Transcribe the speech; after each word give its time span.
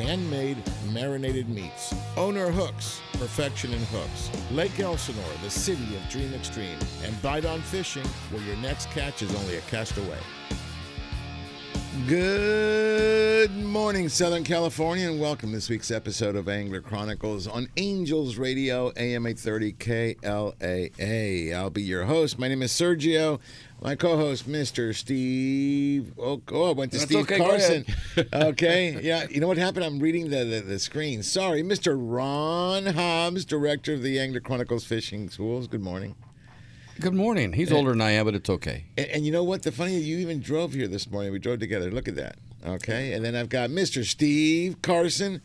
handmade, 0.00 0.56
marinated 0.92 1.48
meats. 1.48 1.94
Owner 2.16 2.50
Hooks, 2.50 3.00
perfection 3.12 3.72
in 3.72 3.82
hooks. 3.86 4.30
Lake 4.50 4.80
Elsinore, 4.80 5.24
the 5.42 5.50
city 5.50 5.96
of 5.96 6.08
Dream 6.08 6.32
Extreme. 6.34 6.78
And 7.04 7.20
Bite 7.22 7.44
on 7.44 7.60
Fishing, 7.60 8.06
where 8.30 8.42
your 8.42 8.56
next 8.56 8.90
catch 8.90 9.22
is 9.22 9.34
only 9.34 9.56
a 9.56 9.60
cast 9.62 9.96
away. 9.98 10.18
Good 12.06 13.50
morning, 13.56 14.08
Southern 14.08 14.44
California, 14.44 15.10
and 15.10 15.20
welcome 15.20 15.48
to 15.48 15.56
this 15.56 15.68
week's 15.68 15.90
episode 15.90 16.36
of 16.36 16.48
Angler 16.48 16.80
Chronicles 16.80 17.48
on 17.48 17.66
Angels 17.76 18.36
Radio, 18.36 18.92
AM 18.96 19.26
830 19.26 19.72
KLAA. 19.72 21.52
I'll 21.52 21.70
be 21.70 21.82
your 21.82 22.04
host. 22.04 22.38
My 22.38 22.46
name 22.46 22.62
is 22.62 22.70
Sergio. 22.70 23.40
My 23.82 23.96
co-host, 23.96 24.48
Mr. 24.48 24.94
Steve. 24.94 26.12
Oh, 26.16 26.40
oh 26.52 26.68
I 26.68 26.72
went 26.74 26.92
to 26.92 26.98
That's 26.98 27.10
Steve 27.10 27.22
okay, 27.22 27.38
Carson. 27.38 27.84
okay, 28.32 29.00
yeah. 29.02 29.26
You 29.28 29.40
know 29.40 29.48
what 29.48 29.58
happened? 29.58 29.84
I'm 29.84 29.98
reading 29.98 30.30
the, 30.30 30.44
the 30.44 30.60
the 30.60 30.78
screen. 30.78 31.24
Sorry, 31.24 31.64
Mr. 31.64 31.96
Ron 31.98 32.86
Hobbs, 32.86 33.44
director 33.44 33.94
of 33.94 34.02
the 34.02 34.20
Angler 34.20 34.40
Chronicles 34.40 34.84
Fishing 34.84 35.28
Schools. 35.28 35.66
Good 35.66 35.82
morning. 35.82 36.14
Good 37.00 37.14
morning. 37.14 37.54
He's 37.54 37.72
eh. 37.72 37.74
older 37.74 37.92
than 37.92 38.02
I 38.02 38.10
am, 38.10 38.26
but 38.26 38.34
it's 38.34 38.50
okay. 38.50 38.84
And, 38.98 39.06
and 39.06 39.26
you 39.26 39.32
know 39.32 39.42
what? 39.42 39.62
The 39.62 39.72
funny, 39.72 39.96
you 39.96 40.18
even 40.18 40.40
drove 40.40 40.74
here 40.74 40.86
this 40.86 41.10
morning. 41.10 41.32
We 41.32 41.38
drove 41.38 41.58
together. 41.58 41.90
Look 41.90 42.08
at 42.08 42.16
that. 42.16 42.36
Okay. 42.64 43.14
And 43.14 43.24
then 43.24 43.34
I've 43.34 43.48
got 43.48 43.70
Mr. 43.70 44.04
Steve 44.04 44.82
Carson, 44.82 45.40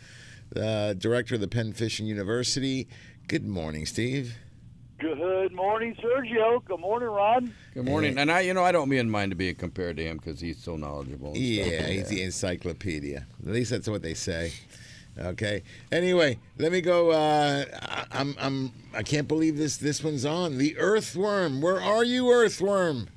the 0.50 0.98
director 1.00 1.36
of 1.36 1.42
the 1.42 1.48
Penn 1.48 1.72
Fishing 1.72 2.08
University. 2.08 2.90
Good 3.30 3.48
morning, 3.48 3.86
Steve. 3.86 4.36
Good 5.00 5.54
morning, 5.54 5.96
Sergio. 5.96 6.64
Good 6.66 6.82
morning, 6.82 7.08
Ron. 7.08 7.54
Good 7.74 7.86
morning. 7.86 8.18
And 8.18 8.30
I, 8.30 8.42
you 8.42 8.54
know, 8.54 8.64
I 8.64 8.74
don't 8.74 8.90
mean 8.90 9.10
mind 9.10 9.32
to 9.32 9.36
be 9.36 9.54
compared 9.54 9.96
to 9.96 10.04
him 10.04 10.18
because 10.18 10.42
he's 10.42 10.62
so 10.62 10.76
knowledgeable. 10.76 11.34
and 11.34 11.38
stuff. 11.38 11.68
Yeah, 11.72 11.88
he's 11.88 12.10
the 12.10 12.22
encyclopedia. 12.22 13.26
At 13.46 13.54
least 13.54 13.72
that's 13.72 13.88
what 13.88 14.02
they 14.02 14.14
say. 14.14 14.52
Okay. 15.18 15.64
Anyway, 15.92 16.40
let 16.58 16.72
me 16.72 16.82
go. 16.82 17.12
Uh, 17.12 17.66
I, 17.82 18.06
I'm, 18.12 18.36
I'm, 18.40 18.72
I 18.94 19.04
can't 19.04 19.28
believe 19.28 19.58
this. 19.58 19.78
This 19.78 20.04
one's 20.04 20.26
on 20.26 20.58
the 20.58 20.78
Earthworm. 20.78 21.62
Where 21.62 21.82
are 21.82 22.04
you, 22.04 22.30
Earthworm? 22.32 23.08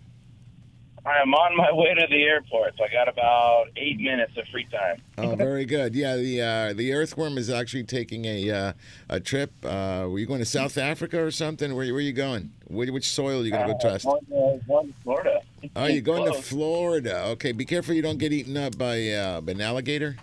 I 1.08 1.22
am 1.22 1.32
on 1.32 1.56
my 1.56 1.72
way 1.72 1.94
to 1.94 2.06
the 2.10 2.22
airport, 2.22 2.76
so 2.76 2.84
I 2.84 2.88
got 2.88 3.08
about 3.08 3.68
eight 3.76 3.98
minutes 3.98 4.36
of 4.36 4.46
free 4.48 4.66
time. 4.66 5.00
Oh, 5.16 5.36
very 5.36 5.64
good. 5.64 5.94
Yeah, 5.94 6.16
the 6.16 6.42
uh, 6.42 6.72
the 6.74 6.92
Earthworm 6.92 7.38
is 7.38 7.48
actually 7.48 7.84
taking 7.84 8.26
a 8.26 8.50
uh, 8.50 8.72
a 9.08 9.18
trip. 9.18 9.52
Uh, 9.64 10.06
were 10.08 10.18
you 10.18 10.26
going 10.26 10.40
to 10.40 10.44
South 10.44 10.76
Africa 10.76 11.22
or 11.22 11.30
something? 11.30 11.74
Where, 11.74 11.86
where 11.86 11.96
are 11.96 12.00
you 12.00 12.12
going? 12.12 12.52
Which, 12.66 12.90
which 12.90 13.08
soil 13.08 13.40
are 13.40 13.44
you 13.44 13.52
going 13.52 13.68
to 13.68 13.72
go 13.72 13.78
test? 13.78 14.06
Uh, 14.06 14.16
going, 14.28 14.88
to, 14.88 14.94
Florida. 15.02 15.40
Oh, 15.74 15.86
you're 15.86 16.02
going 16.02 16.30
to 16.30 16.42
Florida. 16.42 17.24
Okay, 17.28 17.52
be 17.52 17.64
careful 17.64 17.94
you 17.94 18.02
don't 18.02 18.18
get 18.18 18.32
eaten 18.32 18.58
up 18.58 18.76
by 18.76 19.08
uh, 19.08 19.40
by 19.40 19.52
an 19.52 19.62
alligator. 19.62 20.16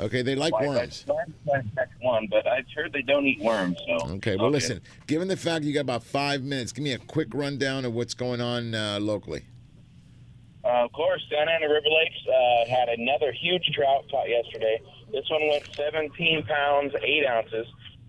Okay, 0.00 0.22
they 0.22 0.34
like 0.34 0.58
Well, 0.58 0.70
worms. 0.70 1.04
I 1.06 1.12
started 1.44 1.90
one, 2.00 2.26
but 2.30 2.46
I 2.46 2.64
heard 2.74 2.92
they 2.92 3.02
don't 3.02 3.26
eat 3.26 3.40
worms. 3.40 3.78
So 3.86 4.08
Okay, 4.14 4.36
well, 4.36 4.50
listen. 4.50 4.80
Given 5.06 5.28
the 5.28 5.36
fact 5.36 5.64
you 5.64 5.74
got 5.74 5.80
about 5.80 6.02
five 6.02 6.42
minutes, 6.42 6.72
give 6.72 6.82
me 6.82 6.92
a 6.92 6.98
quick 6.98 7.28
rundown 7.34 7.84
of 7.84 7.92
what's 7.92 8.14
going 8.14 8.40
on 8.40 8.74
uh, 8.74 8.98
locally. 9.00 9.44
Uh, 10.64 10.84
of 10.84 10.92
course, 10.92 11.22
Santa 11.30 11.50
Ana 11.50 11.68
River 11.68 11.88
Lakes 11.88 12.16
uh, 12.28 12.70
had 12.70 12.88
another 12.88 13.32
huge 13.32 13.70
trout 13.74 14.04
caught 14.10 14.28
yesterday. 14.28 14.80
This 15.12 15.28
one 15.30 15.48
went 15.48 15.64
17 15.74 16.44
pounds, 16.44 16.94
8 17.02 17.26
ounces, 17.26 17.66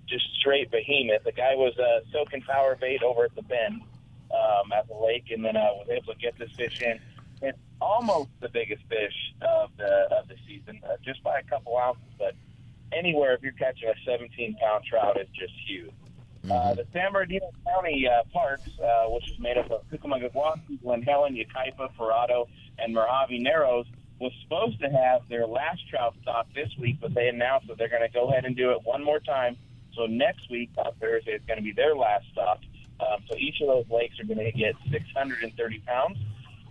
just 0.08 0.26
straight 0.40 0.70
behemoth. 0.72 1.24
The 1.24 1.32
guy 1.32 1.56
was 1.56 1.78
uh, 1.78 2.02
soaking 2.12 2.42
power 2.42 2.76
bait 2.80 3.04
over 3.04 3.26
at 3.26 3.36
the 3.36 3.42
bend 3.44 3.82
um, 4.34 4.72
at 4.74 4.88
the 4.88 4.96
lake, 4.96 5.32
and 5.32 5.44
then 5.44 5.58
I 5.58 5.72
was 5.72 5.88
able 5.90 6.14
to 6.14 6.20
get 6.20 6.38
this 6.38 6.52
fish 6.52 6.82
in. 6.82 7.00
It's 7.42 7.58
almost 7.80 8.30
the 8.40 8.50
biggest 8.50 8.84
fish 8.88 9.34
of 9.42 9.72
the 9.78 10.08
of 10.16 10.28
the 10.28 10.36
season, 10.48 10.82
uh, 10.84 10.98
just 11.04 11.24
by 11.24 11.40
a 11.40 11.44
couple 11.44 11.78
ounces. 11.78 12.04
But 12.18 12.36
anywhere, 12.92 13.34
if 13.34 13.42
you're 13.42 13.54
catching 13.54 13.90
a 13.90 13.94
17 14.06 14.58
pound 14.62 14.86
trout, 14.86 15.18
it's 15.18 15.32
just 15.32 15.54
huge. 15.68 15.92
Uh, 16.50 16.74
the 16.74 16.86
San 16.92 17.12
Bernardino 17.12 17.52
County 17.66 18.08
uh, 18.08 18.24
parks, 18.34 18.68
uh, 18.84 19.06
which 19.10 19.30
is 19.30 19.40
made 19.40 19.58
up 19.58 19.70
of 19.70 19.88
Cucamonga-Guasti, 19.92 20.82
Glen 20.82 21.04
Helen, 21.04 21.36
Yucaipa, 21.36 21.96
Prado, 21.96 22.48
and 22.80 22.96
Mojave 22.96 23.38
Narrows, 23.38 23.86
was 24.20 24.32
supposed 24.42 24.80
to 24.80 24.90
have 24.90 25.22
their 25.30 25.46
last 25.46 25.88
trout 25.88 26.16
stock 26.22 26.48
this 26.56 26.70
week, 26.80 26.98
but 27.00 27.14
they 27.14 27.28
announced 27.28 27.68
that 27.68 27.78
they're 27.78 27.90
going 27.90 28.02
to 28.02 28.14
go 28.14 28.30
ahead 28.30 28.46
and 28.46 28.56
do 28.56 28.72
it 28.72 28.80
one 28.84 29.04
more 29.04 29.20
time. 29.20 29.56
So 29.96 30.08
next 30.08 30.50
week, 30.50 30.72
on 30.78 30.94
Thursday, 31.00 31.32
is 31.32 31.42
going 31.48 31.58
to 31.58 31.64
be 31.64 31.74
their 31.74 31.96
last 31.96 32.26
stock. 32.32 32.60
Um, 33.00 33.24
so 33.30 33.36
each 33.38 33.62
of 33.62 33.68
those 33.68 33.86
lakes 33.90 34.20
are 34.20 34.24
going 34.24 34.40
to 34.40 34.52
get 34.52 34.76
630 34.92 35.80
pounds. 35.80 36.18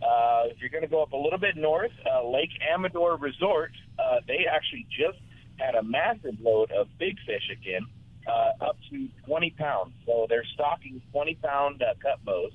Uh, 0.03 0.45
if 0.47 0.61
you're 0.61 0.71
going 0.71 0.83
to 0.83 0.89
go 0.89 1.03
up 1.03 1.13
a 1.13 1.17
little 1.17 1.39
bit 1.39 1.57
north, 1.57 1.93
uh, 2.11 2.27
Lake 2.27 2.51
Amador 2.73 3.17
Resort, 3.17 3.73
uh, 3.99 4.21
they 4.27 4.47
actually 4.51 4.87
just 4.91 5.19
had 5.59 5.75
a 5.75 5.83
massive 5.83 6.41
load 6.41 6.71
of 6.71 6.89
big 6.99 7.17
fish 7.27 7.51
again, 7.53 7.87
uh, 8.27 8.65
up 8.65 8.77
to 8.91 9.09
20 9.27 9.51
pounds. 9.51 9.93
So 10.07 10.27
they're 10.29 10.45
stocking 10.55 11.03
20 11.13 11.35
pound 11.37 11.83
uh, 11.83 11.95
cutbows, 12.01 12.53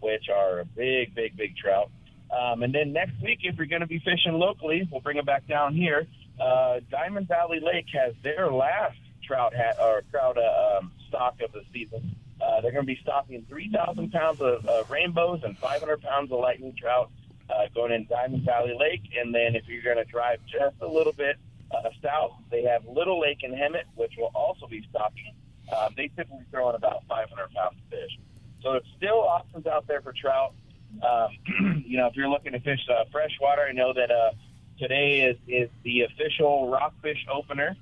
which 0.00 0.28
are 0.32 0.60
a 0.60 0.64
big, 0.64 1.14
big, 1.14 1.36
big 1.36 1.56
trout. 1.56 1.90
Um, 2.30 2.62
and 2.62 2.74
then 2.74 2.92
next 2.92 3.20
week, 3.22 3.40
if 3.42 3.56
you're 3.56 3.66
going 3.66 3.80
to 3.80 3.86
be 3.86 3.98
fishing 3.98 4.32
locally, 4.32 4.88
we'll 4.90 5.00
bring 5.00 5.16
them 5.16 5.26
back 5.26 5.46
down 5.46 5.74
here. 5.74 6.06
Uh, 6.40 6.80
Diamond 6.90 7.28
Valley 7.28 7.60
Lake 7.60 7.86
has 7.92 8.14
their 8.22 8.50
last 8.50 8.96
trout 9.26 9.54
hat 9.54 9.76
or 9.80 10.02
trout 10.10 10.36
uh, 10.36 10.78
um, 10.78 10.92
stock 11.08 11.36
of 11.42 11.52
the 11.52 11.62
season. 11.72 12.16
Uh, 12.40 12.60
they're 12.60 12.72
going 12.72 12.84
to 12.84 12.92
be 12.92 12.98
stocking 13.02 13.44
3,000 13.48 14.10
pounds 14.10 14.40
of 14.40 14.66
uh, 14.68 14.84
rainbows 14.88 15.40
and 15.44 15.56
500 15.58 16.02
pounds 16.02 16.32
of 16.32 16.40
lightning 16.40 16.74
trout 16.78 17.10
uh, 17.50 17.66
going 17.74 17.92
in 17.92 18.06
Diamond 18.06 18.44
Valley 18.44 18.76
Lake. 18.78 19.02
And 19.18 19.34
then 19.34 19.54
if 19.54 19.68
you're 19.68 19.82
going 19.82 20.04
to 20.04 20.10
drive 20.10 20.40
just 20.46 20.76
a 20.80 20.86
little 20.86 21.12
bit 21.12 21.36
uh, 21.70 21.88
south, 22.02 22.32
they 22.50 22.62
have 22.64 22.84
Little 22.86 23.20
Lake 23.20 23.38
in 23.42 23.52
Hemet, 23.52 23.84
which 23.94 24.12
will 24.18 24.30
also 24.34 24.66
be 24.66 24.86
stocking. 24.90 25.32
Uh, 25.72 25.88
they 25.96 26.08
typically 26.08 26.44
throw 26.50 26.68
in 26.70 26.76
about 26.76 27.04
500 27.08 27.50
pounds 27.54 27.76
of 27.78 27.90
fish. 27.90 28.18
So 28.62 28.72
there's 28.72 28.84
still 28.96 29.22
options 29.22 29.66
out 29.66 29.86
there 29.86 30.00
for 30.00 30.12
trout. 30.12 30.54
Um, 31.02 31.82
you 31.86 31.96
know, 31.96 32.06
if 32.06 32.16
you're 32.16 32.28
looking 32.28 32.52
to 32.52 32.60
fish 32.60 32.80
uh, 32.90 33.04
freshwater, 33.10 33.62
I 33.62 33.72
know 33.72 33.92
that 33.92 34.10
uh, 34.10 34.30
today 34.78 35.20
is, 35.20 35.36
is 35.46 35.70
the 35.82 36.02
official 36.02 36.70
rockfish 36.70 37.26
opener. 37.32 37.76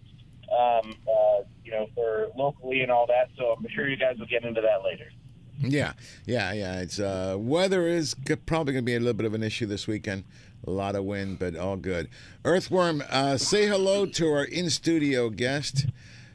Um, 0.51 0.95
uh, 1.09 1.43
you 1.65 1.73
know, 1.73 1.89
for 1.95 2.29
locally 2.37 2.81
and 2.83 2.91
all 2.91 3.07
that. 3.07 3.31
So 3.37 3.57
I'm 3.57 3.67
sure 3.75 3.89
you 3.89 3.97
guys 3.97 4.19
will 4.19 4.27
get 4.27 4.45
into 4.45 4.61
that 4.61 4.83
later. 4.85 5.11
Yeah, 5.59 5.93
yeah, 6.27 6.53
yeah. 6.53 6.81
It's 6.81 6.99
uh, 6.99 7.37
weather 7.39 7.87
is 7.87 8.15
probably 8.47 8.73
going 8.73 8.85
to 8.85 8.87
be 8.87 8.97
a 8.97 8.99
little 8.99 9.15
bit 9.15 9.27
of 9.27 9.35
an 9.35 9.43
issue 9.43 9.67
this 9.67 9.87
weekend. 9.87 10.25
A 10.67 10.71
lot 10.71 10.95
of 10.95 11.05
wind, 11.05 11.39
but 11.39 11.57
all 11.57 11.77
good. 11.77 12.09
Earthworm, 12.45 13.03
uh, 13.11 13.37
say 13.37 13.67
hello 13.67 14.07
to 14.07 14.33
our 14.33 14.45
in 14.45 14.71
studio 14.71 15.29
guest, 15.29 15.87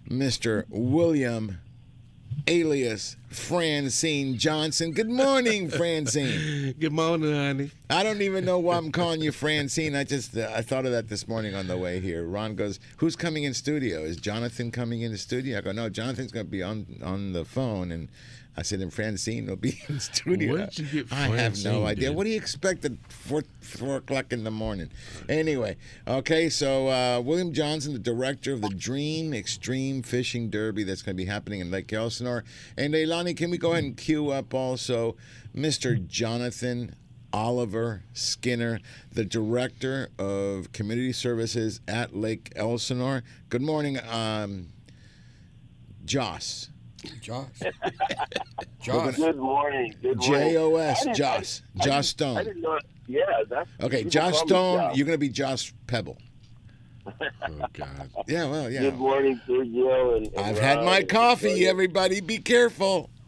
Mr. 0.10 0.66
William, 0.70 1.60
alias 2.48 3.18
Francine 3.30 4.38
Johnson. 4.38 4.92
Good 4.92 5.10
morning, 5.10 5.70
Francine. 5.78 6.74
Good 6.80 6.94
morning, 6.94 7.34
honey. 7.34 7.72
I 7.90 8.02
don't 8.02 8.22
even 8.22 8.46
know 8.46 8.58
why 8.58 8.78
I'm 8.78 8.92
calling 8.92 9.22
you 9.22 9.34
Francine. 9.34 9.96
I 9.96 10.06
just 10.06 10.36
uh, 10.36 10.50
I 10.56 10.62
thought 10.62 10.86
of 10.86 10.92
that 10.94 11.10
this 11.10 11.28
morning 11.28 11.54
on 11.54 11.68
the 11.68 11.78
way 11.78 12.00
here. 12.00 12.26
Ron 12.26 12.56
goes, 12.56 12.80
"Who's 12.98 13.16
coming 13.18 13.44
in 13.44 13.54
studio? 13.54 14.02
Is 14.02 14.16
Jonathan 14.16 14.72
coming 14.72 15.02
in 15.02 15.12
the 15.12 15.18
studio?" 15.18 15.58
I 15.58 15.62
go, 15.62 15.74
"No, 15.74 15.90
Jonathan's 15.90 16.32
going 16.32 16.46
to 16.46 16.52
be 16.52 16.64
on 16.64 16.86
on 17.04 17.34
the 17.34 17.44
phone." 17.44 17.92
And 17.92 18.08
I 18.58 18.64
said, 18.64 18.80
"And 18.82 18.92
Francine 18.94 19.46
will 19.46 19.56
be 19.56 19.80
in 19.88 20.00
studio." 20.00 20.54
Where 20.54 20.68
did 20.68 20.92
you 20.92 21.04
get 21.04 21.14
I 21.14 21.28
have 21.28 21.64
no 21.64 21.86
idea. 21.86 22.10
dude? 22.10 22.18
What 22.18 22.24
do 22.24 22.32
you 22.32 22.38
expect 22.38 22.84
at 22.86 22.94
four 23.08 23.44
four 23.62 23.98
o'clock 23.98 24.34
in 24.34 24.44
the 24.44 24.52
morning? 24.52 24.90
Anyway, 25.30 25.78
okay. 26.08 26.50
So 26.50 26.88
uh, 26.88 27.22
William 27.22 27.54
Johnson, 27.54 27.94
the 27.94 28.00
director 28.00 28.54
of 28.54 28.62
the 28.62 28.70
Dream 28.70 29.34
Extreme 29.34 30.04
Fishing 30.04 30.50
Derby, 30.50 30.84
that's 30.84 31.02
going 31.02 31.16
to 31.16 31.24
be 31.24 31.30
happening 31.30 31.60
in 31.60 31.70
Lake 31.70 31.92
Elsinore. 31.94 32.44
And 32.78 32.94
Leilani, 32.94 33.38
can 33.38 33.52
we 33.52 33.58
go 33.58 33.74
ahead 33.74 33.84
and 33.84 33.96
cue 33.96 34.32
up 34.32 34.54
also 34.54 35.16
Mr. 35.56 36.06
Jonathan 36.08 36.96
Oliver 37.34 38.04
Skinner, 38.14 38.80
the 39.12 39.26
director 39.26 40.10
of 40.18 40.72
community 40.72 41.14
services 41.14 41.82
at 41.88 42.16
Lake 42.16 42.52
Elsinore. 42.56 43.24
Good 43.50 43.62
morning, 43.62 44.00
um, 44.10 44.70
Joss. 46.06 46.70
Josh. 47.22 47.46
Josh. 48.82 49.16
Good 49.16 49.38
morning. 49.38 49.94
Good 50.02 50.18
morning. 50.18 50.20
J 50.52 50.58
O 50.58 50.76
I 50.76 50.86
S, 50.86 51.04
didn't- 51.04 51.16
Josh. 51.18 51.62
I- 51.78 51.82
I 51.82 51.86
Josh 51.86 51.86
didn't- 51.86 51.88
I 51.88 52.02
Stone. 52.02 52.44
didn't 52.46 52.62
know. 52.62 52.80
Yeah, 53.08 53.22
that's 53.50 53.70
Okay, 53.82 53.98
people 53.98 54.12
Josh 54.12 54.36
Stone, 54.38 54.78
Josh. 54.80 54.98
you're 54.98 55.06
going 55.06 55.14
to 55.16 55.20
be 55.20 55.30
Josh 55.30 55.74
Pebble. 55.88 56.18
Oh 57.10 57.66
God. 57.72 58.10
Yeah, 58.28 58.50
well, 58.50 58.70
yeah. 58.70 58.82
Good 58.82 58.98
morning, 58.98 59.40
Sergio. 59.48 60.18
And, 60.18 60.28
and 60.28 60.40
I've 60.46 60.60
had 60.60 60.84
my 60.84 61.04
coffee, 61.04 61.44
Victoria. 61.48 61.70
everybody. 61.70 62.20
Be 62.22 62.38
careful. 62.40 63.10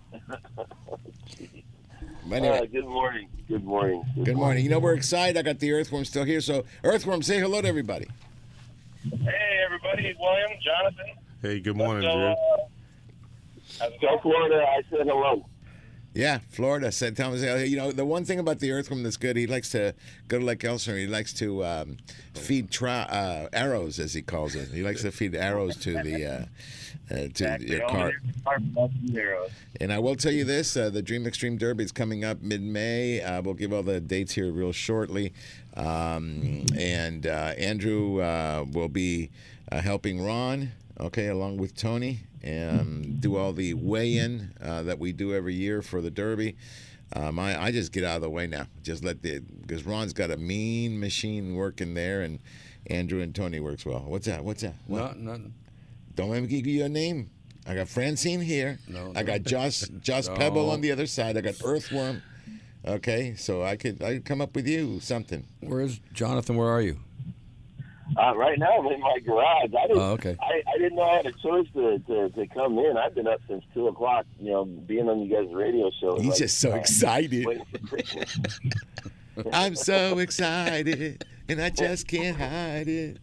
Anyway, 2.31 2.59
Uh, 2.59 2.65
good 2.65 2.85
morning. 2.85 3.27
Good 3.47 3.63
morning. 3.63 4.03
good 4.23 4.35
morning. 4.35 4.63
You 4.63 4.69
know, 4.69 4.77
we're 4.77 4.93
excited. 4.93 5.35
I 5.35 5.41
got 5.41 5.57
the 5.57 5.71
Earthworm 5.71 6.05
still 6.05 6.25
here. 6.25 6.41
So, 6.41 6.63
Earthworm, 6.83 7.23
say 7.23 7.39
hello 7.39 7.59
to 7.61 7.67
everybody. 7.67 8.07
Hey, 9.03 9.61
everybody. 9.65 10.13
William, 10.19 10.51
Jonathan. 10.63 11.05
Hey, 11.41 11.59
good 11.59 11.75
morning, 11.75 12.03
So, 12.03 12.15
Drew. 12.15 12.27
uh, 12.27 12.35
South? 13.79 14.21
Florida, 14.21 14.65
I 14.67 14.81
said 14.89 15.07
hello. 15.07 15.45
Yeah, 16.15 16.39
Florida 16.49 16.91
said 16.91 17.15
Thomas. 17.15 17.41
You 17.69 17.77
know, 17.77 17.91
the 17.91 18.03
one 18.03 18.25
thing 18.25 18.39
about 18.39 18.59
the 18.59 18.71
Earthworm 18.71 19.03
that's 19.03 19.15
good, 19.15 19.37
he 19.37 19.45
likes 19.45 19.69
to 19.71 19.93
go 20.27 20.39
to 20.39 20.45
Lake 20.45 20.63
Elsinore. 20.65 20.97
He 20.97 21.05
likes 21.05 21.31
to 21.33 21.63
um, 21.63 21.97
feed 22.33 22.71
tra- 22.71 23.07
uh, 23.09 23.47
arrows, 23.53 23.99
as 23.99 24.15
he 24.15 24.23
calls 24.23 24.55
it. 24.55 24.69
He 24.69 24.81
likes 24.81 25.03
to 25.03 25.11
feed 25.11 25.35
arrows 25.35 25.77
to 25.77 25.93
the 26.01 26.25
uh, 26.25 26.45
uh, 27.11 27.15
to 27.15 27.25
Exactly. 27.25 27.69
your 27.77 27.87
car. 27.87 28.11
there's 28.23 28.43
car 28.43 28.59
buses 28.59 28.97
there. 29.03 29.37
And 29.79 29.93
I 29.93 29.99
will 29.99 30.15
tell 30.15 30.31
you 30.31 30.43
this: 30.45 30.75
uh, 30.75 30.89
the 30.89 31.03
Dream 31.03 31.27
Extreme 31.27 31.57
Derby 31.57 31.83
is 31.83 31.91
coming 31.91 32.25
up 32.25 32.41
mid-May. 32.41 33.21
Uh, 33.21 33.43
we'll 33.43 33.53
give 33.53 33.71
all 33.71 33.83
the 33.83 33.99
dates 34.01 34.33
here 34.33 34.51
real 34.51 34.71
shortly. 34.71 35.31
Um, 35.77 36.65
and 36.77 37.27
uh, 37.27 37.53
Andrew 37.57 38.19
uh, 38.19 38.65
will 38.73 38.89
be 38.89 39.29
uh, 39.71 39.79
helping 39.79 40.21
Ron, 40.25 40.71
okay, 40.99 41.27
along 41.27 41.57
with 41.57 41.75
Tony, 41.75 42.21
and 42.41 43.19
do 43.21 43.35
all 43.35 43.53
the 43.53 43.73
weigh-in 43.73 44.53
uh, 44.63 44.83
that 44.83 44.99
we 44.99 45.11
do 45.11 45.33
every 45.33 45.53
year 45.55 45.81
for 45.81 46.01
the 46.01 46.11
Derby. 46.11 46.55
Um, 47.13 47.39
I, 47.39 47.61
I 47.61 47.71
just 47.71 47.91
get 47.91 48.03
out 48.03 48.17
of 48.17 48.21
the 48.21 48.29
way 48.29 48.45
now. 48.47 48.67
Just 48.83 49.03
let 49.03 49.21
the 49.23 49.39
because 49.39 49.85
Ron's 49.85 50.13
got 50.13 50.29
a 50.31 50.37
mean 50.37 50.99
machine 50.99 51.55
working 51.55 51.93
there, 51.95 52.21
and 52.21 52.39
Andrew 52.87 53.21
and 53.21 53.33
Tony 53.33 53.59
works 53.59 53.85
well. 53.85 54.03
What's 54.05 54.27
that? 54.27 54.43
What's 54.43 54.61
that? 54.61 54.75
What? 54.85 55.17
No, 55.17 55.31
nothing. 55.31 55.53
Don't 56.15 56.29
let 56.29 56.41
me 56.41 56.47
give 56.47 56.67
you 56.67 56.79
your 56.79 56.89
name. 56.89 57.29
I 57.67 57.75
got 57.75 57.87
Francine 57.87 58.41
here. 58.41 58.79
No, 58.87 59.11
I 59.15 59.23
got 59.23 59.41
Josh 59.43 59.81
Josh 60.01 60.27
No. 60.29 60.35
Pebble 60.35 60.69
on 60.69 60.81
the 60.81 60.91
other 60.91 61.07
side. 61.07 61.35
I 61.37 61.41
got 61.41 61.55
Earthworm. 61.63 62.21
Okay, 62.85 63.35
so 63.35 63.63
I 63.63 63.75
could 63.75 64.01
I 64.03 64.13
could 64.15 64.25
come 64.25 64.39
up 64.41 64.55
with 64.55 64.67
you 64.67 64.99
something. 64.99 65.45
Where's 65.61 65.99
Jonathan? 66.13 66.55
Where 66.57 66.69
are 66.69 66.81
you? 66.81 66.99
Uh, 68.17 68.35
right 68.35 68.57
now, 68.57 68.79
I'm 68.79 68.87
in 68.87 68.99
my 68.99 69.19
garage. 69.19 69.69
I 69.77 69.87
didn't. 69.87 70.01
Oh, 70.01 70.11
okay. 70.13 70.35
I, 70.41 70.61
I 70.73 70.77
didn't 70.77 70.95
know 70.95 71.03
I 71.03 71.17
had 71.17 71.25
a 71.27 71.31
choice 71.33 71.67
to, 71.73 71.99
to, 71.99 72.29
to 72.29 72.47
come 72.47 72.77
in. 72.79 72.97
I've 72.97 73.13
been 73.15 73.27
up 73.27 73.41
since 73.47 73.63
two 73.73 73.87
o'clock. 73.87 74.25
You 74.39 74.51
know, 74.51 74.65
being 74.65 75.07
on 75.09 75.21
you 75.21 75.35
guys' 75.35 75.53
radio 75.53 75.91
show. 76.01 76.17
He's 76.17 76.29
like, 76.29 76.37
just 76.37 76.59
so 76.59 76.71
uh, 76.71 76.75
excited. 76.75 77.45
waiting 77.45 77.65
for 77.65 77.77
Christmas. 77.87 78.59
I'm 79.53 79.75
so 79.75 80.19
excited, 80.19 81.23
and 81.47 81.61
I 81.61 81.69
just 81.69 82.07
can't 82.07 82.37
hide 82.37 82.87
it. 82.87 83.17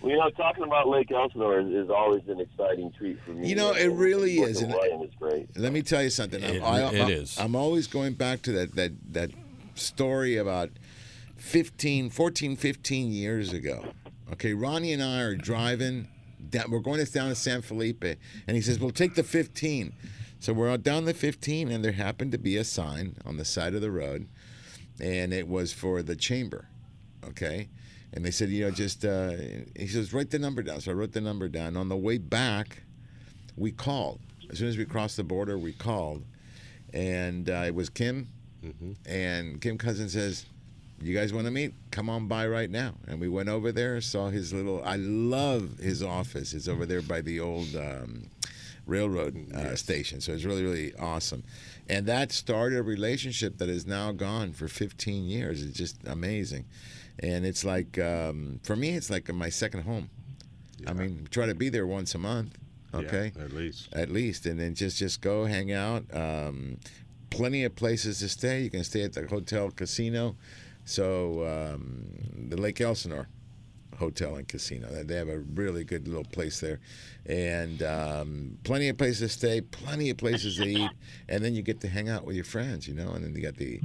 Well, 0.00 0.10
you 0.12 0.18
know, 0.18 0.30
talking 0.30 0.64
about 0.64 0.88
Lake 0.88 1.10
Elsinore 1.10 1.60
is, 1.60 1.68
is 1.68 1.90
always 1.90 2.22
an 2.28 2.38
exciting 2.40 2.92
treat 2.92 3.18
for 3.24 3.30
me. 3.32 3.48
You 3.48 3.56
know, 3.56 3.72
it 3.72 3.88
really 3.88 4.38
is, 4.38 4.60
and- 4.60 4.72
William 4.72 5.02
is 5.02 5.14
great. 5.18 5.48
Let 5.56 5.72
me 5.72 5.82
tell 5.82 6.02
you 6.02 6.10
something. 6.10 6.42
I'm, 6.44 6.54
It- 6.56 6.62
I, 6.62 6.80
it 6.94 7.00
I- 7.02 7.10
is. 7.10 7.38
I'm 7.38 7.56
always 7.56 7.86
going 7.86 8.14
back 8.14 8.42
to 8.42 8.52
that 8.52 8.74
that 8.76 8.92
that 9.12 9.30
story 9.74 10.36
about 10.36 10.70
15, 11.36 12.10
14, 12.10 12.56
15 12.56 13.12
years 13.12 13.52
ago. 13.52 13.84
Okay, 14.32 14.54
Ronnie 14.54 14.92
and 14.92 15.02
I 15.02 15.20
are 15.20 15.36
driving. 15.36 16.08
Down, 16.50 16.70
we're 16.70 16.80
going 16.80 17.02
down 17.04 17.28
to 17.28 17.34
San 17.34 17.62
Felipe, 17.62 18.04
and 18.04 18.56
he 18.56 18.60
says, 18.60 18.78
"We'll 18.78 18.90
take 18.90 19.14
the 19.14 19.22
15." 19.22 19.92
So 20.40 20.52
we're 20.52 20.70
out 20.70 20.82
down 20.82 21.04
the 21.04 21.14
15, 21.14 21.70
and 21.70 21.84
there 21.84 21.92
happened 21.92 22.32
to 22.32 22.38
be 22.38 22.56
a 22.56 22.64
sign 22.64 23.16
on 23.24 23.38
the 23.38 23.44
side 23.44 23.74
of 23.74 23.80
the 23.80 23.90
road, 23.90 24.28
and 25.00 25.32
it 25.32 25.48
was 25.48 25.72
for 25.72 26.02
the 26.02 26.16
chamber. 26.16 26.68
Okay, 27.24 27.68
and 28.12 28.24
they 28.24 28.30
said, 28.30 28.50
you 28.50 28.64
know, 28.64 28.70
just 28.70 29.04
uh, 29.04 29.32
he 29.76 29.86
says, 29.86 30.12
write 30.12 30.30
the 30.30 30.38
number 30.38 30.62
down. 30.62 30.80
So 30.80 30.92
I 30.92 30.94
wrote 30.94 31.12
the 31.12 31.20
number 31.20 31.48
down. 31.48 31.76
On 31.76 31.88
the 31.88 31.96
way 31.96 32.18
back, 32.18 32.82
we 33.56 33.72
called. 33.72 34.20
As 34.50 34.58
soon 34.58 34.68
as 34.68 34.76
we 34.76 34.84
crossed 34.84 35.16
the 35.16 35.24
border, 35.24 35.58
we 35.58 35.72
called, 35.72 36.24
and 36.92 37.48
uh, 37.48 37.64
it 37.66 37.74
was 37.74 37.88
Kim. 37.88 38.28
And 39.06 39.60
Kim 39.60 39.76
Cousin 39.76 40.08
says, 40.08 40.46
"You 41.04 41.14
guys 41.14 41.32
want 41.32 41.46
to 41.46 41.50
meet? 41.50 41.74
Come 41.90 42.08
on 42.08 42.26
by 42.28 42.46
right 42.46 42.70
now." 42.70 42.94
And 43.06 43.20
we 43.20 43.28
went 43.28 43.48
over 43.48 43.72
there, 43.72 44.00
saw 44.00 44.28
his 44.28 44.52
little. 44.52 44.82
I 44.84 44.96
love 44.96 45.78
his 45.78 46.02
office. 46.02 46.54
It's 46.54 46.68
over 46.68 46.86
there 46.86 47.02
by 47.02 47.20
the 47.20 47.40
old 47.40 47.74
um, 47.76 48.30
railroad 48.86 49.52
uh, 49.52 49.76
station. 49.76 50.20
So 50.20 50.32
it's 50.32 50.44
really, 50.44 50.62
really 50.62 50.94
awesome. 50.96 51.44
And 51.88 52.06
that 52.06 52.32
started 52.32 52.78
a 52.78 52.82
relationship 52.82 53.58
that 53.58 53.68
is 53.68 53.86
now 53.86 54.12
gone 54.12 54.52
for 54.52 54.68
15 54.68 55.24
years. 55.24 55.62
It's 55.62 55.76
just 55.76 55.96
amazing. 56.06 56.64
And 57.18 57.46
it's 57.46 57.64
like, 57.64 57.98
um, 57.98 58.60
for 58.64 58.74
me, 58.76 58.90
it's 58.90 59.10
like 59.10 59.32
my 59.32 59.48
second 59.48 59.82
home. 59.82 60.10
I 60.86 60.92
mean, 60.92 61.28
try 61.30 61.46
to 61.46 61.54
be 61.54 61.68
there 61.68 61.86
once 61.86 62.14
a 62.14 62.18
month. 62.18 62.58
Okay 62.92 63.32
Yeah, 63.36 63.44
at 63.44 63.52
least. 63.52 63.88
at 63.92 64.10
least, 64.10 64.46
and 64.46 64.58
then 64.60 64.74
just 64.74 64.98
just 64.98 65.20
go 65.20 65.46
hang 65.46 65.72
out. 65.72 66.04
Um, 66.14 66.78
plenty 67.30 67.64
of 67.64 67.74
places 67.74 68.20
to 68.20 68.28
stay. 68.28 68.62
You 68.62 68.70
can 68.70 68.84
stay 68.84 69.02
at 69.02 69.14
the 69.14 69.26
hotel 69.26 69.70
casino. 69.70 70.36
So 70.84 71.46
um, 71.46 72.04
the 72.48 72.56
Lake 72.56 72.80
Elsinore 72.80 73.28
Hotel 73.98 74.34
and 74.36 74.46
Casino. 74.48 74.88
They- 74.88 75.02
They 75.04 75.14
have 75.16 75.28
a 75.28 75.38
really 75.40 75.84
good 75.84 76.08
little 76.08 76.24
place 76.24 76.60
there, 76.60 76.80
and 77.26 77.82
um, 77.82 78.58
plenty 78.64 78.88
of 78.88 78.98
places 78.98 79.20
to 79.20 79.28
stay, 79.38 79.60
plenty 79.60 80.10
of 80.10 80.16
places 80.16 80.56
to 80.56 80.64
eat, 80.66 80.90
and 81.28 81.44
then 81.44 81.54
you 81.54 81.62
get 81.62 81.80
to 81.82 81.88
hang 81.88 82.08
out 82.08 82.24
with 82.24 82.34
your 82.36 82.44
friends, 82.44 82.88
you 82.88 82.94
know. 82.94 83.10
And 83.12 83.24
then 83.24 83.34
you 83.34 83.42
got 83.42 83.56
the, 83.56 83.80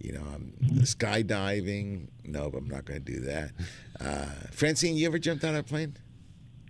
you 0.00 0.12
know, 0.12 0.22
um, 0.34 0.52
the 0.60 0.82
skydiving. 0.86 2.08
No, 2.24 2.48
but 2.50 2.58
I'm 2.58 2.68
not 2.68 2.84
going 2.86 3.04
to 3.04 3.12
do 3.12 3.20
that. 3.20 3.50
Uh, 4.00 4.24
Francine, 4.50 4.96
you 4.96 5.06
ever 5.06 5.18
jumped 5.18 5.44
out 5.44 5.50
of 5.54 5.60
a 5.60 5.62
plane? 5.62 5.94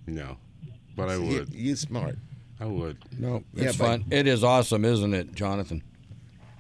No, 0.09 0.37
but 0.97 1.09
I 1.09 1.17
would. 1.17 1.55
you 1.55 1.77
smart. 1.77 2.17
I 2.59 2.65
would. 2.67 2.97
No, 3.21 3.45
Yeah, 3.55 3.69
it's 3.69 3.77
but- 3.77 3.85
fun. 3.87 4.05
It 4.11 4.27
is 4.27 4.43
awesome, 4.43 4.85
isn't 4.85 5.15
it, 5.15 5.33
Jonathan? 5.37 5.81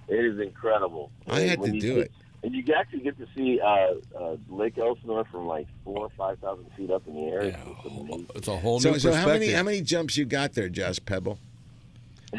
It 0.06 0.24
is 0.24 0.38
incredible. 0.38 1.10
I 1.26 1.40
had 1.40 1.60
to 1.64 1.72
do 1.72 1.80
see- 1.80 2.00
it. 2.02 2.12
And 2.42 2.54
you 2.54 2.64
actually 2.74 3.00
get 3.00 3.18
to 3.18 3.26
see 3.36 3.60
uh, 3.60 3.94
uh, 4.18 4.36
Lake 4.48 4.78
Elsinore 4.78 5.24
from 5.26 5.46
like 5.46 5.66
four 5.84 5.98
or 5.98 6.10
five 6.16 6.38
thousand 6.38 6.66
feet 6.76 6.90
up 6.90 7.06
in 7.06 7.14
the 7.14 7.20
air. 7.30 7.40
It's 7.42 7.56
Yeah. 7.58 7.64
just 7.84 7.86
amazing. 7.96 8.26
It's 8.34 8.48
a 8.48 8.56
whole 8.56 8.80
So, 8.80 8.92
new 8.92 8.98
so 8.98 9.08
perspective. 9.10 9.32
how 9.32 9.38
many 9.38 9.52
how 9.52 9.62
many 9.62 9.80
jumps 9.82 10.16
you 10.16 10.24
got 10.24 10.54
there, 10.54 10.68
Josh 10.70 10.98
Pebble? 11.04 11.38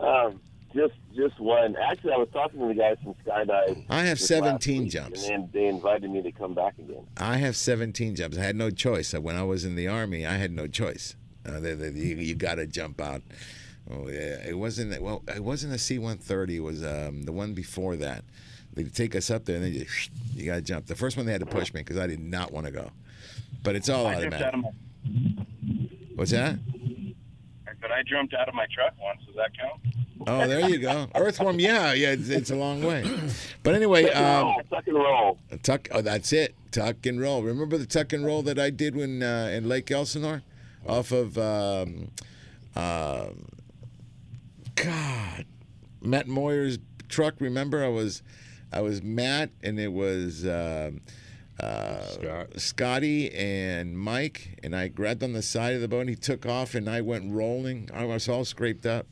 Um, 0.00 0.40
just 0.72 0.94
just 1.16 1.40
one. 1.40 1.74
Actually, 1.76 2.12
I 2.12 2.18
was 2.18 2.28
talking 2.32 2.60
to 2.60 2.68
the 2.68 2.74
guys 2.74 2.96
from 3.02 3.14
Skydive. 3.26 3.84
I 3.90 4.04
have 4.04 4.20
17 4.20 4.82
week, 4.84 4.92
jumps. 4.92 5.28
and 5.28 5.50
they 5.52 5.66
invited 5.66 6.08
me 6.08 6.22
to 6.22 6.30
come 6.30 6.54
back 6.54 6.78
again. 6.78 7.04
I 7.16 7.38
have 7.38 7.56
17 7.56 8.14
jumps. 8.14 8.38
I 8.38 8.42
had 8.42 8.54
no 8.54 8.70
choice. 8.70 9.12
When 9.12 9.34
I 9.34 9.42
was 9.42 9.64
in 9.64 9.74
the 9.74 9.88
army, 9.88 10.24
I 10.24 10.34
had 10.34 10.52
no 10.52 10.68
choice. 10.68 11.16
Uh, 11.44 11.58
they, 11.58 11.74
they, 11.74 11.88
you 11.98 12.14
you 12.16 12.34
got 12.36 12.56
to 12.56 12.66
jump 12.68 13.00
out. 13.00 13.22
Oh 13.90 14.08
yeah, 14.08 14.46
it 14.46 14.56
wasn't 14.56 15.00
well. 15.00 15.22
It 15.28 15.42
wasn't 15.42 15.74
a 15.74 15.78
C-130. 15.78 16.50
It 16.56 16.60
was 16.60 16.84
um, 16.84 17.22
the 17.22 17.32
one 17.32 17.54
before 17.54 17.96
that. 17.96 18.24
They 18.74 18.84
take 18.84 19.16
us 19.16 19.30
up 19.30 19.44
there 19.44 19.56
and 19.56 19.64
then 19.64 19.72
you, 19.72 19.86
you 20.34 20.46
got 20.46 20.56
to 20.56 20.60
jump. 20.60 20.86
The 20.86 20.94
first 20.94 21.16
one 21.16 21.26
they 21.26 21.32
had 21.32 21.40
to 21.40 21.46
push 21.46 21.72
me 21.72 21.80
because 21.80 21.96
I 21.96 22.06
did 22.06 22.20
not 22.20 22.52
want 22.52 22.66
to 22.66 22.72
go. 22.72 22.90
But 23.62 23.74
it's 23.76 23.88
all 23.88 24.06
I 24.06 24.16
automatic. 24.16 24.54
of 24.54 24.60
my, 24.60 24.70
What's 26.14 26.30
that? 26.32 26.58
but 27.80 27.92
I 27.92 28.02
jumped 28.02 28.34
out 28.34 28.48
of 28.48 28.54
my 28.54 28.66
truck 28.72 28.92
once. 29.00 29.20
Does 29.26 29.36
that 29.36 29.50
count? 29.56 29.80
Oh, 30.26 30.46
there 30.46 30.68
you 30.68 30.78
go. 30.78 31.08
Earthworm. 31.14 31.58
Yeah, 31.60 31.92
yeah. 31.92 32.10
It's, 32.10 32.28
it's 32.28 32.50
a 32.50 32.56
long 32.56 32.82
way. 32.82 33.04
But 33.62 33.74
anyway, 33.74 34.04
Tuck 34.04 34.14
and 34.16 34.26
um, 34.26 34.44
roll, 34.46 34.62
tuck 34.70 34.86
and 34.86 34.96
roll. 34.96 35.38
Tuck. 35.62 35.88
Oh, 35.92 36.00
that's 36.00 36.32
it. 36.32 36.54
Tuck 36.72 37.06
and 37.06 37.20
roll. 37.20 37.42
Remember 37.42 37.78
the 37.78 37.86
tuck 37.86 38.12
and 38.12 38.24
roll 38.24 38.42
that 38.42 38.58
I 38.58 38.70
did 38.70 38.96
when 38.96 39.22
uh, 39.22 39.50
in 39.52 39.68
Lake 39.68 39.90
Elsinore, 39.90 40.42
off 40.86 41.12
of 41.12 41.38
um, 41.38 42.10
um 42.76 43.44
God, 44.84 45.46
Matt 46.00 46.28
Moyer's 46.28 46.78
truck. 47.08 47.34
Remember, 47.40 47.84
I 47.84 47.88
was, 47.88 48.22
I 48.72 48.80
was 48.80 49.02
Matt, 49.02 49.50
and 49.62 49.78
it 49.78 49.92
was. 49.92 50.46
Um, 50.46 51.00
uh, 51.60 52.06
Scott. 52.06 52.60
Scotty 52.60 53.34
and 53.34 53.98
Mike, 53.98 54.60
and 54.62 54.76
I 54.76 54.86
grabbed 54.86 55.24
on 55.24 55.32
the 55.32 55.42
side 55.42 55.74
of 55.74 55.80
the 55.80 55.88
boat, 55.88 56.02
and 56.02 56.10
he 56.10 56.14
took 56.14 56.46
off, 56.46 56.76
and 56.76 56.88
I 56.88 57.00
went 57.00 57.32
rolling. 57.32 57.90
I 57.92 58.04
was 58.04 58.28
all 58.28 58.44
scraped 58.44 58.86
up. 58.86 59.06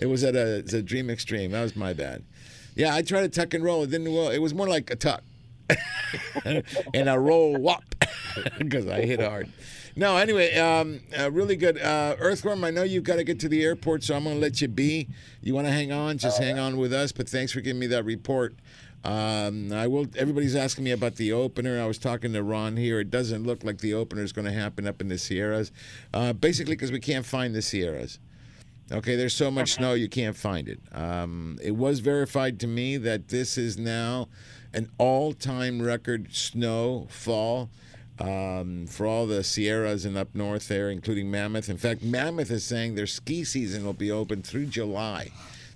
It 0.00 0.06
was 0.06 0.24
at 0.24 0.34
a, 0.34 0.64
a 0.74 0.82
Dream 0.82 1.10
Extreme. 1.10 1.50
That 1.50 1.62
was 1.62 1.76
my 1.76 1.92
bad. 1.92 2.24
Yeah, 2.74 2.94
I 2.94 3.02
tried 3.02 3.22
to 3.22 3.28
tuck 3.28 3.52
and 3.52 3.62
roll. 3.62 3.82
It 3.82 3.90
didn't 3.90 4.12
well. 4.12 4.30
It 4.30 4.38
was 4.38 4.54
more 4.54 4.68
like 4.68 4.90
a 4.90 4.96
tuck 4.96 5.22
and 6.44 7.08
a 7.08 7.18
roll 7.18 7.58
whop 7.58 7.84
because 8.58 8.86
I 8.86 9.02
hit 9.02 9.20
hard. 9.20 9.52
No, 9.94 10.16
anyway, 10.16 10.54
um, 10.56 11.00
uh, 11.18 11.30
really 11.30 11.56
good. 11.56 11.78
Uh, 11.78 12.16
Earthworm, 12.18 12.64
I 12.64 12.70
know 12.70 12.82
you've 12.82 13.04
got 13.04 13.16
to 13.16 13.24
get 13.24 13.38
to 13.40 13.48
the 13.48 13.62
airport, 13.62 14.02
so 14.02 14.14
I'm 14.14 14.24
going 14.24 14.36
to 14.36 14.40
let 14.40 14.60
you 14.62 14.68
be. 14.68 15.08
You 15.42 15.54
want 15.54 15.66
to 15.66 15.72
hang 15.72 15.92
on? 15.92 16.16
Just 16.18 16.38
hang 16.38 16.58
on 16.58 16.78
with 16.78 16.92
us. 16.94 17.12
But 17.12 17.28
thanks 17.28 17.52
for 17.52 17.60
giving 17.60 17.80
me 17.80 17.86
that 17.88 18.04
report 18.04 18.54
Um, 19.04 19.72
I 19.72 19.86
will. 19.88 20.06
Everybody's 20.16 20.54
asking 20.56 20.84
me 20.84 20.92
about 20.92 21.16
the 21.16 21.32
opener. 21.32 21.80
I 21.80 21.86
was 21.86 21.98
talking 21.98 22.32
to 22.32 22.42
Ron 22.42 22.76
here. 22.76 23.00
It 23.00 23.10
doesn't 23.10 23.44
look 23.44 23.64
like 23.64 23.78
the 23.78 23.94
opener 23.94 24.22
is 24.22 24.32
going 24.32 24.44
to 24.46 24.52
happen 24.52 24.86
up 24.86 25.00
in 25.00 25.08
the 25.08 25.18
Sierras, 25.18 25.72
uh, 26.14 26.32
basically 26.32 26.74
because 26.74 26.92
we 26.92 27.00
can't 27.00 27.26
find 27.26 27.54
the 27.54 27.62
Sierras. 27.62 28.18
Okay, 28.90 29.16
there's 29.16 29.34
so 29.34 29.50
much 29.50 29.72
snow 29.72 29.94
you 29.94 30.08
can't 30.08 30.36
find 30.36 30.68
it. 30.68 30.78
Um, 30.92 31.58
it 31.62 31.72
was 31.72 32.00
verified 32.00 32.60
to 32.60 32.66
me 32.66 32.96
that 32.98 33.28
this 33.28 33.58
is 33.58 33.76
now 33.78 34.28
an 34.72 34.90
all-time 34.98 35.82
record 35.82 36.32
snowfall 36.34 37.70
um, 38.18 38.86
for 38.86 39.06
all 39.06 39.26
the 39.26 39.42
Sierras 39.42 40.04
and 40.04 40.16
up 40.16 40.34
north 40.34 40.68
there, 40.68 40.90
including 40.90 41.30
Mammoth. 41.30 41.68
In 41.68 41.76
fact, 41.76 42.02
Mammoth 42.02 42.50
is 42.50 42.64
saying 42.64 42.94
their 42.94 43.06
ski 43.06 43.44
season 43.44 43.84
will 43.84 43.92
be 43.92 44.10
open 44.10 44.42
through 44.42 44.66
July. 44.66 45.30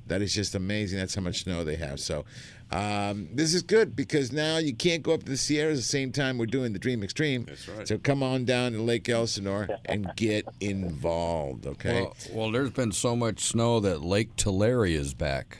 That 0.06 0.22
is 0.22 0.32
just 0.32 0.54
amazing. 0.54 0.98
That's 0.98 1.14
how 1.14 1.22
much 1.22 1.42
snow 1.42 1.64
they 1.64 1.74
have. 1.76 1.98
So 1.98 2.24
um, 2.70 3.28
this 3.32 3.54
is 3.54 3.62
good 3.62 3.96
because 3.96 4.30
now 4.32 4.58
you 4.58 4.74
can't 4.74 5.02
go 5.02 5.14
up 5.14 5.24
to 5.24 5.30
the 5.30 5.36
Sierras 5.36 5.78
at 5.78 5.82
the 5.82 5.88
same 5.88 6.12
time 6.12 6.38
we're 6.38 6.46
doing 6.46 6.72
the 6.72 6.78
Dream 6.78 7.02
Extreme. 7.02 7.44
That's 7.44 7.68
right. 7.68 7.88
So 7.88 7.98
come 7.98 8.22
on 8.22 8.44
down 8.44 8.72
to 8.72 8.82
Lake 8.82 9.08
Elsinore 9.08 9.68
and 9.86 10.08
get 10.14 10.46
involved. 10.60 11.66
Okay. 11.66 12.02
Well, 12.02 12.16
well, 12.32 12.50
there's 12.52 12.70
been 12.70 12.92
so 12.92 13.16
much 13.16 13.40
snow 13.40 13.80
that 13.80 14.02
Lake 14.02 14.36
Tulare 14.36 14.86
is 14.86 15.12
back. 15.12 15.58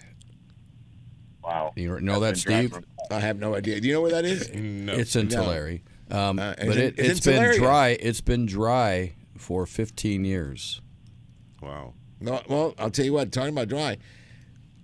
Wow. 1.43 1.73
You 1.77 2.01
know 2.01 2.21
that, 2.21 2.35
That's 2.35 2.45
been 2.45 2.69
dry 2.69 2.79
Steve? 2.81 2.89
I 3.11 3.21
have 3.21 3.39
no 3.39 3.55
idea. 3.55 3.81
Do 3.81 3.87
you 3.87 3.95
know 3.95 4.01
where 4.01 4.11
that 4.11 4.25
is? 4.25 4.53
No. 4.53 4.93
It's 4.93 5.15
in 5.15 5.29
No. 5.29 5.43
Tulare. 5.43 5.81
Um, 6.11 6.39
Uh, 6.39 6.55
but 6.59 6.69
it's 6.69 6.77
it, 6.77 6.99
in- 6.99 7.05
it's 7.07 7.19
it's 7.19 7.27
in 7.27 7.33
been 7.33 7.43
Tulare. 7.43 7.59
dry. 7.59 7.89
It's 8.01 8.21
been 8.21 8.47
dry 8.47 9.13
for 9.37 9.67
15 9.67 10.25
years. 10.25 10.81
wow. 11.61 11.93
No, 12.21 12.41
well, 12.49 12.75
I'll 12.79 12.91
tell 12.91 13.05
you 13.05 13.13
what. 13.13 13.31
Talking 13.31 13.51
about 13.51 13.69
dry, 13.69 13.99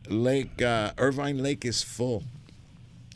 Lake 0.08 0.60
uh, 0.60 0.92
Irvine 0.98 1.38
Lake 1.38 1.64
is 1.64 1.82
full. 1.82 2.24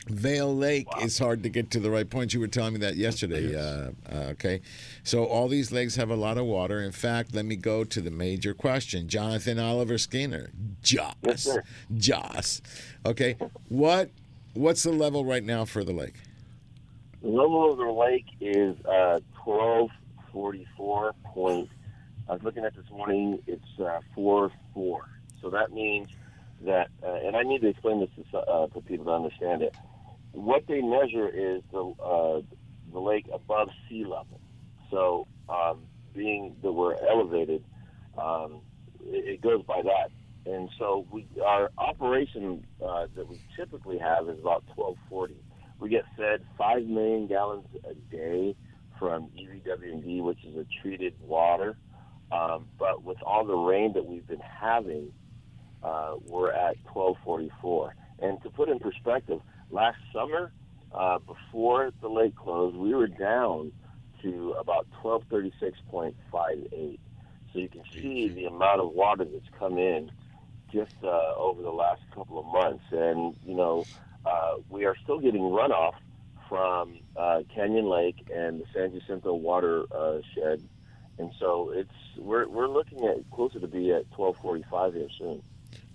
Vail 0.08 0.54
Lake 0.56 0.86
is 1.02 1.18
hard 1.18 1.42
to 1.42 1.48
get 1.50 1.70
to 1.72 1.80
the 1.80 1.90
right 1.90 2.08
point. 2.08 2.32
You 2.32 2.38
were 2.40 2.46
telling 2.46 2.74
me 2.74 2.78
that 2.78 2.94
yesterday. 2.96 3.54
Uh, 3.56 3.90
uh, 4.10 4.18
okay, 4.30 4.60
so 5.02 5.24
all 5.24 5.48
these 5.48 5.70
lakes 5.72 5.96
have 5.96 6.08
a 6.10 6.14
lot 6.16 6.38
of 6.38 6.46
water. 6.46 6.80
In 6.80 6.92
fact, 6.92 7.34
let 7.34 7.44
me 7.44 7.56
go 7.56 7.82
to 7.84 8.00
the 8.00 8.10
major 8.10 8.54
question. 8.54 9.08
Jonathan 9.08 9.58
Oliver 9.58 9.98
Skinner, 9.98 10.50
Joss, 10.82 11.14
Yes. 11.24 11.48
Joss. 11.96 12.62
Okay, 13.04 13.36
what 13.68 14.10
what's 14.54 14.84
the 14.84 14.92
level 14.92 15.24
right 15.24 15.44
now 15.44 15.64
for 15.66 15.82
the 15.84 15.92
lake? 15.92 16.14
The 17.22 17.28
level 17.28 17.72
of 17.72 17.78
the 17.78 17.90
lake 17.90 18.26
is 18.40 18.76
uh, 18.84 19.20
1244 19.44 21.12
point. 21.24 21.70
I 22.28 22.32
was 22.32 22.42
looking 22.42 22.64
at 22.64 22.74
this 22.74 22.88
morning. 22.90 23.42
It's 23.46 23.80
uh, 23.80 24.00
four 24.14 24.52
four. 24.74 25.08
So 25.40 25.50
that 25.50 25.72
means 25.72 26.08
that, 26.64 26.88
uh, 27.02 27.14
and 27.24 27.36
I 27.36 27.42
need 27.42 27.62
to 27.62 27.68
explain 27.68 28.00
this 28.00 28.10
to, 28.32 28.38
uh, 28.38 28.66
to 28.68 28.80
people 28.80 29.06
to 29.06 29.12
understand 29.12 29.62
it. 29.62 29.74
What 30.32 30.66
they 30.66 30.80
measure 30.80 31.28
is 31.28 31.62
the 31.72 31.84
uh, 32.02 32.42
the 32.92 33.00
lake 33.00 33.26
above 33.32 33.70
sea 33.88 34.04
level. 34.04 34.40
So 34.90 35.26
um, 35.48 35.80
being 36.14 36.56
that 36.62 36.72
we're 36.72 36.96
elevated, 37.08 37.64
um, 38.18 38.60
it, 39.04 39.34
it 39.34 39.40
goes 39.40 39.62
by 39.64 39.82
that. 39.82 40.10
And 40.50 40.68
so 40.78 41.06
we 41.10 41.26
our 41.44 41.70
operation 41.78 42.64
uh, 42.84 43.06
that 43.16 43.28
we 43.28 43.40
typically 43.56 43.98
have 43.98 44.28
is 44.28 44.38
about 44.38 44.64
1240. 44.76 45.34
We 45.78 45.88
get 45.88 46.04
fed 46.16 46.42
five 46.56 46.84
million 46.84 47.26
gallons 47.26 47.66
a 47.84 47.94
day 48.14 48.56
from 48.98 49.30
E 49.36 50.20
which 50.20 50.44
is 50.44 50.56
a 50.56 50.66
treated 50.82 51.14
water. 51.20 51.76
Um, 52.32 52.66
but 52.78 53.04
with 53.04 53.18
all 53.22 53.44
the 53.44 53.54
rain 53.54 53.92
that 53.92 54.04
we've 54.04 54.26
been 54.26 54.40
having, 54.40 55.12
uh, 55.82 56.16
we're 56.24 56.50
at 56.50 56.76
1244. 56.92 57.94
And 58.20 58.42
to 58.42 58.50
put 58.50 58.68
in 58.68 58.78
perspective, 58.78 59.40
last 59.70 59.98
summer, 60.12 60.52
uh, 60.92 61.18
before 61.18 61.92
the 62.00 62.08
lake 62.08 62.34
closed, 62.34 62.76
we 62.76 62.94
were 62.94 63.06
down 63.06 63.72
to 64.22 64.52
about 64.58 64.86
1236.58. 65.02 66.98
So 67.52 67.58
you 67.58 67.68
can 67.68 67.82
see 67.92 68.28
the 68.28 68.46
amount 68.46 68.80
of 68.80 68.92
water 68.92 69.24
that's 69.24 69.48
come 69.58 69.78
in 69.78 70.10
just 70.72 70.96
uh, 71.04 71.34
over 71.36 71.62
the 71.62 71.70
last 71.70 72.02
couple 72.14 72.38
of 72.38 72.46
months. 72.46 72.84
And, 72.90 73.36
you 73.44 73.54
know, 73.54 73.84
uh, 74.26 74.56
we 74.68 74.84
are 74.84 74.96
still 75.04 75.18
getting 75.20 75.42
runoff 75.42 75.94
from 76.48 76.98
uh, 77.16 77.40
Canyon 77.54 77.88
Lake 77.88 78.28
and 78.34 78.60
the 78.60 78.64
San 78.74 78.92
Jacinto 78.92 79.34
watershed, 79.34 79.90
uh. 79.94 80.56
And 81.18 81.30
so 81.40 81.70
it's 81.74 81.90
we're, 82.18 82.46
we're 82.46 82.68
looking 82.68 83.06
at 83.06 83.28
closer 83.30 83.58
to 83.58 83.66
be 83.66 83.90
at 83.90 84.04
1245 84.14 84.94
here 84.94 85.08
soon. 85.18 85.42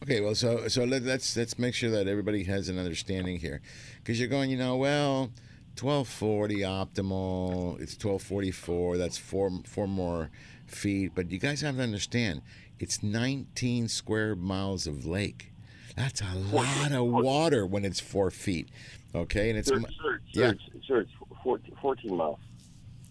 Okay, 0.03 0.19
well, 0.19 0.33
so 0.33 0.67
so 0.67 0.83
let, 0.83 1.03
let's 1.03 1.37
let's 1.37 1.59
make 1.59 1.75
sure 1.75 1.91
that 1.91 2.07
everybody 2.07 2.43
has 2.45 2.69
an 2.69 2.79
understanding 2.79 3.37
here, 3.37 3.61
because 3.97 4.19
you're 4.19 4.27
going, 4.27 4.49
you 4.49 4.57
know, 4.57 4.75
well, 4.77 5.31
1240 5.79 6.55
optimal. 6.61 7.79
It's 7.79 7.93
1244. 7.93 8.97
That's 8.97 9.17
four 9.17 9.51
four 9.65 9.87
more 9.87 10.31
feet. 10.65 11.11
But 11.13 11.29
you 11.29 11.37
guys 11.37 11.61
have 11.61 11.77
to 11.77 11.83
understand, 11.83 12.41
it's 12.79 13.03
19 13.03 13.87
square 13.89 14.35
miles 14.35 14.87
of 14.87 15.05
lake. 15.05 15.50
That's 15.95 16.21
a 16.21 16.35
lot 16.35 16.91
of 16.91 17.05
water 17.05 17.65
when 17.65 17.85
it's 17.85 17.99
four 17.99 18.31
feet. 18.31 18.69
Okay, 19.13 19.49
and 19.49 19.59
it's 19.59 19.67
Sir, 19.69 19.79
mu- 19.79 19.87
sir, 20.01 20.19
yeah. 20.31 20.53
sir, 20.87 21.01
it's 21.01 21.11
14, 21.43 21.75
14 21.81 22.15
miles. 22.15 22.39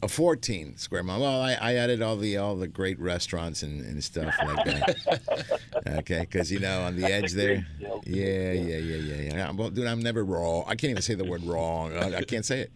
a 0.03 0.09
14 0.09 0.79
square 0.79 1.03
mile. 1.03 1.21
Well, 1.21 1.43
I, 1.43 1.53
I 1.61 1.75
added 1.75 2.01
all 2.01 2.17
the 2.17 2.39
all 2.39 2.57
the 2.57 2.69
great 2.69 2.99
restaurants 2.99 3.63
and, 3.63 3.85
and 3.85 4.03
stuff 4.03 4.35
like 4.43 4.65
that. 4.65 5.61
okay, 5.99 6.21
because 6.21 6.51
you 6.51 6.59
know 6.59 6.83
on 6.85 6.97
the 6.97 7.05
edge 7.05 7.33
there. 7.33 7.67
deal. 7.79 8.01
Yeah, 8.07 8.53
yeah, 8.53 8.77
yeah, 8.79 8.97
yeah, 8.97 9.35
yeah. 9.35 9.51
Well, 9.53 9.69
dude, 9.69 9.87
I'm 9.87 10.01
never 10.01 10.25
wrong. 10.25 10.65
I 10.67 10.75
can't 10.75 10.91
even 10.93 11.03
say 11.03 11.15
the 11.15 11.25
word 11.27 11.45
wrong. 11.45 11.95
I, 11.95 12.17
I 12.17 12.23
can't 12.23 12.47
say 12.47 12.61
it. 12.61 12.73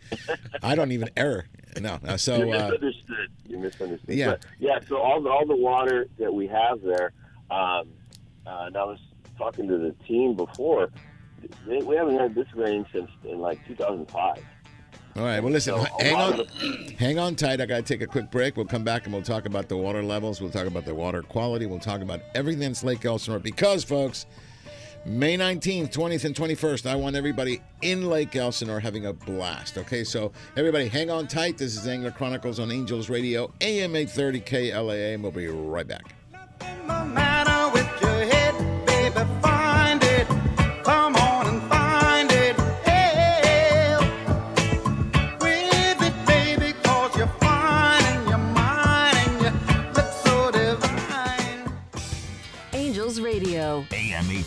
I 0.63 0.75
don't 0.75 0.93
even 0.93 1.09
error. 1.17 1.47
No. 1.81 1.99
no. 2.03 2.17
So 2.19 2.37
you 2.45 2.53
uh, 2.53 2.69
misunderstood. 2.69 3.29
You 3.49 3.59
misunderstood. 3.59 4.15
yeah. 4.15 4.31
But, 4.33 4.47
yeah. 4.59 4.79
So 4.87 4.99
all 4.99 5.23
the 5.23 5.31
all 5.31 5.47
the 5.47 5.57
water 5.57 6.09
that 6.19 6.33
we 6.35 6.47
have 6.49 6.83
there. 6.83 7.13
Um, 7.51 7.89
uh, 8.47 8.69
I 8.75 8.85
was 8.85 8.99
talking 9.39 9.69
to 9.69 9.79
the 9.79 9.93
team 10.07 10.35
before. 10.37 10.91
They, 11.67 11.79
we 11.79 11.97
haven't 11.97 12.19
had 12.19 12.35
this 12.35 12.47
rain 12.55 12.87
since 12.93 13.11
in 13.25 13.39
like 13.39 13.59
2005. 13.67 14.39
all 15.17 15.23
right. 15.23 15.41
Well, 15.43 15.53
listen. 15.53 15.75
So 15.77 15.85
hang 16.01 16.15
on. 16.17 16.41
of 16.41 16.49
the- 16.49 16.95
Hang 16.99 17.19
on 17.19 17.35
tight. 17.37 17.61
I 17.61 17.67
got 17.67 17.77
to 17.77 17.83
take 17.83 18.01
a 18.01 18.07
quick 18.07 18.31
break. 18.31 18.57
We'll 18.57 18.67
come 18.67 18.85
back 18.85 19.05
and 19.05 19.13
we'll 19.13 19.23
talk 19.23 19.45
about 19.47 19.69
the 19.69 19.77
water 19.77 20.03
levels. 20.03 20.41
We'll 20.41 20.51
talk 20.51 20.67
about 20.67 20.85
the 20.87 20.95
water 20.95 21.23
quality. 21.23 21.67
We'll 21.67 21.79
talk 21.81 22.01
about 22.01 22.21
everything 22.35 22.61
that's 22.69 22.83
Lake 22.85 23.05
Elsinore. 23.05 23.41
Because, 23.41 23.85
folks, 23.85 24.25
May 25.05 25.37
19th, 25.37 25.93
20th, 25.93 26.25
and 26.25 26.35
21st, 26.35 26.87
I 26.89 26.95
want 26.97 27.15
everybody 27.15 27.61
in 27.83 28.09
Lake 28.09 28.35
Elsinore 28.37 28.81
having 28.81 29.05
a 29.05 29.13
blast. 29.13 29.77
Okay, 29.77 30.03
so 30.03 30.33
everybody 30.57 30.89
hang 30.89 31.11
on 31.11 31.27
tight. 31.27 31.59
This 31.59 31.77
is 31.77 31.87
Angler 31.87 32.11
Chronicles 32.11 32.59
on 32.59 32.71
Angels 32.73 33.11
Radio, 33.11 33.53
AM 33.61 33.95
830 33.97 34.41
KLAA, 34.41 35.13
and 35.15 35.23
we'll 35.23 35.31
be 35.33 35.49
right 35.49 35.87
back. 35.87 36.15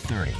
30. 0.08 0.32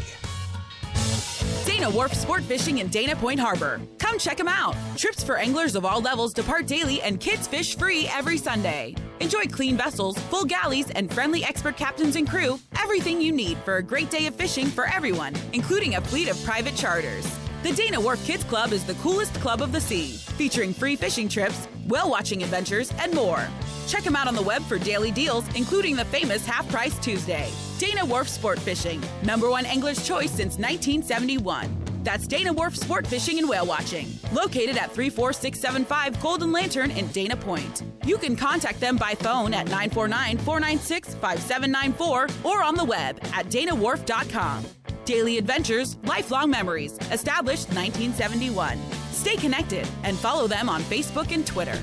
Dana 1.66 1.90
Wharf 1.90 2.14
Sport 2.14 2.42
Fishing 2.42 2.78
in 2.78 2.88
Dana 2.88 3.14
Point 3.14 3.38
Harbor. 3.38 3.80
Come 3.98 4.18
check 4.18 4.38
them 4.38 4.48
out. 4.48 4.74
Trips 4.96 5.22
for 5.22 5.36
anglers 5.36 5.74
of 5.74 5.84
all 5.84 6.00
levels 6.00 6.32
depart 6.32 6.66
daily 6.66 7.02
and 7.02 7.20
kids 7.20 7.46
fish 7.46 7.76
free 7.76 8.08
every 8.08 8.38
Sunday. 8.38 8.94
Enjoy 9.20 9.44
clean 9.44 9.76
vessels, 9.76 10.18
full 10.30 10.44
galleys, 10.44 10.90
and 10.90 11.12
friendly 11.12 11.44
expert 11.44 11.76
captains 11.76 12.16
and 12.16 12.28
crew, 12.28 12.58
everything 12.80 13.20
you 13.20 13.30
need 13.30 13.58
for 13.58 13.76
a 13.76 13.82
great 13.82 14.10
day 14.10 14.26
of 14.26 14.34
fishing 14.34 14.66
for 14.66 14.86
everyone, 14.86 15.34
including 15.52 15.96
a 15.96 16.00
fleet 16.00 16.28
of 16.28 16.42
private 16.44 16.74
charters. 16.74 17.26
The 17.64 17.72
Dana 17.72 18.00
Wharf 18.00 18.24
Kids 18.24 18.44
Club 18.44 18.72
is 18.72 18.84
the 18.84 18.94
coolest 18.94 19.34
club 19.34 19.62
of 19.62 19.72
the 19.72 19.80
sea, 19.80 20.12
featuring 20.36 20.72
free 20.72 20.94
fishing 20.94 21.28
trips, 21.28 21.66
whale 21.88 22.08
watching 22.08 22.44
adventures, 22.44 22.92
and 23.00 23.12
more. 23.12 23.48
Check 23.88 24.04
them 24.04 24.14
out 24.14 24.28
on 24.28 24.36
the 24.36 24.42
web 24.42 24.62
for 24.62 24.78
daily 24.78 25.10
deals, 25.10 25.44
including 25.56 25.96
the 25.96 26.04
famous 26.04 26.46
Half 26.46 26.68
Price 26.68 26.96
Tuesday. 27.00 27.50
Dana 27.78 28.04
Wharf 28.04 28.28
Sport 28.28 28.60
Fishing, 28.60 29.02
number 29.24 29.50
one 29.50 29.66
angler's 29.66 30.06
choice 30.06 30.30
since 30.30 30.56
1971. 30.56 32.02
That's 32.04 32.28
Dana 32.28 32.52
Wharf 32.52 32.76
Sport 32.76 33.08
Fishing 33.08 33.40
and 33.40 33.48
Whale 33.48 33.66
Watching, 33.66 34.06
located 34.32 34.76
at 34.76 34.92
34675 34.92 36.22
Golden 36.22 36.52
Lantern 36.52 36.92
in 36.92 37.08
Dana 37.08 37.36
Point. 37.36 37.82
You 38.04 38.18
can 38.18 38.36
contact 38.36 38.78
them 38.78 38.96
by 38.96 39.16
phone 39.16 39.52
at 39.52 39.66
949 39.66 40.38
496 40.38 41.14
5794 41.14 42.28
or 42.44 42.62
on 42.62 42.76
the 42.76 42.84
web 42.84 43.18
at 43.32 43.46
danawharf.com. 43.46 44.64
Daily 45.08 45.38
adventures, 45.38 45.96
lifelong 46.04 46.50
memories, 46.50 46.92
established 47.10 47.68
1971. 47.68 48.78
Stay 49.10 49.36
connected 49.36 49.88
and 50.02 50.18
follow 50.18 50.46
them 50.46 50.68
on 50.68 50.82
Facebook 50.82 51.32
and 51.32 51.46
Twitter. 51.46 51.82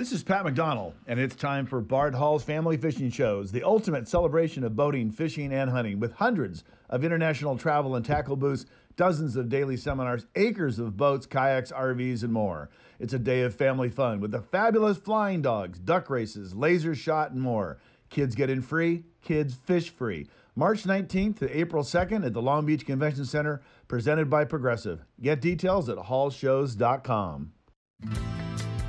This 0.00 0.12
is 0.12 0.22
Pat 0.22 0.44
McDonald, 0.44 0.94
and 1.08 1.20
it's 1.20 1.36
time 1.36 1.66
for 1.66 1.82
Bart 1.82 2.14
Hall's 2.14 2.42
Family 2.42 2.78
Fishing 2.78 3.10
Shows, 3.10 3.52
the 3.52 3.62
ultimate 3.62 4.08
celebration 4.08 4.64
of 4.64 4.74
boating, 4.74 5.10
fishing, 5.10 5.52
and 5.52 5.68
hunting, 5.68 6.00
with 6.00 6.14
hundreds 6.14 6.64
of 6.88 7.04
international 7.04 7.58
travel 7.58 7.96
and 7.96 8.02
tackle 8.02 8.34
booths, 8.34 8.64
dozens 8.96 9.36
of 9.36 9.50
daily 9.50 9.76
seminars, 9.76 10.24
acres 10.36 10.78
of 10.78 10.96
boats, 10.96 11.26
kayaks, 11.26 11.70
RVs, 11.70 12.22
and 12.22 12.32
more. 12.32 12.70
It's 12.98 13.12
a 13.12 13.18
day 13.18 13.42
of 13.42 13.54
family 13.54 13.90
fun 13.90 14.20
with 14.20 14.30
the 14.30 14.40
fabulous 14.40 14.96
flying 14.96 15.42
dogs, 15.42 15.78
duck 15.78 16.08
races, 16.08 16.54
laser 16.54 16.94
shot, 16.94 17.32
and 17.32 17.42
more. 17.42 17.76
Kids 18.08 18.34
get 18.34 18.48
in 18.48 18.62
free, 18.62 19.04
kids 19.20 19.52
fish 19.52 19.90
free. 19.90 20.28
March 20.56 20.84
19th 20.84 21.40
to 21.40 21.58
April 21.58 21.84
2nd 21.84 22.24
at 22.24 22.32
the 22.32 22.40
Long 22.40 22.64
Beach 22.64 22.86
Convention 22.86 23.26
Center, 23.26 23.60
presented 23.86 24.30
by 24.30 24.46
Progressive. 24.46 25.04
Get 25.20 25.42
details 25.42 25.90
at 25.90 25.98
hallshows.com. 25.98 27.52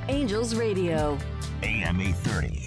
Angels 0.08 0.54
Radio. 0.56 1.16
AM 1.62 2.00
830. 2.00 2.62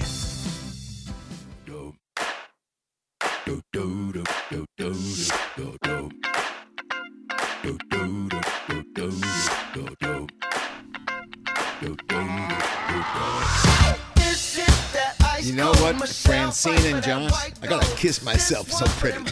You 15.42 15.54
know 15.54 15.74
what, 15.74 16.08
Francine 16.08 16.94
and 16.94 17.04
Josh? 17.04 17.52
I 17.62 17.68
gotta 17.68 17.96
kiss 17.98 18.24
myself 18.24 18.72
so 18.72 18.86
pretty. 19.00 19.26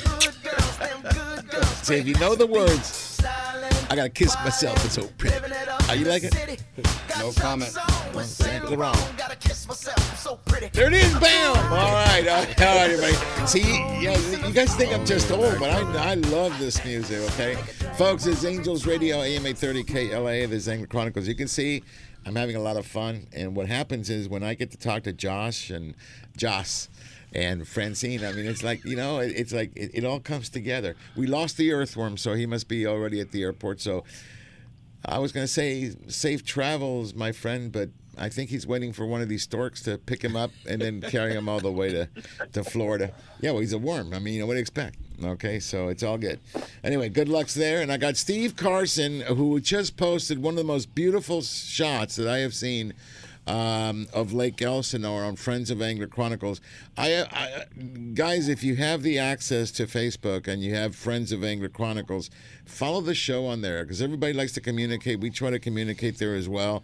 See, 1.83 1.95
if 1.95 2.07
you 2.07 2.15
know 2.15 2.35
the 2.35 2.47
words, 2.47 3.21
I 3.89 3.95
gotta 3.95 4.09
kiss 4.09 4.35
myself. 4.43 4.83
It's 4.85 4.95
so 4.95 5.07
pretty. 5.17 5.35
How 5.93 5.99
you 5.99 6.05
like 6.05 6.23
it? 6.23 6.63
No 7.19 7.31
comment. 7.33 7.71
Well, 8.15 8.25
thank 8.25 8.67
you, 8.67 8.77
wrong. 8.77 8.97
There 10.71 10.87
it 10.87 10.93
is, 10.93 11.13
bam! 11.19 11.55
All 11.71 11.93
right, 11.93 12.27
all 12.27 12.43
right, 12.43 12.61
all 12.61 12.75
right, 12.75 12.89
everybody. 12.89 13.45
See, 13.45 13.61
yeah, 14.01 14.17
you 14.47 14.51
guys 14.51 14.75
think 14.75 14.91
I'm 14.91 15.05
just 15.05 15.29
old, 15.29 15.59
but 15.59 15.69
I, 15.69 16.13
I 16.13 16.13
love 16.15 16.57
this 16.57 16.83
music, 16.83 17.19
okay? 17.33 17.53
Folks, 17.95 18.25
it's 18.25 18.43
Angels 18.43 18.87
Radio, 18.87 19.21
AM 19.21 19.45
830 19.45 19.83
KLA, 19.83 20.47
the 20.47 20.71
Angler 20.71 20.87
Chronicles. 20.87 21.27
You 21.27 21.35
can 21.35 21.47
see 21.47 21.83
I'm 22.25 22.35
having 22.37 22.55
a 22.55 22.61
lot 22.61 22.75
of 22.75 22.87
fun, 22.87 23.27
and 23.31 23.55
what 23.55 23.67
happens 23.67 24.09
is 24.09 24.27
when 24.27 24.41
I 24.41 24.55
get 24.55 24.71
to 24.71 24.77
talk 24.77 25.03
to 25.03 25.13
Josh 25.13 25.69
and 25.69 25.93
Joss 26.35 26.89
and 27.33 27.67
Francine, 27.67 28.25
I 28.25 28.31
mean, 28.31 28.47
it's 28.47 28.63
like, 28.63 28.83
you 28.83 28.95
know, 28.95 29.19
it, 29.19 29.33
it's 29.35 29.53
like 29.53 29.71
it, 29.75 29.91
it 29.93 30.05
all 30.05 30.19
comes 30.19 30.49
together. 30.49 30.95
We 31.15 31.27
lost 31.27 31.57
the 31.57 31.71
earthworm, 31.71 32.17
so 32.17 32.33
he 32.33 32.47
must 32.47 32.67
be 32.67 32.87
already 32.87 33.19
at 33.19 33.29
the 33.29 33.43
airport, 33.43 33.79
so 33.79 34.03
I 35.05 35.19
was 35.19 35.31
going 35.31 35.43
to 35.43 35.51
say 35.51 35.91
safe 36.07 36.45
travels, 36.45 37.13
my 37.13 37.31
friend, 37.31 37.71
but 37.71 37.89
I 38.17 38.29
think 38.29 38.49
he's 38.49 38.67
waiting 38.67 38.93
for 38.93 39.05
one 39.05 39.21
of 39.21 39.29
these 39.29 39.43
storks 39.43 39.81
to 39.83 39.97
pick 39.97 40.23
him 40.23 40.35
up 40.35 40.51
and 40.67 40.81
then 40.81 41.01
carry 41.01 41.33
him 41.33 41.49
all 41.49 41.59
the 41.59 41.71
way 41.71 41.91
to, 41.91 42.09
to 42.53 42.63
Florida. 42.63 43.11
Yeah, 43.41 43.51
well, 43.51 43.61
he's 43.61 43.73
a 43.73 43.77
worm. 43.77 44.13
I 44.13 44.19
mean, 44.19 44.35
you 44.35 44.39
know, 44.41 44.45
what 44.45 44.53
do 44.53 44.57
you 44.57 44.61
expect? 44.61 44.97
Okay, 45.23 45.59
so 45.59 45.87
it's 45.87 46.03
all 46.03 46.17
good. 46.17 46.39
Anyway, 46.83 47.09
good 47.09 47.27
luck's 47.27 47.53
there. 47.53 47.81
And 47.81 47.91
I 47.91 47.97
got 47.97 48.15
Steve 48.17 48.55
Carson, 48.55 49.21
who 49.21 49.59
just 49.59 49.97
posted 49.97 50.41
one 50.41 50.53
of 50.53 50.57
the 50.57 50.63
most 50.63 50.93
beautiful 50.93 51.41
shots 51.41 52.15
that 52.17 52.27
I 52.27 52.39
have 52.39 52.53
seen 52.53 52.93
um, 53.47 54.07
of 54.13 54.33
Lake 54.33 54.61
Elsinore 54.61 55.23
on 55.23 55.35
Friends 55.35 55.69
of 55.69 55.81
Angler 55.81 56.07
Chronicles. 56.07 56.61
I, 56.97 57.25
I, 57.31 57.65
guys, 58.13 58.47
if 58.47 58.63
you 58.63 58.75
have 58.77 59.03
the 59.03 59.19
access 59.19 59.71
to 59.71 59.85
Facebook 59.85 60.47
and 60.47 60.61
you 60.61 60.75
have 60.75 60.95
Friends 60.95 61.31
of 61.31 61.43
Angler 61.43 61.69
Chronicles, 61.69 62.29
follow 62.65 63.01
the 63.01 63.15
show 63.15 63.45
on 63.45 63.61
there 63.61 63.83
because 63.83 64.01
everybody 64.01 64.33
likes 64.33 64.53
to 64.53 64.61
communicate. 64.61 65.19
We 65.19 65.29
try 65.29 65.49
to 65.49 65.59
communicate 65.59 66.17
there 66.17 66.35
as 66.35 66.47
well. 66.47 66.83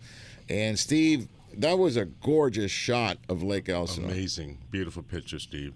And 0.49 0.77
Steve, 0.77 1.27
that 1.57 1.77
was 1.77 1.95
a 1.95 2.05
gorgeous 2.05 2.71
shot 2.71 3.17
of 3.29 3.43
Lake 3.43 3.69
Elsinore. 3.69 4.11
Amazing. 4.11 4.57
Beautiful 4.71 5.03
picture, 5.03 5.39
Steve. 5.39 5.73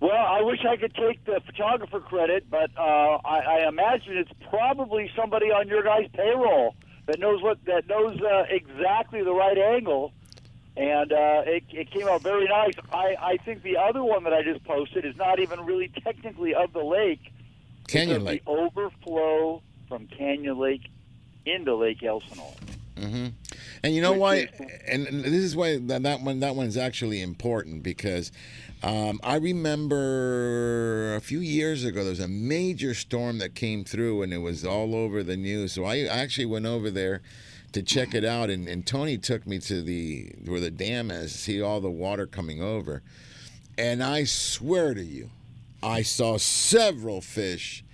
Well, 0.00 0.12
I 0.12 0.40
wish 0.40 0.64
I 0.66 0.76
could 0.76 0.94
take 0.94 1.22
the 1.26 1.42
photographer 1.44 2.00
credit, 2.00 2.48
but 2.50 2.70
uh, 2.78 3.18
I, 3.22 3.40
I 3.40 3.68
imagine 3.68 4.16
it's 4.16 4.30
probably 4.48 5.10
somebody 5.14 5.46
on 5.46 5.68
your 5.68 5.82
guys' 5.82 6.08
payroll 6.14 6.74
that 7.10 7.18
knows 7.18 7.42
what 7.42 7.58
that 7.64 7.88
knows 7.88 8.20
uh, 8.20 8.44
exactly 8.48 9.22
the 9.22 9.32
right 9.32 9.58
angle, 9.58 10.12
and 10.76 11.12
uh, 11.12 11.42
it, 11.44 11.64
it 11.70 11.90
came 11.90 12.06
out 12.06 12.22
very 12.22 12.46
nice. 12.46 12.74
I, 12.92 13.16
I 13.20 13.36
think 13.38 13.62
the 13.62 13.76
other 13.76 14.04
one 14.04 14.22
that 14.24 14.32
I 14.32 14.42
just 14.42 14.62
posted 14.64 15.04
is 15.04 15.16
not 15.16 15.40
even 15.40 15.64
really 15.64 15.88
technically 15.88 16.54
of 16.54 16.72
the 16.72 16.84
lake. 16.84 17.32
Canyon 17.88 18.18
It's 18.18 18.24
Lake. 18.24 18.44
The 18.44 18.50
overflow 18.50 19.62
from 19.88 20.06
Canyon 20.06 20.56
Lake 20.58 20.88
into 21.44 21.74
Lake 21.74 22.00
Elsinore. 22.04 22.54
Mm-hmm. 22.94 23.26
And 23.82 23.94
you 23.94 24.02
know 24.02 24.12
why? 24.12 24.48
And 24.86 25.08
and 25.08 25.24
this 25.24 25.42
is 25.42 25.56
why 25.56 25.78
that, 25.78 26.04
that 26.04 26.20
one 26.20 26.38
that 26.40 26.54
one's 26.54 26.76
actually 26.76 27.22
important 27.22 27.82
because 27.82 28.30
um, 28.82 29.20
I 29.22 29.36
remember 29.36 31.14
a 31.14 31.20
few 31.20 31.40
years 31.40 31.84
ago 31.84 32.02
there 32.02 32.10
was 32.10 32.20
a 32.20 32.28
major 32.28 32.94
storm 32.94 33.38
that 33.38 33.54
came 33.54 33.84
through 33.84 34.22
and 34.22 34.32
it 34.32 34.38
was 34.38 34.64
all 34.64 34.94
over 34.94 35.22
the 35.22 35.36
news. 35.36 35.72
So 35.72 35.84
I 35.84 36.00
actually 36.04 36.46
went 36.46 36.66
over 36.66 36.90
there 36.90 37.20
to 37.72 37.82
check 37.82 38.14
it 38.14 38.24
out, 38.24 38.50
and, 38.50 38.68
and 38.68 38.84
Tony 38.86 39.16
took 39.16 39.46
me 39.46 39.58
to 39.60 39.82
the 39.82 40.32
where 40.44 40.60
the 40.60 40.70
dam 40.70 41.10
is, 41.10 41.32
to 41.32 41.38
see 41.38 41.62
all 41.62 41.80
the 41.80 41.90
water 41.90 42.26
coming 42.26 42.62
over. 42.62 43.02
And 43.78 44.02
I 44.02 44.24
swear 44.24 44.94
to 44.94 45.02
you, 45.02 45.30
I 45.82 46.02
saw 46.02 46.36
several 46.36 47.20
fish 47.20 47.84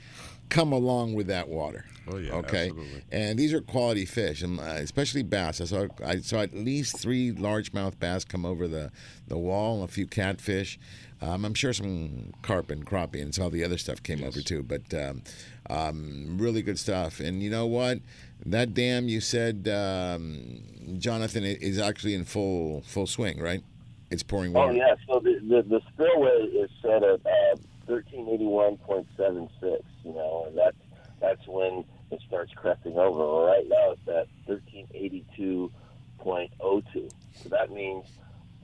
come 0.49 0.73
along 0.73 1.15
with 1.15 1.27
that 1.27 1.49
water. 1.49 1.85
Oh, 2.09 2.19
yeah, 2.19 2.33
Okay. 2.35 2.69
absolutely. 2.69 3.03
And 3.11 3.39
these 3.39 3.53
are 3.53 3.61
quality 3.61 4.05
fish, 4.05 4.43
and 4.43 4.61
uh, 4.61 4.63
especially 4.77 5.23
bass. 5.23 5.61
I 5.61 5.65
saw 5.65 5.87
I 6.05 6.19
saw 6.19 6.41
at 6.41 6.55
least 6.55 6.99
three 6.99 7.33
largemouth 7.33 7.99
bass 7.99 8.25
come 8.25 8.47
over 8.47 8.69
the, 8.69 8.93
the 9.27 9.37
wall, 9.37 9.83
a 9.83 9.89
few 9.89 10.07
catfish. 10.07 10.79
Um, 11.21 11.45
I'm 11.45 11.55
sure 11.55 11.73
some 11.73 12.33
carp 12.43 12.71
and 12.71 12.87
crappie 12.87 13.23
and 13.23 13.37
all 13.39 13.49
the 13.51 13.65
other 13.65 13.79
stuff 13.79 14.03
came 14.03 14.23
over 14.23 14.41
too. 14.41 14.63
But 14.63 14.93
um, 14.93 15.23
um, 15.71 16.37
really 16.39 16.63
good 16.63 16.79
stuff. 16.79 17.21
And 17.21 17.43
you 17.43 17.51
know 17.51 17.67
what? 17.67 18.01
That 18.45 18.75
dam 18.75 19.09
you 19.09 19.21
said, 19.21 19.67
um, 19.67 20.61
Jonathan, 20.99 21.43
is 21.45 21.79
actually 21.79 22.15
in 22.15 22.25
full 22.25 22.83
full 22.83 23.07
swing, 23.07 23.41
right? 23.41 23.63
It's 24.11 24.23
pouring 24.23 24.53
water. 24.53 24.73
Oh 24.73 24.75
yeah, 24.75 24.95
so 25.09 25.19
the 25.21 25.41
the, 25.41 25.63
the 25.63 25.81
spillway 25.93 26.47
is 26.55 26.71
set 26.83 27.03
at 27.03 27.27
uh, 27.27 27.57
thirteen 27.87 28.29
eighty 28.29 28.47
one 28.47 28.77
point 28.77 29.07
seven 29.17 29.49
six. 29.61 29.83
You 30.05 30.13
know, 30.13 30.45
and 30.49 30.59
that's 30.59 30.77
that's 31.21 31.47
when 31.49 31.85
it 32.11 32.21
starts 32.27 32.53
cresting 32.55 32.97
over. 32.97 33.47
Right 33.47 33.67
now 33.69 33.93
it's 33.93 34.09
at 34.09 34.29
thirteen 34.47 34.87
eighty 34.95 35.25
two 35.37 35.71
point 36.19 36.53
oh 36.61 36.83
two. 36.93 37.09
So 37.43 37.49
that 37.51 37.71
means 37.71 38.07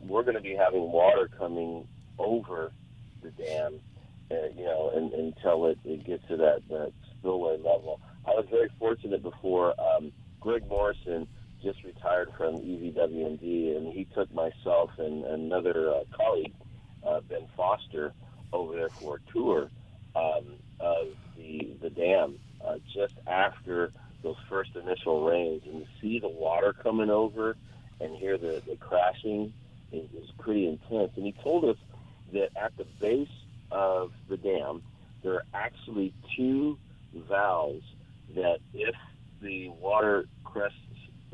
we're 0.01 0.23
going 0.23 0.35
to 0.35 0.41
be 0.41 0.55
having 0.55 0.91
water 0.91 1.29
coming 1.39 1.87
over 2.19 2.73
the 3.23 3.31
dam, 3.31 3.81
uh, 4.31 4.49
you 4.57 4.65
know, 4.65 4.91
and, 4.95 5.13
until 5.13 5.67
it, 5.67 5.79
it 5.85 6.05
gets 6.05 6.27
to 6.29 6.37
that, 6.37 6.63
that 6.69 6.93
spillway 7.19 7.57
level. 7.59 8.01
I 8.27 8.31
was 8.31 8.47
very 8.51 8.69
fortunate 8.79 9.23
before. 9.23 9.75
Um, 9.81 10.13
Greg 10.41 10.67
Morrison 10.69 11.29
just 11.63 11.85
retired 11.85 12.31
from 12.37 12.57
EVMWD, 12.57 13.77
and 13.77 13.93
he 13.93 14.07
took 14.13 14.33
myself 14.35 14.91
and 14.99 15.25
another 15.25 15.91
uh, 15.95 16.05
colleague, 16.17 16.55
uh, 17.07 17.21
Ben 17.21 17.47
Foster, 17.57 18.13
over 18.53 18.75
there 18.75 18.91
for 18.91 19.17
a 19.17 19.33
tour 19.33 19.71
um, 20.17 20.57
of 20.81 21.09
the 21.37 21.71
the 21.81 21.91
dam 21.91 22.39
uh, 22.67 22.77
just 22.93 23.15
after 23.27 23.93
those 24.23 24.37
first 24.49 24.71
initial 24.77 25.25
rains, 25.25 25.63
and 25.67 25.83
to 25.83 25.89
see 26.01 26.19
the 26.19 26.29
water 26.29 26.73
coming 26.73 27.11
over 27.11 27.57
and 28.01 28.17
hear 28.17 28.39
the, 28.39 28.63
the 28.67 28.77
crashing 28.77 29.53
is, 29.93 30.09
is 30.13 30.31
pretty 30.39 30.67
intense. 30.67 31.13
And 31.17 31.27
he 31.27 31.33
told 31.43 31.65
us 31.65 31.77
that 32.33 32.51
at 32.57 32.77
the 32.77 32.85
base 33.01 33.29
of 33.71 34.13
the 34.29 34.37
dam, 34.37 34.83
there 35.23 35.35
are 35.35 35.45
actually 35.55 36.13
two 36.37 36.79
valves 37.15 37.85
that 38.35 38.59
if 38.75 38.95
the 39.41 39.69
water 39.69 40.27
crests 40.45 40.79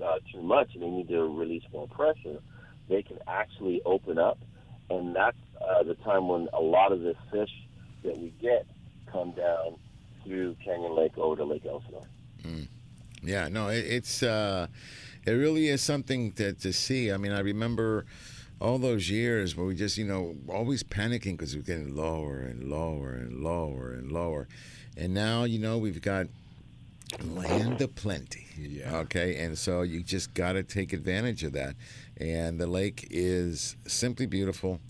uh, 0.04 0.18
too 0.32 0.42
much 0.42 0.70
and 0.74 0.82
they 0.82 0.88
need 0.88 1.08
to 1.08 1.22
release 1.22 1.62
more 1.72 1.88
pressure, 1.88 2.38
they 2.88 3.02
can 3.02 3.18
actually 3.26 3.82
open 3.84 4.18
up. 4.18 4.38
And 4.90 5.14
that's 5.14 5.36
uh, 5.60 5.82
the 5.82 5.94
time 5.96 6.28
when 6.28 6.48
a 6.52 6.60
lot 6.60 6.92
of 6.92 7.00
the 7.00 7.14
fish 7.30 7.50
that 8.04 8.16
we 8.16 8.32
get 8.40 8.66
come 9.12 9.32
down 9.32 9.76
through 10.28 10.56
Canyon 10.64 10.94
Lake 10.94 11.16
over 11.18 11.36
to 11.36 11.44
Lake 11.44 11.66
Elsinore. 11.66 12.06
Yeah, 13.22 13.48
no, 13.48 13.68
it, 13.68 13.84
it's 13.84 14.22
uh, 14.22 14.68
It 15.28 15.32
really 15.32 15.68
is 15.68 15.82
something 15.82 16.32
to, 16.32 16.54
to 16.54 16.72
see. 16.72 17.12
I 17.12 17.18
mean, 17.18 17.32
I 17.32 17.40
remember 17.40 18.06
all 18.62 18.78
those 18.78 19.10
years 19.10 19.54
where 19.54 19.66
we 19.66 19.74
just, 19.74 19.98
you 19.98 20.06
know, 20.06 20.36
always 20.48 20.82
panicking 20.82 21.32
because 21.32 21.54
we're 21.54 21.62
getting 21.62 21.94
lower 21.94 22.38
and 22.38 22.64
lower 22.70 23.12
and 23.12 23.42
lower 23.42 23.92
and 23.92 24.10
lower. 24.10 24.48
And 24.96 25.12
now, 25.12 25.44
you 25.44 25.58
know, 25.58 25.76
we've 25.76 26.00
got 26.00 26.28
land 27.22 27.82
aplenty. 27.82 28.46
Yeah. 28.58 28.96
Okay. 29.00 29.36
And 29.36 29.58
so 29.58 29.82
you 29.82 30.02
just 30.02 30.32
got 30.32 30.52
to 30.52 30.62
take 30.62 30.94
advantage 30.94 31.44
of 31.44 31.52
that. 31.52 31.76
And 32.16 32.58
the 32.58 32.66
lake 32.66 33.06
is 33.10 33.76
simply 33.86 34.24
beautiful. 34.24 34.80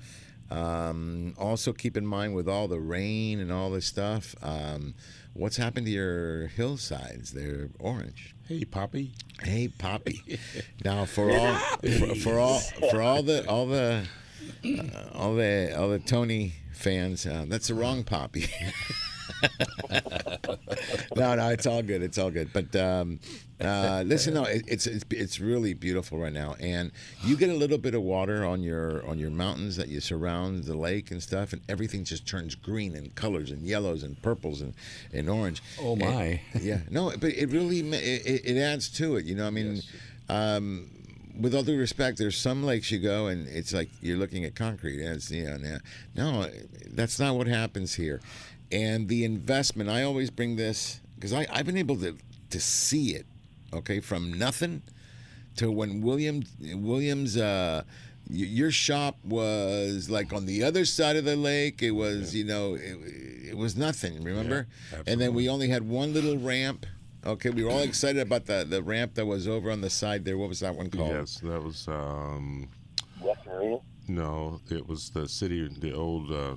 Um, 0.52 1.34
also, 1.36 1.72
keep 1.72 1.96
in 1.96 2.06
mind 2.06 2.36
with 2.36 2.48
all 2.48 2.68
the 2.68 2.80
rain 2.80 3.40
and 3.40 3.50
all 3.50 3.70
this 3.70 3.86
stuff, 3.86 4.36
um, 4.40 4.94
what's 5.38 5.56
happened 5.56 5.86
to 5.86 5.92
your 5.92 6.48
hillsides? 6.48 7.32
They're 7.32 7.70
orange. 7.78 8.34
Hey, 8.46 8.64
Poppy. 8.64 9.12
Hey, 9.42 9.68
Poppy. 9.68 10.38
now, 10.84 11.04
for 11.04 11.30
all 11.30 11.54
for, 11.54 12.14
for 12.16 12.38
all 12.38 12.58
for 12.90 13.00
all 13.00 13.22
the 13.22 13.48
all 13.48 13.66
the 13.66 14.04
uh, 14.64 14.88
all 15.14 15.34
the 15.34 15.74
all 15.78 15.88
the 15.88 16.00
Tony 16.00 16.54
fans, 16.72 17.24
uh, 17.26 17.46
that's 17.48 17.68
the 17.68 17.74
wrong 17.74 18.04
Poppy. 18.04 18.46
no, 21.16 21.34
no, 21.34 21.48
it's 21.50 21.66
all 21.66 21.82
good. 21.82 22.02
It's 22.02 22.18
all 22.18 22.30
good. 22.30 22.52
But 22.52 22.74
um, 22.76 23.20
uh, 23.60 24.02
listen, 24.06 24.34
no, 24.34 24.44
it, 24.44 24.64
it's, 24.66 24.86
it's 24.86 25.04
it's 25.10 25.40
really 25.40 25.74
beautiful 25.74 26.18
right 26.18 26.32
now, 26.32 26.56
and 26.60 26.92
you 27.22 27.36
get 27.36 27.50
a 27.50 27.54
little 27.54 27.78
bit 27.78 27.94
of 27.94 28.02
water 28.02 28.44
on 28.44 28.62
your 28.62 29.06
on 29.06 29.18
your 29.18 29.30
mountains 29.30 29.76
that 29.76 29.88
you 29.88 30.00
surround 30.00 30.64
the 30.64 30.76
lake 30.76 31.10
and 31.10 31.22
stuff, 31.22 31.52
and 31.52 31.62
everything 31.68 32.04
just 32.04 32.26
turns 32.26 32.54
green 32.54 32.94
and 32.94 33.14
colors 33.14 33.50
and 33.50 33.62
yellows 33.66 34.02
and 34.02 34.20
purples 34.22 34.60
and, 34.60 34.74
and 35.12 35.28
orange. 35.28 35.62
Oh, 35.80 35.92
And- 35.92 36.00
my. 36.00 36.40
yeah, 36.60 36.80
no, 36.90 37.12
but 37.18 37.32
it 37.32 37.50
really 37.50 37.80
it, 37.80 38.42
it 38.44 38.58
adds 38.58 38.88
to 38.90 39.16
it. 39.16 39.24
You 39.24 39.34
know, 39.34 39.46
I 39.46 39.50
mean. 39.50 39.80
Um, 40.28 40.90
with 41.40 41.54
all 41.54 41.62
due 41.62 41.78
respect, 41.78 42.18
there's 42.18 42.36
some 42.36 42.64
lakes 42.64 42.90
you 42.90 42.98
go 42.98 43.28
and 43.28 43.46
it's 43.46 43.72
like 43.72 43.88
you're 44.00 44.18
looking 44.18 44.44
at 44.44 44.56
concrete. 44.56 45.00
And 45.00 45.14
it's, 45.14 45.30
you 45.30 45.44
know, 45.44 45.78
no, 46.16 46.50
that's 46.90 47.20
not 47.20 47.36
what 47.36 47.46
happens 47.46 47.94
here. 47.94 48.20
And 48.70 49.08
the 49.08 49.24
investment, 49.24 49.88
I 49.88 50.02
always 50.02 50.30
bring 50.30 50.56
this 50.56 51.00
because 51.14 51.32
I've 51.32 51.66
been 51.66 51.76
able 51.78 51.96
to 51.96 52.16
to 52.50 52.60
see 52.60 53.14
it, 53.14 53.26
okay, 53.72 54.00
from 54.00 54.32
nothing 54.38 54.82
to 55.56 55.70
when 55.70 56.00
William 56.02 56.42
Williams. 56.60 57.36
Uh, 57.36 57.82
y- 58.30 58.36
your 58.36 58.70
shop 58.70 59.16
was 59.24 60.10
like 60.10 60.32
on 60.32 60.44
the 60.46 60.62
other 60.64 60.84
side 60.84 61.16
of 61.16 61.24
the 61.24 61.36
lake. 61.36 61.82
It 61.82 61.92
was, 61.92 62.34
you 62.34 62.44
know, 62.44 62.74
it, 62.74 63.50
it 63.50 63.56
was 63.56 63.76
nothing. 63.76 64.22
Remember? 64.22 64.66
and 65.06 65.20
then 65.20 65.32
we 65.34 65.48
only 65.48 65.68
had 65.68 65.88
one 65.88 66.12
little 66.12 66.36
ramp. 66.38 66.84
Okay, 67.26 67.50
we 67.50 67.64
were 67.64 67.70
all 67.70 67.80
excited 67.82 68.20
about 68.20 68.46
the 68.46 68.64
the 68.68 68.82
ramp 68.82 69.14
that 69.14 69.26
was 69.26 69.48
over 69.48 69.70
on 69.70 69.80
the 69.80 69.90
side 69.90 70.24
there. 70.24 70.38
What 70.38 70.48
was 70.50 70.60
that 70.60 70.74
one 70.74 70.90
called? 70.90 71.10
Yes, 71.10 71.40
that 71.42 71.62
was. 71.62 71.88
Um, 71.88 72.68
West 73.20 73.40
Marina. 73.46 73.78
no, 74.06 74.60
it 74.70 74.86
was 74.86 75.10
the 75.10 75.26
city, 75.28 75.68
the 75.80 75.92
old 75.92 76.30
uh, 76.30 76.54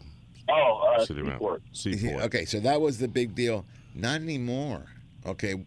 Oh, 0.51 0.95
uh, 0.97 1.05
city 1.05 1.21
Seaport. 1.21 1.51
ramp. 1.51 1.63
Seaport. 1.71 2.23
Okay, 2.25 2.45
so 2.45 2.59
that 2.59 2.81
was 2.81 2.97
the 2.97 3.07
big 3.07 3.35
deal. 3.35 3.65
Not 3.95 4.21
anymore. 4.21 4.85
Okay, 5.25 5.65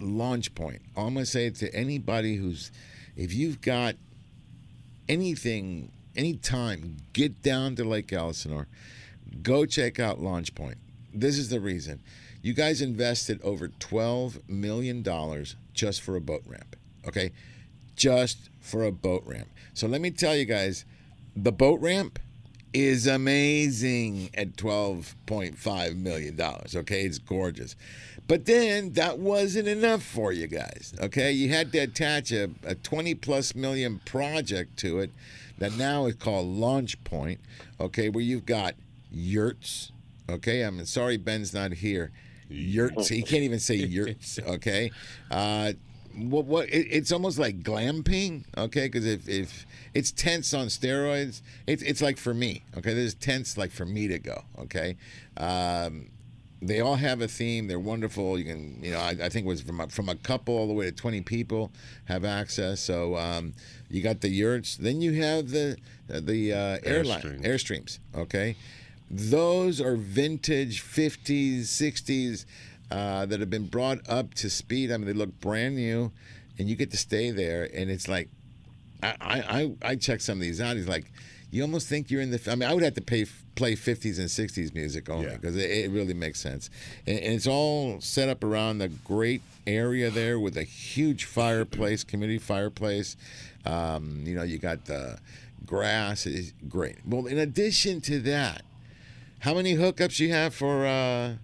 launch 0.00 0.54
point. 0.54 0.82
I'm 0.96 1.14
gonna 1.14 1.26
say 1.26 1.50
to 1.50 1.74
anybody 1.74 2.36
who's, 2.36 2.70
if 3.16 3.32
you've 3.34 3.60
got 3.60 3.96
anything, 5.08 5.90
any 6.16 6.34
time, 6.34 6.98
get 7.12 7.42
down 7.42 7.76
to 7.76 7.84
Lake 7.84 8.12
Elsinore, 8.12 8.66
go 9.42 9.64
check 9.66 9.98
out 9.98 10.20
Launch 10.20 10.54
Point. 10.54 10.78
This 11.12 11.38
is 11.38 11.48
the 11.48 11.60
reason. 11.60 12.00
You 12.42 12.54
guys 12.54 12.82
invested 12.82 13.40
over 13.42 13.68
$12 13.68 14.48
million 14.48 15.04
just 15.74 16.02
for 16.02 16.16
a 16.16 16.20
boat 16.20 16.42
ramp. 16.46 16.76
Okay? 17.06 17.30
Just 17.94 18.50
for 18.60 18.84
a 18.84 18.90
boat 18.92 19.22
ramp. 19.24 19.48
So 19.74 19.86
let 19.86 20.00
me 20.00 20.10
tell 20.10 20.34
you 20.36 20.44
guys 20.44 20.84
the 21.36 21.52
boat 21.52 21.80
ramp 21.80 22.18
is 22.72 23.06
amazing 23.06 24.30
at 24.34 24.56
$12.5 24.56 25.96
million. 25.96 26.40
Okay? 26.40 27.02
It's 27.02 27.18
gorgeous. 27.18 27.76
But 28.28 28.46
then 28.46 28.92
that 28.92 29.18
wasn't 29.18 29.68
enough 29.68 30.02
for 30.02 30.32
you 30.32 30.46
guys. 30.46 30.94
Okay? 31.00 31.32
You 31.32 31.50
had 31.50 31.72
to 31.72 31.78
attach 31.78 32.32
a, 32.32 32.50
a 32.64 32.74
20 32.74 33.14
plus 33.16 33.54
million 33.54 34.00
project 34.04 34.78
to 34.78 35.00
it 35.00 35.10
that 35.58 35.76
now 35.76 36.06
is 36.06 36.14
called 36.14 36.46
Launch 36.46 37.02
Point. 37.04 37.40
Okay? 37.80 38.08
Where 38.08 38.24
you've 38.24 38.46
got 38.46 38.74
yurts. 39.10 39.92
Okay? 40.30 40.62
I'm 40.62 40.84
sorry 40.86 41.16
Ben's 41.16 41.52
not 41.52 41.72
here. 41.72 42.10
Yurts. 42.48 43.08
He 43.08 43.22
can't 43.22 43.42
even 43.42 43.60
say 43.60 43.76
yurts. 43.76 44.38
Okay? 44.46 44.90
Uh, 45.30 45.72
what 46.14 46.44
what 46.46 46.68
it, 46.68 46.86
it's 46.90 47.12
almost 47.12 47.38
like 47.38 47.62
glamping 47.62 48.44
okay? 48.56 48.86
Because 48.86 49.06
if, 49.06 49.28
if 49.28 49.66
it's 49.94 50.10
tents 50.10 50.52
on 50.54 50.66
steroids 50.66 51.42
it's, 51.66 51.82
it's 51.82 52.02
like 52.02 52.18
for 52.18 52.34
me 52.34 52.62
okay? 52.76 52.94
There's 52.94 53.14
tents 53.14 53.56
like 53.56 53.70
for 53.70 53.86
me 53.86 54.08
to 54.08 54.18
go 54.18 54.44
okay? 54.58 54.96
Um, 55.36 56.08
they 56.62 56.80
all 56.80 56.94
have 56.94 57.20
a 57.20 57.26
theme. 57.28 57.66
They're 57.66 57.80
wonderful. 57.80 58.38
You 58.38 58.44
can 58.44 58.78
you 58.82 58.92
know 58.92 59.00
i, 59.00 59.10
I 59.10 59.28
think 59.28 59.44
it 59.44 59.48
was 59.48 59.62
from 59.62 59.80
a, 59.80 59.88
from 59.88 60.08
a 60.08 60.14
couple 60.14 60.56
all 60.56 60.68
the 60.68 60.72
way 60.72 60.86
to 60.86 60.92
20 60.92 61.20
people 61.22 61.72
have 62.04 62.24
access. 62.24 62.80
So 62.80 63.16
um, 63.16 63.54
you 63.90 64.02
got 64.02 64.20
the 64.20 64.28
yurts. 64.28 64.76
Then 64.76 65.00
you 65.00 65.20
have 65.22 65.50
the 65.50 65.76
the 66.08 66.52
uh, 66.52 66.78
airline 66.84 67.20
Airstreams. 67.22 67.44
airstreams 67.44 67.98
okay? 68.16 68.56
Those 69.10 69.78
are 69.78 69.96
vintage 69.96 70.82
50s 70.82 71.62
60s 71.62 72.46
uh, 72.92 73.26
that 73.26 73.40
have 73.40 73.50
been 73.50 73.66
brought 73.66 73.98
up 74.08 74.34
to 74.34 74.50
speed. 74.50 74.90
I 74.92 74.96
mean, 74.96 75.06
they 75.06 75.12
look 75.12 75.40
brand 75.40 75.76
new, 75.76 76.12
and 76.58 76.68
you 76.68 76.76
get 76.76 76.90
to 76.90 76.96
stay 76.96 77.30
there, 77.30 77.68
and 77.74 77.90
it's 77.90 78.08
like, 78.08 78.28
I 79.02 79.14
I, 79.20 79.38
I, 79.60 79.90
I 79.92 79.96
check 79.96 80.20
some 80.20 80.38
of 80.38 80.42
these 80.42 80.60
out. 80.60 80.76
He's 80.76 80.88
like, 80.88 81.10
you 81.50 81.62
almost 81.62 81.88
think 81.88 82.10
you're 82.10 82.22
in 82.22 82.30
the. 82.30 82.40
I 82.50 82.54
mean, 82.54 82.68
I 82.68 82.74
would 82.74 82.82
have 82.82 82.94
to 82.94 83.00
pay 83.02 83.26
play 83.54 83.74
50s 83.74 84.18
and 84.18 84.28
60s 84.28 84.74
music 84.74 85.10
only 85.10 85.26
Yeah. 85.26 85.34
because 85.36 85.56
it, 85.56 85.70
it 85.70 85.90
really 85.90 86.14
makes 86.14 86.40
sense, 86.40 86.70
and, 87.06 87.18
and 87.18 87.34
it's 87.34 87.46
all 87.46 88.00
set 88.00 88.28
up 88.28 88.42
around 88.44 88.78
the 88.78 88.88
great 88.88 89.42
area 89.66 90.10
there 90.10 90.38
with 90.40 90.56
a 90.56 90.62
huge 90.64 91.24
fireplace, 91.24 92.02
community 92.04 92.38
fireplace. 92.38 93.16
Um, 93.64 94.22
you 94.24 94.34
know, 94.34 94.42
you 94.42 94.58
got 94.58 94.86
the 94.86 95.18
grass. 95.66 96.26
It's 96.26 96.52
great. 96.68 96.96
Well, 97.06 97.26
in 97.26 97.38
addition 97.38 98.00
to 98.02 98.18
that, 98.20 98.62
how 99.40 99.54
many 99.54 99.74
hookups 99.76 100.18
you 100.18 100.30
have 100.30 100.54
for 100.54 100.84
uh, 100.86 101.34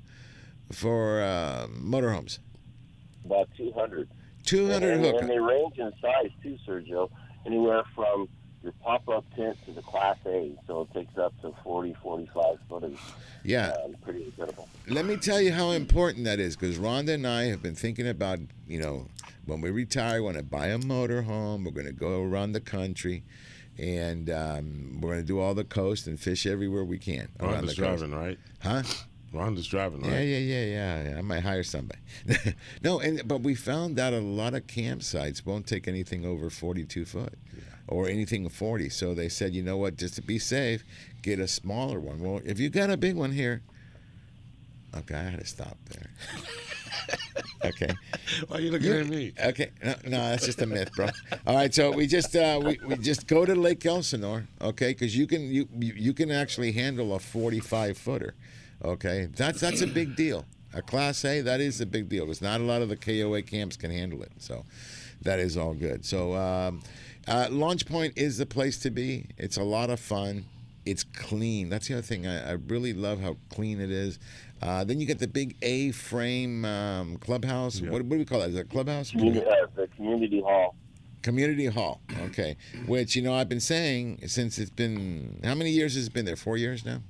for 0.73 1.23
uh, 1.23 1.67
motorhomes? 1.69 2.39
About 3.25 3.49
200. 3.57 4.09
200 4.45 4.95
and, 4.95 5.05
hookups. 5.05 5.21
and 5.21 5.29
they 5.29 5.39
range 5.39 5.79
in 5.79 5.93
size 6.01 6.31
too, 6.43 6.57
Sergio. 6.67 7.11
Anywhere 7.47 7.83
from 7.95 8.29
your 8.63 8.73
pop-up 8.83 9.25
tent 9.37 9.57
to 9.67 9.73
the 9.73 9.83
Class 9.83 10.17
A, 10.27 10.53
so 10.67 10.83
it 10.83 10.93
takes 10.93 11.17
up 11.19 11.33
to 11.43 11.55
40, 11.63 11.95
45 12.03 12.59
footers. 12.69 12.99
Yeah. 13.45 13.75
Um, 13.85 13.95
pretty 14.03 14.25
incredible. 14.25 14.69
Let 14.89 15.05
me 15.05 15.17
tell 15.17 15.41
you 15.41 15.53
how 15.53 15.71
important 15.71 16.25
that 16.25 16.41
is 16.41 16.57
because 16.57 16.79
Rhonda 16.79 17.15
and 17.15 17.27
I 17.27 17.45
have 17.45 17.63
been 17.63 17.75
thinking 17.75 18.09
about, 18.09 18.41
you 18.67 18.81
know, 18.81 19.07
when 19.47 19.61
we 19.61 19.71
retire, 19.71 20.17
we 20.17 20.21
want 20.23 20.37
to 20.39 20.43
buy 20.43 20.69
a 20.69 20.79
motorhome. 20.79 21.65
We're 21.65 21.71
going 21.71 21.87
to 21.87 21.93
go 21.93 22.23
around 22.23 22.53
the 22.53 22.61
country 22.61 23.23
and 23.79 24.29
um, 24.29 24.99
we're 25.01 25.11
going 25.11 25.23
to 25.23 25.27
do 25.27 25.39
all 25.39 25.55
the 25.55 25.65
coast 25.65 26.07
and 26.07 26.19
fish 26.19 26.47
everywhere 26.47 26.85
we 26.85 26.99
can 26.99 27.29
around 27.41 27.65
Rhonda's 27.65 27.77
the 27.77 27.83
coast. 27.83 28.01
driving, 28.01 28.15
right? 28.15 28.39
Huh? 28.61 28.83
Rhonda's 29.39 29.67
driving, 29.67 30.03
right? 30.03 30.13
Yeah, 30.13 30.21
yeah, 30.21 30.39
yeah, 30.39 30.65
yeah, 30.65 31.11
yeah. 31.11 31.19
I 31.19 31.23
might 31.23 31.43
hire 31.43 31.63
somebody. 31.63 32.01
no, 32.83 33.01
and 33.01 33.27
but 33.27 33.41
we 33.43 33.55
found 33.55 33.99
out 33.99 34.13
a 34.13 34.21
lot 34.21 34.55
of 34.55 34.67
campsites 34.67 35.47
won't 35.47 35.67
take 35.67 35.87
anything 35.87 36.27
over 36.27 36.51
42 36.51 37.05
foot 37.05 37.35
or 37.89 38.09
anything 38.09 38.49
40. 38.49 38.89
So 38.91 39.15
they 39.15 39.29
said, 39.29 39.55
you 39.55 39.63
know 39.63 39.77
what, 39.77 39.97
just 39.97 40.15
to 40.17 40.23
be 40.23 40.39
safe, 40.39 40.85
get 41.23 41.39
a 41.39 41.49
smaller 41.49 41.99
one. 41.99 42.21
Well, 42.21 42.41
if 42.45 42.61
you 42.61 42.69
got 42.69 42.91
a 42.91 42.97
big 42.97 43.17
one 43.17 43.33
here, 43.33 43.63
okay, 44.97 45.15
I 45.15 45.23
had 45.23 45.41
to 45.41 45.47
stop 45.47 45.79
there. 45.89 46.11
okay. 47.65 47.95
Why 48.49 48.59
are 48.59 48.61
you 48.61 48.71
looking 48.71 48.93
at 48.93 49.07
me? 49.07 49.33
Okay, 49.43 49.71
no, 49.83 49.95
no, 50.05 50.19
that's 50.31 50.47
just 50.47 50.63
a 50.63 50.67
myth, 50.67 50.91
bro. 50.95 51.09
All 51.47 51.57
right, 51.57 51.73
so 51.73 51.91
we 51.91 52.07
just 52.07 52.37
uh, 52.37 52.61
we, 52.63 52.79
we 52.87 52.97
just 52.97 53.27
go 53.27 53.45
to 53.45 53.55
Lake 53.55 53.85
Elsinore, 53.85 54.47
okay? 54.61 54.89
Because 54.89 55.17
you 55.17 55.27
can 55.27 55.43
you 55.43 55.69
you 55.79 55.93
you 55.97 56.13
can 56.13 56.31
actually 56.31 56.73
handle 56.73 57.15
a 57.15 57.19
45 57.19 57.97
footer, 57.97 58.35
okay? 58.85 59.29
That's 59.37 59.61
that's 59.61 59.81
a 59.81 59.87
big 59.87 60.17
deal. 60.17 60.45
A 60.75 60.83
Class 60.83 61.25
A, 61.25 61.41
that 61.41 61.61
is 61.61 61.81
a 61.81 61.87
big 61.87 62.09
deal. 62.09 62.27
Because 62.27 62.43
not 62.43 62.61
a 62.61 62.65
lot 62.65 62.83
of 62.83 62.89
the 62.89 62.97
KOA 62.97 63.43
camps 63.43 63.77
can 63.77 63.91
handle 63.91 64.23
it, 64.23 64.33
so 64.39 64.65
that 65.23 65.39
is 65.39 65.57
all 65.57 65.75
good. 65.75 66.05
So 66.05 66.35
um, 66.35 66.83
uh, 67.27 67.49
Launch 67.51 67.87
Point 67.87 68.15
is 68.17 68.39
the 68.39 68.47
place 68.47 68.79
to 68.79 68.91
be. 68.91 69.27
It's 69.37 69.57
a 69.57 69.65
lot 69.65 69.91
of 69.91 70.01
fun. 70.01 70.45
It's 70.85 71.05
clean. 71.05 71.69
That's 71.69 71.89
the 71.89 71.95
other 71.95 72.03
thing. 72.03 72.27
I, 72.27 72.51
I 72.51 72.53
really 72.53 72.95
love 72.95 73.21
how 73.21 73.37
clean 73.51 73.81
it 73.81 73.91
is. 73.91 74.19
Uh, 74.63 74.85
then 74.85 75.01
you 75.01 75.07
get 75.07 75.19
the 75.19 75.29
big 75.29 75.57
A-frame 75.63 76.65
um, 76.65 77.17
clubhouse. 77.19 77.81
What, 77.81 78.03
what 78.03 78.11
do 78.11 78.19
we 78.19 78.25
call 78.25 78.43
it? 78.43 78.49
Is 78.49 78.57
it 78.57 78.61
a 78.61 78.65
clubhouse? 78.65 79.11
Community, 79.11 79.47
uh, 79.47 79.67
the 79.75 79.87
community 79.89 80.41
hall. 80.41 80.75
Community 81.23 81.67
Hall. 81.67 82.01
Okay. 82.27 82.57
Which, 82.87 83.17
you 83.17 83.23
know, 83.23 83.35
I've 83.35 83.49
been 83.49 83.61
saying 83.61 84.21
since 84.27 84.59
it's 84.59 84.71
been, 84.71 85.41
how 85.45 85.55
many 85.55 85.71
years 85.71 85.95
has 85.95 86.07
it 86.07 86.13
been 86.13 86.25
there? 86.25 86.37
Four 86.37 86.57
years 86.57 86.85
now? 86.85 87.01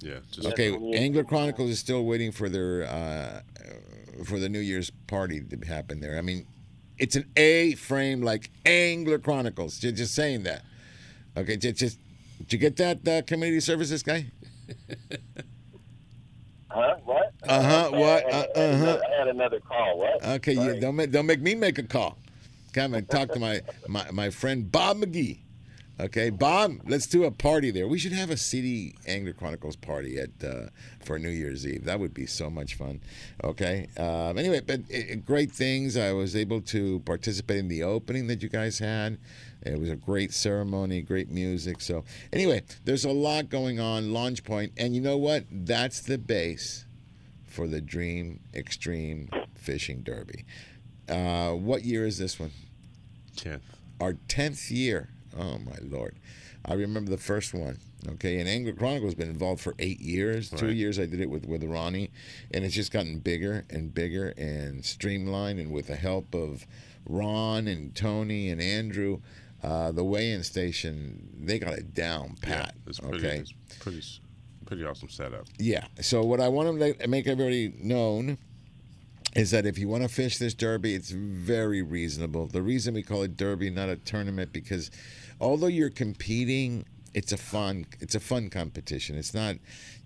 Yeah. 0.00 0.18
Just 0.30 0.48
Okay. 0.48 0.76
Angler 0.94 1.24
Chronicles 1.24 1.70
is 1.70 1.78
still 1.78 2.04
waiting 2.04 2.32
for 2.32 2.48
their, 2.48 2.84
uh, 2.84 3.40
for 4.24 4.38
the 4.38 4.48
New 4.48 4.60
Year's 4.60 4.90
party 5.06 5.40
to 5.40 5.56
happen 5.66 6.00
there. 6.00 6.18
I 6.18 6.20
mean, 6.20 6.46
it's 6.98 7.16
an 7.16 7.28
A 7.36 7.74
frame 7.74 8.22
like 8.22 8.50
Angler 8.66 9.18
Chronicles. 9.18 9.78
Just, 9.78 9.96
just 9.96 10.14
saying 10.14 10.44
that. 10.44 10.62
Okay, 11.36 11.56
just, 11.56 11.76
just 11.76 11.98
did 12.38 12.52
you 12.52 12.58
get 12.58 12.76
that 12.76 13.08
uh, 13.08 13.22
community 13.22 13.60
services 13.60 14.02
guy? 14.02 14.26
Huh? 16.74 16.96
What? 17.04 17.32
Uh-huh, 17.48 17.90
what? 17.92 18.24
Uh, 18.24 18.46
uh-huh. 18.56 19.00
I 19.08 19.18
had 19.18 19.28
another 19.28 19.60
call. 19.60 19.96
What? 19.96 20.24
Okay, 20.24 20.54
you, 20.54 20.80
don't 20.80 20.96
make 20.96 21.12
don't 21.12 21.26
make 21.26 21.40
me 21.40 21.54
make 21.54 21.78
a 21.78 21.84
call. 21.84 22.18
Come 22.72 22.94
and 22.94 23.08
talk 23.08 23.30
to 23.30 23.38
my, 23.38 23.60
my 23.86 24.10
my 24.10 24.30
friend 24.30 24.70
Bob 24.72 24.96
McGee. 24.96 25.38
Okay, 26.00 26.30
Bob, 26.30 26.80
let's 26.86 27.06
do 27.06 27.22
a 27.22 27.30
party 27.30 27.70
there. 27.70 27.86
We 27.86 28.00
should 28.00 28.12
have 28.12 28.28
a 28.28 28.36
City 28.36 28.96
Angler 29.06 29.32
Chronicles 29.32 29.76
party 29.76 30.18
at 30.18 30.30
uh, 30.44 30.70
for 31.04 31.20
New 31.20 31.28
Year's 31.28 31.64
Eve. 31.64 31.84
That 31.84 32.00
would 32.00 32.12
be 32.12 32.26
so 32.26 32.50
much 32.50 32.74
fun. 32.74 33.00
Okay. 33.44 33.86
Um, 33.96 34.36
anyway, 34.36 34.60
but 34.60 34.80
uh, 34.92 35.14
great 35.24 35.52
things. 35.52 35.96
I 35.96 36.12
was 36.12 36.34
able 36.34 36.60
to 36.62 36.98
participate 37.00 37.58
in 37.58 37.68
the 37.68 37.84
opening 37.84 38.26
that 38.26 38.42
you 38.42 38.48
guys 38.48 38.80
had. 38.80 39.18
It 39.62 39.78
was 39.78 39.88
a 39.88 39.94
great 39.94 40.34
ceremony, 40.34 41.00
great 41.00 41.30
music. 41.30 41.80
So 41.80 42.04
anyway, 42.32 42.62
there's 42.84 43.04
a 43.04 43.12
lot 43.12 43.48
going 43.48 43.78
on. 43.78 44.12
Launch 44.12 44.42
Point, 44.42 44.72
and 44.76 44.96
you 44.96 45.00
know 45.00 45.16
what? 45.16 45.44
That's 45.48 46.00
the 46.00 46.18
base 46.18 46.86
for 47.46 47.68
the 47.68 47.80
Dream 47.80 48.40
Extreme 48.52 49.28
Fishing 49.54 50.02
Derby. 50.02 50.44
Uh, 51.08 51.52
what 51.52 51.84
year 51.84 52.04
is 52.04 52.18
this 52.18 52.40
one? 52.40 52.50
Tenth. 53.36 53.62
Our 54.00 54.14
tenth 54.26 54.72
year. 54.72 55.13
Oh 55.36 55.58
my 55.58 55.78
lord! 55.82 56.16
I 56.64 56.74
remember 56.74 57.10
the 57.10 57.18
first 57.18 57.54
one. 57.54 57.78
Okay, 58.06 58.38
and 58.38 58.48
Angler 58.48 58.72
Chronicle 58.74 59.06
has 59.06 59.14
been 59.14 59.30
involved 59.30 59.60
for 59.62 59.74
eight 59.78 60.00
years. 60.00 60.50
Two 60.50 60.70
years 60.72 60.98
I 60.98 61.06
did 61.06 61.20
it 61.20 61.30
with 61.30 61.46
with 61.46 61.64
Ronnie, 61.64 62.10
and 62.52 62.64
it's 62.64 62.74
just 62.74 62.92
gotten 62.92 63.18
bigger 63.18 63.64
and 63.70 63.92
bigger 63.94 64.28
and 64.36 64.84
streamlined. 64.84 65.58
And 65.58 65.70
with 65.72 65.86
the 65.88 65.96
help 65.96 66.34
of 66.34 66.66
Ron 67.06 67.66
and 67.66 67.94
Tony 67.94 68.50
and 68.50 68.60
Andrew, 68.60 69.20
uh, 69.62 69.90
the 69.92 70.04
weigh-in 70.04 70.42
station 70.44 71.30
they 71.38 71.58
got 71.58 71.74
it 71.74 71.94
down 71.94 72.36
pat. 72.42 72.74
Yeah, 72.76 72.88
It's 72.90 73.00
pretty, 73.00 73.16
okay, 73.26 73.36
it's 73.38 73.52
pretty, 73.80 74.02
pretty 74.66 74.84
awesome 74.84 75.08
setup. 75.08 75.46
yeah. 75.58 75.86
So 76.00 76.22
what 76.22 76.40
I 76.40 76.48
want 76.48 76.78
to 76.78 77.08
make 77.08 77.26
everybody 77.26 77.72
known 77.78 78.38
is 79.34 79.50
that 79.50 79.66
if 79.66 79.78
you 79.78 79.88
want 79.88 80.02
to 80.04 80.08
fish 80.08 80.38
this 80.38 80.54
derby, 80.54 80.94
it's 80.94 81.10
very 81.10 81.82
reasonable. 81.82 82.46
The 82.46 82.62
reason 82.62 82.94
we 82.94 83.02
call 83.02 83.22
it 83.22 83.36
derby, 83.36 83.68
not 83.68 83.88
a 83.88 83.96
tournament, 83.96 84.52
because 84.52 84.90
although 85.44 85.68
you're 85.68 85.90
competing, 85.90 86.86
it's 87.12 87.32
a 87.32 87.36
fun 87.36 87.86
it's 88.00 88.14
a 88.14 88.20
fun 88.20 88.50
competition. 88.50 89.16
It's 89.16 89.34
not, 89.34 89.56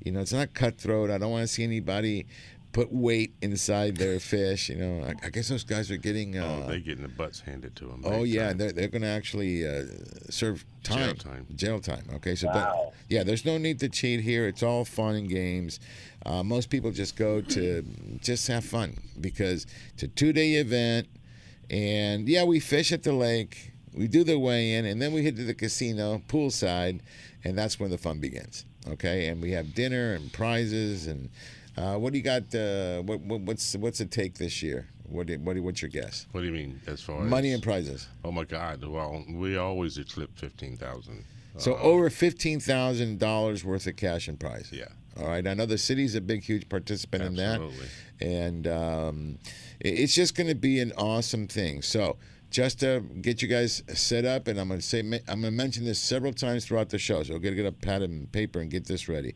you 0.04 0.12
know, 0.12 0.20
it's 0.20 0.32
not 0.32 0.52
cutthroat. 0.52 1.10
I 1.10 1.18
don't 1.18 1.30
want 1.30 1.42
to 1.42 1.48
see 1.48 1.64
anybody 1.64 2.26
put 2.72 2.92
weight 2.92 3.34
inside 3.40 3.96
their 3.96 4.20
fish. 4.20 4.68
You 4.68 4.76
know, 4.76 5.04
I, 5.04 5.26
I 5.26 5.30
guess 5.30 5.48
those 5.48 5.64
guys 5.64 5.90
are 5.90 5.96
getting. 5.96 6.36
Uh, 6.36 6.64
oh, 6.64 6.68
they 6.68 6.80
getting 6.80 7.02
the 7.02 7.08
butts 7.08 7.40
handed 7.40 7.76
to 7.76 7.86
them. 7.86 8.02
Oh 8.04 8.24
yeah, 8.24 8.52
they're, 8.52 8.72
they're 8.72 8.88
going 8.88 9.02
to 9.02 9.08
actually 9.08 9.66
uh, 9.66 9.84
serve 10.28 10.64
time, 10.82 10.98
Jail 10.98 11.14
time. 11.14 11.46
Jail 11.54 11.80
time. 11.80 12.04
Okay, 12.16 12.34
so 12.34 12.48
but, 12.52 12.94
yeah, 13.08 13.22
there's 13.22 13.44
no 13.44 13.58
need 13.58 13.80
to 13.80 13.88
cheat 13.88 14.20
here. 14.20 14.46
It's 14.46 14.62
all 14.62 14.84
fun 14.84 15.14
and 15.14 15.28
games. 15.28 15.80
Uh, 16.26 16.42
most 16.42 16.68
people 16.68 16.90
just 16.90 17.16
go 17.16 17.40
to 17.40 17.82
just 18.20 18.46
have 18.48 18.64
fun 18.64 18.98
because 19.20 19.66
it's 19.94 20.02
a 20.02 20.08
two 20.08 20.32
day 20.32 20.54
event, 20.54 21.08
and 21.70 22.28
yeah, 22.28 22.44
we 22.44 22.60
fish 22.60 22.92
at 22.92 23.02
the 23.02 23.12
lake, 23.12 23.72
we 23.98 24.08
do 24.08 24.24
the 24.24 24.38
weigh 24.38 24.74
in, 24.74 24.86
and 24.86 25.02
then 25.02 25.12
we 25.12 25.24
head 25.24 25.36
to 25.36 25.44
the 25.44 25.54
casino 25.54 26.22
poolside, 26.28 27.00
and 27.44 27.58
that's 27.58 27.80
when 27.80 27.90
the 27.90 27.98
fun 27.98 28.20
begins. 28.20 28.64
Okay, 28.88 29.26
and 29.26 29.42
we 29.42 29.50
have 29.52 29.74
dinner 29.74 30.14
and 30.14 30.32
prizes 30.32 31.06
and. 31.06 31.28
Uh, 31.76 31.96
what 31.96 32.12
do 32.12 32.18
you 32.18 32.24
got? 32.24 32.52
Uh, 32.52 33.00
what, 33.02 33.20
what, 33.20 33.40
what's 33.42 33.76
what's 33.76 34.00
it 34.00 34.10
take 34.10 34.34
this 34.34 34.64
year? 34.64 34.88
What 35.04 35.28
do, 35.28 35.38
what 35.38 35.54
do, 35.54 35.62
what's 35.62 35.80
your 35.80 35.90
guess? 35.90 36.26
What 36.32 36.40
do 36.40 36.46
you 36.46 36.52
mean 36.52 36.80
as 36.88 37.00
far 37.00 37.22
as 37.22 37.30
Money 37.30 37.52
and 37.52 37.62
prizes. 37.62 38.08
Oh 38.24 38.32
my 38.32 38.42
God! 38.42 38.84
Well, 38.84 39.24
we 39.30 39.56
always 39.56 39.96
eclipse 39.96 40.40
fifteen 40.40 40.76
thousand. 40.76 41.24
So 41.56 41.76
over 41.76 42.10
fifteen 42.10 42.58
thousand 42.58 43.20
dollars 43.20 43.64
worth 43.64 43.86
of 43.86 43.94
cash 43.94 44.26
and 44.26 44.40
prize. 44.40 44.70
Yeah. 44.72 44.88
All 45.20 45.28
right. 45.28 45.46
I 45.46 45.54
know 45.54 45.66
the 45.66 45.78
city's 45.78 46.16
a 46.16 46.20
big, 46.20 46.42
huge 46.42 46.68
participant 46.68 47.22
Absolutely. 47.22 47.86
in 48.20 48.62
that, 48.62 48.66
and 48.66 48.66
um, 48.66 49.38
it's 49.78 50.14
just 50.14 50.34
going 50.34 50.48
to 50.48 50.56
be 50.56 50.80
an 50.80 50.92
awesome 50.96 51.46
thing. 51.46 51.82
So 51.82 52.16
just 52.50 52.80
to 52.80 53.00
get 53.20 53.42
you 53.42 53.48
guys 53.48 53.82
set 53.94 54.24
up, 54.24 54.48
and 54.48 54.58
I'm 54.58 54.68
going 54.68 54.80
to 54.80 54.86
say 54.86 55.00
I'm 55.00 55.10
going 55.10 55.42
to 55.42 55.50
mention 55.50 55.84
this 55.84 55.98
several 55.98 56.32
times 56.32 56.64
throughout 56.64 56.88
the 56.88 56.98
show. 56.98 57.22
So 57.22 57.34
we're 57.34 57.40
going 57.40 57.56
to 57.56 57.62
get 57.62 57.68
a 57.68 57.72
pad 57.72 58.02
and 58.02 58.30
paper 58.32 58.60
and 58.60 58.70
get 58.70 58.86
this 58.86 59.08
ready. 59.08 59.34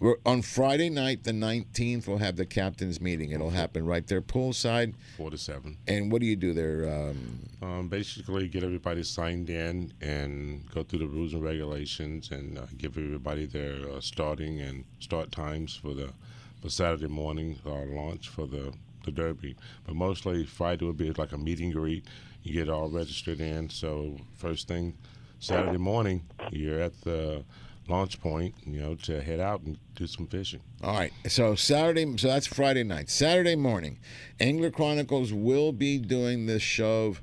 We're, 0.00 0.16
on 0.24 0.40
Friday 0.40 0.88
night, 0.88 1.24
the 1.24 1.32
19th, 1.32 2.08
we'll 2.08 2.16
have 2.18 2.36
the 2.36 2.46
captain's 2.46 3.02
meeting. 3.02 3.32
It'll 3.32 3.50
happen 3.50 3.84
right 3.84 4.06
there, 4.06 4.22
poolside. 4.22 4.94
Four 5.18 5.30
to 5.30 5.36
seven. 5.36 5.76
And 5.86 6.10
what 6.10 6.22
do 6.22 6.26
you 6.26 6.36
do 6.36 6.54
there? 6.54 6.88
Um, 6.88 7.40
Um, 7.60 7.88
basically, 7.88 8.48
get 8.48 8.64
everybody 8.64 9.02
signed 9.02 9.50
in 9.50 9.92
and 10.00 10.66
go 10.70 10.82
through 10.82 11.00
the 11.00 11.06
rules 11.06 11.34
and 11.34 11.42
regulations, 11.42 12.30
and 12.30 12.56
uh, 12.56 12.62
give 12.78 12.96
everybody 12.96 13.44
their 13.44 13.90
uh, 13.90 14.00
starting 14.00 14.60
and 14.60 14.84
start 15.00 15.30
times 15.32 15.76
for 15.76 15.92
the 15.92 16.14
for 16.62 16.70
Saturday 16.70 17.08
morning 17.08 17.58
uh, 17.66 17.70
launch 17.84 18.28
for 18.28 18.46
the 18.46 18.72
the 19.04 19.10
Derby. 19.10 19.56
But 19.86 19.96
mostly 19.96 20.44
Friday 20.44 20.84
will 20.84 20.92
be 20.92 21.12
like 21.12 21.32
a 21.32 21.38
meet 21.38 21.60
and 21.60 21.72
greet. 21.72 22.04
You 22.42 22.54
get 22.54 22.68
all 22.68 22.88
registered 22.88 23.40
in. 23.40 23.70
So 23.70 24.16
first 24.36 24.68
thing 24.68 24.96
Saturday 25.38 25.78
morning, 25.78 26.22
you're 26.50 26.80
at 26.80 27.00
the 27.02 27.44
launch 27.88 28.20
point, 28.20 28.54
you 28.64 28.80
know, 28.80 28.94
to 28.94 29.20
head 29.20 29.40
out 29.40 29.62
and 29.62 29.78
do 29.96 30.06
some 30.06 30.26
fishing. 30.26 30.60
All 30.82 30.94
right. 30.94 31.12
So 31.28 31.54
Saturday, 31.54 32.16
so 32.16 32.28
that's 32.28 32.46
Friday 32.46 32.84
night. 32.84 33.10
Saturday 33.10 33.56
morning, 33.56 33.98
Angler 34.38 34.70
Chronicles 34.70 35.32
will 35.32 35.72
be 35.72 35.98
doing 35.98 36.46
this 36.46 36.62
show 36.62 37.16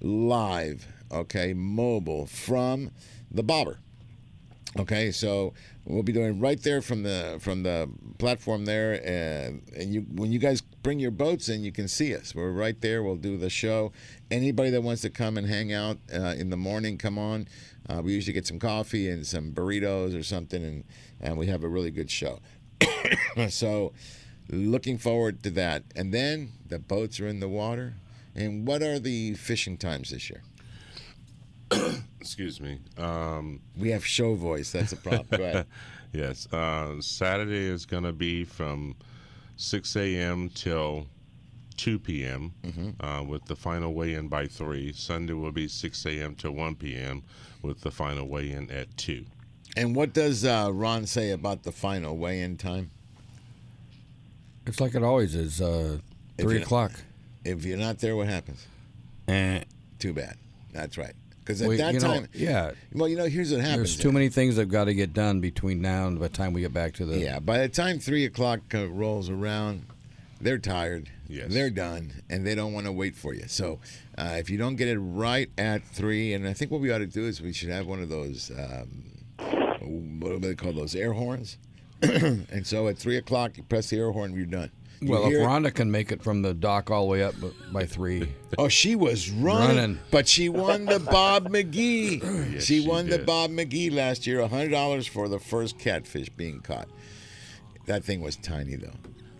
live, 0.00 0.86
okay, 1.10 1.54
mobile 1.54 2.26
from 2.26 2.90
the 3.30 3.42
bobber. 3.42 3.78
Okay, 4.78 5.10
so 5.10 5.52
we'll 5.84 6.02
be 6.02 6.12
doing 6.12 6.40
right 6.40 6.60
there 6.62 6.82
from 6.82 7.02
the 7.02 7.38
from 7.40 7.62
the 7.62 7.90
platform 8.18 8.64
there, 8.64 8.94
and 9.06 9.62
and 9.76 9.94
you 9.94 10.02
when 10.14 10.32
you 10.32 10.38
guys 10.38 10.60
bring 10.60 10.98
your 10.98 11.10
boats 11.10 11.48
in, 11.48 11.62
you 11.62 11.72
can 11.72 11.88
see 11.88 12.14
us. 12.14 12.34
We're 12.34 12.52
right 12.52 12.80
there. 12.80 13.02
We'll 13.02 13.16
do 13.16 13.36
the 13.36 13.50
show. 13.50 13.92
Anybody 14.30 14.70
that 14.70 14.82
wants 14.82 15.02
to 15.02 15.10
come 15.10 15.36
and 15.36 15.46
hang 15.46 15.72
out 15.72 15.98
uh, 16.12 16.34
in 16.38 16.50
the 16.50 16.56
morning, 16.56 16.98
come 16.98 17.18
on. 17.18 17.48
Uh, 17.88 18.00
we 18.02 18.12
usually 18.12 18.32
get 18.32 18.46
some 18.46 18.58
coffee 18.58 19.08
and 19.08 19.26
some 19.26 19.52
burritos 19.52 20.18
or 20.18 20.22
something, 20.22 20.64
and 20.64 20.84
and 21.20 21.36
we 21.36 21.46
have 21.46 21.64
a 21.64 21.68
really 21.68 21.90
good 21.90 22.10
show. 22.10 22.40
so, 23.48 23.92
looking 24.48 24.98
forward 24.98 25.42
to 25.42 25.50
that. 25.50 25.84
And 25.94 26.12
then 26.12 26.52
the 26.66 26.78
boats 26.78 27.20
are 27.20 27.28
in 27.28 27.40
the 27.40 27.48
water. 27.48 27.94
And 28.34 28.66
what 28.66 28.82
are 28.82 28.98
the 28.98 29.34
fishing 29.34 29.76
times 29.76 30.10
this 30.10 30.30
year? 30.30 30.42
Excuse 32.20 32.60
me. 32.60 32.78
Um, 32.98 33.60
We 33.78 33.90
have 33.90 34.04
show 34.04 34.34
voice. 34.34 34.72
That's 34.72 34.92
a 34.92 34.96
problem. 34.96 35.26
Go 35.30 35.44
ahead. 35.44 35.66
yes. 36.12 36.52
Uh, 36.52 37.00
Saturday 37.00 37.66
is 37.66 37.86
going 37.86 38.04
to 38.04 38.12
be 38.12 38.44
from 38.44 38.94
6 39.56 39.96
a.m. 39.96 40.50
till 40.50 41.06
2 41.76 41.98
p.m. 41.98 42.52
Uh, 43.00 43.24
with 43.26 43.44
the 43.46 43.56
final 43.56 43.94
weigh-in 43.94 44.28
by 44.28 44.46
3. 44.46 44.92
Sunday 44.92 45.32
will 45.32 45.52
be 45.52 45.66
6 45.68 46.06
a.m. 46.06 46.34
till 46.34 46.52
1 46.52 46.74
p.m. 46.76 47.22
with 47.62 47.80
the 47.80 47.90
final 47.90 48.28
weigh-in 48.28 48.70
at 48.70 48.94
2. 48.98 49.24
And 49.76 49.94
what 49.94 50.12
does 50.12 50.44
uh, 50.44 50.70
Ron 50.72 51.06
say 51.06 51.30
about 51.30 51.62
the 51.62 51.72
final 51.72 52.16
weigh-in 52.16 52.56
time? 52.56 52.90
It's 54.66 54.80
like 54.80 54.94
it 54.94 55.02
always 55.02 55.34
is. 55.34 55.60
Uh, 55.60 55.98
three 56.38 56.54
you're- 56.54 56.62
o'clock. 56.62 56.92
If 57.44 57.64
you're 57.64 57.78
not 57.78 57.98
there, 58.00 58.14
what 58.16 58.28
happens? 58.28 58.66
Eh. 59.26 59.62
Too 59.98 60.12
bad. 60.12 60.36
That's 60.72 60.98
right. 60.98 61.14
Because 61.50 61.62
at 61.62 61.68
Well, 61.68 61.78
that 61.78 61.94
you 61.94 62.00
know, 62.00 62.06
time, 62.06 62.28
yeah. 62.32 62.70
Well, 62.92 63.08
you 63.08 63.16
know, 63.16 63.26
here's 63.26 63.52
what 63.52 63.60
happens. 63.60 63.76
There's 63.76 63.96
too 63.98 64.12
many 64.12 64.28
things 64.28 64.56
that've 64.56 64.70
got 64.70 64.84
to 64.84 64.94
get 64.94 65.12
done 65.12 65.40
between 65.40 65.80
now 65.82 66.06
and 66.06 66.18
by 66.18 66.28
the 66.28 66.34
time 66.34 66.52
we 66.52 66.60
get 66.60 66.72
back 66.72 66.94
to 66.94 67.04
the. 67.04 67.18
Yeah, 67.18 67.40
by 67.40 67.58
the 67.58 67.68
time 67.68 67.98
three 67.98 68.24
o'clock 68.24 68.60
uh, 68.72 68.88
rolls 68.88 69.28
around, 69.28 69.84
they're 70.40 70.58
tired. 70.58 71.10
Yes. 71.28 71.52
They're 71.52 71.70
done, 71.70 72.22
and 72.28 72.46
they 72.46 72.54
don't 72.54 72.72
want 72.72 72.86
to 72.86 72.92
wait 72.92 73.14
for 73.14 73.34
you. 73.34 73.44
So, 73.46 73.78
uh, 74.18 74.36
if 74.38 74.50
you 74.50 74.58
don't 74.58 74.76
get 74.76 74.88
it 74.88 74.98
right 74.98 75.48
at 75.58 75.84
three, 75.84 76.34
and 76.34 76.46
I 76.46 76.52
think 76.52 76.70
what 76.70 76.80
we 76.80 76.92
ought 76.92 76.98
to 76.98 77.06
do 77.06 77.24
is 77.24 77.40
we 77.40 77.52
should 77.52 77.68
have 77.68 77.86
one 77.86 78.02
of 78.02 78.08
those. 78.08 78.50
Um, 78.50 79.04
what 80.20 80.30
do 80.30 80.38
they 80.38 80.54
call 80.54 80.72
those 80.72 80.94
air 80.94 81.12
horns? 81.12 81.56
and 82.02 82.66
so 82.66 82.88
at 82.88 82.98
three 82.98 83.16
o'clock, 83.16 83.56
you 83.56 83.62
press 83.62 83.90
the 83.90 83.98
air 83.98 84.10
horn, 84.10 84.34
you're 84.34 84.46
done. 84.46 84.70
You 85.00 85.10
Well, 85.12 85.26
if 85.26 85.32
it- 85.32 85.36
Rhonda 85.38 85.72
can 85.72 85.90
make 85.90 86.12
it 86.12 86.22
from 86.22 86.42
the 86.42 86.52
dock 86.52 86.90
all 86.90 87.06
the 87.06 87.10
way 87.10 87.22
up 87.22 87.34
by 87.72 87.86
three. 87.86 88.28
Oh, 88.58 88.68
she 88.68 88.94
was 88.96 89.30
running, 89.30 89.76
Running. 89.76 89.98
but 90.10 90.28
she 90.28 90.48
won 90.50 90.84
the 90.84 91.00
Bob 91.00 91.48
McGee. 91.48 92.22
Yes, 92.52 92.64
she 92.64 92.82
she 92.82 92.86
won 92.88 93.08
the. 93.08 93.18
Bob 93.18 93.50
McGee 93.50 93.90
last 93.92 94.26
year, 94.26 94.46
hundred 94.46 94.70
dollars 94.70 95.06
for 95.06 95.28
the 95.28 95.38
first 95.38 95.78
catfish 95.78 96.28
being 96.28 96.60
caught. 96.60 96.88
That 97.86 98.04
thing 98.04 98.20
was 98.20 98.36
tiny 98.36 98.76
though. 98.76 98.92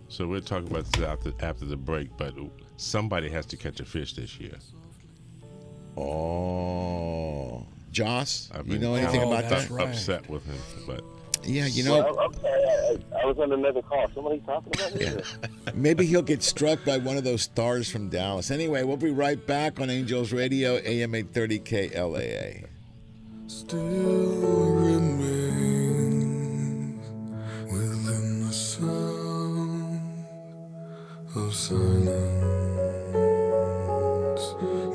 So 0.09 0.27
we'll 0.27 0.41
talk 0.41 0.63
about 0.65 0.91
this 0.91 1.03
after, 1.03 1.31
after 1.39 1.65
the 1.65 1.77
break, 1.77 2.09
but 2.17 2.33
somebody 2.77 3.29
has 3.29 3.45
to 3.47 3.55
catch 3.57 3.79
a 3.79 3.85
fish 3.85 4.13
this 4.13 4.39
year. 4.39 4.57
Oh, 5.97 7.65
Joss, 7.91 8.49
I've 8.53 8.67
you 8.67 8.79
know 8.79 8.95
anything 8.95 9.19
kinda 9.21 9.35
about 9.35 9.49
that's 9.49 9.67
that? 9.67 9.73
right. 9.73 9.87
Upset 9.89 10.27
with 10.29 10.45
him, 10.45 10.57
but 10.87 11.03
Yeah, 11.43 11.65
you 11.65 11.83
know, 11.83 12.03
Well, 12.03 12.19
I'm. 12.19 12.31
I, 12.45 12.97
I 13.21 13.25
was 13.25 13.37
on 13.39 13.51
another 13.51 13.81
call. 13.81 14.07
Somebody 14.13 14.39
talking 14.45 14.71
about 14.75 14.95
me? 14.95 15.05
or- 15.07 15.23
maybe 15.75 16.05
he'll 16.05 16.21
get 16.21 16.43
struck 16.43 16.83
by 16.85 16.97
one 16.97 17.17
of 17.17 17.23
those 17.23 17.41
stars 17.43 17.89
from 17.89 18.09
Dallas. 18.09 18.51
Anyway, 18.51 18.83
we'll 18.83 18.97
be 18.97 19.11
right 19.11 19.43
back 19.47 19.79
on 19.79 19.89
Angels 19.89 20.31
Radio, 20.33 20.77
AM 20.77 21.15
830 21.15 21.59
KLAA. 21.59 22.65
still 23.47 24.71
remains 25.81 27.05
within 27.71 28.45
the 28.47 28.53
sound 28.53 30.01
of 31.35 31.53
silence. 31.55 32.11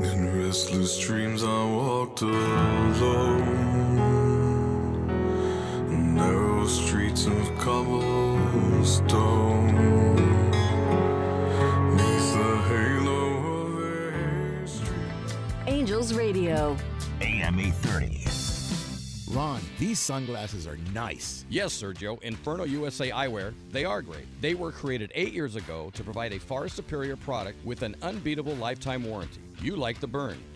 In 0.06 0.44
restless 0.44 0.98
dreams, 1.00 1.42
I 1.42 1.64
walked 1.64 2.22
alone, 2.22 3.65
narrow 6.16 6.66
streets 6.66 7.26
of 7.26 7.58
cobblestone. 7.58 8.16
Neath 11.94 12.32
the 12.32 12.56
halo 12.68 13.20
of 13.66 13.78
a 14.64 14.66
street. 14.66 15.36
Angels 15.66 16.14
Radio. 16.14 16.74
AM 17.20 17.60
830. 17.60 18.22
Ron, 19.36 19.60
these 19.78 19.98
sunglasses 19.98 20.66
are 20.66 20.78
nice. 20.94 21.44
Yes, 21.50 21.78
Sergio, 21.82 22.22
Inferno 22.22 22.64
USA 22.64 23.10
Eyewear, 23.10 23.52
they 23.70 23.84
are 23.84 24.00
great. 24.00 24.24
They 24.40 24.54
were 24.54 24.72
created 24.72 25.12
eight 25.14 25.34
years 25.34 25.56
ago 25.56 25.90
to 25.92 26.02
provide 26.02 26.32
a 26.32 26.40
far 26.40 26.68
superior 26.68 27.16
product 27.16 27.62
with 27.62 27.82
an 27.82 27.94
unbeatable 28.00 28.54
lifetime 28.54 29.04
warranty. 29.04 29.42
You 29.60 29.76
like 29.76 30.00
the 30.00 30.06
burns. 30.06 30.55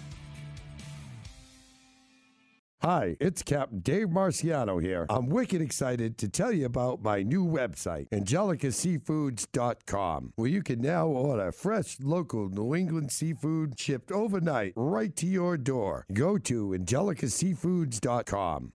Hi, 2.83 3.15
it's 3.19 3.43
Captain 3.43 3.79
Dave 3.81 4.07
Marciano 4.07 4.81
here. 4.81 5.05
I'm 5.07 5.29
wicked 5.29 5.61
excited 5.61 6.17
to 6.17 6.27
tell 6.27 6.51
you 6.51 6.65
about 6.65 7.03
my 7.03 7.21
new 7.21 7.45
website, 7.45 8.09
angelicaseafoods.com, 8.09 10.33
where 10.35 10.49
you 10.49 10.63
can 10.63 10.81
now 10.81 11.05
order 11.05 11.51
fresh 11.51 11.97
local 12.01 12.49
New 12.49 12.73
England 12.73 13.11
seafood 13.11 13.79
shipped 13.79 14.11
overnight 14.11 14.73
right 14.75 15.15
to 15.17 15.27
your 15.27 15.57
door. 15.57 16.07
Go 16.11 16.39
to 16.39 16.69
angelicaseafoods.com. 16.69 18.73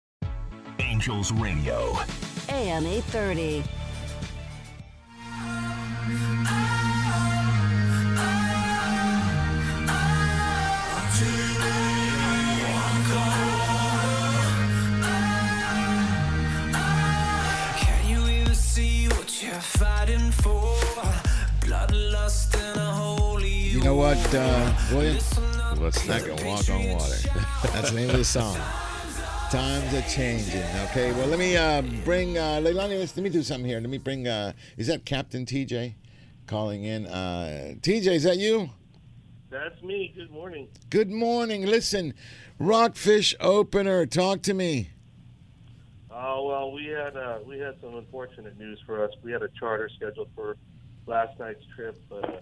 Angels 0.78 1.32
Radio. 1.32 1.98
AM 2.48 2.86
830. 2.86 3.64
Fighting 19.60 20.30
for? 20.30 20.74
Bloodlust 21.60 22.54
and 22.54 22.78
a 22.78 22.84
holy 22.84 23.50
You 23.50 23.82
know 23.82 23.94
what, 23.94 24.18
uh, 24.34 24.74
William? 24.92 25.16
What's 25.78 26.06
Not 26.06 26.20
gonna 26.20 26.44
walk 26.46 26.68
on 26.70 26.88
water. 26.90 27.16
That's 27.72 27.90
the 27.90 27.96
name 27.96 28.10
of 28.10 28.16
the 28.16 28.24
song. 28.24 28.56
Times 29.50 29.94
are 29.94 30.08
changing. 30.08 30.64
Okay, 30.86 31.12
well, 31.12 31.26
let 31.28 31.38
me 31.38 31.56
uh, 31.56 31.82
bring 32.04 32.36
uh, 32.36 32.60
Leilani. 32.62 32.98
Let 32.98 33.16
me 33.16 33.30
do 33.30 33.42
something 33.42 33.68
here. 33.68 33.80
Let 33.80 33.90
me 33.90 33.98
bring. 33.98 34.26
Uh, 34.26 34.52
is 34.76 34.86
that 34.88 35.04
Captain 35.04 35.44
TJ 35.46 35.94
calling 36.46 36.84
in? 36.84 37.06
Uh, 37.06 37.74
TJ, 37.80 38.06
is 38.08 38.22
that 38.24 38.38
you? 38.38 38.70
That's 39.50 39.80
me. 39.82 40.12
Good 40.16 40.30
morning. 40.30 40.68
Good 40.90 41.10
morning. 41.10 41.66
Listen, 41.66 42.14
Rockfish 42.58 43.34
opener. 43.38 44.06
Talk 44.06 44.42
to 44.42 44.54
me. 44.54 44.90
Oh 46.18 46.46
well, 46.46 46.72
we 46.72 46.86
had 46.86 47.14
uh, 47.16 47.40
we 47.46 47.58
had 47.58 47.74
some 47.82 47.94
unfortunate 47.96 48.58
news 48.58 48.78
for 48.86 49.04
us. 49.04 49.10
We 49.22 49.32
had 49.32 49.42
a 49.42 49.48
charter 49.58 49.90
scheduled 49.94 50.28
for 50.34 50.56
last 51.06 51.38
night's 51.38 51.62
trip, 51.74 52.00
but 52.08 52.24
uh, 52.24 52.40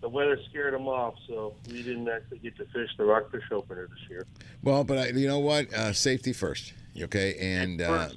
the 0.00 0.08
weather 0.08 0.38
scared 0.48 0.74
them 0.74 0.86
off, 0.86 1.14
so 1.26 1.54
we 1.68 1.82
didn't 1.82 2.08
actually 2.08 2.38
get 2.38 2.56
to 2.58 2.64
fish 2.66 2.90
the 2.96 3.04
Rockfish 3.04 3.42
opener 3.50 3.88
this 3.88 4.08
year. 4.08 4.26
Well, 4.62 4.84
but 4.84 4.98
I, 4.98 5.06
you 5.08 5.26
know 5.26 5.40
what? 5.40 5.72
Uh, 5.74 5.92
safety 5.92 6.32
first. 6.32 6.72
Okay, 7.00 7.34
and 7.40 7.82
uh, 7.82 8.10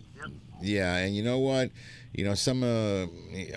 yeah, 0.61 0.97
and 0.97 1.15
you 1.15 1.23
know 1.23 1.39
what? 1.39 1.71
You 2.13 2.25
know, 2.25 2.35
some 2.35 2.61
uh, 2.63 3.07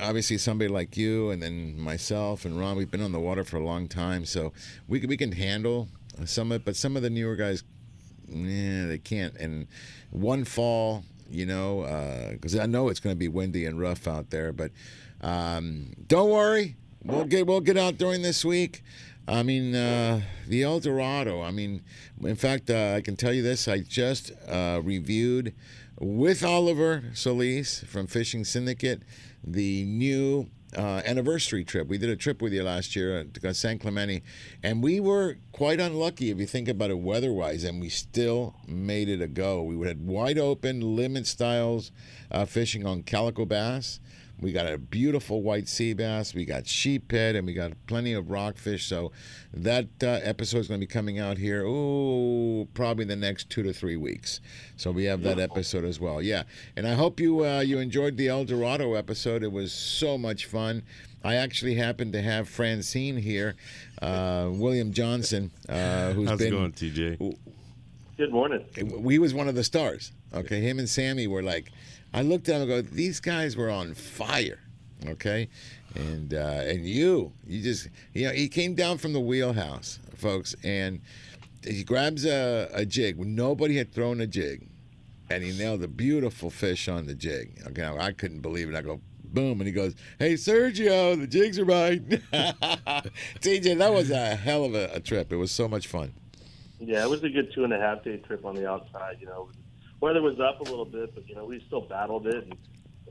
obviously 0.00 0.38
somebody 0.38 0.68
like 0.68 0.96
you, 0.96 1.30
and 1.32 1.42
then 1.42 1.78
myself 1.78 2.46
and 2.46 2.58
Ron. 2.58 2.76
We've 2.78 2.90
been 2.90 3.02
on 3.02 3.12
the 3.12 3.20
water 3.20 3.44
for 3.44 3.58
a 3.58 3.64
long 3.64 3.88
time, 3.88 4.24
so 4.24 4.52
we 4.88 5.00
can- 5.00 5.08
we 5.10 5.18
can 5.18 5.32
handle 5.32 5.88
some 6.24 6.50
of 6.50 6.62
it. 6.62 6.64
But 6.64 6.76
some 6.76 6.96
of 6.96 7.02
the 7.02 7.10
newer 7.10 7.36
guys, 7.36 7.62
yeah, 8.26 8.86
they 8.86 8.98
can't. 8.98 9.34
And 9.36 9.66
one 10.10 10.44
fall, 10.44 11.04
you 11.32 11.46
know, 11.46 12.30
because 12.32 12.56
I 12.56 12.66
know 12.66 12.88
it's 12.88 13.00
going 13.00 13.14
to 13.14 13.18
be 13.18 13.28
windy 13.28 13.66
and 13.66 13.80
rough 13.80 14.06
out 14.06 14.30
there. 14.30 14.52
But 14.52 14.70
um, 15.20 15.92
don't 16.06 16.30
worry, 16.30 16.76
we'll 17.04 17.24
get 17.24 17.46
we'll 17.46 17.60
get 17.60 17.76
out 17.76 17.98
during 17.98 18.22
this 18.22 18.44
week. 18.44 18.82
I 19.26 19.42
mean, 19.42 19.74
uh, 19.74 20.22
the 20.48 20.62
El 20.64 20.80
Dorado. 20.80 21.42
I 21.42 21.52
mean, 21.52 21.82
in 22.22 22.36
fact, 22.36 22.70
uh, 22.70 22.94
I 22.96 23.00
can 23.00 23.16
tell 23.16 23.32
you 23.32 23.42
this. 23.42 23.68
I 23.68 23.78
just 23.78 24.32
uh, 24.48 24.80
reviewed 24.82 25.54
with 26.00 26.44
Oliver 26.44 27.04
Solis 27.14 27.84
from 27.84 28.06
Fishing 28.08 28.44
Syndicate 28.44 29.02
the 29.44 29.84
new 29.84 30.48
uh, 30.76 31.02
anniversary 31.04 31.64
trip. 31.64 31.88
We 31.88 31.98
did 31.98 32.10
a 32.10 32.16
trip 32.16 32.40
with 32.40 32.52
you 32.52 32.62
last 32.62 32.96
year 32.96 33.24
to 33.24 33.54
San 33.54 33.78
Clemente, 33.78 34.22
and 34.62 34.82
we 34.82 35.00
were 35.00 35.36
quite 35.52 35.80
unlucky 35.80 36.30
if 36.30 36.38
you 36.38 36.46
think 36.46 36.68
about 36.68 36.90
it 36.90 36.98
weather-wise, 36.98 37.64
and 37.64 37.80
we 37.80 37.88
still 37.88 38.54
made 38.66 39.08
it 39.08 39.20
a 39.20 39.26
go. 39.26 39.62
We 39.62 39.86
had 39.86 40.06
wide 40.06 40.38
open 40.38 40.96
limit 40.96 41.26
styles 41.26 41.92
uh, 42.30 42.44
fishing 42.44 42.86
on 42.86 43.02
calico 43.02 43.44
bass. 43.44 44.00
We 44.42 44.50
got 44.50 44.66
a 44.66 44.76
beautiful 44.76 45.40
white 45.40 45.68
sea 45.68 45.94
bass. 45.94 46.34
We 46.34 46.44
got 46.44 46.64
sheephead, 46.64 47.36
and 47.36 47.46
we 47.46 47.54
got 47.54 47.72
plenty 47.86 48.12
of 48.12 48.28
rockfish. 48.28 48.86
So 48.86 49.12
that 49.54 49.86
uh, 50.02 50.18
episode 50.22 50.58
is 50.58 50.68
going 50.68 50.80
to 50.80 50.86
be 50.86 50.92
coming 50.92 51.20
out 51.20 51.38
here. 51.38 51.64
Oh, 51.64 52.66
probably 52.74 53.04
the 53.04 53.16
next 53.16 53.50
two 53.50 53.62
to 53.62 53.72
three 53.72 53.96
weeks. 53.96 54.40
So 54.76 54.90
we 54.90 55.04
have 55.04 55.22
that 55.22 55.38
episode 55.38 55.84
as 55.84 56.00
well. 56.00 56.20
Yeah, 56.20 56.42
and 56.76 56.88
I 56.88 56.94
hope 56.94 57.20
you 57.20 57.46
uh, 57.46 57.60
you 57.60 57.78
enjoyed 57.78 58.16
the 58.16 58.28
El 58.28 58.44
Dorado 58.44 58.94
episode. 58.94 59.44
It 59.44 59.52
was 59.52 59.72
so 59.72 60.18
much 60.18 60.46
fun. 60.46 60.82
I 61.24 61.36
actually 61.36 61.76
happened 61.76 62.12
to 62.14 62.22
have 62.22 62.48
Francine 62.48 63.16
here, 63.16 63.54
uh, 64.00 64.48
William 64.50 64.92
Johnson, 64.92 65.52
uh, 65.68 66.10
who's 66.12 66.28
How's 66.28 66.40
it 66.40 66.50
going, 66.50 66.72
TJ? 66.72 67.36
Good 68.16 68.32
morning. 68.32 68.64
We 68.98 69.18
was 69.18 69.32
one 69.32 69.48
of 69.48 69.54
the 69.54 69.64
stars. 69.64 70.12
Okay, 70.34 70.60
him 70.60 70.78
and 70.78 70.88
Sammy 70.88 71.26
were 71.26 71.42
like, 71.42 71.70
I 72.14 72.22
looked 72.22 72.48
at 72.48 72.56
him 72.56 72.62
and 72.62 72.68
go, 72.70 72.82
these 72.82 73.20
guys 73.20 73.56
were 73.56 73.70
on 73.70 73.94
fire. 73.94 74.58
Okay, 75.06 75.48
and 75.96 76.32
uh, 76.32 76.62
and 76.64 76.86
you, 76.86 77.32
you 77.44 77.60
just, 77.60 77.88
you 78.14 78.26
know, 78.26 78.32
he 78.32 78.48
came 78.48 78.76
down 78.76 78.98
from 78.98 79.12
the 79.12 79.20
wheelhouse, 79.20 79.98
folks, 80.14 80.54
and 80.62 81.00
he 81.64 81.82
grabs 81.82 82.24
a, 82.24 82.70
a 82.72 82.86
jig. 82.86 83.18
Nobody 83.18 83.76
had 83.76 83.92
thrown 83.92 84.20
a 84.20 84.28
jig, 84.28 84.68
and 85.28 85.42
he 85.42 85.56
nailed 85.58 85.82
a 85.82 85.88
beautiful 85.88 86.50
fish 86.50 86.88
on 86.88 87.06
the 87.06 87.16
jig. 87.16 87.60
Okay, 87.66 87.84
I 87.84 88.12
couldn't 88.12 88.42
believe 88.42 88.68
it. 88.68 88.76
I 88.76 88.82
go, 88.82 89.00
boom, 89.24 89.60
and 89.60 89.66
he 89.66 89.72
goes, 89.72 89.94
"Hey 90.20 90.34
Sergio, 90.34 91.18
the 91.18 91.26
jigs 91.26 91.58
are 91.58 91.64
mine." 91.64 92.22
TJ, 93.40 93.78
that 93.78 93.92
was 93.92 94.10
a 94.10 94.36
hell 94.36 94.64
of 94.64 94.74
a, 94.74 94.90
a 94.94 95.00
trip. 95.00 95.32
It 95.32 95.36
was 95.36 95.50
so 95.50 95.66
much 95.66 95.88
fun. 95.88 96.12
Yeah, 96.78 97.04
it 97.04 97.10
was 97.10 97.22
a 97.22 97.28
good 97.28 97.52
two 97.52 97.64
and 97.64 97.72
a 97.72 97.78
half 97.78 98.04
day 98.04 98.18
trip 98.18 98.44
on 98.44 98.54
the 98.54 98.68
outside. 98.68 99.16
You 99.20 99.26
know, 99.26 99.48
weather 100.02 100.20
was 100.20 100.38
up 100.40 100.60
a 100.60 100.64
little 100.64 100.84
bit, 100.84 101.14
but 101.14 101.26
you 101.28 101.34
know 101.34 101.46
we 101.46 101.62
still 101.66 101.80
battled 101.80 102.26
it, 102.26 102.44
and, 102.44 102.56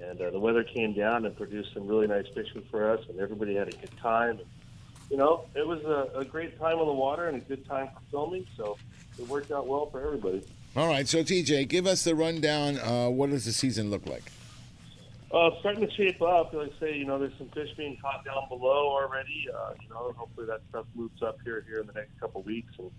and 0.03 0.21
uh, 0.21 0.29
the 0.29 0.39
weather 0.39 0.63
came 0.63 0.93
down 0.93 1.25
and 1.25 1.35
produced 1.35 1.73
some 1.73 1.87
really 1.87 2.05
nice 2.05 2.27
fishing 2.35 2.63
for 2.69 2.91
us, 2.91 2.99
and 3.09 3.19
everybody 3.19 3.55
had 3.55 3.69
a 3.69 3.77
good 3.77 3.97
time. 3.97 4.39
And, 4.39 4.47
you 5.09 5.17
know, 5.17 5.45
it 5.55 5.65
was 5.65 5.83
a, 5.83 6.19
a 6.19 6.25
great 6.25 6.59
time 6.59 6.77
on 6.77 6.85
the 6.85 6.93
water 6.93 7.27
and 7.27 7.37
a 7.37 7.45
good 7.45 7.65
time 7.65 7.87
for 7.87 8.01
filming, 8.11 8.45
so 8.55 8.77
it 9.17 9.27
worked 9.27 9.51
out 9.51 9.67
well 9.67 9.89
for 9.89 10.05
everybody. 10.05 10.43
All 10.75 10.87
right, 10.87 11.07
so 11.07 11.23
TJ, 11.23 11.67
give 11.67 11.87
us 11.87 12.03
the 12.03 12.13
rundown. 12.13 12.77
Uh, 12.77 13.09
what 13.09 13.29
does 13.29 13.45
the 13.45 13.51
season 13.51 13.89
look 13.89 14.05
like? 14.05 14.23
Uh, 15.33 15.49
starting 15.61 15.87
to 15.87 15.93
shape 15.95 16.21
up. 16.21 16.53
Like 16.53 16.73
I 16.75 16.79
say, 16.79 16.97
you 16.97 17.05
know, 17.05 17.17
there's 17.17 17.37
some 17.37 17.47
fish 17.49 17.69
being 17.77 17.97
caught 18.01 18.25
down 18.25 18.49
below 18.49 18.89
already. 18.89 19.47
Uh, 19.53 19.73
you 19.81 19.89
know, 19.89 20.13
hopefully 20.17 20.45
that 20.47 20.59
stuff 20.69 20.85
moves 20.93 21.23
up 21.23 21.37
here 21.45 21.63
here 21.67 21.79
in 21.79 21.87
the 21.87 21.93
next 21.93 22.19
couple 22.19 22.41
weeks. 22.43 22.73
And 22.77 22.91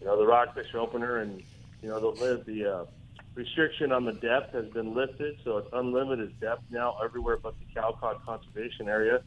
you 0.00 0.06
know, 0.06 0.18
the 0.18 0.26
rockfish 0.26 0.74
opener 0.74 1.18
and 1.18 1.42
you 1.82 1.90
know 1.90 2.00
the 2.00 2.42
the 2.46 2.64
uh, 2.64 2.84
restriction 3.34 3.92
on 3.92 4.04
the 4.04 4.12
depth 4.12 4.52
has 4.54 4.66
been 4.66 4.94
lifted, 4.94 5.38
so 5.44 5.58
it's 5.58 5.68
unlimited 5.72 6.38
depth 6.40 6.62
now 6.70 6.96
everywhere 7.04 7.36
but 7.36 7.54
the 7.58 7.80
Cowcod 7.80 8.24
Conservation 8.24 8.88
Area. 8.88 9.22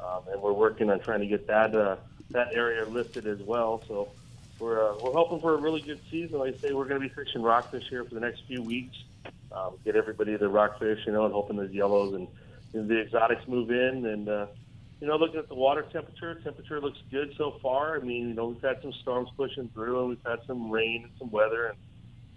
Um, 0.00 0.22
and 0.32 0.42
we're 0.42 0.52
working 0.52 0.90
on 0.90 1.00
trying 1.00 1.20
to 1.20 1.26
get 1.26 1.46
that 1.46 1.74
uh, 1.74 1.96
that 2.30 2.54
area 2.54 2.84
lifted 2.86 3.26
as 3.26 3.38
well. 3.40 3.82
So 3.86 4.08
we're 4.58 4.90
uh, 4.90 4.96
we're 5.02 5.12
hoping 5.12 5.40
for 5.40 5.54
a 5.54 5.58
really 5.58 5.80
good 5.80 6.00
season. 6.10 6.38
Like 6.38 6.54
I 6.54 6.58
say, 6.58 6.72
we're 6.72 6.88
going 6.88 7.00
to 7.00 7.08
be 7.08 7.14
fishing 7.14 7.42
rockfish 7.42 7.84
here 7.88 8.04
for 8.04 8.14
the 8.14 8.20
next 8.20 8.42
few 8.46 8.62
weeks. 8.62 8.96
Um, 9.52 9.74
get 9.84 9.96
everybody 9.96 10.36
the 10.36 10.48
rockfish, 10.48 11.00
you 11.06 11.12
know, 11.12 11.24
and 11.26 11.34
hoping 11.34 11.56
those 11.56 11.70
yellows 11.70 12.14
and 12.14 12.26
you 12.72 12.86
the 12.86 13.00
exotics 13.00 13.46
move 13.46 13.70
in. 13.70 14.06
And 14.06 14.28
uh, 14.28 14.46
you 15.00 15.06
know, 15.06 15.16
looking 15.16 15.38
at 15.38 15.48
the 15.48 15.54
water 15.54 15.82
temperature, 15.92 16.34
temperature 16.42 16.80
looks 16.80 16.98
good 17.10 17.34
so 17.36 17.58
far. 17.62 17.96
I 17.96 18.00
mean, 18.00 18.28
you 18.28 18.34
know, 18.34 18.46
we've 18.46 18.62
had 18.62 18.80
some 18.82 18.92
storms 19.02 19.28
pushing 19.36 19.68
through, 19.68 20.00
and 20.00 20.08
we've 20.10 20.24
had 20.24 20.38
some 20.46 20.70
rain 20.70 21.02
and 21.04 21.12
some 21.18 21.30
weather. 21.30 21.66
And 21.66 21.78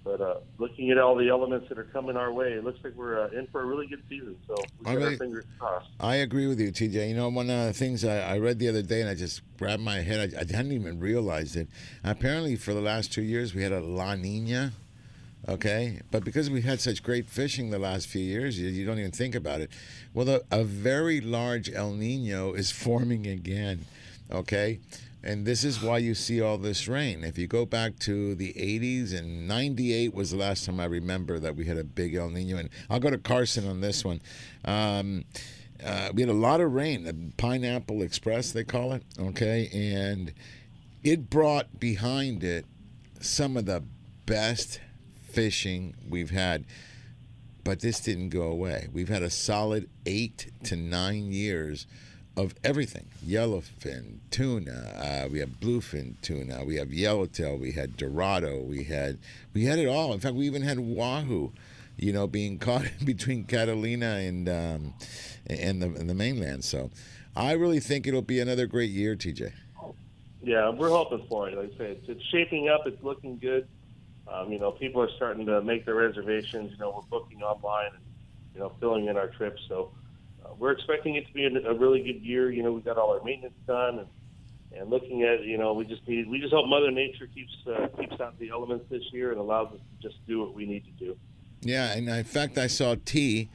but 0.05 0.21
uh, 0.21 0.35
looking 0.59 0.91
at 0.91 0.99
all 0.99 1.15
the 1.15 1.27
elements 1.27 1.67
that 1.67 1.79
are 1.79 1.85
coming 1.85 2.15
our 2.15 2.31
way, 2.31 2.53
it 2.53 2.63
looks 2.63 2.79
like 2.83 2.93
we're 2.95 3.19
uh, 3.19 3.29
in 3.29 3.47
for 3.47 3.61
a 3.61 3.65
really 3.65 3.87
good 3.87 4.03
season. 4.07 4.37
So 4.47 4.55
we 4.79 4.93
got 4.93 5.01
our 5.01 5.17
fingers 5.17 5.45
crossed. 5.57 5.89
I 5.99 6.17
agree 6.17 6.45
with 6.45 6.59
you, 6.59 6.71
TJ. 6.71 7.09
You 7.09 7.15
know, 7.15 7.27
one 7.29 7.49
of 7.49 7.65
the 7.65 7.73
things 7.73 8.05
I, 8.05 8.19
I 8.19 8.37
read 8.37 8.59
the 8.59 8.69
other 8.69 8.83
day, 8.83 9.01
and 9.01 9.09
I 9.09 9.15
just 9.15 9.41
grabbed 9.57 9.81
my 9.81 10.01
head. 10.01 10.35
I, 10.35 10.41
I 10.41 10.55
hadn't 10.55 10.73
even 10.73 10.99
realized 10.99 11.55
it. 11.55 11.67
Apparently, 12.03 12.55
for 12.55 12.73
the 12.73 12.81
last 12.81 13.11
two 13.11 13.23
years, 13.23 13.55
we 13.55 13.63
had 13.63 13.71
a 13.71 13.81
La 13.81 14.13
Nina. 14.13 14.73
Okay, 15.47 16.01
but 16.09 16.23
because 16.23 16.49
we 16.49 16.61
had 16.61 16.79
such 16.79 17.03
great 17.03 17.27
fishing 17.27 17.69
the 17.69 17.77
last 17.77 18.07
few 18.07 18.21
years, 18.21 18.59
you, 18.59 18.67
you 18.67 18.85
don't 18.85 18.97
even 18.97 19.11
think 19.11 19.35
about 19.35 19.61
it. 19.61 19.69
Well, 20.13 20.29
a, 20.29 20.41
a 20.51 20.63
very 20.63 21.19
large 21.19 21.71
El 21.71 21.93
Nino 21.93 22.53
is 22.53 22.71
forming 22.83 23.25
again. 23.25 23.85
Okay, 24.31 24.79
and 25.25 25.45
this 25.45 25.63
is 25.63 25.81
why 25.81 25.97
you 25.97 26.13
see 26.13 26.39
all 26.39 26.59
this 26.59 26.87
rain. 26.87 27.23
If 27.23 27.37
you 27.37 27.47
go 27.47 27.65
back 27.65 27.97
to 27.99 28.35
the 28.35 28.53
80s 28.53 29.17
and 29.17 29.47
98 29.47 30.13
was 30.13 30.29
the 30.29 30.37
last 30.37 30.65
time 30.65 30.79
I 30.79 30.85
remember 30.85 31.39
that 31.39 31.55
we 31.55 31.65
had 31.65 31.77
a 31.77 31.83
big 31.83 32.13
El 32.13 32.29
Nino. 32.29 32.57
And 32.57 32.69
I'll 32.91 32.99
go 32.99 33.09
to 33.09 33.17
Carson 33.17 33.67
on 33.67 33.81
this 33.81 34.05
one. 34.05 34.21
Um, 34.63 35.25
uh, 35.83 36.09
we 36.13 36.21
had 36.21 36.29
a 36.29 36.33
lot 36.33 36.61
of 36.61 36.73
rain, 36.73 37.03
the 37.03 37.15
Pineapple 37.37 38.03
Express, 38.03 38.51
they 38.51 38.63
call 38.63 38.93
it. 38.93 39.03
Okay, 39.19 39.69
and 39.73 40.31
it 41.03 41.29
brought 41.29 41.79
behind 41.79 42.43
it 42.43 42.65
some 43.19 43.57
of 43.57 43.65
the 43.65 43.83
best 44.27 44.79
fishing 45.23 45.95
we've 46.07 46.31
had. 46.31 46.65
But 47.63 47.79
this 47.79 47.99
didn't 47.99 48.29
go 48.29 48.43
away. 48.43 48.89
We've 48.93 49.09
had 49.09 49.23
a 49.23 49.31
solid 49.31 49.89
eight 50.05 50.51
to 50.65 50.75
nine 50.75 51.31
years 51.31 51.87
of 52.37 52.53
everything 52.63 53.05
yellowfin, 53.25 54.17
tuna. 54.29 55.25
Uh, 55.25 55.29
we 55.29 55.39
have 55.39 55.49
bluefin 55.61 56.19
tuna. 56.21 56.63
We 56.65 56.75
have 56.75 56.91
yellowtail. 56.91 57.57
We 57.57 57.71
had 57.71 57.97
dorado. 57.97 58.61
We 58.61 58.83
had 58.83 59.17
we 59.53 59.65
had 59.65 59.79
it 59.79 59.87
all. 59.87 60.13
In 60.13 60.19
fact, 60.19 60.35
we 60.35 60.45
even 60.45 60.61
had 60.61 60.79
wahoo. 60.79 61.53
You 61.97 62.11
know, 62.11 62.27
being 62.27 62.57
caught 62.59 62.85
between 63.03 63.45
Catalina 63.45 64.15
and 64.15 64.49
um, 64.49 64.93
and 65.47 65.81
the 65.81 65.87
and 65.87 66.09
the 66.09 66.15
mainland. 66.15 66.63
So, 66.63 66.91
I 67.35 67.53
really 67.53 67.79
think 67.79 68.07
it'll 68.07 68.21
be 68.21 68.39
another 68.39 68.67
great 68.67 68.91
year, 68.91 69.15
TJ. 69.15 69.53
Yeah, 70.43 70.69
we're 70.69 70.89
hoping 70.89 71.25
for 71.27 71.49
it. 71.49 71.57
Like 71.57 71.73
I 71.73 71.77
say, 71.77 71.91
it's, 71.91 72.07
it's 72.07 72.23
shaping 72.25 72.69
up. 72.69 72.85
It's 72.85 73.01
looking 73.01 73.39
good. 73.39 73.67
Um, 74.27 74.51
you 74.51 74.59
know, 74.59 74.71
people 74.71 75.01
are 75.01 75.09
starting 75.15 75.45
to 75.47 75.61
make 75.61 75.85
their 75.85 75.95
reservations. 75.95 76.71
You 76.71 76.77
know, 76.77 76.91
we're 76.95 77.19
booking 77.19 77.41
online 77.41 77.91
and 77.95 78.03
you 78.53 78.59
know 78.59 78.71
filling 78.79 79.07
in 79.07 79.17
our 79.17 79.27
trips. 79.27 79.61
So 79.67 79.91
uh, 80.45 80.53
we're 80.57 80.71
expecting 80.71 81.15
it 81.15 81.27
to 81.27 81.33
be 81.33 81.45
a, 81.45 81.73
really 81.73 82.03
good 82.03 82.21
year. 82.21 82.51
You 82.51 82.63
know, 82.63 82.71
we 82.71 82.81
got 82.81 82.97
all 82.97 83.11
our 83.11 83.23
maintenance 83.23 83.55
done 83.67 83.99
and 83.99 84.07
and 84.77 84.89
looking 84.89 85.23
at 85.23 85.43
you 85.43 85.57
know 85.57 85.73
we 85.73 85.85
just 85.85 86.05
need 86.07 86.29
we 86.29 86.39
just 86.39 86.53
hope 86.53 86.67
Mother 86.67 86.91
Nature 86.91 87.27
keeps 87.33 87.53
uh, 87.67 87.87
keeps 87.99 88.19
out 88.19 88.37
the 88.39 88.49
elements 88.49 88.85
this 88.89 89.03
year 89.11 89.31
and 89.31 89.39
allows 89.39 89.67
us 89.73 89.79
to 89.79 90.09
just 90.09 90.25
do 90.27 90.41
what 90.41 90.53
we 90.53 90.65
need 90.65 90.83
to 90.85 91.05
do. 91.05 91.17
Yeah, 91.61 91.93
and 91.93 92.07
in 92.07 92.23
fact, 92.23 92.57
I 92.57 92.67
saw 92.67 92.95
T. 93.05 93.49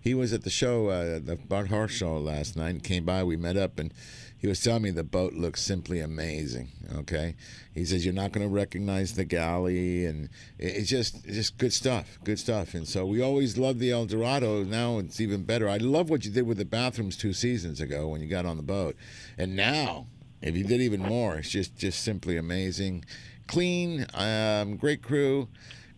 He 0.00 0.14
was 0.14 0.32
at 0.32 0.44
the 0.44 0.50
show, 0.50 0.86
uh, 0.88 1.18
the 1.18 1.36
Bart 1.36 1.68
Hall's 1.68 1.90
show 1.90 2.16
last 2.16 2.56
night. 2.56 2.68
and 2.68 2.84
Came 2.84 3.04
by, 3.04 3.24
we 3.24 3.36
met 3.36 3.56
up, 3.56 3.80
and 3.80 3.92
he 4.38 4.46
was 4.46 4.60
telling 4.60 4.82
me 4.82 4.90
the 4.90 5.02
boat 5.02 5.32
looks 5.32 5.62
simply 5.62 6.00
amazing. 6.00 6.68
Okay, 6.94 7.36
he 7.74 7.84
says 7.84 8.04
you're 8.04 8.14
not 8.14 8.32
going 8.32 8.46
to 8.46 8.54
recognize 8.54 9.14
the 9.14 9.24
galley, 9.24 10.04
and 10.04 10.28
it's 10.58 10.88
just 10.88 11.24
just 11.26 11.58
good 11.58 11.72
stuff, 11.72 12.18
good 12.24 12.38
stuff. 12.38 12.74
And 12.74 12.86
so 12.86 13.06
we 13.06 13.22
always 13.22 13.56
loved 13.56 13.80
the 13.80 13.90
El 13.90 14.06
Dorado. 14.06 14.62
Now 14.64 14.98
it's 14.98 15.20
even 15.20 15.44
better. 15.44 15.68
I 15.68 15.78
love 15.78 16.10
what 16.10 16.24
you 16.24 16.30
did 16.30 16.46
with 16.46 16.58
the 16.58 16.64
bathrooms 16.64 17.16
two 17.16 17.32
seasons 17.32 17.80
ago 17.80 18.08
when 18.08 18.20
you 18.20 18.28
got 18.28 18.46
on 18.46 18.56
the 18.56 18.62
boat, 18.62 18.96
and 19.38 19.56
now 19.56 20.06
if 20.42 20.56
you 20.56 20.64
did 20.64 20.80
even 20.80 21.00
more, 21.00 21.36
it's 21.36 21.50
just 21.50 21.76
just 21.76 22.02
simply 22.02 22.36
amazing. 22.36 23.04
Clean, 23.46 24.06
um, 24.14 24.76
great 24.76 25.02
crew, 25.02 25.48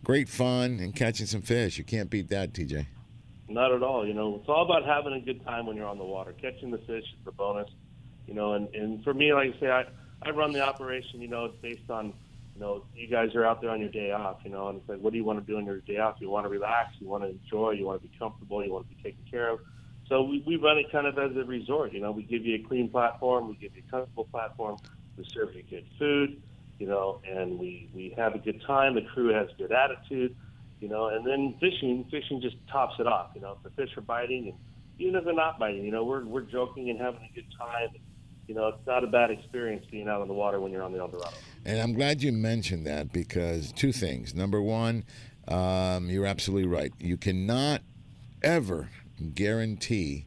great 0.03 0.29
fun, 0.29 0.79
and 0.79 0.95
catching 0.95 1.25
some 1.25 1.41
fish. 1.41 1.77
You 1.77 1.83
can't 1.83 2.09
beat 2.09 2.29
that, 2.29 2.53
TJ. 2.53 2.85
Not 3.47 3.73
at 3.73 3.81
all. 3.81 4.05
You 4.07 4.13
know, 4.13 4.37
it's 4.39 4.47
all 4.47 4.63
about 4.63 4.85
having 4.85 5.13
a 5.13 5.19
good 5.19 5.43
time 5.43 5.65
when 5.65 5.75
you're 5.75 5.87
on 5.87 5.97
the 5.97 6.05
water. 6.05 6.33
Catching 6.39 6.71
the 6.71 6.77
fish 6.79 7.03
is 7.03 7.25
the 7.25 7.31
bonus. 7.31 7.69
You 8.29 8.35
know, 8.35 8.53
and, 8.53 8.67
and 8.75 9.03
for 9.03 9.11
me, 9.11 9.33
like 9.33 9.55
I 9.55 9.59
say, 9.59 9.71
I, 9.71 9.85
I 10.21 10.29
run 10.29 10.51
the 10.51 10.61
operation, 10.61 11.19
you 11.19 11.27
know, 11.27 11.45
it's 11.45 11.57
based 11.63 11.89
on, 11.89 12.13
you 12.53 12.61
know, 12.61 12.83
you 12.95 13.07
guys 13.07 13.33
are 13.33 13.43
out 13.43 13.59
there 13.59 13.71
on 13.71 13.79
your 13.79 13.89
day 13.89 14.11
off, 14.11 14.37
you 14.43 14.51
know, 14.51 14.69
and 14.69 14.79
it's 14.79 14.87
like, 14.87 14.99
what 14.99 15.13
do 15.13 15.17
you 15.17 15.23
want 15.23 15.39
to 15.39 15.51
do 15.51 15.57
on 15.57 15.65
your 15.65 15.79
day 15.79 15.97
off? 15.97 16.17
You 16.19 16.29
want 16.29 16.45
to 16.45 16.49
relax, 16.49 16.93
you 16.99 17.07
want 17.07 17.23
to 17.23 17.29
enjoy, 17.29 17.71
you 17.71 17.85
want 17.87 18.03
to 18.03 18.07
be 18.07 18.13
comfortable, 18.19 18.63
you 18.63 18.71
want 18.71 18.87
to 18.87 18.95
be 18.95 19.01
taken 19.01 19.23
care 19.31 19.49
of. 19.49 19.61
So 20.07 20.21
we, 20.21 20.43
we 20.45 20.57
run 20.57 20.77
it 20.77 20.91
kind 20.91 21.07
of 21.07 21.17
as 21.17 21.35
a 21.37 21.43
resort. 21.43 21.91
You 21.91 22.01
know, 22.01 22.11
we 22.11 22.21
give 22.21 22.45
you 22.45 22.63
a 22.63 22.67
clean 22.67 22.87
platform, 22.87 23.47
we 23.47 23.55
give 23.55 23.75
you 23.75 23.81
a 23.87 23.89
comfortable 23.89 24.25
platform, 24.25 24.77
we 25.17 25.25
serve 25.33 25.55
you 25.55 25.63
good 25.67 25.87
food, 25.97 26.39
you 26.77 26.85
know, 26.85 27.19
and 27.27 27.57
we, 27.57 27.89
we 27.95 28.13
have 28.15 28.35
a 28.35 28.39
good 28.39 28.61
time. 28.67 28.93
The 28.93 29.07
crew 29.11 29.33
has 29.33 29.47
good 29.57 29.71
attitude, 29.71 30.35
you 30.81 30.87
know, 30.87 31.07
and 31.07 31.25
then 31.25 31.55
fishing, 31.59 32.05
fishing 32.11 32.41
just 32.41 32.57
tops 32.71 32.93
it 32.99 33.07
off. 33.07 33.31
You 33.33 33.41
know, 33.41 33.57
if 33.57 33.63
the 33.63 33.71
fish 33.71 33.97
are 33.97 34.01
biting, 34.01 34.49
and 34.49 34.57
even 34.99 35.15
if 35.15 35.23
they're 35.23 35.33
not 35.33 35.57
biting, 35.57 35.83
you 35.83 35.91
know, 35.91 36.03
we're 36.03 36.25
we're 36.25 36.41
joking 36.41 36.89
and 36.89 36.99
having 36.99 37.21
a 37.21 37.33
good 37.33 37.47
time. 37.57 37.89
You 38.49 38.55
know, 38.55 38.69
it's 38.69 38.87
not 38.87 39.03
a 39.03 39.07
bad 39.07 39.29
experience 39.29 39.85
being 39.91 40.09
out 40.09 40.21
on 40.21 40.27
the 40.27 40.33
water 40.33 40.59
when 40.59 40.71
you're 40.71 40.81
on 40.81 40.91
the 40.91 40.97
El 40.97 41.07
Dorado. 41.07 41.35
And 41.65 41.79
I'm 41.79 41.93
glad 41.93 42.23
you 42.23 42.31
mentioned 42.31 42.87
that 42.87 43.13
because 43.13 43.71
two 43.71 43.91
things. 43.91 44.33
Number 44.33 44.59
one, 44.59 45.03
um, 45.47 46.09
you're 46.09 46.25
absolutely 46.25 46.67
right. 46.67 46.91
You 46.97 47.15
cannot 47.15 47.83
ever 48.41 48.89
guarantee 49.35 50.25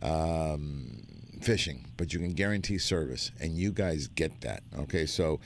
um, 0.00 1.02
fishing, 1.42 1.84
but 1.98 2.14
you 2.14 2.20
can 2.20 2.32
guarantee 2.32 2.78
service, 2.78 3.32
and 3.38 3.58
you 3.58 3.70
guys 3.70 4.08
get 4.08 4.40
that. 4.40 4.62
Okay, 4.78 5.04
so 5.04 5.38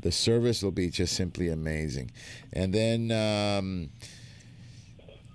the 0.00 0.12
service 0.12 0.62
will 0.62 0.72
be 0.72 0.90
just 0.90 1.16
simply 1.16 1.48
amazing, 1.48 2.10
and 2.52 2.74
then. 2.74 3.10
Um, 3.10 3.88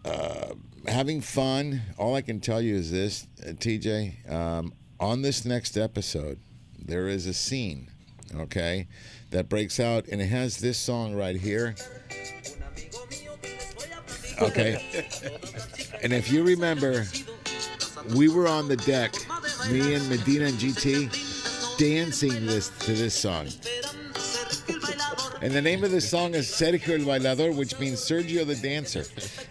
uh, 0.06 0.54
having 0.88 1.20
fun. 1.20 1.82
All 1.98 2.14
I 2.14 2.22
can 2.22 2.40
tell 2.40 2.62
you 2.62 2.76
is 2.76 2.92
this, 2.92 3.26
uh, 3.42 3.54
TJ. 3.54 4.32
Um, 4.32 4.72
on 5.06 5.22
this 5.22 5.46
next 5.46 5.78
episode, 5.78 6.40
there 6.84 7.08
is 7.08 7.28
a 7.28 7.34
scene, 7.34 7.90
okay, 8.36 8.88
that 9.30 9.48
breaks 9.48 9.80
out, 9.80 10.08
and 10.08 10.20
it 10.20 10.26
has 10.26 10.58
this 10.58 10.80
song 10.80 11.14
right 11.14 11.36
here. 11.36 11.76
Okay. 14.42 14.84
and 16.02 16.12
if 16.12 16.32
you 16.32 16.44
remember, 16.44 17.06
we 18.16 18.30
were 18.30 18.48
on 18.48 18.68
the 18.68 18.78
deck, 18.78 19.14
me 19.70 19.94
and 19.94 20.10
Medina 20.10 20.46
and 20.46 20.56
GT, 20.56 21.78
dancing 21.78 22.46
this 22.48 22.70
to 22.80 22.94
this 22.94 23.14
song. 23.14 23.48
And 25.42 25.54
the 25.54 25.62
name 25.62 25.84
of 25.84 25.92
the 25.92 26.02
song 26.02 26.34
is 26.34 26.48
Sergio 26.48 27.00
el 27.00 27.06
Bailador, 27.06 27.56
which 27.56 27.78
means 27.80 28.00
Sergio 28.00 28.46
the 28.46 28.56
Dancer. 28.56 29.06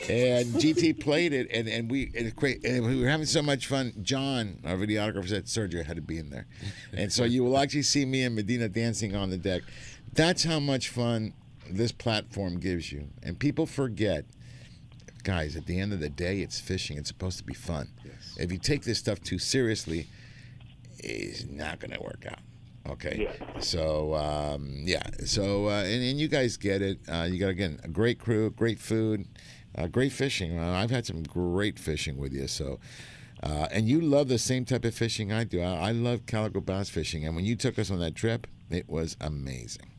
And 0.09 0.47
GT 0.55 1.01
played 1.01 1.33
it, 1.33 1.49
and, 1.51 1.67
and 1.67 1.91
we 1.91 2.11
and 2.15 2.35
great, 2.37 2.63
and 2.65 2.85
we 2.85 3.01
were 3.01 3.09
having 3.09 3.27
so 3.27 3.43
much 3.43 3.67
fun. 3.67 3.95
John, 4.03 4.59
our 4.65 4.77
videographer, 4.77 5.29
said 5.29 5.47
Sergio 5.47 5.85
had 5.85 5.97
to 5.97 6.03
be 6.03 6.19
in 6.19 6.29
there. 6.29 6.47
And 6.93 7.11
so 7.11 7.25
you 7.25 7.43
will 7.43 7.57
actually 7.57 7.83
see 7.83 8.05
me 8.05 8.23
and 8.23 8.35
Medina 8.37 8.69
dancing 8.69 9.17
on 9.17 9.31
the 9.31 9.39
deck. 9.39 9.63
That's 10.13 10.45
how 10.45 10.61
much 10.61 10.91
fun 10.91 11.33
this 11.71 11.91
platform 11.91 12.61
gives 12.61 12.93
you. 12.93 13.09
And 13.23 13.39
people 13.39 13.65
forget, 13.65 14.27
guys, 15.23 15.57
at 15.57 15.67
the 15.67 15.81
end 15.81 15.95
of 15.95 16.01
the 16.01 16.11
day, 16.11 16.41
it's 16.41 16.61
fishing. 16.61 16.99
It's 16.99 17.09
supposed 17.09 17.39
to 17.39 17.45
be 17.45 17.55
fun. 17.55 17.89
If 18.39 18.53
you 18.53 18.59
take 18.59 18.83
this 18.83 18.99
stuff 18.99 19.23
too 19.23 19.39
seriously, 19.39 20.07
it's 20.99 21.47
not 21.47 21.81
going 21.81 21.93
to 21.93 22.03
work 22.03 22.27
out. 22.29 22.41
Okay. 22.87 23.31
So 23.61 24.15
um, 24.15 24.83
yeah. 24.85 25.03
So 25.25 25.69
uh, 25.69 25.83
and, 25.85 26.03
and 26.03 26.21
you 26.21 26.29
guys 26.29 26.59
get 26.59 26.83
it. 26.83 26.99
Uh, 27.09 27.27
you 27.31 27.39
got 27.39 27.49
again 27.49 27.81
a 27.83 27.89
great 27.89 28.19
crew, 28.19 28.51
great 28.51 28.79
food, 28.79 29.27
uh, 29.77 29.87
great 29.87 30.13
fishing. 30.13 30.59
I've 30.59 30.91
had 30.91 31.07
some 31.07 31.23
great 31.23 31.79
fishing 31.79 32.17
with 32.17 32.33
you. 32.33 32.49
So. 32.49 32.79
Uh, 33.43 33.69
and 33.73 33.87
you 33.87 34.01
love 34.01 34.29
the 34.29 34.39
same 34.39 34.65
type 34.65 34.87
of 34.87 34.95
fishing 34.95 35.31
I 35.31 35.45
do. 35.45 35.61
I, 35.61 35.89
I 35.89 35.91
love 35.91 36.25
calico 36.25 36.61
bass 36.61 36.89
fishing, 36.89 37.27
and 37.27 37.37
when 37.37 37.45
you 37.45 37.57
took 37.57 37.79
us 37.79 37.91
on 37.91 37.99
that 37.99 38.15
trip, 38.15 38.47
it 38.71 38.89
was 38.89 39.19
amazing. 39.21 39.91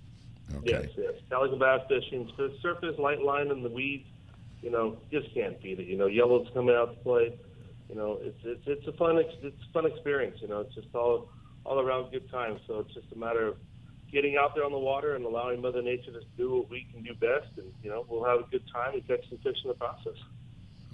Okay. 0.56 0.90
Yes, 0.90 0.90
yes. 0.98 1.14
Calico 1.30 1.58
bass 1.58 1.82
fishing, 1.88 2.32
surface, 2.62 2.98
light 2.98 3.22
line, 3.22 3.52
and 3.52 3.64
the 3.64 3.70
weeds. 3.70 4.08
You 4.62 4.72
know, 4.72 4.98
just 5.12 5.32
can't 5.34 5.62
beat 5.62 5.80
it. 5.80 5.86
You 5.86 5.98
know, 5.98 6.08
yellow's 6.08 6.48
coming 6.54 6.74
out 6.74 6.96
to 6.96 7.04
play. 7.04 7.38
You 7.90 7.96
know, 7.96 8.18
it's 8.22 8.40
it's 8.44 8.64
it's 8.66 8.88
a 8.88 8.94
fun 8.94 9.18
it's 9.18 9.44
a 9.44 9.74
fun 9.74 9.86
experience. 9.86 10.38
You 10.42 10.48
know, 10.48 10.62
it's 10.62 10.74
just 10.74 10.88
all 10.96 11.30
all 11.66 11.80
around 11.80 12.12
good 12.12 12.30
time. 12.32 12.60
So 12.66 12.80
it's 12.80 12.94
just 12.94 13.12
a 13.12 13.18
matter 13.18 13.48
of 13.48 13.58
getting 14.12 14.38
out 14.38 14.56
there 14.56 14.64
on 14.64 14.72
the 14.72 14.80
water 14.80 15.16
and 15.16 15.26
allowing 15.26 15.62
Mother 15.62 15.82
Nature 15.82 16.12
to 16.12 16.22
do 16.38 16.58
what 16.58 16.70
we 16.70 16.88
can 16.92 17.04
do 17.04 17.14
best, 17.16 17.48
and 17.58 17.72
you 17.84 17.90
know, 17.90 18.06
we'll 18.08 18.24
have 18.24 18.40
a 18.40 18.50
good 18.50 18.64
time 18.72 18.94
and 18.94 19.08
catch 19.08 19.28
some 19.30 19.38
fish 19.40 19.58
in 19.64 19.70
the 19.70 19.76
process. 19.76 20.18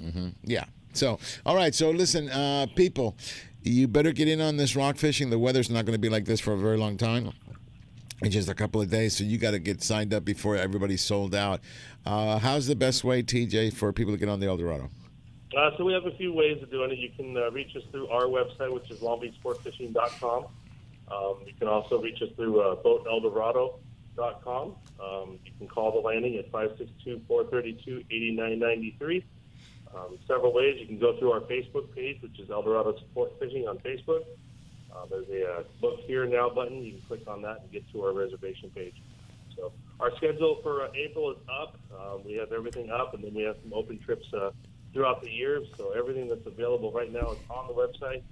Mm-hmm. 0.02 0.30
Yeah. 0.44 0.66
So, 0.94 1.20
all 1.46 1.56
right. 1.56 1.74
So, 1.74 1.92
listen, 1.92 2.30
uh, 2.30 2.68
people, 2.76 3.16
you 3.64 3.88
better 3.88 4.12
get 4.12 4.28
in 4.28 4.42
on 4.42 4.58
this 4.58 4.76
rock 4.76 4.98
fishing. 4.98 5.30
The 5.30 5.40
weather's 5.40 5.70
not 5.70 5.86
going 5.86 5.96
to 5.96 6.00
be 6.00 6.10
like 6.10 6.26
this 6.26 6.40
for 6.40 6.54
a 6.54 6.58
very 6.58 6.78
long 6.78 6.98
time. 6.98 7.32
In 8.24 8.30
just 8.30 8.50
a 8.50 8.54
couple 8.54 8.80
of 8.80 8.92
days, 8.92 9.16
so 9.16 9.24
you 9.24 9.40
got 9.40 9.52
to 9.52 9.60
get 9.60 9.82
signed 9.82 10.14
up 10.14 10.24
before 10.24 10.56
everybody's 10.56 11.02
sold 11.02 11.34
out. 11.34 11.60
Uh, 12.06 12.38
how's 12.38 12.68
the 12.68 12.76
best 12.76 13.04
way, 13.04 13.24
TJ, 13.24 13.74
for 13.74 13.92
people 13.92 14.14
to 14.14 14.20
get 14.20 14.30
on 14.30 14.40
the 14.40 14.46
Eldorado? 14.46 14.92
Uh, 15.58 15.72
so 15.76 15.84
we 15.84 15.92
have 15.92 16.06
a 16.06 16.16
few 16.18 16.32
ways 16.32 16.62
of 16.62 16.70
doing 16.70 16.92
it. 16.92 17.00
You 17.00 17.10
can 17.18 17.36
uh, 17.36 17.50
reach 17.50 17.76
us 17.76 17.82
through 17.92 18.08
our 18.10 18.26
website, 18.26 18.72
which 18.72 18.92
is 18.92 19.00
longbeachsportfishing.com. 19.00 20.46
Um, 21.10 21.42
you 21.46 21.54
can 21.58 21.68
also 21.68 22.02
reach 22.02 22.22
us 22.22 22.30
through 22.36 22.62
uh, 22.62 22.76
boateldorado.com. 22.84 24.76
Um, 25.00 25.40
you 25.44 25.52
can 25.58 25.68
call 25.68 25.92
the 25.92 26.00
landing 26.00 26.38
at 26.38 26.52
562-432-8993. 26.52 29.24
Um, 29.94 30.18
several 30.26 30.54
ways. 30.54 30.80
You 30.80 30.88
can 30.88 31.00
go 31.00 31.20
through 31.20 31.32
our 31.32 31.42
Facebook 31.42 31.94
page, 31.94 32.22
which 32.22 32.40
is 32.40 32.50
Eldorado 32.50 32.96
Sport 32.98 33.34
Fishing 33.40 33.68
on 33.68 33.78
Facebook. 33.80 34.24
Uh, 34.94 35.06
there's 35.10 35.28
a 35.30 35.50
uh, 35.50 35.64
book 35.80 36.00
here 36.06 36.26
now 36.26 36.50
button. 36.50 36.84
You 36.84 36.94
can 36.94 37.02
click 37.02 37.28
on 37.28 37.42
that 37.42 37.62
and 37.62 37.72
get 37.72 37.90
to 37.92 38.04
our 38.04 38.14
reservation 38.14 38.70
page. 38.70 38.96
So 39.56 39.72
our 40.00 40.16
schedule 40.18 40.60
for 40.64 40.84
uh, 40.84 40.90
April 40.96 41.32
is 41.32 41.38
up. 41.50 41.78
Um, 41.98 42.24
we 42.26 42.34
have 42.34 42.52
everything 42.52 42.90
up, 42.90 43.14
and 43.14 43.24
then 43.24 43.34
we 43.34 43.44
have 43.44 43.58
some 43.62 43.74
open 43.74 44.00
trips 44.00 44.26
uh, 44.34 44.52
throughout 44.94 45.22
the 45.22 45.30
year. 45.30 45.62
So 45.78 45.92
everything 45.92 46.28
that's 46.28 46.46
available 46.46 46.92
right 46.92 47.12
now 47.12 47.32
is 47.32 47.38
on 47.50 47.68
the 47.68 47.74
website. 47.74 48.24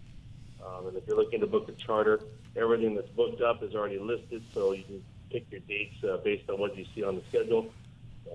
Um, 0.65 0.87
and 0.87 0.97
if 0.97 1.07
you're 1.07 1.17
looking 1.17 1.39
to 1.39 1.47
book 1.47 1.69
a 1.69 1.71
charter, 1.73 2.21
everything 2.55 2.95
that's 2.95 3.09
booked 3.09 3.41
up 3.41 3.63
is 3.63 3.75
already 3.75 3.99
listed. 3.99 4.43
So 4.53 4.73
you 4.73 4.83
can 4.83 5.03
pick 5.29 5.45
your 5.51 5.61
dates 5.61 6.03
uh, 6.03 6.17
based 6.17 6.49
on 6.49 6.59
what 6.59 6.77
you 6.77 6.85
see 6.95 7.03
on 7.03 7.15
the 7.15 7.23
schedule. 7.29 7.71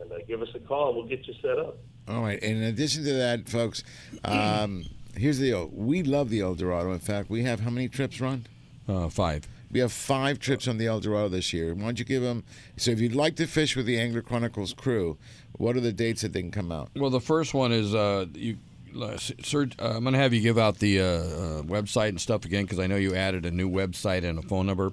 And 0.01 0.11
uh, 0.11 0.17
give 0.27 0.43
us 0.43 0.49
a 0.55 0.59
call, 0.59 0.89
and 0.89 0.97
we'll 0.97 1.07
get 1.07 1.27
you 1.27 1.35
set 1.41 1.59
up. 1.59 1.77
All 2.09 2.23
right. 2.23 2.43
And 2.43 2.59
in 2.59 2.65
addition 2.65 3.05
to 3.05 3.13
that, 3.15 3.49
folks, 3.49 3.85
um, 4.25 4.85
here's 5.17 5.39
the 5.39 5.51
deal. 5.51 5.71
We 5.73 6.03
love 6.03 6.31
the 6.31 6.41
Eldorado. 6.41 6.93
In 6.93 6.99
fact, 6.99 7.31
we 7.31 7.43
have 7.45 7.61
how 7.61 7.71
many 7.71 7.89
trips 7.89 8.21
run? 8.21 8.47
Uh, 8.89 9.09
five. 9.09 9.49
We 9.71 9.81
have 9.81 9.93
five 9.93 10.39
trips 10.39 10.69
on 10.69 10.79
the 10.79 10.87
Eldorado 10.87 11.29
this 11.29 11.53
year. 11.53 11.75
Why 11.75 11.83
don't 11.85 11.99
you 11.99 12.05
give 12.05 12.23
them? 12.23 12.45
So, 12.77 12.91
if 12.91 13.01
you'd 13.01 13.15
like 13.15 13.37
to 13.37 13.47
fish 13.47 13.75
with 13.75 13.87
the 13.87 13.99
Angler 13.99 14.23
Chronicles 14.23 14.73
crew, 14.73 15.17
what 15.53 15.77
are 15.77 15.81
the 15.81 15.93
dates 15.93 16.23
that 16.23 16.33
they 16.33 16.43
can 16.43 16.51
come 16.51 16.71
out? 16.71 16.91
Well, 16.95 17.11
the 17.11 17.21
first 17.21 17.55
one 17.55 17.73
is 17.73 17.95
uh, 17.95 18.27
you. 18.35 18.59
Uh, 19.01 19.17
Search, 19.19 19.75
uh, 19.81 19.93
I'm 19.97 20.03
going 20.03 20.13
to 20.15 20.19
have 20.19 20.33
you 20.35 20.41
give 20.41 20.59
out 20.59 20.79
the 20.79 21.01
uh, 21.01 21.05
uh, 21.05 21.63
website 21.63 22.09
and 22.11 22.21
stuff 22.21 22.45
again 22.45 22.65
because 22.65 22.79
I 22.79 22.87
know 22.87 22.97
you 22.97 23.15
added 23.15 23.47
a 23.47 23.51
new 23.51 23.69
website 23.71 24.25
and 24.25 24.39
a 24.39 24.43
phone 24.43 24.67
number. 24.67 24.93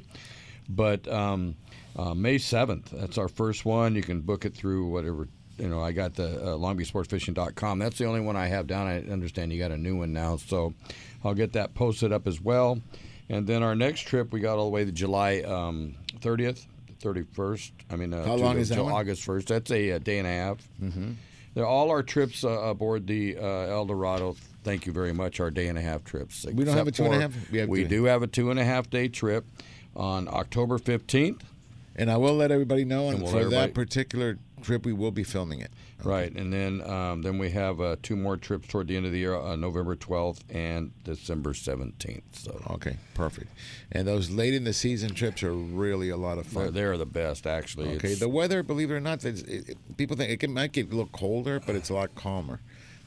But 0.69 1.07
um, 1.07 1.55
uh, 1.97 2.13
May 2.13 2.35
7th, 2.37 2.89
that's 2.91 3.17
our 3.17 3.27
first 3.27 3.65
one. 3.65 3.95
You 3.95 4.01
can 4.03 4.21
book 4.21 4.45
it 4.45 4.53
through 4.53 4.87
whatever. 4.87 5.27
You 5.57 5.67
know, 5.67 5.81
I 5.81 5.91
got 5.91 6.15
the 6.15 6.27
uh, 6.41 6.45
longbeachsportfishing.com. 6.57 7.79
That's 7.79 7.97
the 7.97 8.05
only 8.05 8.21
one 8.21 8.35
I 8.35 8.47
have 8.47 8.67
down. 8.67 8.87
I 8.87 9.01
understand 9.01 9.51
you 9.53 9.59
got 9.59 9.71
a 9.71 9.77
new 9.77 9.95
one 9.97 10.13
now, 10.13 10.37
so 10.37 10.73
I'll 11.23 11.33
get 11.35 11.53
that 11.53 11.73
posted 11.73 12.11
up 12.11 12.25
as 12.27 12.41
well. 12.41 12.81
And 13.29 13.45
then 13.47 13.61
our 13.63 13.75
next 13.75 14.01
trip, 14.07 14.31
we 14.33 14.39
got 14.39 14.57
all 14.57 14.65
the 14.65 14.71
way 14.71 14.85
to 14.85 14.91
July 14.91 15.41
um, 15.41 15.95
30th, 16.19 16.65
31st. 17.01 17.71
I 17.91 17.95
mean, 17.95 18.13
uh, 18.13 18.25
How 18.25 18.35
long 18.35 18.55
the- 18.55 18.61
is 18.61 18.69
that? 18.69 18.79
August 18.79 19.25
1st. 19.25 19.45
That's 19.47 19.71
a, 19.71 19.91
uh 19.93 19.99
day 19.99 20.17
and 20.19 20.27
a 20.27 20.31
half. 20.31 20.57
Mhm. 20.81 21.15
They're 21.53 21.65
all 21.65 21.89
our 21.89 22.03
trips 22.03 22.43
uh, 22.43 22.49
aboard 22.49 23.07
the 23.07 23.37
uh, 23.37 23.41
El 23.43 23.85
Dorado. 23.85 24.35
Thank 24.63 24.85
you 24.85 24.93
very 24.93 25.13
much. 25.13 25.39
Our 25.39 25.51
day 25.51 25.67
and 25.67 25.77
a 25.77 25.81
half 25.81 26.03
trips. 26.03 26.45
We 26.45 26.63
don't 26.63 26.77
have 26.77 26.87
a 26.87 26.91
two 26.91 27.05
and 27.05 27.15
a 27.15 27.19
half? 27.19 27.51
We 27.51 27.57
have 27.59 27.69
we 27.69 27.83
do 27.83 28.05
have 28.05 28.23
a 28.23 28.27
two 28.27 28.51
and 28.51 28.59
a 28.59 28.63
half 28.63 28.89
day 28.89 29.07
trip 29.07 29.45
on 29.95 30.27
October 30.27 30.77
15th. 30.77 31.41
And 31.95 32.09
I 32.09 32.17
will 32.17 32.35
let 32.35 32.51
everybody 32.51 32.85
know. 32.85 33.07
And, 33.09 33.15
And 33.15 33.23
we'll 33.23 33.31
for 33.31 33.49
that 33.49 33.73
particular 33.73 34.37
trip, 34.61 34.85
we 34.85 34.93
will 34.93 35.11
be 35.11 35.23
filming 35.23 35.59
it. 35.59 35.71
Right, 36.03 36.31
and 36.33 36.51
then 36.51 36.81
um, 36.89 37.21
then 37.21 37.37
we 37.37 37.51
have 37.51 37.79
uh, 37.79 37.95
two 38.01 38.15
more 38.15 38.35
trips 38.37 38.67
toward 38.67 38.87
the 38.87 38.95
end 38.97 39.05
of 39.05 39.11
the 39.11 39.19
year, 39.19 39.35
uh, 39.35 39.55
November 39.55 39.95
12th 39.95 40.39
and 40.49 40.91
December 41.03 41.53
17th. 41.53 42.21
So 42.33 42.59
Okay, 42.71 42.97
perfect. 43.13 43.47
And 43.91 44.07
those 44.07 44.29
late 44.31 44.53
in 44.55 44.63
the 44.63 44.73
season 44.73 45.13
trips 45.13 45.43
are 45.43 45.53
really 45.53 46.09
a 46.09 46.17
lot 46.17 46.37
of 46.39 46.51
they're, 46.53 46.65
fun. 46.65 46.73
they're 46.73 46.97
the 46.97 47.05
best, 47.05 47.45
actually. 47.45 47.89
Okay, 47.97 48.13
It's- 48.13 48.19
the 48.19 48.29
weather, 48.29 48.63
believe 48.63 48.89
it 48.89 48.95
or 48.95 48.99
not, 48.99 49.23
it, 49.25 49.47
it- 49.47 49.97
people 49.97 50.17
think 50.17 50.31
it 50.31 50.39
can, 50.39 50.53
might 50.53 50.71
get 50.71 50.87
a 50.87 50.89
little 50.89 51.05
colder, 51.07 51.59
but 51.59 51.75
it's 51.75 51.89
a 51.89 51.93
lot 51.93 52.15
calmer. 52.15 52.59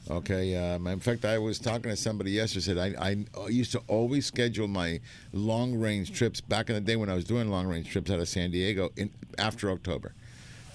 Okay, 0.09 0.55
um, 0.55 0.85
in 0.85 0.99
fact, 0.99 1.25
I 1.25 1.39
was 1.39 1.57
talking 1.57 1.89
to 1.89 1.95
somebody 1.95 2.29
yesterday. 2.31 2.61
Said 2.61 2.77
I, 2.77 3.25
I 3.41 3.47
used 3.47 3.71
to 3.71 3.81
always 3.87 4.27
schedule 4.27 4.67
my 4.67 4.99
long 5.33 5.73
range 5.75 6.11
trips 6.13 6.41
back 6.41 6.69
in 6.69 6.75
the 6.75 6.81
day 6.81 6.95
when 6.95 7.09
I 7.09 7.15
was 7.15 7.23
doing 7.25 7.49
long 7.49 7.65
range 7.65 7.89
trips 7.89 8.11
out 8.11 8.19
of 8.19 8.29
San 8.29 8.51
Diego 8.51 8.91
in 8.95 9.09
after 9.39 9.71
October, 9.71 10.13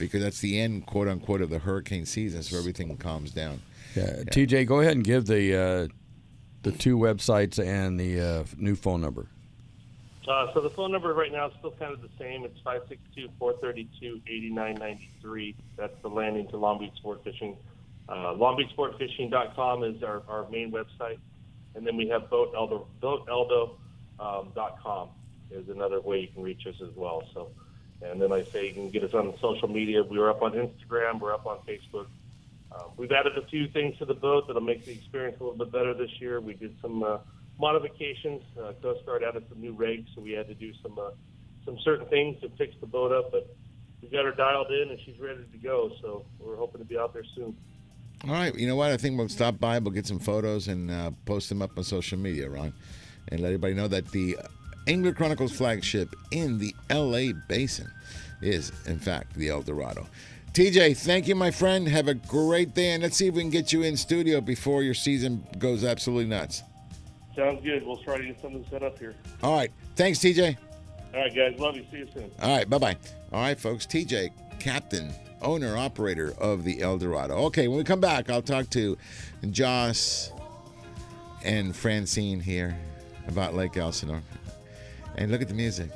because 0.00 0.22
that's 0.22 0.40
the 0.40 0.58
end, 0.58 0.86
quote 0.86 1.06
unquote, 1.06 1.42
of 1.42 1.50
the 1.50 1.60
hurricane 1.60 2.06
season, 2.06 2.42
so 2.42 2.58
everything 2.58 2.96
calms 2.96 3.30
down. 3.30 3.60
yeah. 3.94 4.24
TJ, 4.26 4.66
go 4.66 4.80
ahead 4.80 4.96
and 4.96 5.04
give 5.04 5.26
the 5.26 5.54
uh, 5.54 5.86
the 6.62 6.72
two 6.72 6.98
websites 6.98 7.64
and 7.64 8.00
the 8.00 8.20
uh, 8.20 8.44
new 8.56 8.74
phone 8.74 9.00
number. 9.00 9.28
Uh, 10.26 10.52
so 10.52 10.60
the 10.60 10.70
phone 10.70 10.92
number 10.92 11.14
right 11.14 11.32
now 11.32 11.46
is 11.46 11.52
still 11.58 11.72
kind 11.72 11.92
of 11.92 12.02
the 12.02 12.08
same. 12.18 12.44
It's 12.44 12.58
562-432-8993. 13.40 15.54
That's 15.76 15.94
the 16.02 16.08
landing 16.08 16.48
to 16.48 16.56
Long 16.56 16.78
Beach 16.78 16.94
Sport 16.96 17.22
Fishing. 17.24 17.56
Uh, 18.08 18.34
LongBeachSportFishing.com 18.34 19.84
is 19.84 20.02
our, 20.02 20.22
our 20.28 20.48
main 20.50 20.70
website. 20.70 21.18
And 21.74 21.86
then 21.86 21.96
we 21.96 22.08
have 22.08 22.28
BoatEldo, 22.30 22.86
BoatEldo, 23.00 23.70
um, 24.18 24.52
dot 24.54 24.78
com 24.82 25.10
is 25.50 25.68
another 25.68 26.00
way 26.00 26.20
you 26.20 26.28
can 26.28 26.42
reach 26.42 26.66
us 26.66 26.74
as 26.82 26.94
well. 26.94 27.22
So, 27.34 27.50
and 28.02 28.20
then 28.20 28.32
I 28.32 28.44
say 28.44 28.68
you 28.68 28.74
can 28.74 28.90
get 28.90 29.04
us 29.04 29.14
on 29.14 29.34
social 29.40 29.68
media. 29.68 30.02
We 30.02 30.18
are 30.18 30.30
up 30.30 30.42
on 30.42 30.52
Instagram. 30.52 31.20
We're 31.20 31.34
up 31.34 31.46
on 31.46 31.58
Facebook. 31.68 32.06
Um, 32.72 32.90
we've 32.96 33.10
added 33.12 33.36
a 33.36 33.46
few 33.46 33.68
things 33.68 33.98
to 33.98 34.04
the 34.04 34.14
boat 34.14 34.46
that'll 34.46 34.62
make 34.62 34.84
the 34.84 34.92
experience 34.92 35.36
a 35.40 35.44
little 35.44 35.58
bit 35.58 35.72
better 35.72 35.92
this 35.92 36.10
year. 36.20 36.40
We 36.40 36.54
did 36.54 36.76
some 36.80 37.02
uh, 37.02 37.18
modifications. 37.58 38.42
Uh, 38.58 38.72
Coast 38.80 39.04
Guard 39.04 39.22
added 39.22 39.44
some 39.48 39.60
new 39.60 39.72
rigs, 39.72 40.08
so 40.14 40.20
we 40.20 40.32
had 40.32 40.48
to 40.48 40.54
do 40.54 40.72
some 40.82 40.98
uh, 40.98 41.10
some 41.64 41.78
certain 41.84 42.06
things 42.06 42.40
to 42.40 42.48
fix 42.50 42.74
the 42.80 42.86
boat 42.86 43.12
up. 43.12 43.32
But 43.32 43.54
we 44.00 44.08
got 44.08 44.24
her 44.24 44.32
dialed 44.32 44.70
in, 44.70 44.90
and 44.90 44.98
she's 45.04 45.18
ready 45.18 45.44
to 45.50 45.58
go. 45.58 45.92
So 46.00 46.24
we're 46.38 46.56
hoping 46.56 46.80
to 46.80 46.86
be 46.86 46.96
out 46.96 47.12
there 47.12 47.24
soon. 47.34 47.56
All 48.24 48.32
right, 48.32 48.54
you 48.54 48.66
know 48.66 48.76
what? 48.76 48.90
I 48.92 48.96
think 48.98 49.18
we'll 49.18 49.28
stop 49.28 49.58
by. 49.58 49.78
We'll 49.78 49.92
get 49.92 50.06
some 50.06 50.18
photos 50.18 50.68
and 50.68 50.90
uh, 50.90 51.10
post 51.24 51.48
them 51.48 51.62
up 51.62 51.76
on 51.76 51.84
social 51.84 52.18
media, 52.18 52.50
Ron, 52.50 52.72
and 53.28 53.40
let 53.40 53.48
everybody 53.48 53.74
know 53.74 53.88
that 53.88 54.10
the 54.10 54.36
Angler 54.90 55.12
Chronicles 55.12 55.52
flagship 55.52 56.16
in 56.32 56.58
the 56.58 56.74
L.A. 56.88 57.30
Basin 57.32 57.88
is, 58.42 58.72
in 58.86 58.98
fact, 58.98 59.34
the 59.34 59.48
El 59.48 59.62
Dorado. 59.62 60.04
TJ, 60.52 60.96
thank 60.96 61.28
you, 61.28 61.36
my 61.36 61.52
friend. 61.52 61.86
Have 61.86 62.08
a 62.08 62.14
great 62.14 62.74
day, 62.74 62.94
and 62.94 63.02
let's 63.04 63.16
see 63.16 63.28
if 63.28 63.34
we 63.34 63.42
can 63.42 63.50
get 63.50 63.72
you 63.72 63.82
in 63.82 63.96
studio 63.96 64.40
before 64.40 64.82
your 64.82 64.94
season 64.94 65.46
goes 65.60 65.84
absolutely 65.84 66.26
nuts. 66.26 66.64
Sounds 67.36 67.62
good. 67.62 67.86
We'll 67.86 67.98
try 67.98 68.18
to 68.18 68.24
get 68.24 68.40
something 68.40 68.66
set 68.68 68.82
up 68.82 68.98
here. 68.98 69.14
All 69.44 69.54
right, 69.54 69.70
thanks, 69.94 70.18
TJ. 70.18 70.56
All 71.14 71.20
right, 71.20 71.32
guys. 71.32 71.56
Love 71.60 71.76
you. 71.76 71.86
See 71.92 71.98
you 71.98 72.08
soon. 72.12 72.28
All 72.42 72.56
right, 72.56 72.68
bye 72.68 72.78
bye. 72.78 72.96
All 73.32 73.42
right, 73.42 73.60
folks. 73.60 73.86
TJ, 73.86 74.30
captain, 74.58 75.12
owner, 75.40 75.76
operator 75.76 76.34
of 76.40 76.64
the 76.64 76.82
El 76.82 76.98
Dorado. 76.98 77.36
Okay, 77.44 77.68
when 77.68 77.78
we 77.78 77.84
come 77.84 78.00
back, 78.00 78.28
I'll 78.28 78.42
talk 78.42 78.68
to 78.70 78.98
Joss 79.52 80.32
and 81.44 81.76
Francine 81.76 82.40
here 82.40 82.76
about 83.28 83.54
Lake 83.54 83.76
Elsinore. 83.76 84.22
And 85.20 85.30
look 85.30 85.42
at 85.42 85.48
the 85.48 85.54
music. 85.54 85.90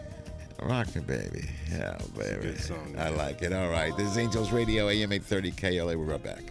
Rock 0.62 0.94
me, 0.94 1.00
baby. 1.00 1.48
Yeah, 1.72 1.96
baby. 2.14 2.42
good 2.42 2.60
song, 2.60 2.94
I 2.98 3.08
like 3.08 3.40
it. 3.40 3.54
All 3.54 3.70
right. 3.70 3.96
This 3.96 4.06
is 4.10 4.18
Angels 4.18 4.52
Radio, 4.52 4.90
AM 4.90 5.12
830 5.12 5.50
KLA. 5.52 5.96
We're 5.96 6.04
right 6.04 6.22
back. 6.22 6.42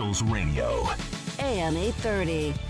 Radio. 0.00 0.88
AM 1.38 1.76
830. 1.76 2.69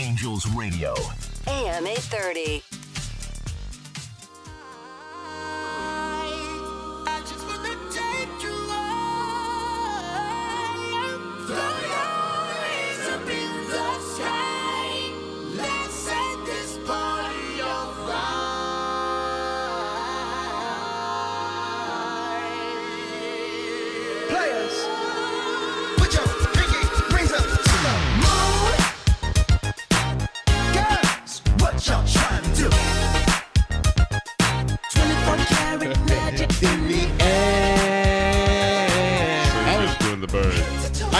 Angels 0.00 0.46
Radio. 0.54 0.94
AM 1.46 1.86
830. 1.86 2.79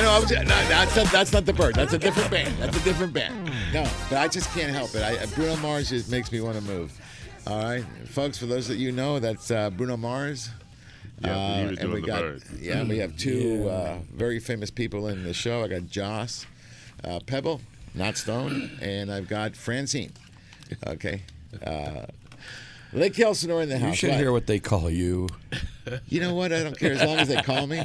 I 0.00 0.02
know. 0.04 0.10
I 0.12 0.18
was. 0.18 0.30
No, 0.30 0.42
that's 0.44 0.96
not. 0.96 1.12
That's 1.12 1.32
not 1.32 1.44
the 1.44 1.52
bird. 1.52 1.74
That's 1.74 1.92
a 1.92 1.98
different 1.98 2.30
band. 2.30 2.56
That's 2.58 2.76
a 2.76 2.84
different 2.84 3.12
band. 3.12 3.44
No, 3.74 3.86
but 4.08 4.16
I 4.18 4.28
just 4.28 4.50
can't 4.54 4.72
help 4.72 4.94
it. 4.94 5.02
I, 5.02 5.26
Bruno 5.34 5.56
Mars 5.56 5.90
just 5.90 6.10
makes 6.10 6.32
me 6.32 6.40
want 6.40 6.56
to 6.56 6.62
move. 6.62 6.98
All 7.46 7.62
right, 7.62 7.84
folks. 8.06 8.38
For 8.38 8.46
those 8.46 8.66
that 8.68 8.76
you 8.76 8.92
know, 8.92 9.18
that's 9.18 9.50
uh, 9.50 9.68
Bruno 9.70 9.96
Mars. 9.98 10.48
Yeah, 11.22 11.60
he 11.64 11.66
was 11.70 11.78
and 11.80 11.88
we 11.92 12.00
doing 12.00 12.02
the 12.02 12.06
got 12.06 12.20
bird. 12.22 12.42
yeah, 12.60 12.82
we 12.82 12.98
have 12.98 13.14
two 13.18 13.64
Yeah. 13.64 13.70
uh, 13.70 13.98
very 14.14 14.40
famous 14.40 14.70
people 14.70 15.06
in 15.08 15.22
the 15.22 15.34
show. 15.34 15.62
I 15.62 15.68
got 15.68 15.86
Joss 15.86 16.46
uh, 17.04 17.20
Pebble, 17.26 17.60
not 17.94 18.16
Stone, 18.16 18.78
and 18.80 19.12
I've 19.12 19.28
got 19.28 19.54
Francine. 19.54 20.12
Okay, 20.86 21.20
uh, 21.66 22.06
Lake 22.94 23.18
Elsinore 23.20 23.60
in 23.62 23.68
the 23.68 23.78
house. 23.78 23.90
You 23.90 23.96
should 23.96 24.10
What? 24.10 24.18
hear 24.18 24.32
what 24.32 24.46
they 24.46 24.60
call 24.60 24.88
you. 24.88 25.28
You 26.08 26.20
know 26.20 26.34
what? 26.34 26.52
I 26.52 26.62
don't 26.62 26.78
care 26.78 26.92
as 26.92 27.02
long 27.02 27.18
as 27.18 27.28
they 27.28 27.40
call 27.42 27.66
me. 27.66 27.82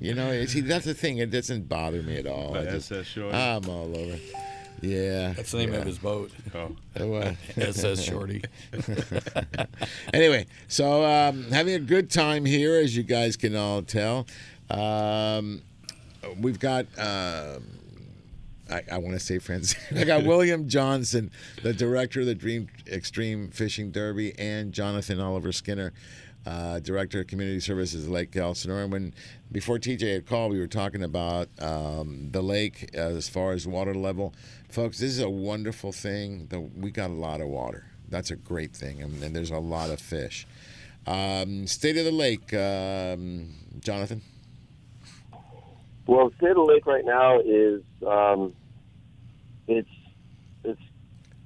You 0.00 0.14
know, 0.14 0.44
see 0.46 0.60
that's 0.60 0.84
the 0.84 0.94
thing. 0.94 1.18
It 1.18 1.30
doesn't 1.30 1.68
bother 1.68 2.02
me 2.02 2.16
at 2.16 2.26
all. 2.26 2.56
I 2.56 2.64
just, 2.64 2.90
SS 2.90 3.06
Shorty. 3.06 3.36
I'm 3.36 3.68
all 3.68 3.96
over. 3.96 4.18
Yeah, 4.80 5.32
That's 5.32 5.52
the 5.52 5.58
name 5.58 5.72
yeah. 5.72 5.78
of 5.78 5.86
his 5.86 5.98
boat. 5.98 6.30
Oh. 6.54 6.76
Uh, 6.98 7.06
what? 7.06 7.36
SS 7.56 8.02
Shorty. 8.02 8.42
anyway, 10.12 10.46
so 10.68 11.04
um, 11.04 11.44
having 11.50 11.74
a 11.74 11.78
good 11.78 12.10
time 12.10 12.44
here, 12.44 12.76
as 12.76 12.96
you 12.96 13.02
guys 13.02 13.36
can 13.36 13.56
all 13.56 13.82
tell. 13.82 14.26
Um, 14.70 15.62
we've 16.38 16.58
got. 16.58 16.86
Um, 16.98 17.64
I, 18.70 18.82
I 18.92 18.98
want 18.98 19.12
to 19.12 19.20
say 19.20 19.38
friends. 19.38 19.76
I 19.94 20.04
got 20.04 20.24
William 20.24 20.68
Johnson, 20.68 21.30
the 21.62 21.72
director 21.72 22.20
of 22.20 22.26
the 22.26 22.34
Dream 22.34 22.68
Extreme 22.86 23.50
Fishing 23.50 23.90
Derby, 23.90 24.38
and 24.38 24.72
Jonathan 24.72 25.20
Oliver 25.20 25.52
Skinner, 25.52 25.92
uh, 26.46 26.78
director 26.80 27.20
of 27.20 27.26
community 27.26 27.60
services 27.60 28.08
Lake 28.08 28.34
Elsinore. 28.36 28.82
And 28.82 28.92
when 28.92 29.14
before 29.50 29.78
TJ 29.78 30.12
had 30.14 30.26
called, 30.26 30.52
we 30.52 30.58
were 30.58 30.66
talking 30.66 31.02
about 31.02 31.48
um, 31.58 32.28
the 32.30 32.42
lake 32.42 32.90
as 32.94 33.28
far 33.28 33.52
as 33.52 33.66
water 33.66 33.94
level. 33.94 34.34
Folks, 34.68 34.98
this 34.98 35.10
is 35.10 35.20
a 35.20 35.30
wonderful 35.30 35.92
thing. 35.92 36.48
We 36.76 36.90
got 36.90 37.10
a 37.10 37.14
lot 37.14 37.40
of 37.40 37.48
water. 37.48 37.86
That's 38.08 38.30
a 38.30 38.36
great 38.36 38.74
thing, 38.74 39.02
and, 39.02 39.22
and 39.22 39.34
there's 39.34 39.50
a 39.50 39.58
lot 39.58 39.90
of 39.90 40.00
fish. 40.00 40.46
Um, 41.06 41.66
state 41.66 41.96
of 41.96 42.04
the 42.04 42.12
lake, 42.12 42.52
um, 42.54 43.54
Jonathan. 43.80 44.22
Well, 46.06 46.30
state 46.36 46.50
of 46.50 46.56
the 46.56 46.62
lake 46.62 46.86
right 46.86 47.04
now 47.04 47.40
is 47.40 47.82
um, 48.06 48.52
it's 49.66 49.88
it's 50.64 50.80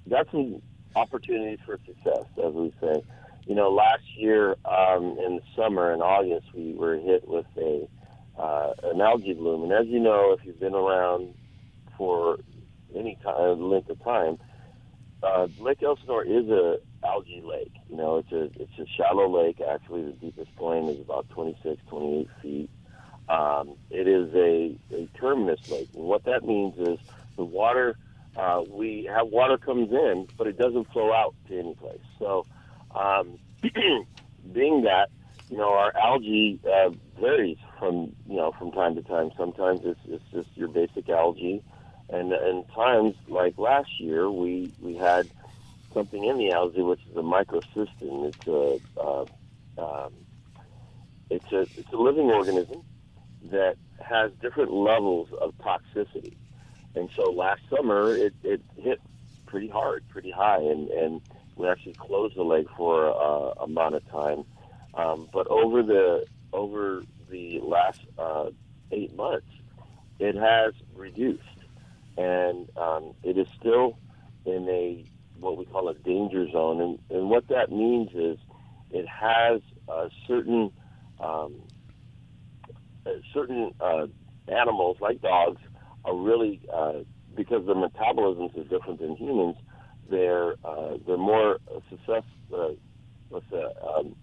got 0.09 0.26
some 0.30 0.61
opportunities 0.96 1.59
for 1.64 1.78
success, 1.86 2.24
as 2.44 2.53
we 2.53 2.72
say. 2.80 3.03
You 3.49 3.57
know, 3.57 3.70
last 3.70 4.05
year 4.16 4.57
um, 4.66 5.18
in 5.26 5.38
the 5.38 5.42
summer 5.57 5.94
in 5.94 6.03
August, 6.03 6.49
we 6.55 6.74
were 6.74 6.99
hit 6.99 7.28
with 7.28 7.46
a 7.59 7.88
uh, 8.40 8.72
an 8.84 9.01
algae 9.01 9.34
bloom, 9.34 9.64
and 9.64 9.72
as 9.72 9.86
you 9.88 10.01
know, 10.01 10.36
if 10.38 10.46
you've 10.46 10.61
been 10.61 10.74
around 10.74 11.34
for 11.99 12.38
any 12.96 13.18
time, 13.24 13.62
length 13.70 13.90
of 13.90 14.03
time, 14.05 14.38
uh, 15.22 15.49
Lake 15.59 15.82
Elsinore 15.82 16.24
is 16.24 16.49
a 16.49 16.76
algae 17.05 17.42
lake. 17.44 17.72
You 17.88 17.96
know, 17.96 18.18
it's 18.18 18.32
a 18.32 18.44
it's 18.62 18.78
a 18.78 18.86
shallow 18.96 19.28
lake. 19.28 19.61
Actually, 19.61 20.05
the 20.07 20.12
deepest 20.12 20.55
point 20.57 20.90
is 20.90 21.01
about 21.01 21.28
26, 21.30 21.82
28 21.88 22.28
feet. 22.42 22.70
Um, 23.28 23.76
it 23.90 24.09
is 24.09 24.30
a, 24.34 24.78
a 24.94 25.09
terminus 25.20 25.61
lake, 25.68 25.90
and 25.94 26.05
what 26.05 26.24
that 26.26 26.44
means 26.44 26.74
is 26.78 26.99
the 27.36 27.44
water. 27.44 27.99
Uh, 28.36 28.62
we 28.68 29.11
have 29.12 29.28
water 29.28 29.59
comes 29.59 29.90
in, 29.92 30.28
but 30.38 30.46
it 30.46 30.59
doesn't 30.59 30.88
flow 30.92 31.12
out 31.12 31.34
to 31.49 31.59
any 31.59 31.74
place. 31.74 31.99
So, 32.20 32.46
um, 32.95 33.39
being 34.53 34.82
that, 34.82 35.09
you 35.51 35.57
know, 35.57 35.72
our 35.72 35.97
algae 35.97 36.61
uh, 36.66 36.91
varies 37.18 37.59
from 37.78 38.14
you 38.26 38.36
know 38.36 38.53
from 38.59 38.70
time 38.72 38.95
to 38.97 39.03
time. 39.03 39.30
Sometimes 39.36 39.80
it's 39.84 40.01
it's 40.07 40.24
just 40.32 40.49
your 40.57 40.68
basic 40.68 41.09
algae, 41.09 41.62
and 42.11 42.32
and 42.32 42.64
times 42.74 43.14
like 43.28 43.57
last 43.59 43.99
year 43.99 44.30
we 44.30 44.72
we 44.80 44.97
had 44.97 45.28
something 45.95 46.24
in 46.24 46.36
the 46.39 46.53
algae 46.53 46.82
which 46.82 47.01
is 47.11 47.16
a 47.16 47.20
microcystin. 47.20 48.28
It's 48.28 48.47
a 48.47 49.01
uh, 49.01 49.24
um, 49.78 50.12
it's 51.30 51.51
a 51.53 51.61
it's 51.61 51.93
a 51.93 51.97
living 51.97 52.30
organism 52.30 52.82
that 53.51 53.76
has 54.03 54.32
different 54.41 54.72
levels 54.72 55.28
of 55.41 55.55
toxicity. 55.59 56.36
And 56.95 57.09
so 57.14 57.30
last 57.30 57.61
summer 57.70 58.16
it, 58.16 58.34
it 58.43 58.61
hit 58.76 59.01
pretty 59.47 59.68
hard, 59.68 60.05
pretty 60.09 60.30
high, 60.30 60.59
and, 60.59 60.89
and 60.89 61.20
we 61.59 61.68
actually 61.68 61.94
closed 61.94 62.36
the 62.36 62.42
lake 62.42 62.68
for 62.76 63.11
uh, 63.11 63.64
amount 63.64 63.96
of 63.96 64.09
time. 64.11 64.44
Um, 64.94 65.28
but 65.32 65.46
over 65.48 65.82
the 65.82 66.24
over 66.52 67.02
the 67.30 67.61
last 67.62 68.00
uh, 68.18 68.46
eight 68.90 69.14
months, 69.14 69.46
it 70.18 70.34
has 70.34 70.72
reduced, 70.96 71.42
and 72.16 72.68
um, 72.76 73.12
it 73.22 73.36
is 73.36 73.46
still 73.59 73.98
in 74.46 74.66
a 74.68 75.04
what 75.38 75.56
we 75.56 75.64
call 75.66 75.88
a 75.88 75.94
danger 75.94 76.50
zone. 76.50 76.80
And, 76.80 76.98
and 77.11 77.30
what 77.30 77.48
that 77.48 77.70
means 77.70 78.11
is 78.14 78.38
it 78.90 79.06
has 79.09 79.61
uh, 79.88 80.09
certain 80.26 80.72
um, 81.20 81.54
certain 83.32 83.72
uh, 83.80 84.06
animals 84.48 84.96
like 85.00 85.20
dogs 85.20 85.61
are 86.04 86.16
really 86.16 86.61
uh, 86.72 87.00
because 87.36 87.66
their 87.66 87.74
metabolisms 87.74 88.56
are 88.56 88.64
different 88.64 89.00
than 89.00 89.16
humans. 89.16 89.56
They're 90.11 90.54
uh, 90.64 90.96
they're 91.06 91.18
more 91.18 91.59
success. 91.90 92.24
Uh, 92.54 92.68
what's 93.28 93.46
that? 93.50 93.72
Um, 93.86 94.16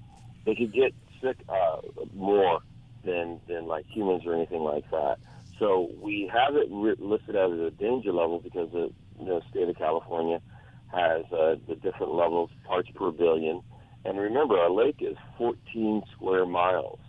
they 0.46 0.56
could 0.56 0.74
get 0.74 0.94
sick 1.24 1.38
uh, 1.50 1.78
more 2.14 2.60
than 3.04 3.40
than 3.48 3.68
like 3.68 3.86
humans 3.94 4.24
or 4.26 4.36
anything 4.36 4.62
like 4.62 4.86
that. 4.92 5.18
So 5.60 5.90
we 6.02 6.30
have 6.34 6.56
it 6.56 6.68
ri- 6.72 6.96
listed 7.00 7.36
as 7.36 7.52
a 7.52 7.72
danger 7.80 8.12
level 8.12 8.40
because 8.44 8.70
the 8.72 8.90
you 9.20 9.26
know, 9.26 9.42
state 9.50 9.70
of 9.70 9.78
California 9.78 10.40
has 10.88 11.26
uh, 11.32 11.56
the 11.68 11.76
different 11.76 12.14
levels, 12.14 12.50
parts 12.68 12.90
per 12.96 13.12
billion. 13.12 13.62
And 14.06 14.20
remember, 14.20 14.56
our 14.58 14.72
lake 14.72 14.98
is 15.02 15.18
14 15.38 16.04
square 16.16 16.46
miles, 16.46 17.00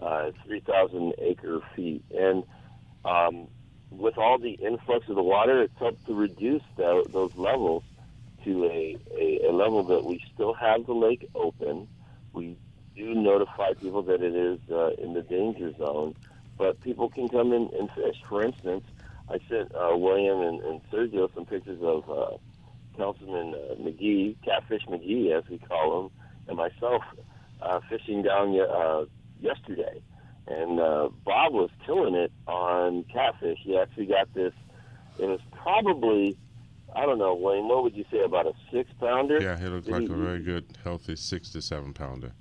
uh, 0.00 0.30
3,000 0.46 1.12
acre 1.22 1.60
feet. 1.76 2.04
And 2.10 2.44
um, 3.04 3.48
with 3.90 4.18
all 4.18 4.38
the 4.38 4.52
influx 4.64 5.06
of 5.08 5.16
the 5.16 5.22
water, 5.22 5.62
it's 5.62 5.74
helped 5.78 6.06
to 6.06 6.14
reduce 6.14 6.62
tho- 6.76 7.06
those 7.12 7.30
levels 7.36 7.84
to 8.44 8.64
a, 8.66 8.96
a, 9.18 9.48
a 9.48 9.52
level 9.52 9.82
that 9.84 10.04
we 10.04 10.22
still 10.34 10.54
have 10.54 10.86
the 10.86 10.94
lake 10.94 11.28
open. 11.34 11.88
We 12.32 12.56
do 12.96 13.14
notify 13.14 13.74
people 13.74 14.02
that 14.02 14.22
it 14.22 14.34
is 14.34 14.58
uh, 14.70 14.90
in 15.02 15.14
the 15.14 15.22
danger 15.22 15.72
zone, 15.76 16.14
but 16.58 16.80
people 16.80 17.08
can 17.08 17.28
come 17.28 17.52
in 17.52 17.70
and 17.78 17.90
fish. 17.92 18.16
For 18.28 18.42
instance, 18.42 18.84
I 19.28 19.38
sent 19.48 19.74
uh, 19.74 19.96
William 19.96 20.40
and, 20.40 20.60
and 20.62 20.80
Sergio 20.90 21.32
some 21.34 21.46
pictures 21.46 21.80
of 21.82 22.10
uh, 22.10 22.36
Councilman 22.96 23.54
uh, 23.54 23.74
McGee, 23.76 24.36
Catfish 24.44 24.84
McGee, 24.86 25.36
as 25.36 25.48
we 25.48 25.58
call 25.58 26.04
him, 26.04 26.10
and 26.48 26.56
myself 26.56 27.02
uh, 27.62 27.80
fishing 27.88 28.22
down 28.22 28.58
uh, 28.58 29.04
yesterday. 29.40 30.02
And 30.46 30.80
uh, 30.80 31.08
Bob 31.24 31.52
was 31.52 31.70
killing 31.86 32.14
it 32.14 32.32
on 32.46 33.04
catfish. 33.04 33.60
He 33.62 33.78
actually 33.78 34.06
got 34.06 34.32
this. 34.34 34.52
It 35.18 35.26
was 35.26 35.40
probably, 35.52 36.36
I 36.94 37.06
don't 37.06 37.18
know, 37.18 37.34
Wayne. 37.34 37.68
What 37.68 37.82
would 37.84 37.96
you 37.96 38.04
say 38.10 38.20
about 38.20 38.46
a 38.46 38.52
six 38.72 38.90
pounder? 39.00 39.40
Yeah, 39.40 39.58
he 39.58 39.66
looked 39.66 39.86
Did 39.86 39.92
like 39.92 40.02
he- 40.02 40.12
a 40.12 40.16
very 40.16 40.40
good, 40.40 40.76
healthy 40.84 41.16
six 41.16 41.50
to 41.52 41.62
seven 41.62 41.92
pounder. 41.94 42.32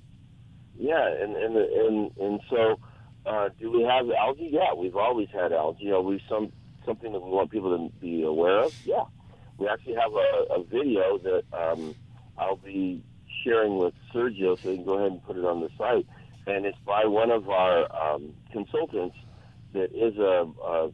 Yeah, 0.78 1.08
and 1.08 1.36
and 1.36 1.56
and 1.58 2.18
and 2.18 2.40
so, 2.50 2.80
uh, 3.26 3.50
do 3.60 3.72
we 3.72 3.84
have 3.84 4.10
algae? 4.10 4.50
Yeah, 4.52 4.74
we've 4.76 4.96
always 4.96 5.30
had 5.32 5.54
algae. 5.54 5.92
Are 5.92 6.02
we 6.02 6.22
some 6.28 6.52
something 6.86 7.12
that 7.14 7.20
we 7.22 7.30
want 7.30 7.52
people 7.52 7.78
to 7.78 8.00
be 8.00 8.24
aware 8.24 8.64
of? 8.64 8.74
Yeah, 8.84 9.04
we 9.58 9.68
actually 9.68 9.96
have 9.96 10.12
a, 10.14 10.54
a 10.56 10.64
video 10.64 11.18
that 11.20 11.44
um, 11.54 11.94
I'll 12.38 12.56
be 12.56 13.04
sharing 13.44 13.78
with 13.78 13.94
Sergio, 14.14 14.62
so 14.62 14.70
you 14.72 14.78
can 14.78 14.86
go 14.86 14.98
ahead 14.98 15.12
and 15.12 15.24
put 15.24 15.38
it 15.38 15.46
on 15.46 15.62
the 15.62 15.70
site. 15.78 16.08
And 16.48 16.66
it's 16.66 16.78
by 16.86 17.06
one 17.06 17.30
of 17.30 17.50
our 17.50 17.86
um, 18.16 18.34
consultants 18.52 19.16
that 19.74 19.92
is 19.96 20.18
a, 20.18 20.48
a 20.66 20.92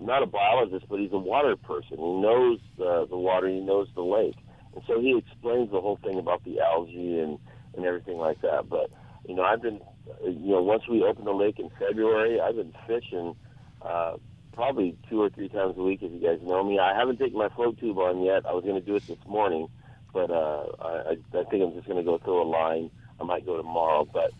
not 0.00 0.22
a 0.22 0.26
biologist, 0.26 0.86
but 0.88 0.98
he's 1.00 1.12
a 1.12 1.18
water 1.18 1.56
person. 1.56 1.98
He 1.98 2.12
knows 2.20 2.58
the, 2.78 3.06
the 3.08 3.16
water, 3.16 3.48
he 3.48 3.60
knows 3.60 3.88
the 3.94 4.02
lake, 4.02 4.36
and 4.74 4.82
so 4.86 5.00
he 5.00 5.16
explains 5.16 5.70
the 5.70 5.80
whole 5.80 5.98
thing 6.02 6.18
about 6.18 6.44
the 6.44 6.60
algae 6.60 7.18
and 7.20 7.38
and 7.74 7.84
everything 7.86 8.18
like 8.18 8.40
that. 8.42 8.68
But 8.68 8.90
you 9.26 9.34
know, 9.34 9.42
I've 9.42 9.62
been, 9.62 9.80
you 10.24 10.52
know, 10.52 10.62
once 10.62 10.82
we 10.88 11.02
opened 11.02 11.26
the 11.26 11.32
lake 11.32 11.58
in 11.58 11.70
February, 11.78 12.40
I've 12.40 12.56
been 12.56 12.74
fishing 12.86 13.34
uh, 13.82 14.16
probably 14.52 14.96
two 15.08 15.20
or 15.20 15.30
three 15.30 15.48
times 15.48 15.74
a 15.76 15.82
week. 15.82 16.00
If 16.02 16.12
you 16.12 16.20
guys 16.20 16.38
know 16.42 16.64
me, 16.64 16.78
I 16.78 16.96
haven't 16.96 17.18
taken 17.18 17.38
my 17.38 17.48
float 17.50 17.78
tube 17.78 17.98
on 17.98 18.22
yet. 18.22 18.44
I 18.46 18.52
was 18.52 18.64
going 18.64 18.80
to 18.80 18.86
do 18.86 18.96
it 18.96 19.06
this 19.06 19.18
morning, 19.26 19.68
but 20.12 20.30
uh, 20.30 20.66
I, 20.80 20.88
I 20.88 21.38
I 21.40 21.44
think 21.44 21.62
I'm 21.62 21.74
just 21.74 21.86
going 21.86 21.98
to 21.98 22.04
go 22.04 22.18
throw 22.18 22.42
a 22.42 22.48
line. 22.48 22.90
I 23.20 23.24
might 23.24 23.46
go 23.46 23.56
tomorrow, 23.56 24.08
but 24.12 24.32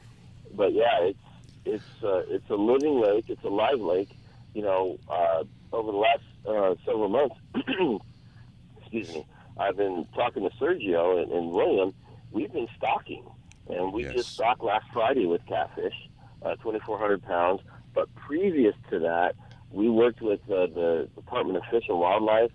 but 0.54 0.72
yeah, 0.72 1.00
it's 1.02 1.18
it's 1.64 2.04
uh, 2.04 2.22
it's 2.28 2.48
a 2.50 2.54
living 2.54 3.00
lake. 3.00 3.26
It's 3.28 3.44
a 3.44 3.48
live 3.48 3.80
lake. 3.80 4.10
You 4.54 4.62
know, 4.62 4.98
uh, 5.08 5.44
over 5.72 5.90
the 5.90 5.98
last 5.98 6.22
uh, 6.46 6.74
several 6.84 7.08
months, 7.08 7.36
excuse 8.80 9.08
me, 9.14 9.26
I've 9.58 9.76
been 9.76 10.06
talking 10.14 10.42
to 10.48 10.50
Sergio 10.56 11.22
and, 11.22 11.32
and 11.32 11.50
William. 11.50 11.94
We've 12.30 12.52
been 12.52 12.68
stocking, 12.76 13.24
and 13.68 13.92
we 13.92 14.04
just 14.04 14.32
stocked 14.32 14.62
last 14.62 14.86
Friday 14.92 15.26
with 15.26 15.44
catfish, 15.46 15.94
uh, 16.42 16.56
2,400 16.56 17.22
pounds. 17.22 17.60
But 17.94 18.14
previous 18.14 18.74
to 18.90 18.98
that, 19.00 19.34
we 19.70 19.88
worked 19.88 20.20
with 20.20 20.40
uh, 20.50 20.66
the 20.66 21.08
Department 21.14 21.58
of 21.58 21.64
Fish 21.70 21.84
and 21.88 21.98
Wildlife 21.98 22.50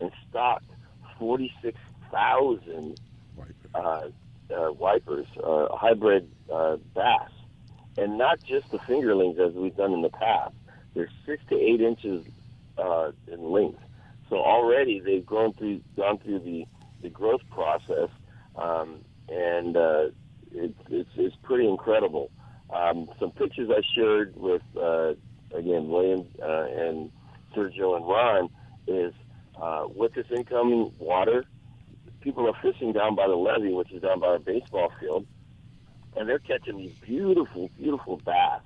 and 0.00 0.10
stocked 0.28 0.70
46,000 1.18 3.00
uh, 3.74 3.78
uh, 3.78 4.72
wipers, 4.72 5.26
uh, 5.42 5.68
hybrid 5.76 6.28
uh, 6.52 6.76
bass, 6.94 7.30
and 7.98 8.18
not 8.18 8.42
just 8.42 8.70
the 8.70 8.78
fingerlings 8.80 9.38
as 9.38 9.52
we've 9.54 9.76
done 9.76 9.92
in 9.92 10.02
the 10.02 10.10
past. 10.10 10.54
They're 10.94 11.10
six 11.26 11.42
to 11.50 11.56
eight 11.56 11.80
inches 11.80 12.24
uh, 12.78 13.12
in 13.30 13.50
length. 13.50 13.78
So 14.28 14.36
already 14.36 15.00
they've 15.00 15.24
grown 15.24 15.52
through, 15.54 15.80
gone 15.96 16.18
through 16.18 16.40
the, 16.40 16.64
the 17.02 17.08
growth 17.08 17.42
process, 17.50 18.08
um, 18.56 19.00
and 19.28 19.76
uh, 19.76 20.04
it's, 20.52 20.78
it's, 20.88 21.10
it's 21.16 21.36
pretty 21.42 21.68
incredible. 21.68 22.30
Um, 22.72 23.08
some 23.18 23.32
pictures 23.32 23.70
I 23.70 23.80
shared 23.94 24.34
with, 24.36 24.62
uh, 24.76 25.14
again, 25.52 25.88
William 25.88 26.26
uh, 26.40 26.66
and 26.66 27.10
Sergio 27.54 27.96
and 27.96 28.06
Ron 28.06 28.48
is 28.86 29.12
uh, 29.60 29.86
with 29.94 30.14
this 30.14 30.26
incoming 30.34 30.92
water, 30.98 31.44
people 32.20 32.46
are 32.46 32.56
fishing 32.62 32.92
down 32.92 33.14
by 33.14 33.26
the 33.26 33.34
levee, 33.34 33.72
which 33.72 33.92
is 33.92 34.02
down 34.02 34.20
by 34.20 34.28
our 34.28 34.38
baseball 34.38 34.92
field, 35.00 35.26
and 36.16 36.28
they're 36.28 36.38
catching 36.38 36.78
these 36.78 36.94
beautiful, 37.04 37.68
beautiful 37.76 38.20
bass 38.24 38.62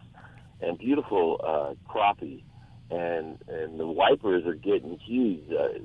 and 0.65 0.79
beautiful 0.79 1.41
uh, 1.43 1.75
crappie, 1.91 2.43
and 2.91 3.39
and 3.49 3.79
the 3.79 3.87
wipers 3.87 4.47
are 4.47 4.55
getting 4.55 4.99
huge. 4.99 5.45
Uh, 5.51 5.79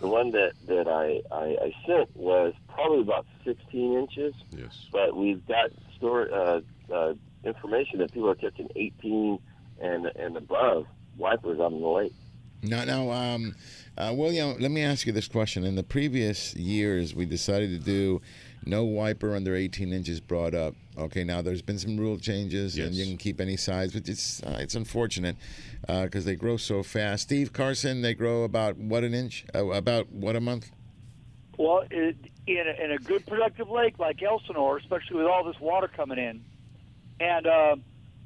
the 0.00 0.08
one 0.08 0.30
that 0.32 0.52
that 0.66 0.88
I, 0.88 1.22
I 1.34 1.56
I 1.66 1.72
sent 1.86 2.14
was 2.16 2.54
probably 2.68 3.00
about 3.00 3.26
16 3.44 3.98
inches. 3.98 4.34
Yes. 4.50 4.86
But 4.92 5.16
we've 5.16 5.46
got 5.46 5.70
store 5.96 6.32
uh, 6.32 6.60
uh, 6.92 7.14
information 7.44 8.00
that 8.00 8.12
people 8.12 8.30
are 8.30 8.34
catching 8.34 8.68
18 8.76 9.38
and 9.80 10.06
and 10.06 10.36
above 10.36 10.86
wipers 11.16 11.60
on 11.60 11.80
the 11.80 11.88
lake. 11.88 12.12
Now, 12.62 12.84
now, 12.84 13.10
um, 13.10 13.54
uh, 13.96 14.12
William, 14.16 14.56
let 14.58 14.70
me 14.70 14.82
ask 14.82 15.06
you 15.06 15.12
this 15.12 15.28
question. 15.28 15.64
In 15.64 15.76
the 15.76 15.82
previous 15.82 16.54
years, 16.56 17.14
we 17.14 17.26
decided 17.26 17.70
to 17.70 17.78
do 17.78 18.20
no 18.66 18.84
wiper 18.84 19.34
under 19.34 19.54
18 19.54 19.92
inches 19.92 20.20
brought 20.20 20.54
up. 20.54 20.74
Okay, 20.98 21.24
now 21.24 21.40
there's 21.40 21.62
been 21.62 21.78
some 21.78 21.96
rule 21.96 22.18
changes, 22.18 22.76
and 22.76 22.94
you 22.94 23.04
can 23.04 23.16
keep 23.16 23.40
any 23.40 23.56
size, 23.56 23.92
but 23.92 24.08
it's 24.08 24.42
uh, 24.42 24.58
it's 24.60 24.74
unfortunate 24.74 25.36
because 25.86 26.24
they 26.24 26.34
grow 26.34 26.56
so 26.56 26.82
fast. 26.82 27.24
Steve 27.24 27.52
Carson, 27.52 28.02
they 28.02 28.14
grow 28.14 28.42
about 28.44 28.76
what 28.76 29.04
an 29.04 29.14
inch, 29.14 29.44
uh, 29.54 29.66
about 29.66 30.10
what 30.10 30.36
a 30.36 30.40
month. 30.40 30.70
Well, 31.58 31.84
it, 31.90 32.16
in, 32.46 32.64
a, 32.66 32.84
in 32.84 32.92
a 32.92 32.98
good 32.98 33.26
productive 33.26 33.68
lake 33.70 33.98
like 33.98 34.22
Elsinore, 34.22 34.78
especially 34.78 35.16
with 35.16 35.26
all 35.26 35.44
this 35.44 35.58
water 35.60 35.88
coming 35.88 36.18
in, 36.18 36.44
and 37.20 37.46
uh, 37.46 37.76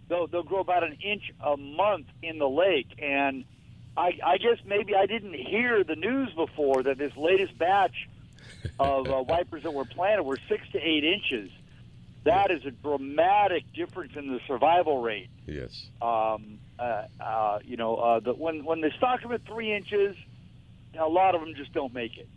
they'll 0.09 0.27
they'll 0.27 0.43
grow 0.43 0.61
about 0.61 0.85
an 0.85 0.97
inch 1.03 1.33
a 1.45 1.57
month 1.57 2.07
in 2.23 2.39
the 2.39 2.49
lake. 2.49 2.89
And 2.99 3.45
I, 3.97 4.19
I 4.25 4.39
guess 4.39 4.59
maybe 4.65 4.95
I 4.95 5.07
didn't 5.07 5.35
hear 5.35 5.85
the 5.85 5.97
news 5.97 6.33
before 6.35 6.83
that 6.85 6.99
this 6.99 7.17
latest 7.17 7.59
batch 7.59 8.09
of 8.79 9.09
uh, 9.09 9.23
wipers 9.23 9.63
that 9.63 9.73
were 9.73 9.85
planted 9.85 10.23
were 10.23 10.39
six 10.49 10.63
to 10.73 10.79
eight 10.79 11.05
inches. 11.05 11.51
That 12.25 12.51
is 12.51 12.65
a 12.67 12.71
dramatic 12.71 13.65
difference 13.73 14.13
in 14.15 14.29
the 14.29 14.41
survival 14.47 15.01
rate. 15.01 15.31
Yes. 15.47 15.87
Um, 16.03 16.59
uh, 16.79 17.05
uh, 17.19 17.59
you 17.65 17.77
know, 17.77 17.97
uh, 17.97 18.21
the, 18.21 18.35
when 18.35 18.65
when 18.65 18.81
they 18.81 18.91
stock 18.99 19.23
them 19.23 19.33
at 19.33 19.45
three 19.47 19.73
inches, 19.73 20.17
a 20.99 21.09
lot 21.09 21.35
of 21.35 21.41
them 21.41 21.55
just 21.57 21.73
don't 21.73 21.95
make 21.95 22.19
it. 22.19 22.29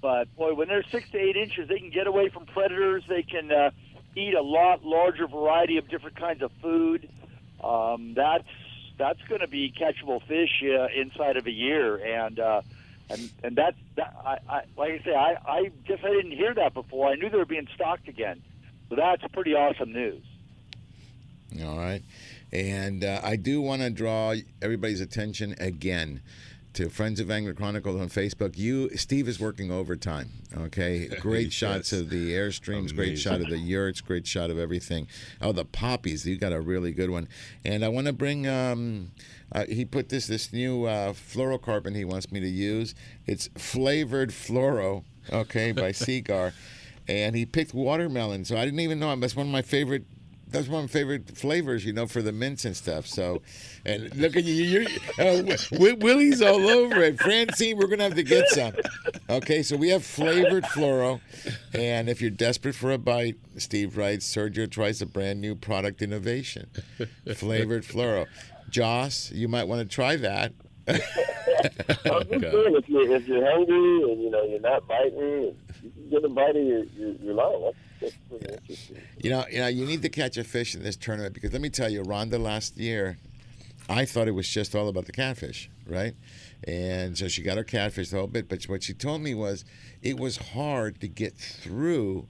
But 0.00 0.34
boy, 0.36 0.54
when 0.54 0.68
they're 0.68 0.84
six 0.90 1.08
to 1.10 1.18
eight 1.18 1.36
inches, 1.36 1.68
they 1.68 1.78
can 1.78 1.90
get 1.90 2.06
away 2.06 2.28
from 2.28 2.46
predators. 2.46 3.04
They 3.08 3.22
can 3.22 3.52
uh, 3.52 3.70
eat 4.16 4.34
a 4.34 4.42
lot 4.42 4.84
larger 4.84 5.26
variety 5.26 5.76
of 5.76 5.88
different 5.88 6.16
kinds 6.16 6.42
of 6.42 6.50
food. 6.62 7.08
Um, 7.62 8.14
that's 8.14 8.48
that's 8.98 9.20
going 9.28 9.40
to 9.40 9.48
be 9.48 9.72
catchable 9.72 10.22
fish 10.26 10.62
uh, 10.62 10.86
inside 10.94 11.36
of 11.36 11.46
a 11.46 11.50
year, 11.50 11.96
and 11.96 12.38
uh, 12.38 12.62
and 13.10 13.30
and 13.42 13.56
that's 13.56 13.76
that. 13.96 14.14
I, 14.24 14.38
I 14.48 14.62
like 14.76 15.00
I 15.00 15.04
say, 15.04 15.14
I 15.14 15.36
I 15.46 15.70
guess 15.86 15.98
I 16.04 16.10
didn't 16.10 16.32
hear 16.32 16.54
that 16.54 16.74
before. 16.74 17.08
I 17.08 17.14
knew 17.16 17.28
they 17.28 17.36
were 17.36 17.44
being 17.44 17.68
stocked 17.74 18.08
again, 18.08 18.42
So 18.88 18.96
that's 18.96 19.22
pretty 19.32 19.54
awesome 19.54 19.92
news. 19.92 20.22
All 21.64 21.76
right. 21.76 22.02
And 22.52 23.04
uh, 23.04 23.20
I 23.22 23.36
do 23.36 23.60
want 23.60 23.82
to 23.82 23.90
draw 23.90 24.34
everybody's 24.62 25.00
attention 25.00 25.54
again 25.58 26.22
to 26.74 26.88
Friends 26.88 27.20
of 27.20 27.30
Angler 27.30 27.54
Chronicle 27.54 28.00
on 28.00 28.08
Facebook. 28.08 28.56
You, 28.56 28.90
Steve, 28.96 29.28
is 29.28 29.40
working 29.40 29.70
overtime. 29.70 30.30
Okay, 30.56 31.08
great 31.20 31.52
shots 31.52 31.92
of 31.92 32.10
the 32.10 32.32
airstreams, 32.32 32.94
great 32.94 33.18
shot 33.18 33.40
of 33.40 33.48
the 33.48 33.58
yurts, 33.58 34.00
great 34.00 34.26
shot 34.26 34.50
of 34.50 34.58
everything. 34.58 35.08
Oh, 35.40 35.52
the 35.52 35.64
poppies! 35.64 36.26
You 36.26 36.36
got 36.36 36.52
a 36.52 36.60
really 36.60 36.92
good 36.92 37.10
one. 37.10 37.28
And 37.64 37.84
I 37.84 37.88
want 37.88 38.06
to 38.06 38.12
bring. 38.12 38.46
Um, 38.46 39.12
uh, 39.52 39.64
he 39.66 39.84
put 39.84 40.08
this 40.08 40.26
this 40.26 40.52
new 40.52 40.84
uh, 40.84 41.12
fluorocarbon 41.12 41.96
he 41.96 42.04
wants 42.04 42.30
me 42.30 42.40
to 42.40 42.48
use. 42.48 42.94
It's 43.26 43.48
flavored 43.56 44.30
fluoro. 44.30 45.04
Okay, 45.32 45.72
by 45.72 45.92
Seaguar, 45.92 46.52
and 47.08 47.34
he 47.34 47.46
picked 47.46 47.74
watermelon. 47.74 48.44
So 48.44 48.56
I 48.56 48.64
didn't 48.64 48.80
even 48.80 49.00
know. 49.00 49.14
That's 49.16 49.36
one 49.36 49.46
of 49.46 49.52
my 49.52 49.62
favorite 49.62 50.04
that's 50.50 50.68
one 50.68 50.84
of 50.84 50.90
my 50.90 50.92
favorite 50.92 51.36
flavors, 51.36 51.84
you 51.84 51.92
know, 51.92 52.06
for 52.06 52.22
the 52.22 52.32
mints 52.32 52.64
and 52.64 52.76
stuff. 52.76 53.06
So, 53.06 53.42
and 53.84 54.14
look 54.16 54.36
at 54.36 54.44
you, 54.44 54.54
you're, 54.54 54.82
uh, 55.18 55.42
Wi- 55.70 55.96
Willie's 56.00 56.42
all 56.42 56.68
over 56.68 57.02
it. 57.02 57.18
Francine, 57.20 57.76
we're 57.76 57.86
gonna 57.86 58.04
have 58.04 58.14
to 58.14 58.22
get 58.22 58.48
some. 58.48 58.72
Okay, 59.28 59.62
so 59.62 59.76
we 59.76 59.88
have 59.90 60.04
flavored 60.04 60.64
fluoro, 60.64 61.20
and 61.72 62.08
if 62.08 62.20
you're 62.20 62.30
desperate 62.30 62.74
for 62.74 62.90
a 62.92 62.98
bite, 62.98 63.36
Steve 63.56 63.96
writes, 63.96 64.26
Sergio 64.32 64.70
tries 64.70 65.00
a 65.00 65.06
brand 65.06 65.40
new 65.40 65.54
product 65.54 66.02
innovation, 66.02 66.68
flavored 67.34 67.84
fluoro. 67.84 68.26
Joss, 68.68 69.30
you 69.32 69.48
might 69.48 69.64
want 69.64 69.80
to 69.80 69.94
try 69.94 70.16
that. 70.16 70.52
I'm 70.88 70.96
just 70.96 72.40
saying, 72.40 72.74
if 72.76 72.88
you're 72.88 73.14
if 73.16 73.28
you're 73.28 73.50
hungry 73.50 74.02
and 74.02 74.22
you 74.22 74.30
know 74.30 74.42
you're 74.44 74.60
not 74.60 74.86
biting, 74.88 75.54
you 75.82 75.90
can 75.94 76.10
get 76.10 76.24
a 76.24 76.28
bite 76.28 76.56
of 76.56 76.64
your 76.64 76.84
your, 76.84 77.10
your 77.22 77.34
line. 77.34 77.72
That's, 78.00 78.14
that's 78.14 78.16
pretty 78.28 78.54
interesting. 78.54 79.00
You 79.18 79.30
know, 79.30 79.44
you 79.50 79.58
know, 79.60 79.66
you 79.68 79.84
need 79.84 80.02
to 80.02 80.08
catch 80.08 80.36
a 80.36 80.44
fish 80.44 80.74
in 80.74 80.82
this 80.82 80.96
tournament 80.96 81.34
because 81.34 81.52
let 81.52 81.60
me 81.60 81.70
tell 81.70 81.88
you, 81.88 82.02
Rhonda 82.02 82.40
last 82.40 82.76
year, 82.76 83.18
I 83.88 84.04
thought 84.04 84.28
it 84.28 84.32
was 84.32 84.48
just 84.48 84.74
all 84.74 84.88
about 84.88 85.06
the 85.06 85.12
catfish, 85.12 85.70
right? 85.86 86.14
And 86.64 87.16
so 87.18 87.28
she 87.28 87.42
got 87.42 87.56
her 87.56 87.64
catfish 87.64 88.10
the 88.10 88.18
whole 88.18 88.26
bit, 88.26 88.48
but 88.48 88.62
what 88.64 88.82
she 88.82 88.94
told 88.94 89.20
me 89.20 89.34
was 89.34 89.64
it 90.02 90.18
was 90.18 90.36
hard 90.36 91.00
to 91.00 91.08
get 91.08 91.36
through 91.36 92.28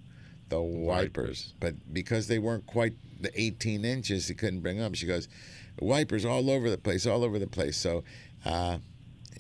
the 0.49 0.61
wipers, 0.61 1.55
but 1.61 1.75
because 1.93 2.27
they 2.27 2.39
weren't 2.39 2.67
quite 2.67 2.95
the 3.21 3.31
18 3.41 3.85
inches, 3.85 4.27
she 4.27 4.35
couldn't 4.35 4.61
bring 4.61 4.79
them. 4.79 4.95
She 4.95 5.07
goes, 5.07 5.29
wipers 5.81 6.25
all 6.25 6.51
over 6.51 6.71
the 6.71 6.79
place, 6.79 7.07
all 7.07 7.25
over 7.25 7.39
the 7.39 7.47
place. 7.47 7.77
So 7.77 8.05
uh, 8.45 8.79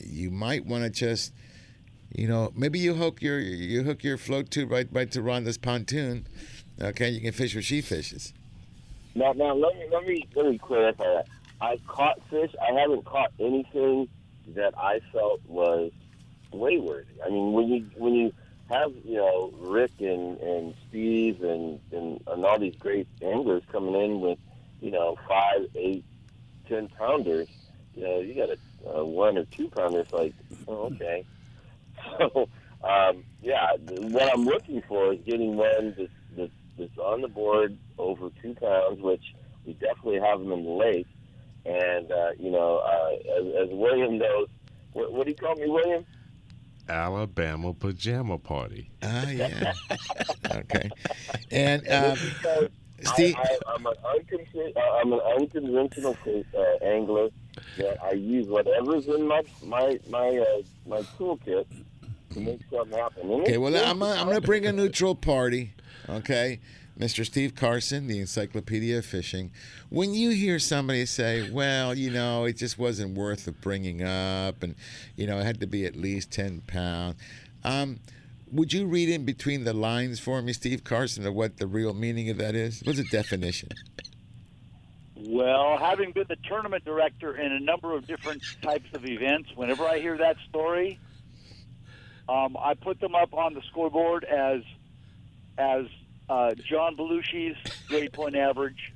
you 0.05 0.31
might 0.31 0.65
want 0.67 0.85
to 0.85 0.91
just 0.91 1.33
you 2.13 2.27
know, 2.27 2.53
maybe 2.57 2.79
you 2.79 2.95
hook 2.95 3.23
your 3.23 3.39
you 3.39 3.83
hook 3.83 4.03
your 4.03 4.19
float 4.19 4.51
tube 4.51 4.71
right 4.71 4.89
right 4.91 5.11
to 5.13 5.21
Rhonda's 5.21 5.59
pontoon. 5.59 6.27
Okay, 6.81 7.11
you 7.11 7.21
can 7.21 7.33
fish 7.33 7.55
where 7.55 7.63
she 7.63 7.81
fishes. 7.81 8.33
Now, 9.15 9.33
now 9.33 9.55
let 9.55 9.77
me 9.77 9.87
let 9.91 10.07
me 10.07 10.27
let 10.35 10.47
me 10.47 10.59
clarify 10.59 11.05
that. 11.05 11.27
I've 11.61 11.87
caught 11.87 12.21
fish. 12.31 12.55
I 12.61 12.73
haven't 12.73 13.05
caught 13.05 13.33
anything 13.39 14.09
that 14.55 14.75
I 14.79 15.01
felt 15.13 15.41
was 15.47 15.93
wayward. 16.53 17.07
I 17.25 17.29
mean, 17.29 17.53
when 17.53 17.69
you 17.69 17.91
when 17.97 18.15
you 18.15 18.33
have 18.71 18.93
you 19.05 19.17
know 19.17 19.53
Rick 19.59 19.93
and 20.01 20.39
and 20.39 20.75
Steve 20.89 21.43
and 21.43 21.81
and, 21.93 22.23
and 22.27 22.45
all 22.45 22.59
these 22.59 22.77
great 22.77 23.07
anglers 23.23 23.63
coming 23.71 23.95
in 23.95 24.21
with 24.21 24.39
you 24.81 24.91
know 24.91 25.17
five, 25.29 25.67
eight, 25.75 26.05
ten 26.69 26.89
pounders, 26.89 27.49
you 27.95 28.05
know 28.05 28.21
you 28.21 28.35
got 28.35 28.49
a, 28.51 28.89
a 28.91 29.05
one 29.05 29.39
or 29.39 29.45
two 29.45 29.69
pounder. 29.69 30.01
It's 30.01 30.13
like 30.13 30.35
oh, 30.67 30.91
okay. 30.95 31.25
So 32.19 32.49
um, 32.83 33.25
yeah, 33.43 33.73
what 33.89 34.33
I'm 34.33 34.45
looking 34.45 34.83
for 34.89 35.13
is 35.13 35.21
getting 35.27 35.57
one 35.57 35.95
that's, 35.99 36.11
that's 36.37 36.53
that's 36.79 36.99
on 36.99 37.21
the 37.21 37.29
board 37.29 37.77
over 37.99 38.31
two 38.43 38.55
pounds, 38.55 39.01
which 39.03 39.23
we 39.67 39.75
definitely 39.75 40.21
have 40.21 40.41
them 40.41 40.53
in 40.53 40.65
the 40.65 40.71
lake. 40.71 41.07
And 41.67 42.11
uh, 42.11 42.31
you 42.39 42.51
know, 42.51 42.79
uh, 42.79 43.39
as, 43.39 43.69
as 43.69 43.75
William 43.75 44.19
knows, 44.19 44.49
what, 44.95 45.13
what 45.13 45.25
do 45.27 45.31
you 45.31 45.37
call 45.37 45.55
me, 45.57 45.69
William? 45.69 46.07
Alabama 46.89 47.73
pajama 47.75 48.39
party. 48.39 48.91
Ah, 49.03 49.29
yeah. 49.29 49.75
okay. 50.55 50.91
And 51.51 51.87
um, 51.89 52.19
Steve- 53.05 53.37
I, 53.37 53.43
I, 53.43 53.75
I'm 53.75 53.87
an 53.87 53.95
unconventional, 54.15 54.73
uh, 54.77 54.81
I'm 55.01 55.13
an 55.13 55.21
unconventional 55.39 56.17
uh, 56.27 56.85
angler. 56.85 57.29
That 57.77 58.03
I 58.03 58.13
use 58.13 58.47
whatever's 58.49 59.07
in 59.07 59.27
my 59.29 59.43
my 59.65 59.99
my 60.09 60.29
uh, 60.29 60.63
my 60.87 61.03
toolkit 61.19 61.67
to 62.31 62.41
make 62.41 62.61
something 62.71 62.99
happen. 62.99 63.31
Okay, 63.31 63.59
well. 63.59 63.77
I'm 63.77 64.03
I'm 64.03 64.27
going 64.27 64.41
to 64.41 64.47
bring 64.47 64.67
a 64.67 64.73
neutral 64.73 65.15
party. 65.15 65.73
Okay, 66.09 66.61
Mr. 66.99 67.25
Steve 67.25 67.55
Carson, 67.55 68.07
the 68.07 68.21
Encyclopedia 68.21 68.99
of 68.99 69.07
Fishing. 69.07 69.51
When 69.89 70.15
you 70.15 70.31
hear 70.31 70.59
somebody 70.59 71.07
say, 71.07 71.51
"Well, 71.51 71.95
you 71.95 72.11
know, 72.11 72.45
it 72.45 72.57
just 72.57 72.79
wasn't 72.79 73.17
worth 73.17 73.45
the 73.45 73.53
bringing 73.53 74.03
up," 74.03 74.63
and 74.63 74.75
you 75.17 75.27
know, 75.27 75.39
it 75.39 75.45
had 75.45 75.61
to 75.61 75.67
be 75.67 75.87
at 75.87 75.97
least 75.97 76.31
ten 76.31 76.63
pounds. 76.67 77.17
Um, 77.65 78.01
would 78.53 78.73
you 78.73 78.87
read 78.87 79.09
in 79.09 79.25
between 79.25 79.65
the 79.65 79.73
lines 79.73 80.19
for 80.19 80.43
me, 80.43 80.53
Steve 80.53 80.83
Carson, 80.83 81.27
of 81.27 81.35
what 81.35 81.59
the 81.59 81.67
real 81.67 81.95
meaning 81.95 82.31
of 82.31 82.39
that 82.39 82.55
is? 82.55 82.83
What's 82.85 82.99
the 82.99 83.05
definition? 83.05 83.69
Well, 85.17 85.77
having 85.79 86.13
been 86.13 86.27
the 86.29 86.37
tournament 86.49 86.85
director 86.85 87.37
in 87.37 87.53
a 87.53 87.61
number 87.61 87.95
of 87.95 88.07
different 88.07 88.43
types 88.63 88.89
of 88.95 89.05
events, 89.05 89.51
whenever 89.55 89.85
I 89.85 89.99
hear 89.99 90.17
that 90.17 90.37
story, 90.49 90.99
um, 92.31 92.57
I 92.57 92.75
put 92.75 93.01
them 93.01 93.15
up 93.15 93.35
on 93.35 93.55
the 93.55 93.63
scoreboard 93.71 94.25
as 94.25 94.63
as 95.59 95.87
uh, 96.29 96.55
John 96.55 96.97
Belushi's 96.97 97.57
grade 97.89 98.13
point 98.13 98.37
average 98.37 98.93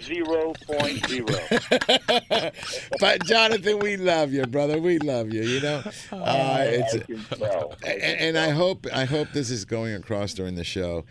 zero 0.00 0.52
point 0.64 1.04
zero. 1.08 1.26
but 3.00 3.24
Jonathan, 3.24 3.80
we 3.80 3.96
love 3.96 4.32
you, 4.32 4.46
brother. 4.46 4.78
We 4.78 5.00
love 5.00 5.32
you. 5.32 5.42
You 5.42 5.60
know, 5.60 5.82
uh, 6.12 6.64
it's, 6.68 6.94
I 6.94 6.98
can 6.98 7.24
tell. 7.36 7.74
and, 7.84 8.02
and 8.02 8.38
I 8.38 8.50
hope 8.50 8.86
I 8.94 9.06
hope 9.06 9.32
this 9.32 9.50
is 9.50 9.64
going 9.64 9.94
across 9.94 10.34
during 10.34 10.54
the 10.54 10.64
show. 10.64 11.04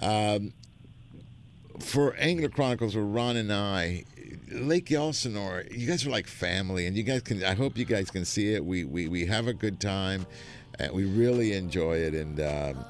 Um, 0.00 0.54
for 1.80 2.14
Angler 2.16 2.48
Chronicles, 2.48 2.96
where 2.96 3.04
Ron 3.04 3.36
and 3.36 3.52
I, 3.52 4.04
Lake 4.50 4.90
Elsinore, 4.90 5.64
you 5.70 5.86
guys 5.86 6.06
are 6.06 6.10
like 6.10 6.26
family, 6.26 6.86
and 6.86 6.96
you 6.96 7.02
guys 7.02 7.20
can. 7.20 7.44
I 7.44 7.54
hope 7.54 7.76
you 7.76 7.84
guys 7.84 8.10
can 8.10 8.24
see 8.24 8.54
it. 8.54 8.64
We 8.64 8.84
we, 8.84 9.06
we 9.06 9.26
have 9.26 9.48
a 9.48 9.52
good 9.52 9.80
time, 9.80 10.26
and 10.84 10.92
we 10.92 11.04
really 11.04 11.52
enjoy 11.52 11.96
it, 11.96 12.14
and. 12.14 12.40
Um, 12.40 12.84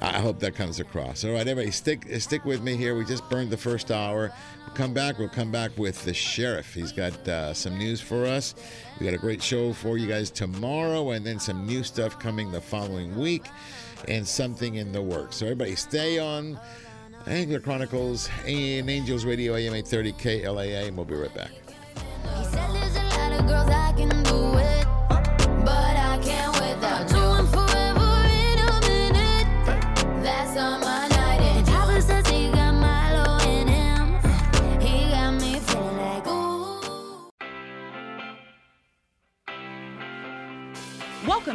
I 0.00 0.18
hope 0.18 0.40
that 0.40 0.54
comes 0.54 0.80
across. 0.80 1.24
All 1.24 1.32
right, 1.32 1.46
everybody, 1.46 1.70
stick 1.70 2.06
stick 2.18 2.44
with 2.44 2.62
me 2.62 2.76
here. 2.76 2.96
We 2.96 3.04
just 3.04 3.28
burned 3.30 3.50
the 3.50 3.56
first 3.56 3.90
hour. 3.90 4.32
We'll 4.66 4.74
come 4.74 4.92
back. 4.92 5.18
We'll 5.18 5.28
come 5.28 5.52
back 5.52 5.76
with 5.78 6.04
the 6.04 6.12
sheriff. 6.12 6.74
He's 6.74 6.92
got 6.92 7.28
uh, 7.28 7.54
some 7.54 7.78
news 7.78 8.00
for 8.00 8.26
us. 8.26 8.54
We 8.98 9.06
got 9.06 9.14
a 9.14 9.18
great 9.18 9.42
show 9.42 9.72
for 9.72 9.96
you 9.96 10.08
guys 10.08 10.30
tomorrow, 10.30 11.10
and 11.10 11.24
then 11.24 11.38
some 11.38 11.66
new 11.66 11.84
stuff 11.84 12.18
coming 12.18 12.50
the 12.50 12.60
following 12.60 13.16
week, 13.16 13.46
and 14.08 14.26
something 14.26 14.74
in 14.74 14.92
the 14.92 15.02
works. 15.02 15.36
So 15.36 15.46
everybody, 15.46 15.76
stay 15.76 16.18
on 16.18 16.58
Angler 17.26 17.60
Chronicles 17.60 18.28
and 18.46 18.90
Angels 18.90 19.24
Radio 19.24 19.54
AM 19.54 19.74
830 19.74 20.12
KLAA, 20.12 20.88
and 20.88 20.96
we'll 20.96 21.06
be 21.06 21.14
right 21.14 21.34
back. 21.34 21.52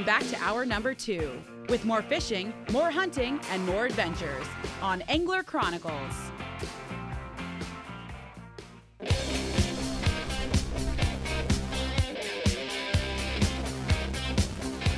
Back 0.10 0.28
to 0.28 0.42
hour 0.42 0.66
number 0.66 0.96
two 0.96 1.40
with 1.70 1.86
more 1.86 2.02
fishing, 2.02 2.52
more 2.72 2.90
hunting, 2.90 3.40
and 3.52 3.64
more 3.68 3.86
adventures 3.86 4.44
on 4.82 5.04
Angler 5.04 5.44
Chronicles. 5.44 5.94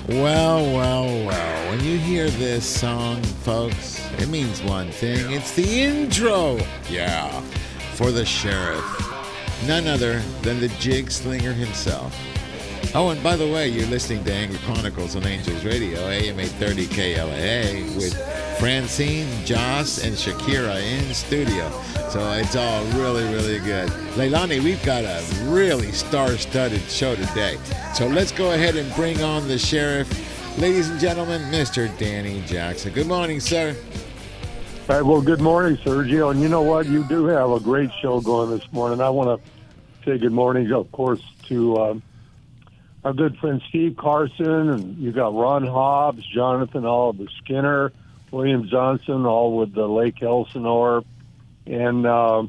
Well, 0.07 0.63
well, 0.73 1.25
well. 1.25 1.69
When 1.71 1.83
you 1.83 1.97
hear 1.97 2.29
this 2.29 2.65
song, 2.65 3.21
folks, 3.43 3.99
it 4.17 4.29
means 4.29 4.63
one 4.63 4.91
thing. 4.91 5.29
It's 5.29 5.53
the 5.53 5.81
intro. 5.81 6.57
Yeah. 6.89 7.41
For 7.95 8.11
the 8.11 8.23
sheriff. 8.23 8.85
None 9.67 9.87
other 9.87 10.19
than 10.41 10.61
the 10.61 10.69
jig 10.79 11.11
slinger 11.11 11.51
himself. 11.51 12.17
Oh, 12.95 13.07
and 13.07 13.23
by 13.23 13.37
the 13.37 13.47
way, 13.47 13.69
you're 13.69 13.87
listening 13.87 14.21
to 14.25 14.33
Angry 14.33 14.57
Chronicles 14.65 15.15
on 15.15 15.25
Angels 15.25 15.63
Radio, 15.63 15.97
AM 16.09 16.37
830 16.37 16.87
KLAA, 16.87 17.95
with 17.95 18.13
Francine, 18.59 19.29
Joss, 19.45 20.03
and 20.03 20.13
Shakira 20.13 20.81
in 20.81 21.13
studio. 21.13 21.71
So 22.09 22.19
it's 22.33 22.57
all 22.57 22.83
really, 22.99 23.23
really 23.33 23.59
good. 23.59 23.87
Leilani, 24.15 24.61
we've 24.61 24.83
got 24.83 25.05
a 25.05 25.23
really 25.43 25.93
star-studded 25.93 26.81
show 26.81 27.15
today. 27.15 27.57
So 27.93 28.07
let's 28.07 28.33
go 28.33 28.51
ahead 28.51 28.75
and 28.75 28.93
bring 28.93 29.23
on 29.23 29.47
the 29.47 29.57
sheriff. 29.57 30.09
Ladies 30.59 30.89
and 30.89 30.99
gentlemen, 30.99 31.43
Mr. 31.43 31.97
Danny 31.97 32.41
Jackson. 32.45 32.91
Good 32.91 33.07
morning, 33.07 33.39
sir. 33.39 33.73
All 34.89 34.95
right, 34.97 35.01
well, 35.01 35.21
good 35.21 35.39
morning, 35.39 35.77
Sergio. 35.77 36.31
And 36.31 36.41
you 36.41 36.49
know 36.49 36.61
what? 36.61 36.87
You 36.87 37.05
do 37.05 37.23
have 37.27 37.51
a 37.51 37.59
great 37.61 37.89
show 38.01 38.19
going 38.19 38.49
this 38.49 38.69
morning. 38.73 38.99
I 38.99 39.09
want 39.09 39.41
to 39.41 40.03
say 40.03 40.17
good 40.17 40.33
morning, 40.33 40.69
of 40.73 40.91
course, 40.91 41.21
to 41.47 41.77
um, 41.77 42.03
our 43.03 43.13
good 43.13 43.37
friend 43.37 43.61
Steve 43.69 43.97
Carson, 43.97 44.69
and 44.69 44.97
you've 44.97 45.15
got 45.15 45.33
Ron 45.33 45.65
Hobbs, 45.65 46.25
Jonathan 46.27 46.85
Oliver 46.85 47.25
Skinner, 47.43 47.91
William 48.29 48.67
Johnson, 48.67 49.25
all 49.25 49.57
with 49.57 49.73
the 49.73 49.87
Lake 49.87 50.21
Elsinore. 50.21 51.03
And 51.65 52.05
uh, 52.05 52.43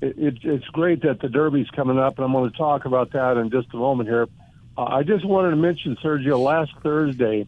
it, 0.00 0.18
it, 0.18 0.38
it's 0.42 0.66
great 0.66 1.02
that 1.02 1.20
the 1.20 1.28
Derby's 1.28 1.68
coming 1.70 1.98
up, 1.98 2.18
and 2.18 2.24
I'm 2.24 2.32
going 2.32 2.50
to 2.50 2.56
talk 2.56 2.86
about 2.86 3.12
that 3.12 3.36
in 3.36 3.50
just 3.50 3.68
a 3.74 3.76
moment 3.76 4.08
here. 4.08 4.28
Uh, 4.76 4.84
I 4.84 5.02
just 5.02 5.24
wanted 5.24 5.50
to 5.50 5.56
mention, 5.56 5.96
Sergio, 6.02 6.42
last 6.42 6.72
Thursday, 6.82 7.46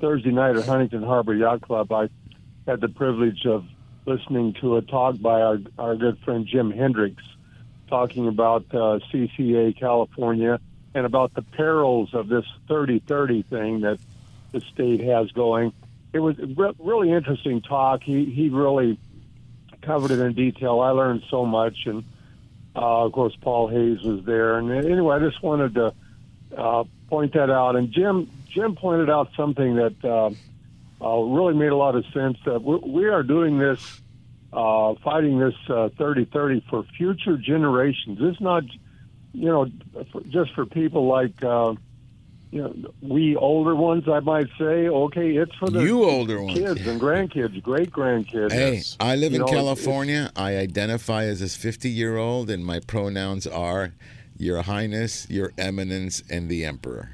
Thursday 0.00 0.30
night 0.30 0.56
at 0.56 0.66
Huntington 0.66 1.04
Harbor 1.04 1.34
Yacht 1.34 1.62
Club, 1.62 1.92
I 1.92 2.08
had 2.66 2.80
the 2.80 2.88
privilege 2.88 3.46
of 3.46 3.64
listening 4.04 4.54
to 4.60 4.76
a 4.76 4.82
talk 4.82 5.20
by 5.20 5.40
our, 5.40 5.58
our 5.78 5.94
good 5.94 6.18
friend 6.24 6.46
Jim 6.46 6.72
Hendricks 6.72 7.22
talking 7.88 8.26
about 8.26 8.64
uh, 8.72 8.98
CCA 9.12 9.78
California 9.78 10.60
and 10.98 11.06
about 11.06 11.32
the 11.34 11.42
perils 11.42 12.12
of 12.12 12.28
this 12.28 12.44
30-30 12.68 13.44
thing 13.46 13.80
that 13.80 13.98
the 14.52 14.60
state 14.60 15.00
has 15.00 15.30
going. 15.32 15.72
It 16.12 16.18
was 16.18 16.36
re- 16.38 16.74
really 16.78 17.10
interesting 17.12 17.62
talk. 17.62 18.02
He 18.02 18.24
he 18.26 18.48
really 18.48 18.98
covered 19.82 20.10
it 20.10 20.20
in 20.20 20.32
detail. 20.32 20.80
I 20.80 20.90
learned 20.90 21.22
so 21.30 21.44
much, 21.46 21.86
and 21.86 22.04
uh, 22.74 23.04
of 23.04 23.12
course 23.12 23.36
Paul 23.40 23.68
Hayes 23.68 24.02
was 24.02 24.24
there. 24.24 24.58
And 24.58 24.70
anyway, 24.70 25.16
I 25.16 25.18
just 25.18 25.42
wanted 25.42 25.74
to 25.74 25.94
uh, 26.56 26.84
point 27.08 27.34
that 27.34 27.50
out. 27.50 27.76
And 27.76 27.92
Jim 27.92 28.30
Jim 28.48 28.74
pointed 28.74 29.10
out 29.10 29.30
something 29.36 29.76
that 29.76 30.04
uh, 30.04 30.30
uh, 31.04 31.20
really 31.20 31.54
made 31.54 31.72
a 31.72 31.76
lot 31.76 31.94
of 31.94 32.04
sense. 32.12 32.38
That 32.44 32.62
we, 32.62 32.76
we 32.76 33.04
are 33.06 33.22
doing 33.22 33.58
this, 33.58 34.00
uh, 34.52 34.94
fighting 35.04 35.38
this 35.38 35.54
uh, 35.68 35.90
30-30 35.98 36.68
for 36.68 36.82
future 36.96 37.36
generations. 37.36 38.18
It's 38.20 38.40
not, 38.40 38.64
you 39.32 39.46
know, 39.46 39.66
for, 40.12 40.20
just 40.22 40.54
for 40.54 40.66
people 40.66 41.06
like. 41.06 41.42
Uh, 41.42 41.74
you 42.50 42.62
know, 42.62 42.74
we 43.02 43.36
older 43.36 43.74
ones, 43.74 44.08
I 44.08 44.20
might 44.20 44.46
say, 44.58 44.88
okay, 44.88 45.36
it's 45.36 45.54
for 45.56 45.68
the 45.68 45.82
You 45.82 46.04
older 46.04 46.40
ones. 46.42 46.58
kids 46.58 46.86
and 46.86 46.98
grandkids, 46.98 47.62
great 47.62 47.90
grandkids. 47.90 48.52
Hey, 48.52 48.80
I 48.98 49.16
live 49.16 49.32
You 49.32 49.40
in 49.40 49.46
know, 49.46 49.52
California. 49.52 50.32
I 50.34 50.56
identify 50.56 51.24
as 51.24 51.42
a 51.42 51.48
50 51.50 51.90
year 51.90 52.16
old, 52.16 52.48
and 52.48 52.64
my 52.64 52.80
pronouns 52.80 53.46
are 53.46 53.92
Your 54.38 54.62
Highness, 54.62 55.26
Your 55.28 55.52
Eminence, 55.58 56.22
and 56.30 56.48
the 56.48 56.64
Emperor. 56.64 57.10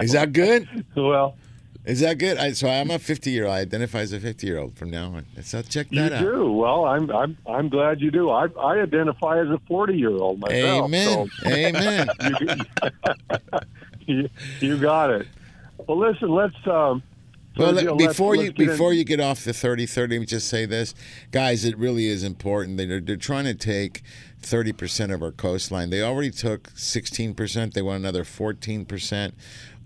Is 0.00 0.10
that 0.12 0.32
good? 0.32 0.66
Well, 0.96 1.36
is 1.84 2.00
that 2.00 2.18
good? 2.18 2.38
I, 2.38 2.52
so 2.52 2.68
I'm 2.68 2.90
a 2.90 2.98
50 2.98 3.30
year 3.30 3.44
old. 3.46 3.54
I 3.54 3.60
identify 3.60 4.00
as 4.00 4.12
a 4.12 4.20
50 4.20 4.46
year 4.46 4.58
old 4.58 4.76
from 4.76 4.90
now 4.90 5.14
on. 5.14 5.26
So 5.42 5.62
check 5.62 5.88
You 5.90 6.00
that 6.02 6.12
out. 6.12 6.22
You 6.22 6.32
do 6.32 6.52
well. 6.52 6.84
I'm 6.84 7.10
I'm 7.10 7.36
I'm 7.46 7.68
glad 7.68 8.00
you 8.00 8.10
do. 8.10 8.30
I 8.30 8.46
I 8.58 8.80
identify 8.80 9.40
as 9.40 9.48
a 9.48 9.58
40 9.66 9.94
year 9.96 10.10
old 10.10 10.40
myself. 10.40 10.84
Amen. 10.92 11.28
so- 11.42 11.48
Amen. 11.48 12.08
you, 14.06 14.28
you 14.60 14.78
got 14.78 15.10
it. 15.10 15.26
Well, 15.86 15.98
listen. 15.98 16.30
Let's. 16.30 16.54
Um, 16.66 17.02
Well, 17.56 17.72
let- 17.72 17.84
let's- 17.84 18.06
before 18.06 18.36
let's 18.36 18.46
you 18.46 18.52
get 18.52 18.62
in- 18.62 18.68
before 18.70 18.92
you 18.94 19.04
get 19.04 19.20
off 19.20 19.44
the 19.44 19.52
30 19.52 19.86
30, 19.86 20.14
let 20.14 20.20
me 20.20 20.26
just 20.26 20.48
say 20.48 20.64
this. 20.66 20.94
Guys, 21.32 21.64
it 21.64 21.76
really 21.76 22.06
is 22.06 22.22
important. 22.24 22.78
They're, 22.78 23.00
they're 23.00 23.16
trying 23.16 23.44
to 23.44 23.54
take 23.54 24.02
30% 24.42 25.12
of 25.12 25.22
our 25.22 25.32
coastline. 25.32 25.90
They 25.90 26.02
already 26.02 26.30
took 26.30 26.70
16%. 26.74 27.74
They 27.74 27.82
want 27.82 27.98
another 28.00 28.24
14%. 28.24 29.32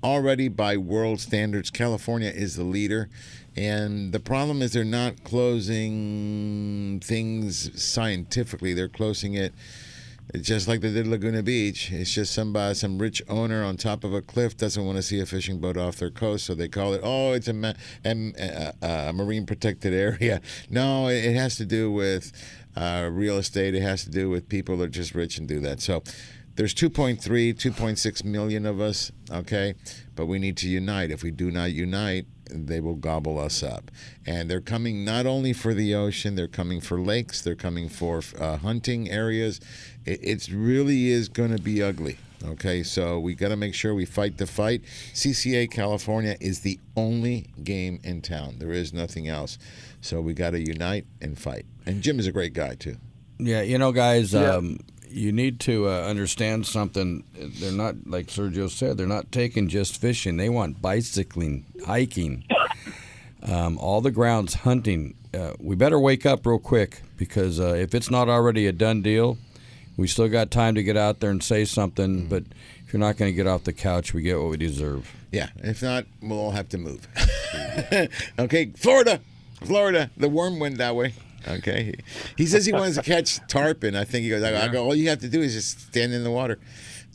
Already 0.07 0.47
by 0.47 0.77
world 0.77 1.19
standards, 1.19 1.69
California 1.69 2.31
is 2.31 2.55
the 2.55 2.63
leader. 2.63 3.09
And 3.57 4.13
the 4.13 4.21
problem 4.21 4.63
is 4.63 4.73
they're 4.73 4.85
not 4.85 5.25
closing 5.25 7.01
things 7.03 7.83
scientifically. 7.83 8.73
They're 8.73 8.89
closing 8.89 9.35
it 9.35 9.53
just 10.41 10.69
like 10.69 10.81
they 10.81 10.93
did 10.93 11.09
Laguna 11.09 11.43
Beach. 11.43 11.91
It's 11.91 12.15
just 12.15 12.33
somebody, 12.33 12.75
some 12.75 12.99
rich 12.99 13.21
owner 13.29 13.65
on 13.65 13.77
top 13.77 14.05
of 14.05 14.15
a 14.15 14.23
cliff 14.23 14.57
doesn't 14.57 14.85
want 14.85 14.95
to 14.95 15.03
see 15.03 15.19
a 15.19 15.27
fishing 15.27 15.59
boat 15.59 15.77
off 15.77 15.97
their 15.97 16.11
coast, 16.11 16.47
so 16.47 16.55
they 16.55 16.69
call 16.69 16.95
it, 16.95 17.01
oh, 17.03 17.33
it's 17.33 17.49
a, 17.49 17.53
ma- 17.53 17.73
marine 19.13 19.45
protected 19.45 19.93
area. 19.93 20.41
No, 20.71 21.09
it 21.09 21.25
it 21.25 21.35
has 21.35 21.57
to 21.57 21.65
do 21.65 21.91
with 21.91 22.33
uh, 22.77 23.09
real 23.11 23.39
estate. 23.39 23.75
It 23.75 23.83
has 23.83 24.05
to 24.05 24.11
do 24.11 24.29
with 24.31 24.49
people 24.49 24.77
that 24.79 24.85
are 24.85 24.89
just 24.89 25.15
rich 25.15 25.39
and 25.39 25.49
do 25.49 25.61
that. 25.61 25.81
So 25.81 26.03
there's 26.57 26.75
2.3, 26.75 27.19
2.6 27.55 28.25
million 28.25 28.67
of 28.67 28.81
us, 28.81 29.13
okay? 29.31 29.75
But 30.15 30.27
we 30.27 30.39
need 30.39 30.57
to 30.59 30.69
unite. 30.69 31.11
If 31.11 31.23
we 31.23 31.31
do 31.31 31.51
not 31.51 31.73
unite, 31.73 32.27
they 32.51 32.81
will 32.81 32.95
gobble 32.95 33.39
us 33.39 33.63
up. 33.63 33.91
And 34.27 34.51
they're 34.51 34.61
coming 34.61 35.05
not 35.05 35.27
only 35.27 35.53
for 35.53 35.75
the 35.75 35.95
ocean, 35.95 36.35
they're 36.35 36.47
coming 36.49 36.81
for 36.81 37.01
lakes, 37.01 37.43
they're 37.43 37.55
coming 37.57 37.89
for 37.89 38.23
uh, 38.39 38.57
hunting 38.59 39.11
areas. 39.11 39.61
It 40.05 40.21
it's 40.23 40.49
really 40.51 41.09
is 41.09 41.29
going 41.29 41.55
to 41.55 41.63
be 41.63 41.83
ugly. 41.83 42.19
Okay, 42.45 42.83
so 42.83 43.19
we 43.19 43.35
got 43.35 43.49
to 43.49 43.57
make 43.57 43.75
sure 43.75 43.95
we 43.95 44.05
fight 44.05 44.37
the 44.37 44.47
fight. 44.47 44.83
CCA 45.15 45.71
California 45.71 46.37
is 46.41 46.61
the 46.61 46.79
only 46.97 47.47
game 47.65 47.99
in 48.05 48.21
town. 48.21 48.57
There 48.59 48.73
is 48.73 48.93
nothing 48.93 49.27
else. 49.27 49.59
So 50.01 50.21
we 50.21 50.35
got 50.35 50.51
to 50.51 50.61
unite 50.61 51.07
and 51.21 51.37
fight. 51.39 51.65
And 51.87 52.03
Jim 52.03 52.21
is 52.21 52.27
a 52.27 52.33
great 52.33 52.53
guy 52.53 52.75
too. 52.75 52.97
Yeah, 53.39 53.63
you 53.63 53.79
know, 53.79 53.91
guys, 53.91 54.33
Yeah. 54.33 54.55
um, 54.57 54.79
you 55.09 55.33
need 55.33 55.61
to 55.61 55.89
uh, 55.89 56.03
understand 56.03 56.67
something. 56.67 57.25
They're 57.35 57.73
not, 57.73 57.95
like 58.07 58.27
Sergio 58.27 58.71
said, 58.71 58.97
they're 58.97 59.07
not 59.07 59.33
taking 59.33 59.69
just 59.69 60.01
fishing. 60.01 60.37
They 60.37 60.49
want 60.49 60.83
bicycling, 60.83 61.65
hiking, 61.85 62.45
um, 63.43 63.79
all 63.79 64.01
the 64.01 64.11
grounds, 64.11 64.55
hunting. 64.55 65.15
Uh, 65.33 65.53
we 65.59 65.77
better 65.77 65.99
wake 65.99 66.27
up 66.27 66.47
real 66.47 66.59
quick 66.59 67.03
because 67.17 67.61
uh, 67.61 67.75
if 67.75 67.95
it's 67.95 68.11
not 68.11 68.29
already 68.29 68.67
a 68.67 68.73
done 68.73 69.03
deal, 69.03 69.39
we 69.97 70.07
still 70.07 70.29
got 70.29 70.51
time 70.51 70.75
to 70.75 70.83
get 70.83 70.97
out 70.97 71.21
there 71.21 71.31
and 71.31 71.43
say 71.43 71.65
something. 71.65 72.27
But 72.29 72.45
if 72.87 72.93
you're 72.93 73.01
not 73.01 73.17
going 73.17 73.33
to 73.33 73.37
get 73.37 73.47
off 73.47 73.65
the 73.65 73.73
couch, 73.73 74.15
we 74.15 74.23
get 74.23 74.39
what 74.39 74.51
we 74.51 74.57
deserve. 74.57 75.13
Yeah, 75.33 75.49
if 75.57 75.83
not, 75.83 76.07
we'll 76.23 76.39
all 76.39 76.51
have 76.53 76.69
to 76.71 76.79
move. 76.79 77.09
okay, 78.39 78.67
Florida, 78.77 79.21
Florida. 79.65 80.11
The 80.17 80.29
worm 80.29 80.59
went 80.59 80.79
that 80.79 80.95
way. 80.95 81.15
Okay, 81.49 81.95
he 82.37 82.47
says 82.47 82.67
he 82.67 82.73
wants 82.73 82.97
to 82.97 83.03
catch 83.15 83.39
tarpon. 83.49 83.95
I 83.95 84.05
think 84.05 84.25
he 84.25 84.31
goes. 84.31 84.43
I, 84.43 84.65
I 84.65 84.69
go. 84.69 84.85
All 84.85 84.95
you 84.95 85.09
have 85.09 85.21
to 85.21 85.29
do 85.29 85.41
is 85.41 85.55
just 85.55 85.81
stand 85.89 86.13
in 86.13 86.25
the 86.25 86.31
water. 86.31 86.59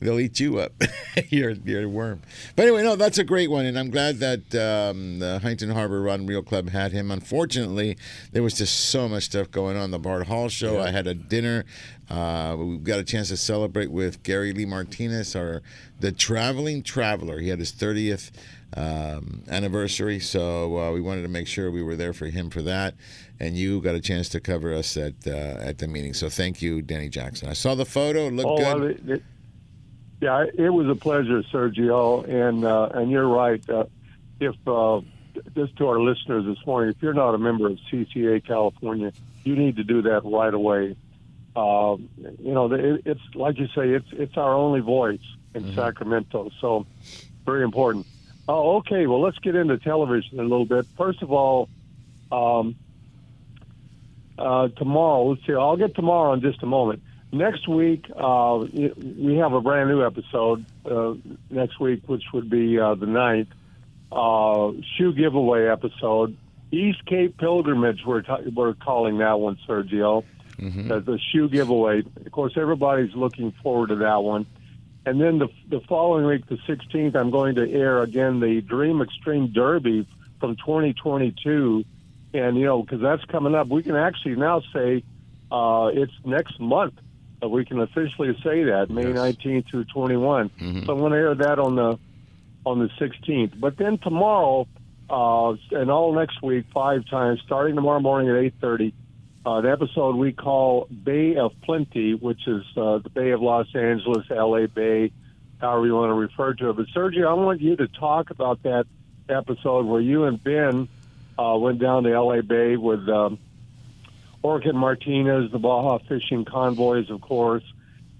They'll 0.01 0.19
eat 0.19 0.39
you 0.39 0.57
up. 0.57 0.73
you're, 1.29 1.51
you're 1.51 1.83
a 1.83 1.87
worm. 1.87 2.23
But 2.55 2.63
anyway, 2.63 2.81
no, 2.81 2.95
that's 2.95 3.19
a 3.19 3.23
great 3.23 3.51
one, 3.51 3.67
and 3.67 3.77
I'm 3.77 3.91
glad 3.91 4.17
that 4.17 4.55
um, 4.55 5.19
the 5.19 5.37
Huntington 5.39 5.69
Harbor 5.69 6.01
Run 6.01 6.25
Reel 6.25 6.41
Club 6.41 6.69
had 6.69 6.91
him. 6.91 7.11
Unfortunately, 7.11 7.97
there 8.31 8.41
was 8.41 8.55
just 8.55 8.89
so 8.89 9.07
much 9.07 9.25
stuff 9.25 9.51
going 9.51 9.77
on. 9.77 9.91
The 9.91 9.99
Bart 9.99 10.25
Hall 10.25 10.49
show. 10.49 10.73
Yeah. 10.73 10.85
I 10.85 10.89
had 10.89 11.05
a 11.05 11.13
dinner. 11.13 11.65
Uh, 12.09 12.55
we 12.57 12.77
got 12.77 12.99
a 12.99 13.03
chance 13.03 13.29
to 13.29 13.37
celebrate 13.37 13.91
with 13.91 14.23
Gary 14.23 14.53
Lee 14.53 14.65
Martinez, 14.65 15.35
our 15.35 15.61
the 15.99 16.11
traveling 16.11 16.81
traveler. 16.81 17.37
He 17.37 17.49
had 17.49 17.59
his 17.59 17.71
30th 17.71 18.31
um, 18.77 19.43
anniversary, 19.49 20.19
so 20.19 20.77
uh, 20.77 20.91
we 20.91 21.01
wanted 21.01 21.23
to 21.23 21.27
make 21.27 21.47
sure 21.47 21.69
we 21.71 21.83
were 21.83 21.95
there 21.95 22.13
for 22.13 22.27
him 22.27 22.49
for 22.49 22.61
that. 22.61 22.95
And 23.39 23.57
you 23.57 23.81
got 23.81 23.95
a 23.95 23.99
chance 23.99 24.29
to 24.29 24.39
cover 24.39 24.73
us 24.73 24.95
at 24.97 25.13
uh, 25.27 25.31
at 25.31 25.79
the 25.79 25.87
meeting, 25.87 26.13
so 26.13 26.29
thank 26.29 26.61
you, 26.61 26.81
Danny 26.81 27.09
Jackson. 27.09 27.49
I 27.49 27.53
saw 27.53 27.75
the 27.75 27.85
photo; 27.85 28.27
it 28.27 28.33
looked 28.33 28.49
Oh, 28.49 28.57
good. 28.57 28.65
well, 28.81 28.83
it- 28.83 29.09
it- 29.09 29.23
yeah, 30.21 30.45
it 30.53 30.69
was 30.69 30.87
a 30.87 30.93
pleasure, 30.93 31.41
Sergio, 31.51 32.23
and 32.29 32.63
uh, 32.63 32.89
and 32.93 33.09
you're 33.09 33.27
right. 33.27 33.67
Uh, 33.67 33.85
if 34.39 34.55
uh, 34.67 35.01
just 35.55 35.75
to 35.77 35.87
our 35.87 35.99
listeners 35.99 36.45
this 36.45 36.63
morning, 36.67 36.91
if 36.95 37.01
you're 37.01 37.15
not 37.15 37.33
a 37.33 37.39
member 37.39 37.65
of 37.67 37.79
CCA 37.91 38.45
California, 38.45 39.11
you 39.43 39.55
need 39.55 39.77
to 39.77 39.83
do 39.83 40.03
that 40.03 40.21
right 40.23 40.53
away. 40.53 40.95
Uh, 41.55 41.97
you 42.39 42.53
know, 42.53 42.71
it, 42.71 43.01
it's 43.05 43.21
like 43.33 43.57
you 43.57 43.65
say, 43.75 43.89
it's 43.89 44.05
it's 44.11 44.37
our 44.37 44.53
only 44.53 44.79
voice 44.79 45.19
in 45.55 45.73
Sacramento, 45.73 46.51
so 46.61 46.85
very 47.43 47.63
important. 47.63 48.05
Oh, 48.51 48.77
okay. 48.77 49.07
Well, 49.07 49.21
let's 49.21 49.39
get 49.39 49.55
into 49.55 49.77
television 49.77 50.37
a 50.37 50.43
little 50.43 50.65
bit. 50.65 50.85
First 50.97 51.21
of 51.21 51.31
all, 51.31 51.69
um, 52.33 52.75
uh, 54.37 54.67
tomorrow. 54.69 55.23
Let's 55.29 55.45
see. 55.47 55.53
I'll 55.53 55.77
get 55.77 55.95
tomorrow 55.95 56.33
in 56.33 56.41
just 56.41 56.61
a 56.61 56.65
moment. 56.65 57.01
Next 57.31 57.65
week, 57.65 58.05
uh, 58.13 58.65
we 58.73 59.37
have 59.37 59.53
a 59.53 59.61
brand 59.61 59.89
new 59.89 60.05
episode 60.05 60.65
uh, 60.85 61.13
next 61.49 61.79
week, 61.79 62.01
which 62.07 62.23
would 62.33 62.49
be 62.49 62.77
uh, 62.77 62.95
the 62.95 63.05
ninth 63.05 63.47
uh, 64.11 64.71
shoe 64.97 65.13
giveaway 65.13 65.67
episode. 65.69 66.35
East 66.73 67.05
Cape 67.05 67.37
Pilgrimage, 67.37 68.01
we're, 68.05 68.21
ta- 68.21 68.41
we're 68.53 68.73
calling 68.73 69.19
that 69.19 69.39
one, 69.39 69.57
Sergio, 69.65 70.25
as 70.91 71.05
the 71.05 71.17
shoe 71.31 71.47
giveaway. 71.47 72.03
Of 72.25 72.31
course, 72.33 72.53
everybody's 72.57 73.15
looking 73.15 73.53
forward 73.63 73.87
to 73.89 73.95
that 73.97 74.23
one. 74.23 74.45
And 75.05 75.19
then 75.19 75.39
the, 75.39 75.47
the 75.69 75.81
following 75.81 76.25
week, 76.25 76.45
the 76.47 76.57
16th, 76.57 77.15
I'm 77.15 77.31
going 77.31 77.55
to 77.55 77.71
air 77.71 78.01
again 78.01 78.39
the 78.39 78.61
Dream 78.61 79.01
Extreme 79.01 79.47
Derby 79.53 80.07
from 80.39 80.55
2022. 80.57 81.83
And, 82.33 82.57
you 82.57 82.65
know, 82.65 82.83
because 82.83 83.01
that's 83.01 83.23
coming 83.25 83.55
up, 83.55 83.67
we 83.67 83.83
can 83.83 83.95
actually 83.95 84.35
now 84.35 84.61
say 84.73 85.03
uh, 85.51 85.89
it's 85.93 86.13
next 86.23 86.59
month. 86.59 86.93
Uh, 87.43 87.49
we 87.49 87.65
can 87.65 87.79
officially 87.81 88.37
say 88.43 88.63
that, 88.65 88.89
May 88.91 89.05
19th 89.05 89.69
through 89.69 89.85
21. 89.85 90.51
So 90.85 90.93
I'm 90.93 90.99
going 90.99 91.11
to 91.13 91.17
air 91.17 91.35
that 91.35 91.59
on 91.59 91.75
the 91.75 91.97
on 92.63 92.77
the 92.77 92.89
16th. 93.03 93.59
But 93.59 93.77
then 93.77 93.97
tomorrow, 93.97 94.67
uh, 95.09 95.55
and 95.71 95.89
all 95.89 96.13
next 96.13 96.43
week, 96.43 96.65
five 96.71 97.07
times, 97.09 97.41
starting 97.43 97.75
tomorrow 97.75 97.99
morning 97.99 98.29
at 98.29 98.35
8.30. 98.61 98.93
Uh, 99.43 99.61
the 99.61 99.71
episode 99.71 100.15
we 100.15 100.31
call 100.31 100.87
Bay 101.03 101.35
of 101.35 101.51
Plenty, 101.63 102.13
which 102.13 102.47
is 102.47 102.63
uh, 102.77 102.99
the 102.99 103.09
Bay 103.09 103.31
of 103.31 103.41
Los 103.41 103.67
Angeles, 103.73 104.25
L.A. 104.29 104.67
Bay, 104.67 105.11
however 105.59 105.87
you 105.87 105.95
want 105.95 106.09
to 106.09 106.13
refer 106.13 106.53
to 106.53 106.69
it. 106.69 106.75
But 106.75 106.85
Sergio, 106.95 107.27
I 107.27 107.33
want 107.33 107.59
you 107.59 107.75
to 107.77 107.87
talk 107.87 108.29
about 108.29 108.61
that 108.63 108.85
episode 109.29 109.87
where 109.87 110.01
you 110.01 110.25
and 110.25 110.43
Ben 110.43 110.87
uh, 111.39 111.57
went 111.57 111.79
down 111.79 112.03
to 112.03 112.13
L.A. 112.13 112.43
Bay 112.43 112.77
with 112.77 113.07
um, 113.09 113.39
Orchid 114.43 114.75
Martinez, 114.75 115.51
the 115.51 115.59
Baja 115.59 115.97
Fishing 116.07 116.45
Convoys, 116.45 117.09
of 117.09 117.21
course. 117.21 117.63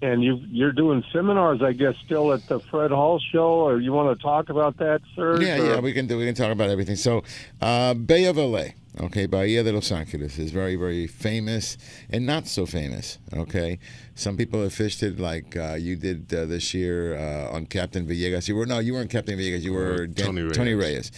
And 0.02 0.24
you, 0.24 0.42
you're 0.48 0.72
doing 0.72 1.04
seminars, 1.14 1.62
I 1.62 1.74
guess, 1.74 1.94
still 2.04 2.34
at 2.34 2.48
the 2.48 2.60
Fred 2.60 2.90
Hall 2.90 3.20
show, 3.32 3.68
or 3.68 3.80
you 3.80 3.92
want 3.94 4.18
to 4.18 4.24
talk 4.24 4.50
about 4.50 4.78
that, 4.78 5.02
sir? 5.16 5.40
Yeah, 5.40 5.58
yeah, 5.58 5.80
we 5.80 5.94
can 5.94 6.08
do. 6.08 6.18
We 6.18 6.26
can 6.26 6.34
talk 6.34 6.52
about 6.52 6.72
everything. 6.72 6.96
So, 6.96 7.24
uh, 7.62 7.94
Bay 7.94 8.26
of 8.26 8.38
LA, 8.38 8.70
okay, 9.00 9.26
Bahia 9.26 9.64
de 9.64 9.72
Los 9.72 9.92
Angeles 9.92 10.38
is 10.40 10.52
very, 10.52 10.76
very 10.76 11.08
famous 11.08 11.78
and 12.10 12.26
not 12.26 12.48
so 12.48 12.66
famous. 12.66 13.20
Okay, 13.34 13.80
some 14.16 14.38
people 14.38 14.62
have 14.62 14.74
fished 14.74 15.02
it 15.04 15.20
like 15.20 15.56
uh, 15.56 15.76
you 15.76 15.96
did 15.96 16.34
uh, 16.34 16.46
this 16.46 16.74
year 16.74 17.16
uh, 17.18 17.56
on 17.56 17.66
Captain 17.66 18.06
Villegas. 18.06 18.48
You 18.48 18.56
were 18.56 18.66
no, 18.66 18.80
you 18.80 18.94
weren't 18.94 19.10
Captain 19.10 19.38
Villegas. 19.38 19.62
You 19.62 19.74
were 19.74 20.08
Dan- 20.08 20.26
Tony 20.28 20.42
Reyes. 20.42 20.58
Tony 20.58 20.74
Reyes. 20.74 21.12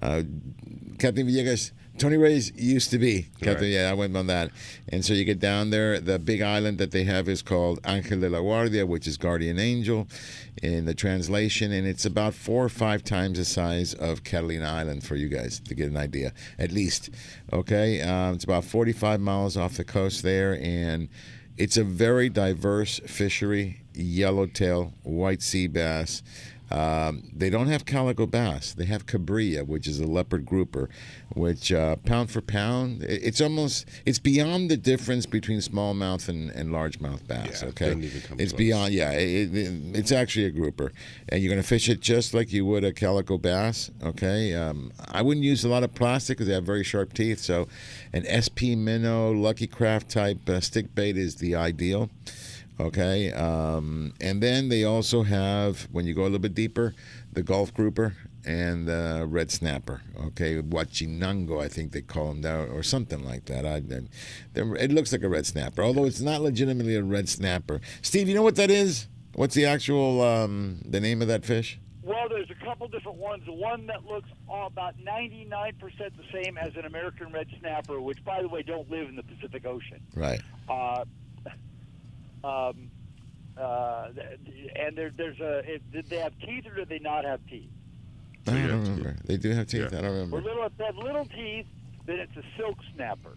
Uh, 0.00 0.22
Captain 0.98 1.26
Villegas. 1.26 1.72
Tony 1.98 2.16
Reyes 2.16 2.52
used 2.56 2.90
to 2.90 2.98
be 2.98 3.26
Captain. 3.40 3.64
Right. 3.64 3.72
Yeah, 3.72 3.90
I 3.90 3.94
went 3.94 4.16
on 4.16 4.26
that. 4.28 4.50
And 4.88 5.04
so 5.04 5.12
you 5.12 5.24
get 5.24 5.40
down 5.40 5.70
there. 5.70 6.00
The 6.00 6.18
big 6.18 6.40
island 6.40 6.78
that 6.78 6.92
they 6.92 7.04
have 7.04 7.28
is 7.28 7.42
called 7.42 7.82
Ángel 7.82 8.20
de 8.20 8.28
la 8.28 8.40
Guardia, 8.40 8.86
which 8.86 9.06
is 9.06 9.16
guardian 9.16 9.58
angel 9.58 10.08
in 10.62 10.84
the 10.84 10.94
translation. 10.94 11.72
And 11.72 11.86
it's 11.86 12.04
about 12.04 12.34
four 12.34 12.64
or 12.64 12.68
five 12.68 13.04
times 13.04 13.38
the 13.38 13.44
size 13.44 13.94
of 13.94 14.24
Catalina 14.24 14.66
Island 14.66 15.04
for 15.04 15.16
you 15.16 15.28
guys 15.28 15.60
to 15.60 15.74
get 15.74 15.88
an 15.88 15.96
idea, 15.96 16.32
at 16.58 16.72
least. 16.72 17.10
Okay. 17.52 18.00
Um, 18.00 18.34
it's 18.34 18.44
about 18.44 18.64
45 18.64 19.20
miles 19.20 19.56
off 19.56 19.76
the 19.76 19.84
coast 19.84 20.22
there. 20.22 20.58
And 20.62 21.08
it's 21.56 21.76
a 21.76 21.84
very 21.84 22.28
diverse 22.28 23.00
fishery 23.06 23.80
yellowtail, 23.94 24.94
white 25.02 25.42
sea 25.42 25.66
bass. 25.66 26.22
Um, 26.70 27.30
they 27.34 27.50
don't 27.50 27.68
have 27.68 27.84
calico 27.84 28.26
bass. 28.26 28.74
They 28.74 28.84
have 28.84 29.06
cabrilla, 29.06 29.66
which 29.66 29.86
is 29.86 30.00
a 30.00 30.06
leopard 30.06 30.44
grouper, 30.44 30.88
which 31.34 31.72
uh, 31.72 31.96
pound 31.96 32.30
for 32.30 32.40
pound, 32.40 33.02
it's 33.02 33.40
almost 33.40 33.86
it's 34.04 34.18
beyond 34.18 34.70
the 34.70 34.76
difference 34.76 35.26
between 35.26 35.58
smallmouth 35.58 36.28
and, 36.28 36.50
and 36.50 36.70
largemouth 36.70 37.26
bass. 37.26 37.62
Yeah, 37.62 37.68
okay, 37.68 37.86
doesn't 37.86 38.04
even 38.04 38.20
come 38.20 38.40
it's 38.40 38.52
close. 38.52 38.58
beyond. 38.58 38.92
Yeah, 38.92 39.12
it, 39.12 39.54
it, 39.54 39.96
it's 39.96 40.12
actually 40.12 40.46
a 40.46 40.50
grouper, 40.50 40.92
and 41.28 41.42
you're 41.42 41.50
gonna 41.50 41.62
fish 41.62 41.88
it 41.88 42.00
just 42.00 42.34
like 42.34 42.52
you 42.52 42.66
would 42.66 42.84
a 42.84 42.92
calico 42.92 43.38
bass. 43.38 43.90
Okay, 44.02 44.54
um, 44.54 44.92
I 45.06 45.22
wouldn't 45.22 45.44
use 45.44 45.64
a 45.64 45.68
lot 45.68 45.84
of 45.84 45.94
plastic 45.94 46.36
because 46.36 46.48
they 46.48 46.54
have 46.54 46.64
very 46.64 46.84
sharp 46.84 47.14
teeth. 47.14 47.38
So, 47.38 47.68
an 48.12 48.24
SP 48.28 48.76
minnow, 48.76 49.32
Lucky 49.32 49.66
Craft 49.66 50.10
type 50.10 50.48
uh, 50.48 50.60
stick 50.60 50.94
bait 50.94 51.16
is 51.16 51.36
the 51.36 51.54
ideal. 51.54 52.10
Okay, 52.80 53.32
um, 53.32 54.14
and 54.20 54.40
then 54.40 54.68
they 54.68 54.84
also 54.84 55.24
have 55.24 55.88
when 55.90 56.06
you 56.06 56.14
go 56.14 56.22
a 56.22 56.24
little 56.24 56.38
bit 56.38 56.54
deeper, 56.54 56.94
the 57.32 57.42
Gulf 57.42 57.74
grouper 57.74 58.14
and 58.46 58.86
the 58.86 59.26
red 59.28 59.50
snapper. 59.50 60.00
Okay, 60.26 60.62
Huachinango, 60.62 61.60
I 61.62 61.68
think 61.68 61.90
they 61.92 62.02
call 62.02 62.28
them 62.28 62.42
there, 62.42 62.66
or 62.66 62.84
something 62.84 63.24
like 63.24 63.46
that. 63.46 63.66
I, 63.66 63.82
it 64.54 64.92
looks 64.92 65.12
like 65.12 65.22
a 65.22 65.28
red 65.28 65.44
snapper, 65.44 65.82
although 65.82 66.04
it's 66.04 66.20
not 66.20 66.40
legitimately 66.40 66.94
a 66.94 67.02
red 67.02 67.28
snapper. 67.28 67.80
Steve, 68.00 68.28
you 68.28 68.34
know 68.34 68.42
what 68.42 68.56
that 68.56 68.70
is? 68.70 69.08
What's 69.34 69.54
the 69.54 69.66
actual 69.66 70.22
um, 70.22 70.80
the 70.84 71.00
name 71.00 71.20
of 71.20 71.28
that 71.28 71.44
fish? 71.44 71.80
Well, 72.02 72.28
there's 72.28 72.50
a 72.50 72.64
couple 72.64 72.88
different 72.88 73.18
ones. 73.18 73.42
The 73.44 73.52
one 73.52 73.86
that 73.86 74.06
looks 74.06 74.30
about 74.48 74.94
99% 74.98 75.74
the 75.98 76.10
same 76.32 76.56
as 76.56 76.74
an 76.76 76.86
American 76.86 77.32
red 77.32 77.48
snapper, 77.60 78.00
which, 78.00 78.24
by 78.24 78.40
the 78.40 78.48
way, 78.48 78.62
don't 78.62 78.90
live 78.90 79.08
in 79.08 79.16
the 79.16 79.22
Pacific 79.22 79.66
Ocean. 79.66 80.00
Right. 80.14 80.40
Uh, 80.68 81.04
um, 82.44 82.90
uh, 83.56 84.08
and 84.76 84.96
there, 84.96 85.10
there's 85.16 85.40
a. 85.40 85.58
It, 85.74 85.90
did 85.92 86.08
they 86.08 86.18
have 86.18 86.32
teeth 86.40 86.66
or 86.66 86.74
did 86.74 86.88
they 86.88 86.98
not 87.00 87.24
have 87.24 87.40
teeth? 87.48 87.70
I 88.46 88.52
don't 88.52 88.82
remember. 88.82 89.16
They 89.24 89.36
do 89.36 89.50
have 89.50 89.66
teeth. 89.66 89.86
I 89.86 90.00
don't 90.00 90.02
Well, 90.02 90.12
remember. 90.12 90.40
little, 90.42 90.64
if 90.64 90.76
they 90.78 90.84
have 90.84 90.96
little 90.96 91.26
teeth, 91.26 91.66
then 92.06 92.18
it's 92.20 92.36
a 92.36 92.42
silk 92.56 92.78
snapper. 92.94 93.36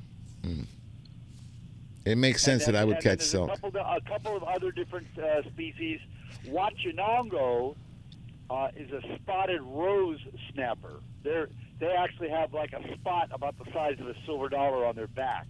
It 2.05 2.17
makes 2.17 2.41
sense 2.41 2.65
And 2.65 2.75
that 2.75 2.81
I 2.81 2.85
would 2.85 2.95
catch 2.95 3.19
there's 3.19 3.29
silk. 3.29 3.49
A 3.51 3.59
couple, 3.59 3.79
a 3.79 4.01
couple 4.07 4.35
of 4.35 4.43
other 4.43 4.71
different 4.71 5.07
uh, 5.19 5.43
species. 5.49 5.99
Huachinango 6.45 7.75
uh, 8.49 8.69
is 8.75 8.91
a 8.91 9.01
spotted 9.17 9.61
rose 9.61 10.19
snapper. 10.53 11.01
They're 11.23 11.49
they 11.79 11.87
actually 11.93 12.29
have 12.29 12.53
like 12.53 12.73
a 12.73 12.93
spot 12.95 13.29
about 13.33 13.57
the 13.57 13.65
size 13.71 13.99
of 13.99 14.07
a 14.07 14.15
silver 14.25 14.49
dollar 14.49 14.85
on 14.85 14.95
their 14.95 15.07
back, 15.07 15.47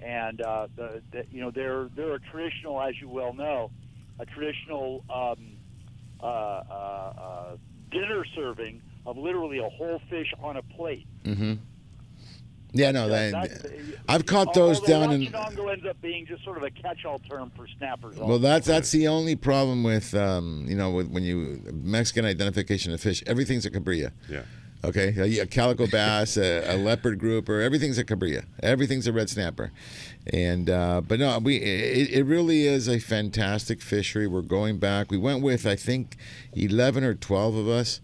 and 0.00 0.40
uh, 0.40 0.68
the, 0.76 1.02
the 1.12 1.24
you 1.30 1.40
know 1.40 1.50
they're 1.50 1.88
they're 1.96 2.14
a 2.14 2.20
traditional, 2.20 2.80
as 2.80 2.94
you 3.00 3.08
well 3.08 3.32
know, 3.34 3.70
a 4.18 4.26
traditional 4.26 5.04
um, 5.12 5.56
uh, 6.22 6.26
uh, 6.26 7.12
uh, 7.16 7.56
dinner 7.90 8.24
serving 8.34 8.82
of 9.06 9.16
literally 9.16 9.58
a 9.58 9.68
whole 9.68 10.00
fish 10.10 10.32
on 10.42 10.56
a 10.56 10.62
plate. 10.62 11.06
hmm 11.24 11.54
Yeah, 12.72 12.90
no, 12.90 13.06
Yeah, 13.06 13.30
that, 13.30 13.72
I've 14.08 14.26
caught 14.26 14.52
those 14.54 14.80
down 14.80 15.12
in. 15.12 15.22
Huachinango 15.22 15.72
ends 15.72 15.84
up 15.88 16.00
being 16.00 16.26
just 16.26 16.44
sort 16.44 16.58
of 16.58 16.62
a 16.62 16.70
catch-all 16.70 17.18
term 17.20 17.50
for 17.56 17.66
snappers. 17.78 18.16
Well, 18.16 18.38
that's 18.38 18.66
that's 18.66 18.90
the 18.90 19.08
only 19.08 19.36
problem 19.36 19.82
with 19.82 20.14
um, 20.14 20.66
you 20.68 20.76
know 20.76 20.90
with 20.90 21.08
when 21.10 21.22
you 21.22 21.62
Mexican 21.72 22.24
identification 22.24 22.92
of 22.92 23.00
fish. 23.00 23.22
Everything's 23.26 23.64
a 23.66 23.70
cabrilla. 23.70 24.12
Yeah. 24.28 24.42
Okay, 24.84 25.38
a, 25.40 25.46
calico 25.46 25.88
bass, 25.88 26.36
a, 26.36 26.62
a 26.72 26.76
leopard 26.76 27.18
grouper, 27.18 27.60
everything's 27.60 27.98
a 27.98 28.04
cabrilla. 28.04 28.44
Everything's 28.62 29.08
a 29.08 29.12
red 29.12 29.28
snapper, 29.28 29.72
and 30.32 30.70
uh, 30.70 31.00
but 31.00 31.18
no, 31.18 31.36
we 31.40 31.56
it, 31.56 32.10
it 32.10 32.22
really 32.24 32.64
is 32.64 32.88
a 32.88 33.00
fantastic 33.00 33.82
fishery. 33.82 34.28
We're 34.28 34.42
going 34.42 34.78
back. 34.78 35.10
We 35.10 35.18
went 35.18 35.42
with 35.42 35.66
I 35.66 35.74
think 35.74 36.16
eleven 36.52 37.02
or 37.02 37.14
twelve 37.14 37.56
of 37.56 37.68
us. 37.68 38.00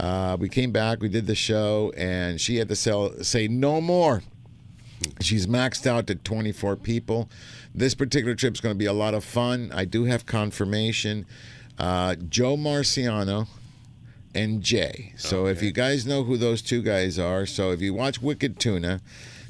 Uh, 0.00 0.38
we 0.40 0.48
came 0.48 0.72
back. 0.72 1.00
We 1.00 1.10
did 1.10 1.26
the 1.26 1.34
show, 1.34 1.92
and 1.98 2.40
she 2.40 2.56
had 2.56 2.68
to 2.68 2.76
sell 2.76 3.12
say 3.22 3.46
no 3.46 3.82
more. 3.82 4.22
She's 5.20 5.46
maxed 5.46 5.86
out 5.86 6.06
to 6.06 6.14
24 6.14 6.76
people. 6.76 7.28
This 7.74 7.94
particular 7.94 8.34
trip 8.34 8.54
is 8.54 8.60
going 8.60 8.74
to 8.74 8.78
be 8.78 8.86
a 8.86 8.94
lot 8.94 9.12
of 9.12 9.24
fun. 9.24 9.70
I 9.74 9.84
do 9.84 10.04
have 10.04 10.24
confirmation. 10.24 11.26
Uh, 11.78 12.14
Joe 12.14 12.56
Marciano 12.56 13.46
and 14.36 14.62
Jay. 14.62 15.12
So 15.16 15.46
if 15.46 15.62
you 15.62 15.72
guys 15.72 16.06
know 16.06 16.22
who 16.22 16.36
those 16.36 16.62
two 16.62 16.82
guys 16.82 17.18
are, 17.18 17.46
so 17.46 17.70
if 17.70 17.80
you 17.80 17.94
watch 17.94 18.20
Wicked 18.20 18.60
Tuna, 18.60 19.00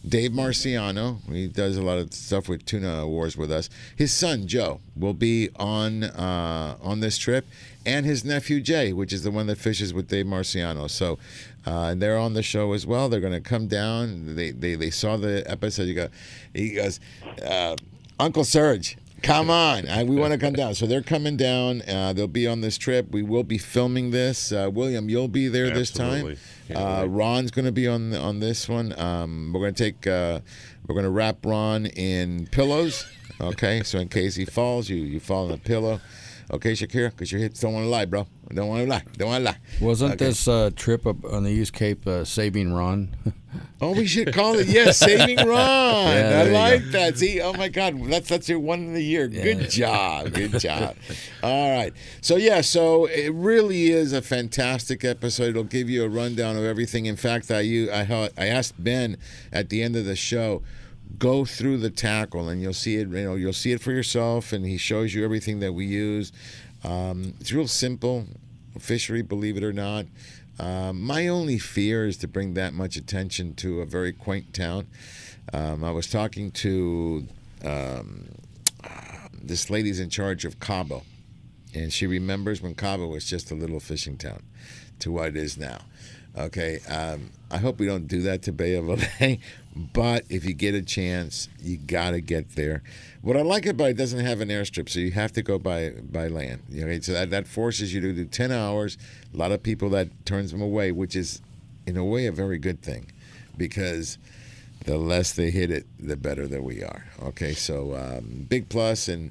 Dave 0.09 0.31
Marciano, 0.31 1.19
he 1.33 1.49
does 1.49 1.77
a 1.77 1.83
lot 1.83 1.99
of 1.99 2.15
stuff 2.15 2.49
with 2.49 2.65
Tuna 2.65 3.07
Wars 3.09 3.37
with 3.37 3.51
us. 3.51 3.69
His 3.97 4.13
son 4.15 4.47
Joe 4.47 4.81
will 4.95 5.15
be 5.15 5.51
on 5.57 6.05
uh, 6.05 6.77
on 6.81 7.01
this 7.01 7.19
trip, 7.19 7.45
and 7.85 8.07
his 8.07 8.25
nephew 8.25 8.61
Jay, 8.61 8.93
which 8.93 9.13
is 9.13 9.25
the 9.25 9.33
one 9.33 9.49
that 9.49 9.59
fishes 9.59 9.93
with 9.93 10.07
Dave 10.09 10.27
Marciano. 10.27 10.89
So 10.89 11.19
uh, 11.65 11.97
they're 11.97 12.19
on 12.19 12.35
the 12.35 12.43
show 12.43 12.73
as 12.73 12.87
well. 12.87 13.09
They're 13.09 13.21
going 13.21 13.33
to 13.33 13.41
come 13.41 13.67
down. 13.67 14.37
They, 14.37 14.53
they 14.53 14.77
they 14.77 14.91
saw 14.91 15.17
the 15.17 15.43
episode. 15.51 15.85
You 15.89 15.95
go, 15.95 16.09
he 16.55 16.75
goes, 16.75 17.01
uh, 17.45 17.75
Uncle 18.21 18.45
Serge. 18.45 18.97
Come 19.27 19.51
on, 19.51 19.89
uh, 19.89 20.05
we 20.07 20.15
want 20.15 20.35
to 20.35 20.39
come 20.39 20.53
down. 20.53 20.77
So 20.77 20.87
they're 20.87 21.03
coming 21.03 21.37
down. 21.37 21.83
Uh, 21.83 22.13
they'll 22.13 22.29
be 22.29 22.47
on 22.47 22.61
this 22.61 22.79
trip. 22.79 23.11
We 23.11 23.25
will 23.25 23.43
be 23.43 23.59
filming 23.59 24.13
this. 24.13 24.53
Uh, 24.53 24.71
William, 24.73 25.09
you'll 25.11 25.27
be 25.27 25.49
there 25.49 25.69
this 25.69 25.91
time. 25.91 26.29
Absolutely. 26.69 26.77
Uh. 26.77 27.07
Ron's 27.07 27.51
going 27.51 27.65
to 27.65 27.73
be 27.73 27.89
on 27.89 28.15
on 28.15 28.39
this 28.39 28.69
one. 28.69 28.97
Um, 28.97 29.51
we're 29.53 29.63
going 29.63 29.75
to 29.75 29.83
take 29.83 30.07
uh, 30.07 30.39
we're 30.87 30.95
going 30.95 31.07
to 31.07 31.11
wrap 31.11 31.45
Ron 31.45 31.87
in 31.87 32.47
pillows. 32.53 33.05
Okay, 33.41 33.83
so 33.83 33.99
in 33.99 34.09
case 34.09 34.37
he 34.37 34.45
falls, 34.45 34.89
you 34.89 34.99
you 34.99 35.19
fall 35.19 35.47
on 35.47 35.53
a 35.53 35.59
pillow. 35.59 36.01
Okay, 36.53 36.75
Shakira, 36.75 37.11
because 37.11 37.33
your 37.33 37.41
hips 37.41 37.59
don't 37.59 37.73
want 37.73 37.85
to 37.85 37.91
lie, 37.91 38.05
bro. 38.05 38.29
Don't 38.55 38.69
want 38.69 38.85
to 38.85 38.89
lie. 38.91 39.03
Don't 39.17 39.29
want 39.29 39.41
to 39.45 39.51
lie. 39.51 39.57
Wasn't 39.81 40.13
Okay. 40.15 40.27
this 40.27 40.47
uh, 40.47 40.71
trip 40.77 41.07
up 41.07 41.25
on 41.25 41.43
the 41.45 41.51
East 41.51 41.73
Cape 41.73 42.07
uh, 42.07 42.25
saving 42.25 42.73
Ron? 42.73 43.15
Oh, 43.81 43.93
we 43.93 44.07
should 44.07 44.35
call 44.35 44.59
it 44.59 44.67
yes, 44.67 44.99
saving 44.99 45.37
Ron. 45.47 45.47
Yeah, 45.49 46.45
I 46.47 46.51
like 46.51 46.83
go. 46.85 46.91
that. 46.91 47.17
See, 47.19 47.41
oh 47.41 47.55
my 47.55 47.69
God, 47.69 47.99
that's 48.05 48.29
that's 48.29 48.51
your 48.51 48.59
one 48.59 48.81
in 48.81 48.93
the 48.93 49.03
year. 49.03 49.29
Good 49.29 49.71
job, 49.71 50.33
good 50.35 50.59
job. 50.61 50.95
All 51.43 51.71
right, 51.75 51.93
so 52.21 52.37
yeah, 52.37 52.61
so 52.61 53.07
it 53.07 53.33
really 53.33 53.89
is 53.89 54.13
a 54.13 54.21
fantastic 54.21 55.05
episode. 55.07 55.51
It'll 55.51 55.65
give 55.65 55.89
you 55.89 56.05
a 56.05 56.09
rundown 56.09 56.59
of 56.59 56.65
everything. 56.65 57.07
In 57.07 57.17
fact, 57.17 57.51
I 57.51 57.61
you 57.61 57.91
I 57.91 58.29
I 58.37 58.47
asked 58.47 58.75
Ben 58.83 59.17
at 59.53 59.71
the 59.71 59.83
end 59.83 59.97
of 59.97 60.05
the 60.05 60.17
show. 60.17 60.63
Go 61.19 61.47
through 61.47 61.79
the 61.79 61.89
tackle 61.89 62.49
and 62.51 62.61
you'll 62.61 62.75
see 62.75 62.97
it. 62.97 63.09
You 63.09 63.25
know, 63.25 63.35
you'll 63.37 63.53
see 63.55 63.73
it 63.73 63.81
for 63.81 63.93
yourself, 63.93 64.53
and 64.53 64.67
he 64.67 64.77
shows 64.77 65.15
you 65.15 65.25
everything 65.25 65.61
that 65.61 65.73
we 65.73 65.87
use. 65.87 66.31
Um, 66.85 67.35
it's 67.41 67.53
real 67.53 67.67
simple 67.67 68.27
fishery, 68.79 69.23
believe 69.23 69.57
it 69.57 69.65
or 69.65 69.73
not. 69.73 70.07
Um, 70.59 71.03
my 71.03 71.29
only 71.29 71.59
fear 71.59 72.07
is 72.07 72.17
to 72.19 72.29
bring 72.29 72.55
that 72.55 72.73
much 72.73 72.97
attention 72.97 73.55
to 73.57 73.81
a 73.81 73.87
very 73.87 74.13
quaint 74.13 74.55
town. 74.55 74.87
Um, 75.53 75.85
I 75.85 75.91
was 75.91 76.09
talking 76.09 76.51
to 76.53 77.27
um, 77.65 78.29
this 79.33 79.71
lady's 79.71 80.01
in 80.01 80.11
charge 80.11 80.45
of 80.45 80.59
Cabo, 80.61 81.03
and 81.75 81.93
she 81.93 82.07
remembers 82.07 82.63
when 82.63 82.75
Cabo 82.75 83.07
was 83.07 83.25
just 83.25 83.51
a 83.51 83.55
little 83.55 83.81
fishing 83.81 84.17
town 84.17 84.43
to 85.01 85.13
what 85.13 85.29
it 85.29 85.37
is 85.37 85.57
now. 85.57 85.79
Okay, 86.37 86.81
um, 86.89 87.31
I 87.51 87.59
hope 87.59 87.79
we 87.79 87.87
don't 87.87 88.09
do 88.09 88.23
that 88.23 88.43
to 88.43 88.53
Bay 88.53 88.75
of 88.75 88.89
LA, 88.89 89.37
but 89.77 90.25
if 90.31 90.45
you 90.47 90.55
get 90.55 90.75
a 90.75 90.81
chance, 90.81 91.49
you 91.61 91.77
got 91.77 92.13
to 92.13 92.23
get 92.23 92.57
there. 92.57 92.83
What 93.21 93.37
I 93.37 93.43
like 93.43 93.67
about 93.67 93.91
it 93.91 93.97
doesn't 93.99 94.25
have 94.25 94.41
an 94.41 94.49
airstrip, 94.49 94.89
so 94.89 95.01
you 95.01 95.11
have 95.11 95.33
to 95.33 95.43
go 95.43 95.59
by 95.59 95.91
by 95.91 96.29
land. 96.29 96.63
Okay, 96.73 97.01
so 97.01 97.13
that, 97.13 97.31
that 97.31 97.47
forces 97.47 97.93
you 97.93 98.01
to 98.01 98.13
do 98.15 98.25
ten 98.25 98.51
hours. 98.51 98.97
A 99.35 99.37
lot 99.37 99.53
of 99.53 99.63
people 99.63 99.91
that 99.91 100.09
turns 100.25 100.51
them 100.51 100.63
away, 100.63 100.93
which 100.93 101.15
is 101.15 101.43
in 101.87 101.99
a 101.99 102.05
way 102.05 102.27
a 102.27 102.33
very 102.33 102.57
good 102.57 102.81
thing, 102.81 103.13
because 103.57 104.17
the 104.87 104.97
less 104.97 105.33
they 105.33 105.51
hit 105.51 105.71
it, 105.71 105.85
the 106.01 106.17
better 106.17 106.47
that 106.47 106.63
we 106.63 106.83
are. 106.83 107.05
Okay, 107.23 107.53
so 107.53 107.95
um, 107.95 108.47
big 108.49 108.69
plus 108.69 109.09
and. 109.09 109.31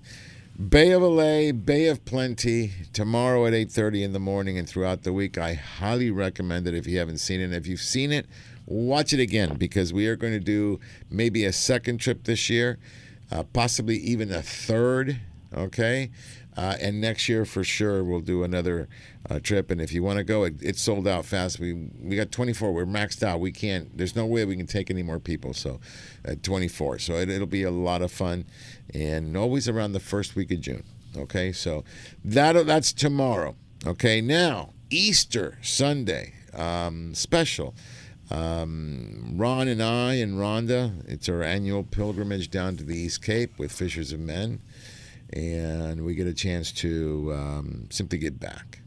Bay 0.57 0.91
of 0.91 1.01
LA, 1.01 1.51
Bay 1.51 1.87
of 1.87 2.05
Plenty, 2.05 2.71
tomorrow 2.93 3.45
at 3.45 3.51
8:30 3.51 4.03
in 4.03 4.13
the 4.13 4.21
morning 4.21 4.57
and 4.57 4.65
throughout 4.65 5.03
the 5.03 5.11
week. 5.11 5.37
I 5.37 5.53
highly 5.53 6.11
recommend 6.11 6.65
it 6.65 6.73
if 6.73 6.87
you 6.87 6.97
haven't 6.97 7.17
seen 7.17 7.41
it. 7.41 7.51
If 7.51 7.67
you've 7.67 7.81
seen 7.81 8.13
it, 8.13 8.25
watch 8.65 9.13
it 9.13 9.19
again 9.19 9.55
because 9.57 9.93
we 9.93 10.07
are 10.07 10.15
going 10.15 10.33
to 10.33 10.39
do 10.39 10.79
maybe 11.09 11.45
a 11.45 11.53
second 11.53 11.99
trip 11.99 12.23
this 12.23 12.49
year, 12.49 12.79
uh, 13.31 13.43
possibly 13.43 13.97
even 13.97 14.31
a 14.31 14.41
third. 14.41 15.19
Okay, 15.53 16.11
uh, 16.57 16.75
and 16.81 16.99
next 16.99 17.29
year 17.29 17.45
for 17.45 17.63
sure 17.63 18.03
we'll 18.03 18.19
do 18.19 18.43
another 18.43 18.89
uh, 19.29 19.39
trip. 19.39 19.71
And 19.71 19.79
if 19.79 19.93
you 19.93 20.03
want 20.03 20.17
to 20.17 20.23
go, 20.23 20.43
it, 20.43 20.55
it's 20.61 20.81
sold 20.81 21.07
out 21.07 21.25
fast. 21.25 21.59
We 21.59 21.73
we 22.01 22.15
got 22.15 22.31
24. 22.31 22.73
We're 22.73 22.85
maxed 22.85 23.23
out. 23.23 23.39
We 23.39 23.51
can't. 23.51 23.95
There's 23.97 24.15
no 24.15 24.25
way 24.25 24.43
we 24.45 24.57
can 24.57 24.67
take 24.67 24.89
any 24.89 25.03
more 25.03 25.19
people. 25.19 25.53
So, 25.53 25.79
at 26.23 26.43
24. 26.43 26.99
So 26.99 27.15
it, 27.15 27.29
it'll 27.29 27.47
be 27.47 27.63
a 27.63 27.71
lot 27.71 28.01
of 28.01 28.11
fun, 28.11 28.45
and 28.93 29.35
always 29.37 29.69
around 29.69 29.93
the 29.93 29.99
first 29.99 30.35
week 30.35 30.51
of 30.51 30.61
June. 30.61 30.83
Okay, 31.15 31.51
so 31.51 31.83
that 32.23 32.65
that's 32.65 32.91
tomorrow. 32.91 33.55
Okay, 33.85 34.19
now 34.19 34.73
Easter 34.89 35.57
Sunday 35.61 36.33
um, 36.53 37.13
special. 37.13 37.75
Um, 38.31 39.33
Ron 39.35 39.67
and 39.67 39.81
I 39.81 40.15
and 40.15 40.35
Rhonda, 40.35 41.07
it's 41.07 41.29
our 41.29 41.43
annual 41.43 41.83
pilgrimage 41.83 42.49
down 42.49 42.75
to 42.77 42.83
the 42.83 42.97
East 42.97 43.23
Cape 43.23 43.57
with 43.59 43.71
Fishers 43.71 44.11
of 44.11 44.19
Men, 44.19 44.61
and 45.31 46.03
we 46.03 46.15
get 46.15 46.25
a 46.27 46.33
chance 46.33 46.71
to 46.73 47.33
um, 47.35 47.87
simply 47.91 48.17
get 48.17 48.39
back. 48.39 48.81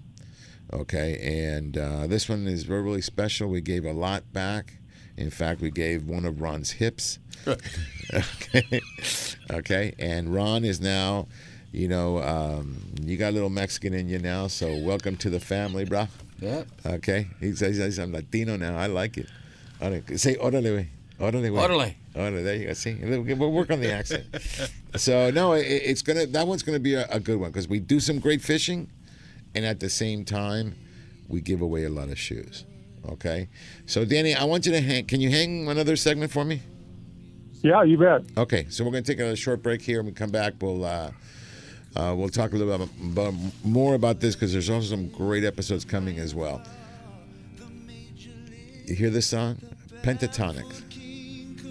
Okay, 0.72 1.18
and 1.54 1.78
uh, 1.78 2.06
this 2.06 2.28
one 2.28 2.46
is 2.46 2.68
really 2.68 3.00
special. 3.00 3.48
We 3.48 3.60
gave 3.60 3.84
a 3.84 3.92
lot 3.92 4.32
back. 4.32 4.74
In 5.16 5.30
fact, 5.30 5.60
we 5.60 5.70
gave 5.70 6.04
one 6.04 6.24
of 6.24 6.40
Ron's 6.40 6.72
hips. 6.72 7.18
okay, 7.46 8.80
okay, 9.50 9.94
and 9.98 10.34
Ron 10.34 10.64
is 10.64 10.80
now, 10.80 11.28
you 11.72 11.88
know, 11.88 12.18
um, 12.18 12.82
you 13.02 13.16
got 13.16 13.30
a 13.30 13.32
little 13.32 13.50
Mexican 13.50 13.94
in 13.94 14.08
you 14.08 14.18
now. 14.18 14.48
So 14.48 14.76
welcome 14.76 15.16
to 15.18 15.30
the 15.30 15.40
family, 15.40 15.84
bro. 15.84 16.08
Yeah. 16.40 16.64
Okay. 16.86 17.28
He 17.40 17.54
says, 17.54 17.98
I'm 17.98 18.12
Latino 18.12 18.56
now. 18.56 18.76
I 18.76 18.86
like 18.86 19.16
it. 19.16 19.26
Órale. 19.80 20.18
Say 20.18 20.36
órale, 20.36 20.62
güey. 20.62 20.86
Órale, 21.20 21.50
güey. 21.50 21.68
Órale. 21.68 21.94
Órale. 22.14 22.44
There 22.44 22.56
you 22.56 22.66
go. 22.68 22.72
See, 22.74 22.94
we'll 22.94 23.52
work 23.52 23.70
on 23.70 23.80
the 23.80 23.92
accent. 23.92 24.26
so 24.96 25.30
no, 25.30 25.52
it, 25.52 25.62
it's 25.62 26.02
gonna. 26.02 26.26
That 26.26 26.46
one's 26.46 26.62
gonna 26.62 26.80
be 26.80 26.94
a, 26.94 27.06
a 27.08 27.20
good 27.20 27.38
one 27.38 27.50
because 27.50 27.68
we 27.68 27.78
do 27.78 28.00
some 28.00 28.18
great 28.18 28.42
fishing, 28.42 28.88
and 29.54 29.64
at 29.64 29.80
the 29.80 29.88
same 29.88 30.24
time, 30.24 30.74
we 31.28 31.40
give 31.40 31.60
away 31.60 31.84
a 31.84 31.90
lot 31.90 32.08
of 32.08 32.18
shoes. 32.18 32.64
Okay. 33.08 33.48
So 33.86 34.04
Danny, 34.04 34.34
I 34.34 34.44
want 34.44 34.66
you 34.66 34.72
to 34.72 34.80
hang. 34.80 35.06
Can 35.06 35.20
you 35.20 35.30
hang 35.30 35.68
another 35.68 35.96
segment 35.96 36.32
for 36.32 36.44
me? 36.44 36.62
Yeah, 37.62 37.82
you 37.82 37.98
bet. 37.98 38.22
Okay, 38.36 38.66
so 38.70 38.84
we're 38.84 38.92
going 38.92 39.02
to 39.02 39.14
take 39.14 39.20
a 39.20 39.34
short 39.34 39.62
break 39.62 39.82
here. 39.82 39.98
When 39.98 40.06
we 40.06 40.12
come 40.12 40.30
back, 40.30 40.54
we'll 40.60 40.84
uh, 40.84 41.10
uh, 41.98 42.14
we'll 42.14 42.28
talk 42.28 42.52
a 42.52 42.56
little 42.56 42.78
bit 42.78 42.88
about, 43.10 43.34
more 43.64 43.94
about 43.94 44.20
this 44.20 44.36
because 44.36 44.52
there's 44.52 44.70
also 44.70 44.88
some 44.88 45.08
great 45.08 45.44
episodes 45.44 45.84
coming 45.84 46.18
as 46.18 46.34
well. 46.34 46.62
You 48.86 48.94
hear 48.94 49.10
this 49.10 49.26
song? 49.26 49.58
Pentatonix. 50.02 50.84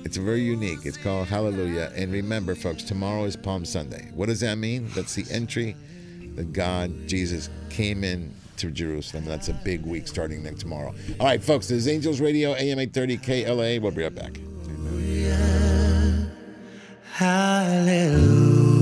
It's 0.05 0.17
very 0.17 0.41
unique. 0.41 0.79
It's 0.85 0.97
called 0.97 1.27
Hallelujah. 1.27 1.91
And 1.95 2.11
remember, 2.11 2.55
folks, 2.55 2.83
tomorrow 2.83 3.23
is 3.23 3.35
Palm 3.35 3.65
Sunday. 3.65 4.11
What 4.13 4.27
does 4.27 4.41
that 4.41 4.57
mean? 4.57 4.89
That's 4.89 5.15
the 5.15 5.25
entry 5.33 5.75
that 6.35 6.53
God, 6.53 7.07
Jesus, 7.07 7.49
came 7.69 8.03
in 8.03 8.33
to 8.57 8.69
Jerusalem. 8.69 9.25
That's 9.25 9.47
a 9.47 9.53
big 9.53 9.85
week 9.85 10.07
starting 10.07 10.43
next 10.43 10.59
tomorrow. 10.61 10.93
All 11.19 11.25
right, 11.25 11.43
folks, 11.43 11.69
this 11.69 11.79
is 11.79 11.87
Angels 11.87 12.19
Radio, 12.19 12.51
AM 12.51 12.79
830 12.79 13.17
KLAA. 13.17 13.81
We'll 13.81 13.91
be 13.91 14.03
right 14.03 14.13
back. 14.13 14.37
Well, 17.19 18.76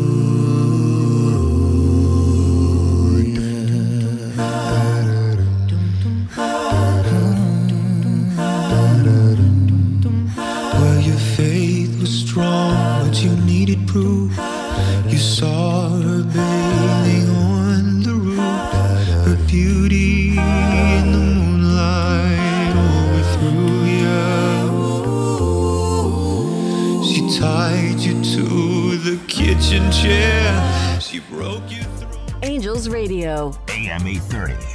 you. 13.95 14.29
You 15.07 15.17
saw 15.17 15.89
her 15.89 16.23
bathing 16.23 17.29
on 17.29 18.01
the 18.03 18.13
roof, 18.13 18.39
her 19.25 19.37
beauty 19.47 20.31
in 20.31 21.11
the 21.11 21.19
moonlight 21.19 22.75
overthrew 22.75 23.85
you. 23.85 24.15
She 27.05 27.39
tied 27.39 27.99
you 27.99 28.21
to 28.35 28.97
the 28.97 29.17
kitchen 29.27 29.91
chair. 29.91 30.99
She 30.99 31.19
broke 31.19 31.69
you. 31.71 31.83
Through. 31.83 32.19
Angels 32.43 32.89
Radio. 32.89 33.53
AM 33.69 34.05
830. 34.05 34.74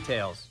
details. 0.01 0.50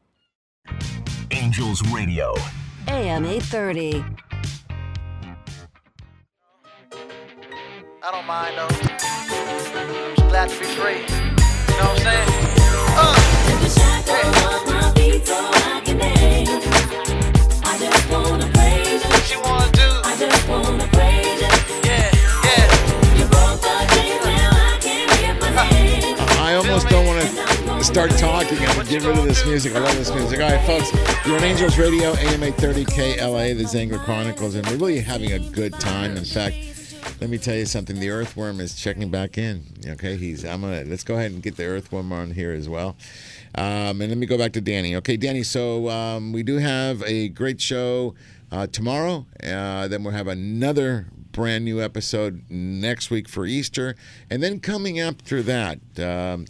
Angels 1.31 1.81
Radio. 1.91 2.33
AM 2.87 3.25
830. 3.25 4.03
I 8.03 8.11
don't 8.11 8.25
mind 8.25 8.57
though. 8.57 8.67
I'm 8.67 10.15
just 10.15 10.27
glad 10.29 10.49
to 10.49 10.59
be 10.59 10.65
free. 10.65 11.01
You 11.01 11.79
know 11.79 11.87
what 11.87 11.97
I'm 11.97 11.97
saying? 11.97 12.29
Uh. 12.97 13.17
What 19.03 19.31
you 19.31 19.39
wanna 19.41 19.71
do? 19.71 19.87
I 20.03 20.15
just 20.17 20.47
wanna 20.49 20.87
face 20.87 21.41
Yeah, 21.85 22.11
yeah. 22.43 22.67
I 26.39 26.55
almost 26.55 26.87
don't 26.89 27.05
want 27.05 27.21
to 27.21 27.30
start 27.83 28.11
talking 28.11 28.59
and 28.59 28.89
get 28.89 29.03
rid 29.03 29.17
of 29.17 29.25
this 29.25 29.43
music. 29.45 29.75
I 29.75 29.79
love 29.79 29.95
this 29.95 30.13
music. 30.13 30.39
All 30.39 30.51
right, 30.51 30.63
folks, 30.67 30.91
you're 31.25 31.35
on 31.35 31.43
Angels 31.43 31.79
Radio, 31.79 32.11
AM 32.11 32.43
830 32.43 32.85
KLAA, 32.85 33.57
the 33.57 33.79
Angler 33.79 33.97
Chronicles, 33.97 34.53
and 34.53 34.67
we're 34.67 34.75
really 34.75 34.99
having 34.99 35.31
a 35.31 35.39
good 35.39 35.73
time. 35.73 36.15
In 36.15 36.23
fact, 36.23 36.55
let 37.19 37.29
me 37.31 37.39
tell 37.39 37.55
you 37.55 37.65
something. 37.65 37.99
The 37.99 38.11
earthworm 38.11 38.59
is 38.59 38.75
checking 38.75 39.09
back 39.09 39.39
in. 39.39 39.63
Okay, 39.87 40.15
he's. 40.15 40.45
I'm 40.45 40.61
gonna. 40.61 40.83
Let's 40.83 41.03
go 41.03 41.15
ahead 41.15 41.31
and 41.31 41.41
get 41.41 41.57
the 41.57 41.65
earthworm 41.65 42.11
on 42.13 42.31
here 42.31 42.51
as 42.51 42.69
well. 42.69 42.95
Um, 43.55 43.99
and 43.99 44.09
let 44.09 44.17
me 44.17 44.27
go 44.27 44.37
back 44.37 44.53
to 44.53 44.61
Danny. 44.61 44.95
Okay, 44.97 45.17
Danny. 45.17 45.41
So 45.41 45.89
um, 45.89 46.33
we 46.33 46.43
do 46.43 46.57
have 46.57 47.01
a 47.03 47.29
great 47.29 47.59
show 47.59 48.13
uh, 48.51 48.67
tomorrow. 48.67 49.25
Uh, 49.43 49.87
then 49.87 50.03
we'll 50.03 50.13
have 50.13 50.27
another 50.27 51.07
brand 51.31 51.65
new 51.65 51.81
episode 51.81 52.43
next 52.49 53.09
week 53.09 53.27
for 53.27 53.45
Easter, 53.45 53.95
and 54.29 54.43
then 54.43 54.59
coming 54.59 54.99
after 54.99 55.41
that. 55.41 55.79
Um, 55.97 56.45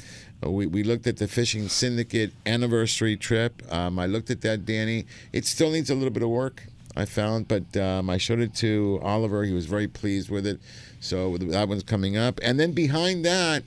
we, 0.50 0.66
we 0.66 0.84
looked 0.84 1.06
at 1.08 1.18
the 1.18 1.28
fishing 1.28 1.68
syndicate 1.68 2.32
anniversary 2.46 3.16
trip. 3.16 3.62
Um, 3.72 4.00
I 4.00 4.06
looked 4.08 4.30
at 4.32 4.42
that, 4.42 4.66
Danny. 4.66 5.06
It 5.34 5.46
still 5.46 5.70
needs 5.72 5.90
a 5.90 5.96
little 5.96 6.10
bit 6.10 6.24
of 6.24 6.30
work, 6.30 6.64
I 6.96 7.06
found, 7.06 7.48
but 7.48 7.78
um, 7.78 8.10
I 8.10 8.18
showed 8.18 8.40
it 8.40 8.56
to 8.56 9.00
Oliver. 9.04 9.44
He 9.44 9.54
was 9.54 9.66
very 9.68 9.88
pleased 9.88 10.30
with 10.30 10.48
it. 10.48 10.60
So 11.00 11.38
that 11.38 11.68
one's 11.68 11.84
coming 11.84 12.18
up. 12.18 12.40
And 12.44 12.60
then 12.60 12.72
behind 12.72 13.24
that, 13.26 13.64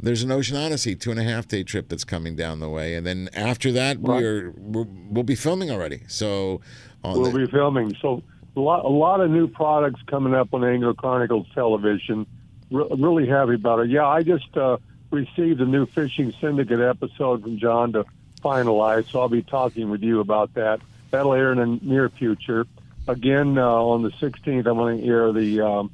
there's 0.00 0.22
an 0.22 0.30
Ocean 0.30 0.56
Odyssey 0.56 0.94
two 0.94 1.10
and 1.10 1.18
a 1.18 1.24
half 1.24 1.48
day 1.48 1.62
trip 1.62 1.88
that's 1.88 2.04
coming 2.04 2.36
down 2.36 2.60
the 2.60 2.68
way. 2.68 2.94
And 2.94 3.06
then 3.06 3.28
after 3.34 3.72
that, 3.72 3.96
Right. 4.00 4.22
we're, 4.22 4.52
we'll, 4.56 4.88
we'll 5.10 5.24
be 5.24 5.34
filming 5.34 5.70
already. 5.70 6.02
So 6.06 6.60
on 7.04 7.20
we'll 7.20 7.32
the, 7.32 7.46
be 7.46 7.50
filming. 7.50 7.94
So 8.00 8.22
a 8.56 8.60
lot, 8.60 8.84
a 8.84 8.88
lot 8.88 9.20
of 9.20 9.30
new 9.30 9.48
products 9.48 10.00
coming 10.06 10.34
up 10.34 10.54
on 10.54 10.64
Angler 10.64 10.94
Chronicles 10.94 11.46
television. 11.54 12.26
Re- 12.70 12.88
really 12.96 13.26
happy 13.26 13.54
about 13.54 13.80
it. 13.80 13.90
Yeah, 13.90 14.06
I 14.06 14.22
just 14.22 14.56
uh, 14.56 14.76
received 15.10 15.60
a 15.60 15.66
new 15.66 15.86
Fishing 15.86 16.32
Syndicate 16.40 16.80
episode 16.80 17.42
from 17.42 17.58
John 17.58 17.92
to 17.92 18.04
finalize, 18.42 19.10
so 19.10 19.20
I'll 19.20 19.28
be 19.28 19.42
talking 19.42 19.90
with 19.90 20.02
you 20.02 20.20
about 20.20 20.54
that. 20.54 20.80
That'll 21.10 21.34
air 21.34 21.52
in 21.52 21.58
the 21.58 21.78
near 21.82 22.08
future. 22.08 22.66
Again, 23.06 23.56
uh, 23.56 23.66
on 23.66 24.02
the 24.02 24.10
16th, 24.10 24.66
I'm 24.66 24.76
going 24.76 25.00
to 25.00 25.06
air 25.06 25.32
the 25.32 25.60
um, 25.62 25.90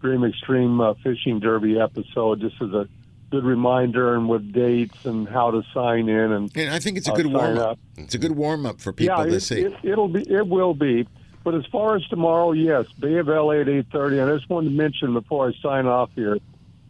Dream 0.00 0.24
Extreme 0.24 0.80
uh, 0.80 0.94
Fishing 1.02 1.40
Derby 1.40 1.80
episode. 1.80 2.40
Just 2.40 2.60
as 2.62 2.70
a 2.72 2.88
good 3.30 3.44
reminder 3.44 4.14
and 4.14 4.28
with 4.28 4.52
dates 4.52 5.04
and 5.04 5.28
how 5.28 5.50
to 5.50 5.62
sign 5.74 6.08
in 6.08 6.30
and 6.30 6.50
and 6.54 6.70
I 6.70 6.78
think 6.78 6.96
it's 6.96 7.08
a 7.08 7.12
uh, 7.12 7.16
good 7.16 7.26
warm 7.26 7.58
up. 7.58 7.70
up. 7.70 7.78
It's 7.96 8.14
a 8.14 8.18
good 8.18 8.32
warm 8.36 8.64
up 8.64 8.80
for 8.80 8.92
people 8.92 9.18
yeah, 9.18 9.24
to 9.24 9.36
it, 9.36 9.40
see. 9.40 9.62
It, 9.62 9.74
it'll 9.82 10.08
be. 10.08 10.20
It 10.30 10.46
will 10.46 10.74
be. 10.74 11.08
But 11.42 11.54
as 11.54 11.66
far 11.66 11.96
as 11.96 12.06
tomorrow, 12.06 12.52
yes, 12.52 12.86
Bay 12.98 13.16
of 13.18 13.26
LA 13.26 13.60
at 13.60 13.68
eight 13.68 13.86
thirty. 13.90 14.20
I 14.20 14.28
just 14.36 14.48
wanted 14.48 14.70
to 14.70 14.76
mention 14.76 15.12
before 15.14 15.48
I 15.48 15.52
sign 15.60 15.86
off 15.86 16.10
here, 16.14 16.38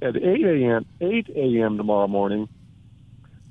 at 0.05 0.17
eight 0.17 0.45
a.m. 0.45 0.87
eight 1.01 1.29
a.m. 1.35 1.77
tomorrow 1.77 2.07
morning, 2.07 2.49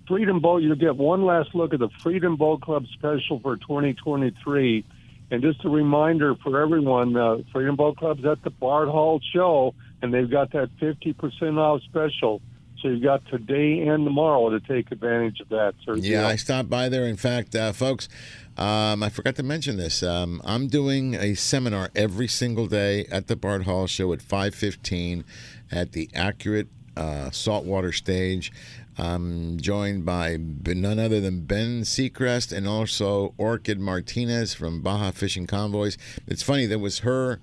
Freedom 0.08 0.40
Boat. 0.40 0.62
You'll 0.62 0.76
get 0.76 0.96
one 0.96 1.26
last 1.26 1.54
look 1.56 1.74
at 1.74 1.80
the 1.80 1.90
Freedom 2.02 2.36
Boat 2.36 2.62
Club 2.62 2.86
special 2.94 3.40
for 3.40 3.58
twenty 3.58 3.94
twenty 3.94 4.32
three. 4.44 4.86
And 5.32 5.42
just 5.42 5.66
a 5.66 5.70
reminder 5.70 6.36
for 6.36 6.62
everyone, 6.62 7.18
uh, 7.18 7.38
Freedom 7.52 7.76
Boat 7.76 7.98
Club's 7.98 8.24
at 8.24 8.44
the 8.44 8.52
Bart 8.52 8.88
Hall 8.88 9.20
show, 9.34 9.74
and 10.02 10.14
they've 10.14 10.30
got 10.30 10.52
that 10.52 10.70
fifty 10.80 11.14
percent 11.14 11.58
off 11.58 11.82
special. 11.84 12.42
So 12.84 12.90
you've 12.90 13.02
got 13.02 13.26
today 13.28 13.88
and 13.88 14.06
tomorrow 14.06 14.50
to 14.50 14.60
take 14.60 14.92
advantage 14.92 15.40
of 15.40 15.50
that. 15.50 15.74
Sergio. 15.88 16.04
Yeah, 16.04 16.28
I 16.28 16.36
stopped 16.36 16.70
by 16.70 16.90
there. 16.90 17.06
In 17.06 17.16
fact, 17.16 17.56
uh, 17.56 17.72
folks, 17.72 18.10
um, 18.58 19.02
I 19.02 19.08
forgot 19.10 19.36
to 19.38 19.44
mention 19.44 19.78
this. 19.78 20.04
Um, 20.04 20.42
I'm 20.44 20.68
doing 20.68 21.16
a 21.16 21.34
seminar 21.34 21.90
every 21.96 22.28
single 22.28 22.68
day 22.68 23.06
at 23.06 23.28
the 23.28 23.38
Bart 23.38 23.64
Hall 23.64 23.88
Show 23.88 24.12
at 24.12 24.20
5:15 24.20 25.24
at 25.72 25.92
the 25.92 26.10
Accurate 26.14 26.68
uh, 26.96 27.32
Saltwater 27.32 27.92
Stage. 27.92 28.52
I'm 28.98 29.60
joined 29.60 30.06
by 30.06 30.38
none 30.38 31.00
other 31.00 31.20
than 31.20 31.46
Ben 31.46 31.84
Secrest 31.84 32.52
and 32.52 32.68
also 32.68 33.34
Orchid 33.38 33.80
Martinez 33.80 34.54
from 34.54 34.82
Baja 34.82 35.12
Fishing 35.12 35.48
Convoys. 35.48 35.98
It's 36.28 36.44
funny 36.44 36.68
that 36.68 36.80
was 36.80 37.00
her 37.00 37.40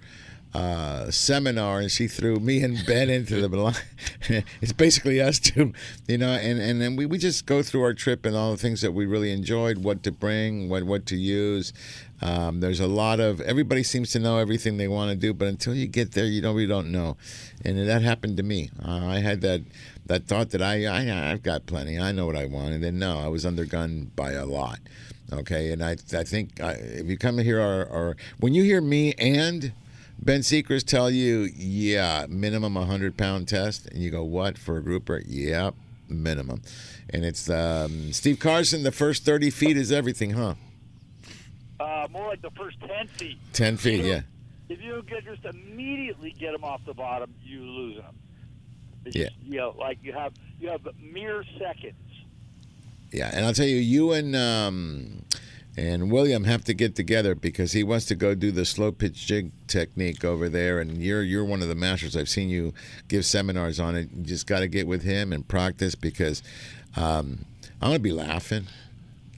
uh, 0.55 1.10
seminar 1.10 1.78
and 1.78 1.90
she 1.90 2.09
threw 2.09 2.36
me 2.40 2.62
and 2.62 2.84
Ben 2.84 3.09
into 3.09 3.47
the 3.47 3.82
it's 4.60 4.72
basically 4.72 5.20
us 5.20 5.38
two 5.38 5.72
you 6.09 6.18
know 6.18 6.32
and 6.32 6.60
and 6.60 6.80
then 6.80 6.97
we, 6.97 7.06
we 7.06 7.18
just 7.18 7.47
go 7.47 7.62
through 7.62 7.82
our 7.82 7.94
trip 7.94 8.26
and 8.26 8.34
all 8.34 8.51
the 8.51 8.56
things 8.56 8.80
that 8.80 8.90
we 8.90 9.06
really 9.06 9.30
enjoyed 9.30 9.78
what 9.78 10.02
to 10.02 10.10
bring 10.10 10.68
what 10.68 10.82
what 10.82 11.06
to 11.06 11.16
use 11.16 11.72
um, 12.22 12.60
there's 12.60 12.80
a 12.80 12.86
lot 12.86 13.20
of 13.20 13.40
everybody 13.40 13.82
seems 13.82 14.10
to 14.12 14.18
know 14.18 14.38
everything 14.38 14.76
they 14.76 14.88
want 14.88 15.10
to 15.10 15.16
do 15.16 15.32
but 15.32 15.48
until 15.48 15.74
you 15.74 15.86
get 15.86 16.12
there 16.12 16.24
you 16.24 16.40
don't 16.40 16.55
really 16.55 16.66
don't 16.66 16.90
know 16.90 17.16
and 17.64 17.78
that 17.88 18.02
happened 18.02 18.36
to 18.36 18.42
me 18.42 18.70
uh, 18.84 19.06
I 19.06 19.18
had 19.18 19.40
that 19.42 19.62
that 20.06 20.26
thought 20.26 20.51
that 20.51 20.62
I, 20.62 20.86
I 20.86 21.32
I've 21.32 21.42
got 21.42 21.66
plenty 21.66 21.98
I 21.98 22.12
know 22.12 22.26
what 22.26 22.36
I 22.36 22.47
want 22.47 22.74
and 22.74 22.82
then 22.82 22.98
no 22.98 23.18
I 23.18 23.28
was 23.28 23.44
undergunned 23.44 24.14
by 24.16 24.32
a 24.32 24.47
lot 24.47 24.80
okay 25.32 25.72
and 25.72 25.82
I 25.82 25.97
I 26.12 26.24
think 26.24 26.60
I, 26.60 26.72
if 26.72 27.06
you 27.06 27.16
come 27.16 27.38
here 27.38 27.60
or, 27.60 27.84
or 27.84 28.16
when 28.38 28.55
you 28.55 28.64
hear 28.64 28.80
me 28.80 29.14
and 29.14 29.72
Ben 30.22 30.42
Secrest 30.42 30.86
tell 30.86 31.10
you, 31.10 31.48
yeah, 31.56 32.26
minimum 32.28 32.74
100 32.74 33.16
pound 33.16 33.48
test. 33.48 33.86
And 33.86 34.02
you 34.02 34.10
go, 34.10 34.22
what, 34.22 34.59
for 34.59 34.76
a 34.76 34.82
grouper? 34.82 35.22
Yep, 35.26 35.74
minimum. 36.10 36.60
And 37.09 37.24
it's 37.24 37.48
um, 37.48 38.12
Steve 38.12 38.38
Carson, 38.38 38.82
the 38.82 38.92
first 38.92 39.24
30 39.24 39.48
feet 39.48 39.78
is 39.78 39.90
everything, 39.90 40.32
huh? 40.32 40.55
Uh, 42.01 42.09
more 42.10 42.28
like 42.28 42.43
the 42.43 42.51
first 42.52 42.78
ten 42.81 43.06
feet. 43.09 43.39
10 43.52 43.77
feet, 43.77 44.05
yeah. 44.05 44.20
If 44.68 44.81
you 44.81 44.93
don't 44.93 45.06
get 45.09 45.24
just 45.24 45.44
immediately 45.44 46.31
get 46.39 46.52
them 46.52 46.64
off 46.64 46.81
the 46.86 46.94
bottom, 46.94 47.35
you 47.43 47.60
lose 47.62 47.97
them. 47.97 48.16
It's 49.05 49.16
Yeah. 49.16 49.24
just, 49.24 49.36
you 49.43 49.56
know, 49.59 49.74
like 49.78 49.98
you 50.02 50.12
have 50.12 50.32
you 50.60 50.68
have 50.68 50.86
mere 51.01 51.44
seconds. 51.59 51.94
Yeah, 53.12 53.31
and 53.32 53.44
I'll 53.44 53.52
tell 53.55 53.66
you, 53.66 53.77
you 53.77 54.12
and 54.12 54.36
um, 54.36 55.24
and 55.77 56.10
William 56.12 56.44
have 56.44 56.62
to 56.64 56.74
get 56.74 56.94
together 56.94 57.35
because 57.35 57.72
he 57.72 57.82
wants 57.82 58.06
to 58.06 58.14
go 58.14 58.35
do 58.35 58.52
the 58.52 58.64
slow 58.64 58.93
pitch 58.93 59.27
jig 59.27 59.51
technique 59.66 60.24
over 60.24 60.48
there, 60.48 60.78
and 60.81 61.02
you're 61.02 61.22
you're 61.22 61.44
one 61.44 61.60
of 61.62 61.68
the 61.68 61.74
masters. 61.74 62.16
I've 62.16 62.28
seen 62.28 62.48
you 62.48 62.72
give 63.09 63.24
seminars 63.27 63.81
on 63.81 63.97
it. 63.97 64.09
You 64.14 64.22
just 64.22 64.47
got 64.47 64.60
to 64.60 64.68
get 64.68 64.86
with 64.86 65.02
him 65.02 65.32
and 65.32 65.47
practice 65.48 65.94
because 65.97 66.43
um, 66.97 67.44
I'm 67.82 67.89
gonna 67.90 67.98
be 67.98 68.12
laughing. 68.12 68.66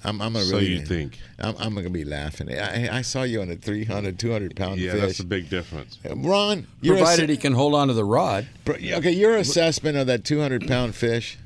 I'm, 0.05 0.21
I'm 0.21 0.33
gonna 0.33 0.45
So 0.45 0.57
really. 0.57 0.67
you 0.73 0.85
think. 0.85 1.19
I'm, 1.39 1.55
I'm 1.59 1.75
gonna 1.75 1.89
be 1.91 2.05
laughing. 2.05 2.51
I, 2.53 2.99
I 2.99 3.03
saw 3.03 3.23
you 3.23 3.41
on 3.41 3.51
a 3.51 3.57
300, 3.57 4.19
200 4.19 4.57
pound 4.57 4.81
Yeah, 4.81 4.93
fish. 4.93 5.01
that's 5.01 5.21
a 5.21 5.25
big 5.25 5.49
difference. 5.49 5.99
Ron, 6.05 6.67
your 6.81 6.97
Provided 6.97 7.25
ass- 7.25 7.31
he 7.31 7.37
can 7.37 7.53
hold 7.53 7.75
on 7.75 7.89
to 7.89 7.95
the 7.95 8.05
rod. 8.05 8.47
Okay, 8.69 9.13
your 9.13 9.37
assessment 9.37 9.97
of 9.97 10.07
that 10.09 10.25
200 10.25 10.67
pound 10.67 10.95
fish, 10.95 11.39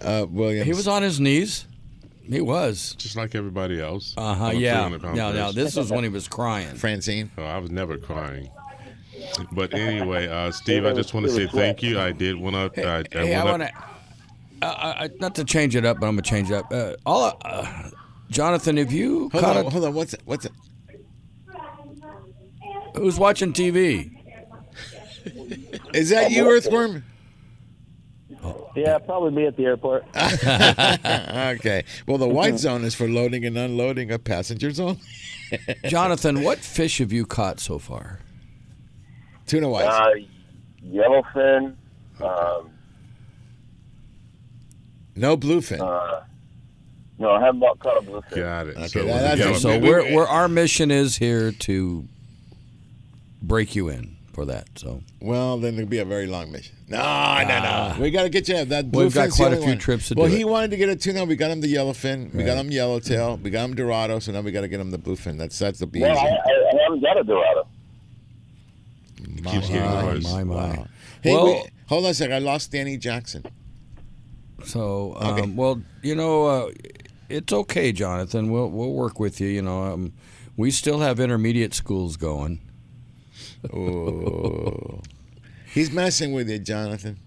uh, 0.00 0.26
Williams. 0.30 0.66
He 0.66 0.72
was 0.72 0.88
on 0.88 1.02
his 1.02 1.20
knees. 1.20 1.66
He 2.28 2.40
was. 2.40 2.94
Just 2.96 3.16
like 3.16 3.34
everybody 3.34 3.80
else. 3.80 4.14
Uh 4.16 4.34
huh. 4.34 4.50
Yeah. 4.54 4.88
300-pound 4.88 5.16
Now, 5.16 5.32
now 5.32 5.50
this 5.50 5.74
was 5.74 5.90
when 5.90 6.04
he 6.04 6.10
was 6.10 6.28
crying. 6.28 6.76
Francine. 6.76 7.30
Oh, 7.36 7.42
I 7.42 7.58
was 7.58 7.70
never 7.70 7.98
crying. 7.98 8.48
But 9.52 9.74
anyway, 9.74 10.28
uh, 10.28 10.50
Steve, 10.52 10.86
I 10.86 10.92
just 10.92 11.12
want 11.12 11.26
to 11.26 11.32
say 11.32 11.46
thank 11.48 11.82
you. 11.82 11.98
I 11.98 12.12
did 12.12 12.36
want 12.36 12.74
to. 12.74 12.84
I, 12.88 12.98
I 13.00 13.04
Hey, 13.10 13.34
I 13.34 13.44
want 13.44 13.62
to. 13.62 13.72
Uh, 14.62 14.94
I, 14.98 15.10
not 15.20 15.34
to 15.36 15.44
change 15.44 15.74
it 15.76 15.84
up, 15.84 16.00
but 16.00 16.06
I'm 16.06 16.14
gonna 16.14 16.22
change 16.22 16.50
it 16.50 16.54
up. 16.54 16.72
Uh, 16.72 16.94
all, 17.06 17.38
uh, 17.44 17.90
Jonathan, 18.30 18.76
have 18.76 18.92
you 18.92 19.30
Hold 19.30 19.44
caught 19.44 19.56
on, 19.56 19.66
it? 19.66 19.72
hold 19.72 19.84
on. 19.84 19.94
What's 19.94 20.14
it? 20.14 20.22
What's 20.24 20.44
it? 20.44 20.52
Who's 22.96 23.18
watching 23.18 23.52
TV? 23.52 24.10
Is 25.94 26.10
that 26.10 26.30
you, 26.30 26.48
Earthworm? 26.48 27.04
Yeah, 28.76 28.98
probably 28.98 29.32
me 29.32 29.46
at 29.46 29.56
the 29.56 29.64
airport. 29.64 30.04
okay. 30.16 31.84
Well, 32.06 32.18
the 32.18 32.28
white 32.28 32.58
zone 32.58 32.84
is 32.84 32.94
for 32.94 33.08
loading 33.08 33.44
and 33.44 33.58
unloading 33.58 34.10
of 34.12 34.22
passengers 34.24 34.78
only. 34.78 35.00
Jonathan, 35.86 36.42
what 36.42 36.58
fish 36.58 36.98
have 36.98 37.12
you 37.12 37.26
caught 37.26 37.58
so 37.60 37.78
far? 37.78 38.20
Tuna 39.46 39.68
whites. 39.68 39.88
Uh, 39.88 40.10
yellowfin. 40.86 41.74
Um, 42.20 42.70
no 45.20 45.36
bluefin. 45.36 45.80
uh, 45.80 46.20
no, 47.18 47.32
I 47.32 47.40
haven't 47.44 47.60
caught 47.80 47.98
a 47.98 48.00
bluefin. 48.06 48.34
Got 48.36 48.66
it. 48.68 48.76
Okay, 48.76 48.86
so, 48.88 49.04
that- 49.04 49.38
it 49.38 49.46
was 49.46 49.46
a 49.46 49.50
that's 49.50 49.62
So 49.62 49.68
yellowfin. 49.68 49.82
we're, 49.82 50.14
we're 50.16 50.26
our 50.26 50.48
mission 50.48 50.90
is 50.90 51.16
here 51.16 51.52
to 51.52 52.04
break 53.42 53.74
you 53.76 53.88
in 53.88 54.16
for 54.32 54.44
that. 54.46 54.68
So 54.76 55.02
Well, 55.20 55.58
then 55.58 55.74
it'd 55.74 55.90
be 55.90 55.98
a 55.98 56.04
very 56.04 56.26
long 56.26 56.50
mission. 56.50 56.76
No, 56.88 56.98
no, 57.46 57.46
no. 57.94 57.96
We 58.00 58.10
got 58.10 58.22
to 58.24 58.28
get 58.30 58.48
you 58.48 58.64
that. 58.64 58.86
Bluefin. 58.90 58.96
We've 58.96 59.14
got 59.14 59.30
quite 59.30 59.52
a 59.52 59.56
few 59.58 59.68
one. 59.68 59.78
trips 59.78 60.08
to 60.08 60.14
well, 60.14 60.26
do 60.26 60.30
Well, 60.30 60.36
he 60.36 60.40
it. 60.42 60.48
wanted 60.48 60.70
to 60.72 60.76
get 60.76 60.88
a 60.88 60.96
tuna. 60.96 61.24
We 61.24 61.36
got 61.36 61.50
him 61.50 61.60
the 61.60 61.72
yellowfin. 61.72 62.34
We 62.34 62.42
got 62.44 62.56
him 62.56 62.70
yellowtail. 62.70 63.36
We 63.42 63.50
got 63.50 63.64
him 63.66 63.74
dorado. 63.76 64.18
So 64.18 64.32
now 64.32 64.40
we 64.40 64.50
got 64.50 64.62
to 64.62 64.68
get 64.68 64.80
him 64.80 64.90
the 64.90 64.98
bluefin. 64.98 65.36
That's 65.38 65.58
that's 65.58 65.78
the 65.78 65.86
be 65.86 66.00
Well, 66.00 66.10
I, 66.10 66.22
easy. 66.22 66.26
I, 66.26 66.70
I 66.78 66.82
haven't 66.84 67.00
got 67.02 67.20
a 67.20 67.24
Dorado. 67.24 67.66
keeps 69.44 69.68
getting 69.68 69.82
My, 69.82 70.14
my 70.14 70.44
my. 70.44 70.54
Wow. 70.76 70.86
Hey, 71.22 71.32
Well- 71.34 71.44
wait, 71.46 71.70
hold 71.86 72.04
on 72.06 72.10
a 72.10 72.14
second. 72.14 72.34
I 72.34 72.38
lost 72.38 72.72
Danny 72.72 72.96
Jackson. 72.96 73.44
So, 74.64 75.16
um, 75.20 75.34
Okay. 75.38 75.50
well, 75.50 75.82
you 76.02 76.14
know, 76.14 76.46
uh, 76.46 76.70
it's 77.28 77.52
okay, 77.52 77.92
Jonathan. 77.92 78.50
We'll 78.50 78.70
we'll 78.70 78.92
work 78.92 79.18
with 79.20 79.40
you. 79.40 79.48
You 79.48 79.62
know, 79.62 79.82
um, 79.84 80.12
we 80.56 80.70
still 80.70 81.00
have 81.00 81.20
intermediate 81.20 81.74
schools 81.74 82.16
going. 82.16 82.60
Oh, 83.72 85.00
he's 85.72 85.90
messing 85.92 86.32
with 86.32 86.48
you, 86.48 86.58
Jonathan. 86.58 87.18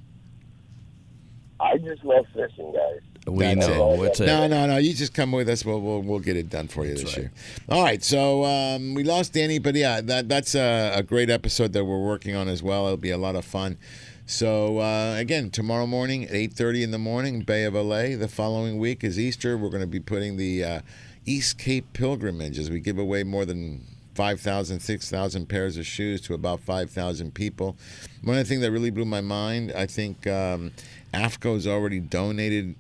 I 1.60 1.78
just 1.78 2.04
love 2.04 2.26
fishing, 2.34 2.74
guys. 2.74 3.00
We 3.26 3.46
That's 3.46 3.68
know 3.68 3.94
it. 3.94 3.98
what's 4.00 4.20
it. 4.20 4.26
No, 4.26 4.48
no, 4.48 4.66
no. 4.68 4.78
You 4.78 4.94
just 4.94 5.14
come 5.14 5.32
with 5.32 5.48
us. 5.48 5.64
We'll 5.64 5.80
we'll, 5.80 6.02
we'll 6.02 6.20
get 6.20 6.36
it 6.36 6.50
done 6.50 6.68
for 6.68 6.86
you 6.86 6.96
this 6.96 7.16
year. 7.16 7.32
All 7.70 7.82
right. 7.82 8.04
So 8.04 8.44
um, 8.44 8.96
we 8.96 9.04
lost 9.06 9.32
Danny, 9.34 9.60
but 9.60 9.76
yeah, 9.76 10.02
that 10.02 10.28
that's 10.28 10.56
a, 10.56 10.92
a 10.96 11.04
great 11.04 11.30
episode 11.30 11.72
that 11.74 11.86
we're 11.86 12.04
working 12.04 12.36
on 12.36 12.50
as 12.50 12.62
well. 12.62 12.86
It'll 12.88 12.98
be 12.98 13.12
a 13.12 13.18
lot 13.18 13.36
of 13.38 13.46
fun. 13.46 13.78
So 14.26 14.80
uh, 14.80 15.16
again, 15.18 15.50
tomorrow 15.52 15.86
morning 15.86 16.24
at 16.24 16.34
eight 16.34 16.54
thirty 16.54 16.82
in 16.82 16.92
the 16.92 16.98
morning, 16.98 17.42
Bay 17.42 17.66
of 17.66 17.74
LA. 17.74 18.16
The 18.16 18.30
following 18.30 18.78
week 18.78 19.04
is 19.04 19.20
Easter. 19.20 19.58
We're 19.58 19.70
going 19.70 19.82
to 19.82 19.88
be 19.88 20.00
putting 20.00 20.38
the 20.38 20.64
uh, 20.64 20.82
East 21.26 21.58
Cape 21.58 21.92
pilgrimage 21.92 22.58
as 22.58 22.70
we 22.70 22.80
give 22.80 22.98
away 22.98 23.24
more 23.24 23.44
than 23.44 23.86
5,000, 24.16 24.80
6,000 24.80 25.50
pairs 25.50 25.76
of 25.76 25.86
shoes 25.86 26.22
to 26.22 26.34
about 26.36 26.60
5,000 26.62 27.34
people. 27.34 27.76
One 28.24 28.38
of 28.38 28.44
the 28.44 28.48
things 28.48 28.62
that 28.62 28.72
really 28.72 28.92
blew 28.92 29.06
my 29.06 29.22
mind, 29.22 29.74
I 29.76 29.88
think 29.88 30.28
um, 30.28 30.72
AFTCO's 31.14 31.66
already 31.66 32.00
donated 32.00 32.76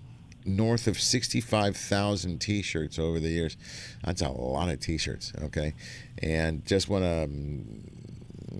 north 0.46 0.88
of 0.88 1.00
65,000 1.00 2.40
t-shirts 2.40 3.00
over 3.00 3.20
the 3.20 3.30
years. 3.30 3.58
That's 4.04 4.22
a 4.22 4.30
lot 4.30 4.70
of 4.70 4.80
t-shirts, 4.80 5.34
okay? 5.42 5.74
And 6.22 6.66
just 6.66 6.88
want 6.88 7.04
to 7.04 7.24
um, 7.24 7.93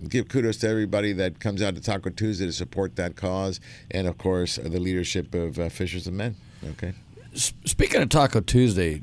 give 0.08 0.28
kudos 0.28 0.58
to 0.58 0.68
everybody 0.68 1.12
that 1.12 1.40
comes 1.40 1.62
out 1.62 1.74
to 1.74 1.80
Taco 1.80 2.10
Tuesday 2.10 2.46
to 2.46 2.52
support 2.52 2.96
that 2.96 3.16
cause 3.16 3.60
and 3.90 4.06
of 4.06 4.18
course 4.18 4.56
the 4.56 4.80
leadership 4.80 5.34
of 5.34 5.58
uh, 5.58 5.68
Fishers 5.68 6.06
of 6.06 6.12
Men, 6.14 6.36
okay? 6.70 6.92
Speaking 7.34 8.02
of 8.02 8.08
Taco 8.08 8.40
Tuesday, 8.40 9.02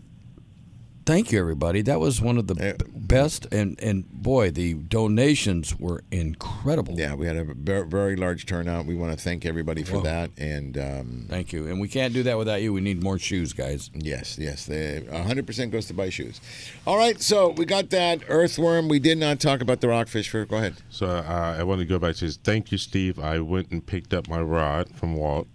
thank 1.05 1.31
you 1.31 1.39
everybody. 1.39 1.81
That 1.81 1.99
was 1.99 2.21
one 2.21 2.37
of 2.37 2.47
the 2.47 2.55
b- 2.55 2.73
best, 2.93 3.47
and 3.51 3.79
and 3.81 4.09
boy, 4.09 4.51
the 4.51 4.75
donations 4.75 5.79
were 5.79 6.03
incredible. 6.11 6.95
Yeah, 6.97 7.15
we 7.15 7.27
had 7.27 7.37
a 7.37 7.43
very, 7.43 7.87
very 7.87 8.15
large 8.15 8.45
turnout. 8.45 8.85
We 8.85 8.95
want 8.95 9.17
to 9.17 9.23
thank 9.23 9.45
everybody 9.45 9.83
for 9.83 9.97
Whoa. 9.97 10.03
that 10.03 10.31
and 10.37 10.77
um, 10.77 11.25
Thank 11.29 11.53
you, 11.53 11.67
and 11.67 11.79
we 11.79 11.87
can't 11.87 12.13
do 12.13 12.23
that 12.23 12.37
without 12.37 12.61
you. 12.61 12.73
We 12.73 12.81
need 12.81 13.03
more 13.03 13.19
shoes, 13.19 13.53
guys. 13.53 13.89
Yes, 13.93 14.37
yes. 14.39 14.65
They, 14.65 15.05
100% 15.09 15.71
goes 15.71 15.87
to 15.87 15.93
buy 15.93 16.09
shoes. 16.09 16.41
All 16.85 16.97
right, 16.97 17.19
so 17.21 17.49
we 17.49 17.65
got 17.65 17.89
that 17.91 18.21
earthworm. 18.27 18.87
We 18.87 18.99
did 18.99 19.17
not 19.17 19.39
talk 19.39 19.61
about 19.61 19.81
the 19.81 19.87
rockfish. 19.87 20.29
Fair. 20.29 20.45
Go 20.45 20.57
ahead. 20.57 20.75
So 20.89 21.07
uh, 21.07 21.55
I 21.57 21.63
want 21.63 21.79
to 21.79 21.85
go 21.85 21.99
back 21.99 22.15
to 22.15 22.25
this. 22.25 22.37
Thank 22.37 22.71
you, 22.71 22.77
Steve. 22.77 23.19
I 23.19 23.39
went 23.39 23.71
and 23.71 23.85
picked 23.85 24.13
up 24.13 24.27
my 24.27 24.41
rod 24.41 24.89
from 24.95 25.15
Walt. 25.15 25.47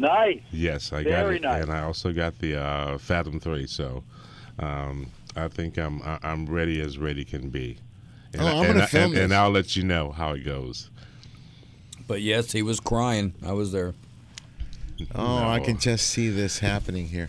Nice. 0.00 0.40
Yes, 0.50 0.92
I 0.92 1.04
got 1.04 1.32
it, 1.32 1.42
nice. 1.42 1.62
and 1.62 1.72
I 1.72 1.82
also 1.82 2.12
got 2.12 2.38
the 2.38 2.60
uh, 2.60 2.98
Fathom 2.98 3.38
Three. 3.38 3.66
So 3.66 4.02
um, 4.58 5.06
I 5.36 5.48
think 5.48 5.76
I'm 5.78 6.02
I- 6.02 6.18
I'm 6.22 6.46
ready 6.46 6.80
as 6.80 6.96
ready 6.98 7.24
can 7.24 7.50
be. 7.50 7.78
And 8.32 8.42
Oh, 8.42 8.46
I- 8.46 8.50
I'm 8.50 8.56
and 8.64 8.72
gonna 8.74 8.84
I- 8.84 8.86
film 8.86 9.12
and, 9.12 9.20
and 9.20 9.30
this. 9.32 9.38
I'll 9.38 9.50
let 9.50 9.76
you 9.76 9.82
know 9.84 10.10
how 10.12 10.32
it 10.32 10.44
goes. 10.44 10.90
But 12.06 12.22
yes, 12.22 12.52
he 12.52 12.62
was 12.62 12.80
crying. 12.80 13.34
I 13.44 13.52
was 13.52 13.72
there. 13.72 13.94
Oh, 15.14 15.48
I 15.48 15.60
can 15.60 15.78
just 15.78 16.08
see 16.08 16.28
this 16.30 16.58
happening 16.60 17.08
here. 17.08 17.28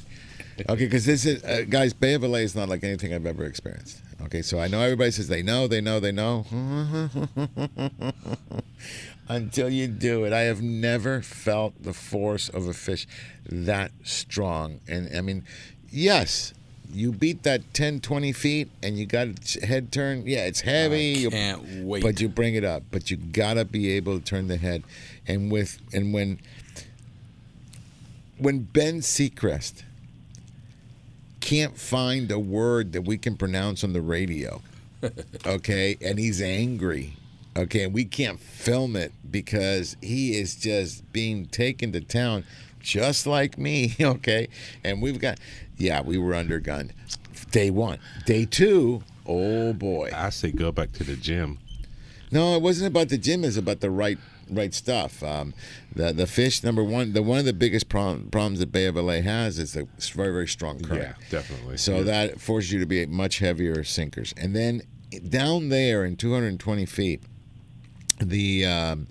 Okay, 0.70 0.86
because 0.86 1.06
this 1.06 1.26
is, 1.26 1.44
uh, 1.44 1.64
guys, 1.70 1.94
Bay 1.94 2.14
of 2.16 2.24
LA 2.24 2.40
is 2.40 2.56
not 2.56 2.68
like 2.70 2.84
anything 2.84 3.14
I've 3.14 3.26
ever 3.26 3.46
experienced. 3.46 4.02
Okay, 4.24 4.42
so 4.42 4.60
I 4.60 4.68
know 4.68 4.82
everybody 4.82 5.10
says 5.12 5.28
they 5.28 5.42
know, 5.42 5.68
they 5.68 5.82
know, 5.82 6.00
they 6.00 6.12
know. 6.12 6.46
Until 9.32 9.70
you 9.70 9.88
do 9.88 10.26
it. 10.26 10.34
I 10.34 10.42
have 10.42 10.62
never 10.62 11.22
felt 11.22 11.82
the 11.82 11.94
force 11.94 12.50
of 12.50 12.68
a 12.68 12.74
fish 12.74 13.08
that 13.46 13.92
strong. 14.04 14.82
And 14.88 15.16
I 15.16 15.22
mean, 15.22 15.46
yes, 15.90 16.54
you 16.94 17.12
beat 17.12 17.44
that 17.44 17.74
10, 17.74 18.02
20 18.02 18.34
feet 18.34 18.70
and 18.84 18.98
you 18.98 19.06
got 19.06 19.28
its 19.28 19.62
head 19.64 19.92
turn. 19.92 20.24
Yeah, 20.26 20.46
it's 20.46 20.62
heavy. 20.62 21.28
I 21.28 21.30
can't 21.30 21.86
wait. 21.86 22.04
But 22.04 22.20
you 22.20 22.28
bring 22.28 22.56
it 22.56 22.66
up. 22.66 22.84
But 22.92 23.10
you 23.10 23.18
got 23.18 23.54
to 23.54 23.66
be 23.66 23.92
able 23.92 24.20
to 24.20 24.24
turn 24.26 24.48
the 24.48 24.58
head. 24.58 24.84
And 25.26 25.52
with, 25.52 25.80
and 25.94 26.14
when, 26.14 26.40
when 28.38 28.60
Ben 28.60 29.02
Secrest 29.02 29.86
can't 31.40 31.78
find 31.78 32.30
a 32.32 32.40
word 32.40 32.92
that 32.94 33.04
we 33.04 33.18
can 33.18 33.38
pronounce 33.38 33.84
on 33.84 33.94
the 33.94 34.02
radio, 34.02 34.62
okay, 35.46 35.98
and 36.02 36.20
he's 36.20 36.42
angry, 36.42 37.14
okay, 37.56 37.84
and 37.84 37.94
we 37.94 38.06
can't 38.06 38.40
film 38.40 38.96
it 38.96 39.12
because 39.30 39.96
he 40.02 40.38
is 40.38 40.56
just 40.56 41.12
being 41.14 41.46
taken 41.46 41.92
to 41.94 42.02
town 42.02 42.44
just 42.80 43.28
like 43.28 43.58
me, 43.58 43.96
okay, 44.02 44.48
and 44.84 45.02
we've 45.02 45.20
got, 45.20 45.40
yeah, 45.78 46.02
we 46.02 46.18
were 46.18 46.34
undergunned. 46.34 46.92
Day 47.52 47.70
one. 47.70 48.00
Day 48.26 48.46
two, 48.46 49.04
oh 49.26 49.74
boy. 49.74 50.10
I 50.16 50.30
say 50.30 50.52
go 50.52 50.72
back 50.72 50.92
to 50.94 51.04
the 51.04 51.16
gym. 51.16 51.60
No, 52.32 52.56
it 52.56 52.62
wasn't 52.62 52.88
about 52.88 53.10
the 53.10 53.18
gym. 53.18 53.44
It's 53.44 53.58
about 53.58 53.82
the 53.82 53.90
right 53.92 54.18
right 54.50 54.74
stuff. 54.74 55.22
Um, 55.22 55.54
the 55.94 56.14
the 56.14 56.28
fish 56.28 56.64
number 56.64 56.82
one. 56.84 57.12
The 57.12 57.22
one 57.22 57.40
of 57.40 57.46
the 57.46 57.52
biggest 57.54 57.90
problem, 57.90 58.30
problems 58.32 58.60
that 58.60 58.72
Bay 58.72 58.86
of 58.86 58.96
LA 58.96 59.20
has 59.22 59.60
is 59.60 59.74
the 59.74 59.86
very 60.14 60.32
very 60.32 60.48
strong 60.48 60.80
current. 60.80 61.02
Yeah, 61.04 61.14
definitely. 61.30 61.76
So 61.78 61.98
Yeah. 61.98 62.04
that 62.04 62.40
forces 62.40 62.72
you 62.72 62.80
to 62.80 62.86
be 62.86 63.06
much 63.06 63.40
heavier 63.40 63.84
sinkers. 63.84 64.34
And 64.38 64.56
then 64.56 64.82
down 65.28 65.68
there 65.68 66.06
in 66.06 66.16
220 66.16 66.86
feet, 66.86 67.22
the 68.22 68.66
um, 68.66 69.08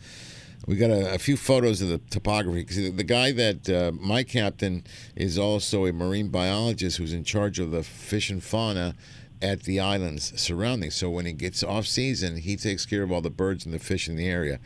we 0.67 0.77
got 0.77 0.91
a, 0.91 1.15
a 1.15 1.19
few 1.19 1.37
photos 1.37 1.83
of 1.83 1.89
the 1.89 1.99
topography 2.11 2.61
because 2.61 2.93
the, 2.93 3.05
guy 3.05 3.33
that 3.33 3.69
uh, 3.69 3.93
my 3.99 4.23
captain 4.23 4.85
is 5.17 5.39
also 5.39 5.87
a 5.87 5.93
marine 5.93 6.29
biologist 6.29 6.99
who's 6.99 7.13
in 7.13 7.25
charge 7.25 7.59
of 7.59 7.71
the 7.71 7.83
fish 7.83 8.31
and 8.31 8.43
fauna 8.43 8.95
at 9.43 9.63
the 9.63 9.81
islands 9.81 10.39
surrounding. 10.41 10.91
So 10.91 11.09
when 11.09 11.25
he 11.25 11.33
gets 11.33 11.63
off 11.63 11.87
season, 11.87 12.37
he 12.37 12.57
takes 12.57 12.85
care 12.85 13.03
of 13.03 13.11
all 13.11 13.23
the 13.23 13.31
birds 13.31 13.65
and 13.65 13.75
the 13.75 13.79
fish 13.79 14.09
in 14.09 14.17
the 14.17 14.29
area. 14.29 14.61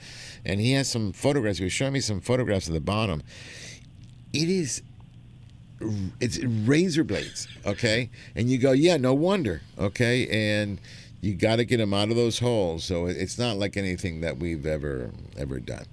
And 0.45 0.61
he 0.61 0.73
has 0.73 0.91
some 0.91 1.12
photographs. 1.12 1.59
He 1.59 1.65
was 1.65 1.73
showing 1.73 1.93
me 1.93 2.01
some 2.01 2.21
photographs 2.21 2.66
at 2.66 2.75
the 2.75 2.81
bottom. 2.81 3.23
It 4.33 4.49
is 4.49 4.83
it's 6.21 6.39
razor 6.43 7.05
blades, 7.05 7.49
okay? 7.66 8.11
And 8.35 8.49
you 8.49 8.59
go, 8.59 8.73
yeah, 8.73 8.97
no 8.97 9.12
wonder, 9.12 9.62
okay? 9.79 10.27
And 10.62 10.81
you 11.25 11.35
got 11.35 11.57
to 11.57 11.65
get 11.65 11.79
them 11.79 11.95
out 11.95 12.11
of 12.11 12.17
those 12.17 12.39
holes. 12.39 12.85
So 12.85 13.07
it's 13.07 13.39
not 13.39 13.57
like 13.57 13.79
anything 13.79 14.21
that 14.21 14.37
we've 14.37 14.67
ever 14.67 15.11
ever 15.39 15.59
done. 15.59 15.87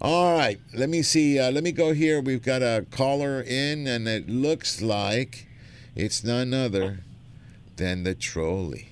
All 0.00 0.36
right, 0.36 0.58
let 0.74 0.88
me 0.88 1.02
see. 1.02 1.38
Uh, 1.38 1.50
let 1.50 1.62
me 1.62 1.72
go 1.72 1.92
here. 1.92 2.20
We've 2.20 2.42
got 2.42 2.62
a 2.62 2.86
caller 2.90 3.42
in, 3.42 3.86
and 3.86 4.08
it 4.08 4.28
looks 4.28 4.80
like 4.80 5.46
it's 5.94 6.24
none 6.24 6.54
other 6.54 7.00
than 7.76 8.04
the 8.04 8.14
trolley. 8.14 8.88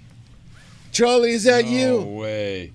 Trolley, 0.93 1.31
is 1.33 1.45
that 1.45 1.67
you? 1.67 2.01
No 2.01 2.05
way. 2.05 2.73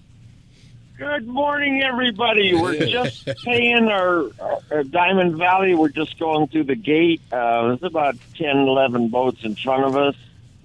Good 0.98 1.28
morning, 1.28 1.82
everybody. 1.82 2.54
We're 2.54 2.86
just 2.86 3.28
paying 3.44 3.88
our, 3.88 4.26
our 4.70 4.84
Diamond 4.84 5.38
Valley. 5.38 5.74
We're 5.74 5.90
just 5.90 6.20
going 6.20 6.48
through 6.48 6.66
the 6.66 6.76
gate. 6.76 7.22
Uh, 7.32 7.70
there's 7.70 7.84
about 7.84 8.16
10, 8.36 8.56
11 8.56 9.10
boats 9.10 9.44
in 9.44 9.56
front 9.56 9.86
of 9.86 9.96
us. 9.96 10.16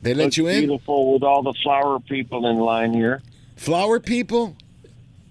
They 0.07 0.15
let 0.15 0.27
Looks 0.27 0.37
you 0.37 0.47
in? 0.47 0.61
Beautiful 0.61 1.15
with 1.15 1.25
all 1.25 1.43
the 1.43 1.53
flower 1.65 1.99
people 1.99 2.47
in 2.47 2.59
line 2.59 2.95
here. 2.95 3.23
Flower 3.57 3.99
people? 3.99 4.55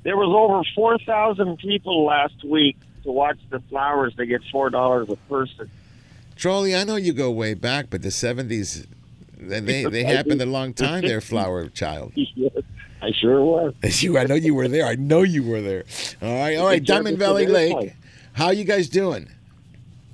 There 0.04 0.18
was 0.18 0.28
over 0.28 0.62
4,000 0.76 1.58
people 1.60 2.04
last 2.04 2.44
week 2.44 2.76
to 3.04 3.12
watch 3.14 3.38
the 3.50 3.62
flowers. 3.70 4.14
They 4.18 4.26
get 4.26 4.42
$4 4.54 5.10
a 5.10 5.16
person. 5.30 5.72
Trolley, 6.36 6.76
I 6.76 6.84
know 6.84 6.98
you 6.98 7.14
go 7.14 7.32
way 7.32 7.54
back, 7.54 7.90
but 7.90 8.02
the 8.02 8.10
70s, 8.10 8.86
they, 9.38 9.86
they, 9.86 10.04
happened 10.14 10.42
a 10.42 10.46
long 10.46 10.74
time 10.74 11.04
there, 11.04 11.22
Flower 11.22 11.70
Child. 11.70 12.12
Yes, 12.36 12.52
I 13.02 13.14
sure 13.14 13.42
was. 13.46 13.76
You, 14.04 14.18
I 14.18 14.26
know 14.26 14.36
you 14.36 14.54
were 14.54 14.68
there. 14.68 14.88
I 14.88 14.96
know 14.96 15.22
you 15.22 15.44
were 15.44 15.62
there. 15.62 15.86
All 16.22 16.36
right, 16.36 16.58
all 16.58 16.66
right. 16.66 16.84
Diamond 16.84 17.18
Valley 17.18 17.48
Lake. 17.48 17.94
How 18.34 18.50
you 18.50 18.66
guys 18.66 18.90
doing? 18.90 19.30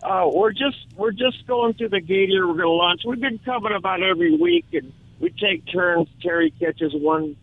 Uh, 0.03 0.29
we're 0.33 0.51
just 0.51 0.77
we're 0.95 1.11
just 1.11 1.45
going 1.45 1.73
through 1.73 1.89
the 1.89 2.01
gate 2.01 2.29
here. 2.29 2.47
We're 2.47 2.53
going 2.53 2.65
to 2.65 2.69
launch. 2.69 3.01
We've 3.05 3.21
been 3.21 3.39
coming 3.39 3.73
about 3.73 4.01
every 4.01 4.35
week, 4.35 4.65
and 4.73 4.91
we 5.19 5.29
take 5.29 5.71
turns. 5.71 6.07
Terry 6.21 6.51
catches 6.59 6.93
one, 6.93 7.35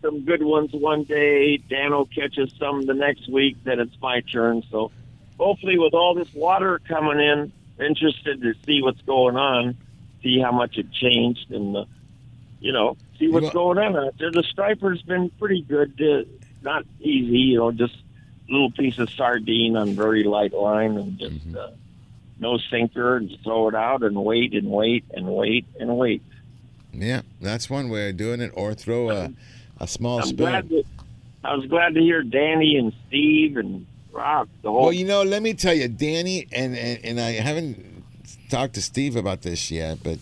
some 0.00 0.24
good 0.24 0.42
ones 0.42 0.70
one 0.72 1.02
day. 1.02 1.56
Dano 1.56 2.04
catches 2.04 2.52
some 2.58 2.82
the 2.82 2.94
next 2.94 3.28
week. 3.28 3.56
Then 3.64 3.80
it's 3.80 3.96
my 4.00 4.20
turn. 4.20 4.62
So 4.70 4.92
hopefully, 5.38 5.76
with 5.78 5.92
all 5.92 6.14
this 6.14 6.32
water 6.34 6.80
coming 6.86 7.18
in, 7.18 7.52
interested 7.84 8.42
to 8.42 8.54
see 8.64 8.80
what's 8.80 9.02
going 9.02 9.36
on, 9.36 9.76
see 10.22 10.38
how 10.38 10.52
much 10.52 10.78
it 10.78 10.92
changed, 10.92 11.50
and 11.50 11.76
uh, 11.76 11.84
you 12.60 12.72
know, 12.72 12.96
see 13.18 13.28
what's 13.28 13.50
going 13.50 13.78
on 13.78 13.96
out 13.96 14.16
there. 14.18 14.30
The 14.30 14.44
striper's 14.44 15.02
been 15.02 15.30
pretty 15.30 15.62
good. 15.62 16.00
Uh, 16.00 16.30
not 16.62 16.84
easy, 17.00 17.38
you 17.38 17.58
know, 17.58 17.72
just 17.72 17.96
little 18.48 18.70
piece 18.70 18.98
of 18.98 19.10
sardine 19.10 19.76
on 19.76 19.94
very 19.94 20.22
light 20.22 20.52
line, 20.52 20.96
and 20.96 21.18
just. 21.18 21.48
Mm-hmm. 21.48 21.56
Uh, 21.56 21.70
no 22.40 22.58
sinker 22.70 23.16
and 23.16 23.30
throw 23.42 23.68
it 23.68 23.74
out 23.74 24.02
and 24.02 24.16
wait 24.16 24.54
and 24.54 24.70
wait 24.70 25.04
and 25.12 25.26
wait 25.26 25.66
and 25.78 25.96
wait. 25.96 26.22
Yeah, 26.92 27.22
that's 27.40 27.68
one 27.68 27.88
way 27.88 28.10
of 28.10 28.16
doing 28.16 28.40
it. 28.40 28.50
Or 28.54 28.74
throw 28.74 29.10
a, 29.10 29.32
a 29.78 29.86
small 29.86 30.18
I'm 30.18 30.24
spoon. 30.24 30.36
glad 30.36 30.68
that, 30.70 30.84
I 31.44 31.54
was 31.54 31.66
glad 31.66 31.94
to 31.94 32.00
hear 32.00 32.22
Danny 32.22 32.76
and 32.76 32.92
Steve 33.06 33.56
and 33.56 33.86
Rock 34.12 34.48
the 34.62 34.70
whole. 34.70 34.84
Well, 34.84 34.92
you 34.92 35.04
know, 35.04 35.22
let 35.22 35.42
me 35.42 35.54
tell 35.54 35.74
you, 35.74 35.88
Danny, 35.88 36.46
and, 36.52 36.76
and, 36.76 37.04
and 37.04 37.20
I 37.20 37.32
haven't 37.32 38.04
talked 38.48 38.74
to 38.74 38.82
Steve 38.82 39.16
about 39.16 39.42
this 39.42 39.70
yet, 39.70 39.98
but 40.02 40.18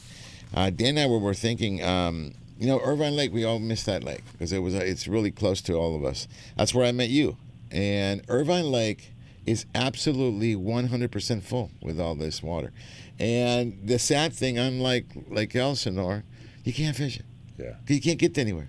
uh, 0.55 0.71
Dan 0.71 0.91
and 0.91 1.01
I 1.01 1.07
were, 1.07 1.19
were 1.19 1.35
thinking, 1.35 1.83
um, 1.83 2.35
you 2.59 2.67
know, 2.67 2.81
Irvine 2.81 3.17
Lake, 3.17 3.33
we 3.33 3.45
all 3.45 3.59
miss 3.59 3.85
that 3.85 4.03
lake 4.03 4.25
because 4.33 4.53
it 4.53 4.59
was 4.59 4.75
it's 4.75 5.07
really 5.07 5.31
close 5.31 5.61
to 5.63 5.75
all 5.75 5.95
of 5.95 6.05
us. 6.05 6.27
That's 6.57 6.75
where 6.75 6.87
I 6.87 6.93
met 6.93 7.11
you. 7.11 7.37
And 7.71 8.23
Irvine 8.29 8.71
Lake 8.71 9.13
is 9.47 9.65
absolutely 9.75 10.55
100% 10.57 11.43
full 11.43 11.71
with 11.81 12.01
all 12.01 12.15
this 12.15 12.43
water. 12.43 12.73
And 13.19 13.79
the 13.85 13.99
sad 13.99 14.33
thing, 14.33 14.59
unlike 14.59 15.07
Lake 15.29 15.55
Elsinore, 15.57 16.25
you 16.65 16.73
can't 16.73 16.97
fish 16.97 17.19
it. 17.19 17.25
Yeah. 17.59 17.75
You 17.89 18.01
can't 18.01 18.19
get 18.19 18.35
to 18.35 18.41
anywhere. 18.41 18.69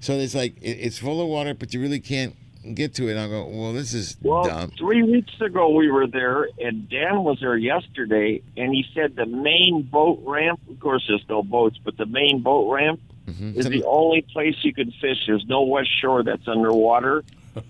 So 0.00 0.14
it's 0.14 0.34
like 0.34 0.56
it, 0.60 0.78
it's 0.80 0.98
full 0.98 1.20
of 1.22 1.28
water, 1.28 1.54
but 1.54 1.72
you 1.72 1.80
really 1.80 2.00
can't 2.00 2.34
get 2.74 2.94
to 2.96 3.08
it. 3.08 3.16
I 3.16 3.28
go, 3.28 3.46
well, 3.46 3.72
this 3.72 3.94
is 3.94 4.16
Well, 4.20 4.44
dumb. 4.44 4.70
three 4.76 5.02
weeks 5.02 5.40
ago 5.40 5.70
we 5.70 5.90
were 5.90 6.06
there, 6.06 6.48
and 6.58 6.88
Dan 6.88 7.22
was 7.24 7.38
there 7.40 7.56
yesterday, 7.56 8.42
and 8.56 8.74
he 8.74 8.84
said 8.92 9.16
the 9.16 9.24
main 9.26 9.82
boat 9.82 10.20
ramp. 10.24 10.60
Of 10.68 10.80
course, 10.80 11.04
there's 11.08 11.24
no 11.28 11.42
boats, 11.42 11.78
but 11.82 11.96
the 11.96 12.06
main 12.06 12.42
boat 12.42 12.70
ramp 12.72 13.00
Mm-hmm. 13.26 13.58
is 13.58 13.66
the 13.68 13.82
only 13.82 14.22
place 14.22 14.54
you 14.62 14.72
can 14.72 14.92
fish. 14.92 15.24
There's 15.26 15.44
no 15.46 15.62
west 15.64 15.90
shore 16.00 16.22
that's 16.22 16.46
underwater. 16.46 17.24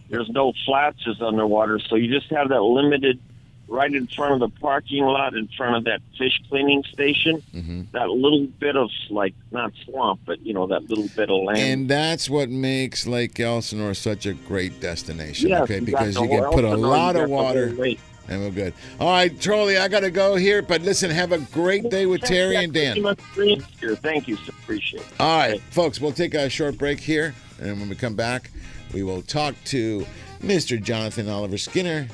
There's 0.08 0.28
no 0.30 0.52
flats 0.64 0.98
that's 1.06 1.20
underwater, 1.20 1.78
so 1.78 1.96
you 1.96 2.12
just 2.12 2.30
have 2.30 2.48
that 2.48 2.62
limited 2.62 3.20
right 3.68 3.92
in 3.92 4.06
front 4.06 4.34
of 4.34 4.38
the 4.38 4.60
parking 4.60 5.04
lot, 5.04 5.34
in 5.34 5.48
front 5.48 5.76
of 5.76 5.84
that 5.84 6.00
fish 6.16 6.40
cleaning 6.48 6.84
station. 6.84 7.42
Mm-hmm. 7.52 7.82
That 7.92 8.10
little 8.10 8.46
bit 8.46 8.76
of 8.76 8.90
like 9.10 9.34
not 9.50 9.72
swamp, 9.84 10.20
but 10.24 10.40
you 10.40 10.54
know 10.54 10.68
that 10.68 10.88
little 10.88 11.08
bit 11.16 11.30
of 11.30 11.42
land. 11.42 11.58
And 11.58 11.88
that's 11.88 12.30
what 12.30 12.48
makes 12.48 13.06
Lake 13.06 13.38
Elsinore 13.40 13.94
such 13.94 14.26
a 14.26 14.34
great 14.34 14.80
destination. 14.80 15.48
Yes, 15.48 15.62
okay, 15.62 15.80
because 15.80 16.14
you 16.16 16.28
can 16.28 16.44
put 16.52 16.64
a 16.64 16.76
lot 16.76 17.16
of 17.16 17.28
got 17.28 17.28
the 17.28 17.34
whole 17.34 17.44
water. 17.44 17.96
And 18.28 18.42
we're 18.42 18.50
good. 18.50 18.74
All 18.98 19.08
right, 19.08 19.40
Trolley, 19.40 19.78
I 19.78 19.86
got 19.86 20.00
to 20.00 20.10
go 20.10 20.34
here, 20.34 20.60
but 20.60 20.82
listen, 20.82 21.10
have 21.10 21.30
a 21.30 21.38
great 21.38 21.90
day 21.90 22.06
with 22.06 22.22
Terry 22.22 22.56
and 22.56 22.72
Dan. 22.72 22.96
Thank 22.96 24.26
you. 24.26 24.36
Appreciate 24.48 25.00
it. 25.00 25.06
All 25.20 25.38
right, 25.38 25.60
folks, 25.70 26.00
we'll 26.00 26.10
take 26.10 26.34
a 26.34 26.48
short 26.50 26.76
break 26.76 26.98
here, 26.98 27.36
and 27.60 27.78
when 27.78 27.88
we 27.88 27.94
come 27.94 28.16
back, 28.16 28.50
we 28.92 29.02
will 29.02 29.22
talk 29.22 29.54
to 29.66 30.06
Mr. 30.40 30.82
Jonathan 30.82 31.28
Oliver 31.28 31.58
Skinner. 31.58 32.06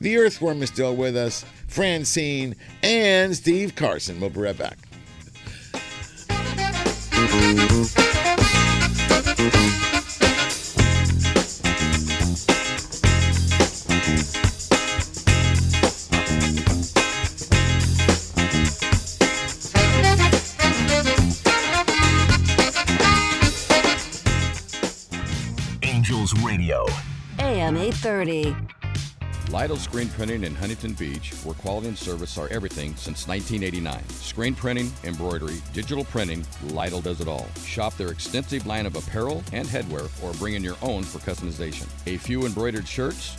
The 0.00 0.16
Earthworm 0.18 0.62
is 0.62 0.70
still 0.70 0.96
with 0.96 1.16
us, 1.16 1.44
Francine, 1.68 2.56
and 2.82 3.36
Steve 3.36 3.74
Carson. 3.76 4.20
We'll 4.20 4.30
be 4.30 4.40
right 4.40 4.58
back. 4.58 4.78
AM 27.64 27.78
830. 27.78 28.54
Lytle 29.50 29.78
Screen 29.78 30.10
Printing 30.10 30.44
in 30.44 30.54
Huntington 30.54 30.92
Beach, 30.92 31.32
where 31.44 31.54
quality 31.54 31.88
and 31.88 31.96
service 31.96 32.36
are 32.36 32.46
everything 32.48 32.94
since 32.94 33.26
1989. 33.26 34.06
Screen 34.10 34.54
printing, 34.54 34.92
embroidery, 35.04 35.62
digital 35.72 36.04
printing, 36.04 36.44
Lytle 36.72 37.00
does 37.00 37.22
it 37.22 37.28
all. 37.28 37.46
Shop 37.64 37.96
their 37.96 38.10
extensive 38.10 38.66
line 38.66 38.84
of 38.84 38.96
apparel 38.96 39.42
and 39.54 39.66
headwear 39.66 40.10
or 40.22 40.34
bring 40.34 40.52
in 40.52 40.62
your 40.62 40.76
own 40.82 41.04
for 41.04 41.20
customization. 41.20 41.86
A 42.06 42.18
few 42.18 42.44
embroidered 42.44 42.86
shirts 42.86 43.38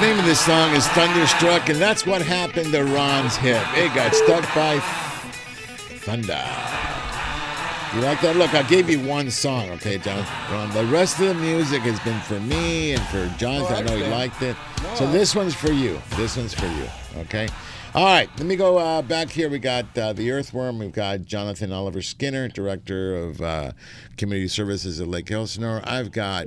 The 0.00 0.06
name 0.06 0.18
of 0.18 0.24
this 0.24 0.40
song 0.40 0.74
is 0.74 0.86
Thunderstruck, 0.88 1.68
and 1.68 1.78
that's 1.78 2.06
what 2.06 2.22
happened 2.22 2.72
to 2.72 2.84
Ron's 2.84 3.36
hip. 3.36 3.62
It 3.76 3.94
got 3.94 4.14
stuck 4.14 4.42
by 4.54 4.78
thunder. 6.00 6.42
You 7.94 8.00
like 8.00 8.22
that? 8.22 8.34
Look, 8.36 8.54
I 8.54 8.62
gave 8.62 8.88
you 8.88 9.06
one 9.06 9.30
song, 9.30 9.68
okay, 9.72 9.98
John? 9.98 10.24
Ron. 10.50 10.70
The 10.70 10.86
rest 10.86 11.20
of 11.20 11.26
the 11.28 11.34
music 11.34 11.82
has 11.82 12.00
been 12.00 12.18
for 12.20 12.40
me 12.40 12.92
and 12.92 13.02
for 13.08 13.28
Jonathan. 13.36 13.76
I 13.76 13.80
know 13.82 13.94
he 13.94 14.06
liked 14.10 14.40
it. 14.40 14.56
So 14.94 15.06
this 15.12 15.36
one's 15.36 15.54
for 15.54 15.70
you. 15.70 16.00
This 16.16 16.34
one's 16.34 16.54
for 16.54 16.64
you, 16.64 16.88
okay? 17.18 17.46
All 17.94 18.06
right, 18.06 18.30
let 18.38 18.46
me 18.46 18.56
go 18.56 18.78
uh, 18.78 19.02
back 19.02 19.28
here. 19.28 19.50
We 19.50 19.58
got 19.58 19.98
uh, 19.98 20.14
the 20.14 20.30
Earthworm. 20.30 20.78
We've 20.78 20.92
got 20.92 21.26
Jonathan 21.26 21.72
Oliver 21.72 22.00
Skinner, 22.00 22.48
Director 22.48 23.16
of 23.16 23.42
uh, 23.42 23.72
Community 24.16 24.48
Services 24.48 24.98
at 24.98 25.08
Lake 25.08 25.30
Elsinore. 25.30 25.82
I've 25.84 26.10
got 26.10 26.46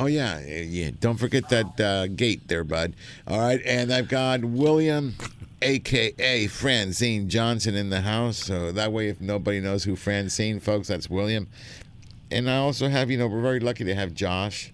Oh 0.00 0.06
yeah, 0.06 0.38
yeah. 0.46 0.90
Don't 1.00 1.16
forget 1.16 1.48
that 1.48 1.80
uh, 1.80 2.06
gate 2.06 2.46
there, 2.46 2.62
bud. 2.62 2.94
All 3.26 3.40
right, 3.40 3.60
and 3.66 3.92
I've 3.92 4.08
got 4.08 4.44
William, 4.44 5.16
aka 5.60 6.46
Francine 6.46 7.28
Johnson, 7.28 7.74
in 7.74 7.90
the 7.90 8.02
house. 8.02 8.36
So 8.38 8.70
that 8.70 8.92
way, 8.92 9.08
if 9.08 9.20
nobody 9.20 9.58
knows 9.58 9.82
who 9.82 9.96
Francine, 9.96 10.60
folks, 10.60 10.86
that's 10.86 11.10
William. 11.10 11.48
And 12.30 12.48
I 12.48 12.58
also 12.58 12.88
have, 12.88 13.10
you 13.10 13.18
know, 13.18 13.26
we're 13.26 13.40
very 13.42 13.58
lucky 13.58 13.82
to 13.84 13.94
have 13.96 14.14
Josh, 14.14 14.72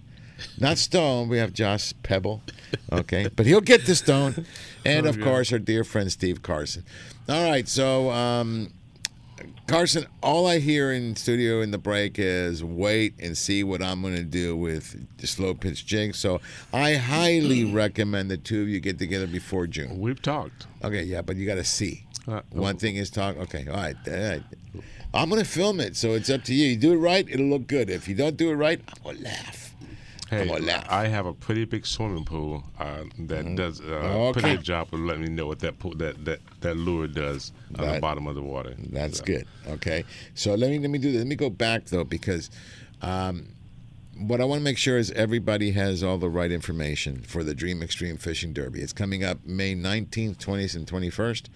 not 0.59 0.77
Stone. 0.77 1.27
We 1.27 1.39
have 1.39 1.53
Josh 1.53 1.91
Pebble. 2.03 2.43
Okay, 2.91 3.27
but 3.35 3.47
he'll 3.47 3.61
get 3.61 3.87
the 3.87 3.95
Stone, 3.95 4.45
and 4.85 5.07
Oh, 5.07 5.09
of 5.09 5.17
yeah. 5.17 5.23
course 5.23 5.51
our 5.51 5.57
dear 5.59 5.83
friend 5.83 6.11
Steve 6.11 6.43
Carson. 6.43 6.83
All 7.27 7.49
right, 7.49 7.67
so. 7.67 8.11
Um, 8.11 8.71
Carson, 9.67 10.05
all 10.21 10.47
I 10.47 10.59
hear 10.59 10.91
in 10.91 11.15
studio 11.15 11.61
in 11.61 11.71
the 11.71 11.77
break 11.77 12.17
is 12.19 12.63
wait 12.63 13.15
and 13.19 13.37
see 13.37 13.63
what 13.63 13.81
I'm 13.81 14.01
going 14.01 14.15
to 14.15 14.23
do 14.23 14.55
with 14.55 15.17
the 15.17 15.27
slow 15.27 15.53
pitch 15.53 15.85
jigs. 15.85 16.17
So 16.19 16.39
I 16.71 16.95
highly 16.95 17.65
recommend 17.65 18.29
the 18.29 18.37
two 18.37 18.61
of 18.61 18.69
you 18.69 18.79
get 18.79 18.99
together 18.99 19.27
before 19.27 19.67
June. 19.67 19.99
We've 19.99 20.21
talked. 20.21 20.67
Okay, 20.83 21.03
yeah, 21.03 21.21
but 21.21 21.35
you 21.35 21.45
got 21.45 21.55
to 21.55 21.63
see. 21.63 22.05
Uh, 22.27 22.41
One 22.51 22.77
thing 22.77 22.95
is 22.95 23.09
talk. 23.09 23.37
Okay, 23.37 23.67
all 23.67 23.75
right. 23.75 23.95
all 24.07 24.13
right. 24.13 24.43
I'm 25.13 25.29
going 25.29 25.41
to 25.41 25.49
film 25.49 25.79
it, 25.79 25.95
so 25.95 26.11
it's 26.13 26.29
up 26.29 26.43
to 26.45 26.53
you. 26.53 26.67
You 26.69 26.75
do 26.77 26.93
it 26.93 26.97
right, 26.97 27.27
it'll 27.29 27.47
look 27.47 27.67
good. 27.67 27.89
If 27.89 28.07
you 28.07 28.15
don't 28.15 28.35
do 28.37 28.49
it 28.51 28.55
right, 28.55 28.81
I'm 28.87 29.03
going 29.03 29.17
to 29.17 29.23
laugh. 29.23 29.64
Hey. 30.29 30.49
I 30.89 31.05
have 31.07 31.25
a 31.27 31.33
pretty 31.33 31.65
big 31.65 31.85
swimming 31.85 32.25
pool 32.25 32.63
uh, 32.79 33.03
that 33.19 33.55
does 33.55 33.79
uh, 33.79 33.83
a 33.83 33.87
Mm-hmm. 33.87 34.05
Okay. 34.07 34.39
pretty 34.41 34.55
good 34.57 34.65
job 34.65 34.87
of 34.93 34.99
letting 34.99 35.21
me 35.23 35.29
know 35.29 35.45
what 35.45 35.59
that 35.59 35.77
pool, 35.79 35.93
that, 35.97 36.25
that 36.25 36.39
that 36.61 36.75
lure 36.77 37.07
does 37.07 37.51
on 37.77 37.93
the 37.93 37.99
bottom 37.99 38.25
of 38.27 38.35
the 38.35 38.41
water. 38.41 38.73
That's 38.89 39.19
So- 39.19 39.25
good. 39.25 39.45
Okay. 39.67 40.03
So 40.33 40.55
let 40.55 40.71
me 40.71 40.79
let 40.79 40.89
me 40.89 40.97
do 40.97 41.11
this. 41.11 41.19
Let 41.19 41.27
me 41.27 41.35
go 41.35 41.49
back 41.49 41.85
though 41.85 42.03
because 42.03 42.49
um, 43.01 43.49
what 44.17 44.41
I 44.41 44.45
want 44.45 44.59
to 44.61 44.63
make 44.63 44.77
sure 44.77 44.97
is 44.97 45.11
everybody 45.11 45.71
has 45.71 46.01
all 46.01 46.17
the 46.17 46.29
right 46.29 46.51
information 46.51 47.21
for 47.21 47.43
the 47.43 47.53
Dream 47.53 47.83
Extreme 47.83 48.17
Fishing 48.17 48.53
Derby. 48.53 48.79
It's 48.81 48.93
coming 48.93 49.23
up 49.23 49.45
May 49.45 49.75
19th, 49.75 50.37
20th, 50.37 50.75
and 50.75 50.87
21st. 50.87 51.47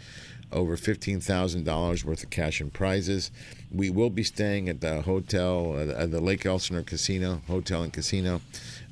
Over 0.52 0.76
$15,000 0.78 2.04
worth 2.04 2.24
of 2.24 2.30
cash 2.30 2.60
and 2.62 2.74
prizes. 2.74 3.32
We 3.72 3.90
will 3.90 4.10
be 4.10 4.24
staying 4.24 4.68
at 4.70 4.82
the 4.82 5.02
hotel, 5.02 5.74
uh, 5.78 6.06
the 6.06 6.20
Lake 6.20 6.46
Elsinore 6.46 6.84
Casino, 6.84 7.42
Hotel 7.48 7.84
and 7.84 7.94
Casino. 7.94 8.42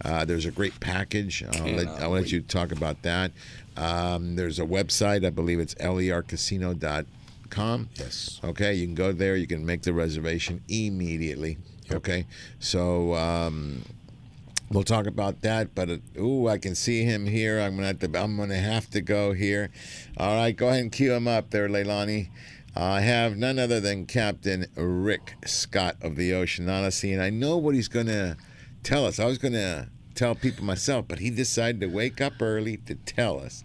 Uh, 0.04 0.26
there's 0.26 0.46
a 0.46 0.52
great 0.52 0.80
package. 0.80 1.44
I'll 1.44 1.72
let, 1.72 1.88
I'll 2.02 2.10
let 2.12 2.32
you 2.32 2.42
talk 2.42 2.72
about 2.72 3.02
that. 3.02 3.32
Um, 3.76 4.36
there's 4.36 4.60
a 4.60 4.66
website, 4.66 5.26
I 5.26 5.30
believe 5.30 5.60
it's 5.60 5.76
lercasino.com. 5.76 7.08
Yes. 7.96 8.40
Okay, 8.44 8.74
you 8.74 8.86
can 8.86 8.96
go 8.96 9.12
there. 9.12 9.36
You 9.36 9.48
can 9.48 9.66
make 9.66 9.82
the 9.84 9.94
reservation 9.94 10.62
immediately. 10.68 11.58
Okay, 11.92 12.26
so 12.60 13.16
um, 13.16 13.84
we'll 14.72 14.84
talk 14.84 15.07
about 15.07 15.41
that. 15.41 15.73
But 15.76 15.89
uh, 15.89 15.98
ooh, 16.19 16.48
I 16.48 16.57
can 16.57 16.76
see 16.76 17.03
him 17.03 17.26
here. 17.26 17.60
I'm 17.60 17.76
gonna 17.76 17.88
have 17.88 17.99
to. 17.99 18.19
I'm 18.19 18.38
gonna 18.38 18.56
have 18.56 18.89
to 18.91 19.02
go 19.02 19.34
here. 19.34 19.69
All 20.18 20.35
right, 20.35 20.56
go 20.56 20.69
ahead 20.69 20.81
and 20.81 20.91
cue 20.91 21.14
him 21.14 21.27
up 21.27 21.52
there, 21.52 21.68
Leilani. 21.68 22.30
I 22.76 23.02
have 23.02 23.38
none 23.38 23.57
other 23.57 23.80
than 23.80 24.06
Captain 24.06 24.68
Rick 24.76 25.34
Scott 25.45 25.95
of 26.02 26.15
the 26.15 26.34
Ocean 26.34 26.69
Odyssey, 26.69 27.11
and 27.11 27.22
I 27.22 27.30
know 27.30 27.57
what 27.57 27.73
he's 27.73 27.88
gonna 27.88 28.38
tell 28.84 29.06
us. 29.06 29.19
I 29.19 29.26
was 29.26 29.38
gonna 29.38 29.89
tell 30.14 30.35
people 30.35 30.64
myself, 30.64 31.06
but 31.07 31.19
he 31.19 31.30
decided 31.30 31.81
to 31.81 31.88
wake 31.88 32.22
up 32.22 32.34
early 32.39 32.77
to 32.77 32.95
tell 32.95 33.39
us 33.39 33.64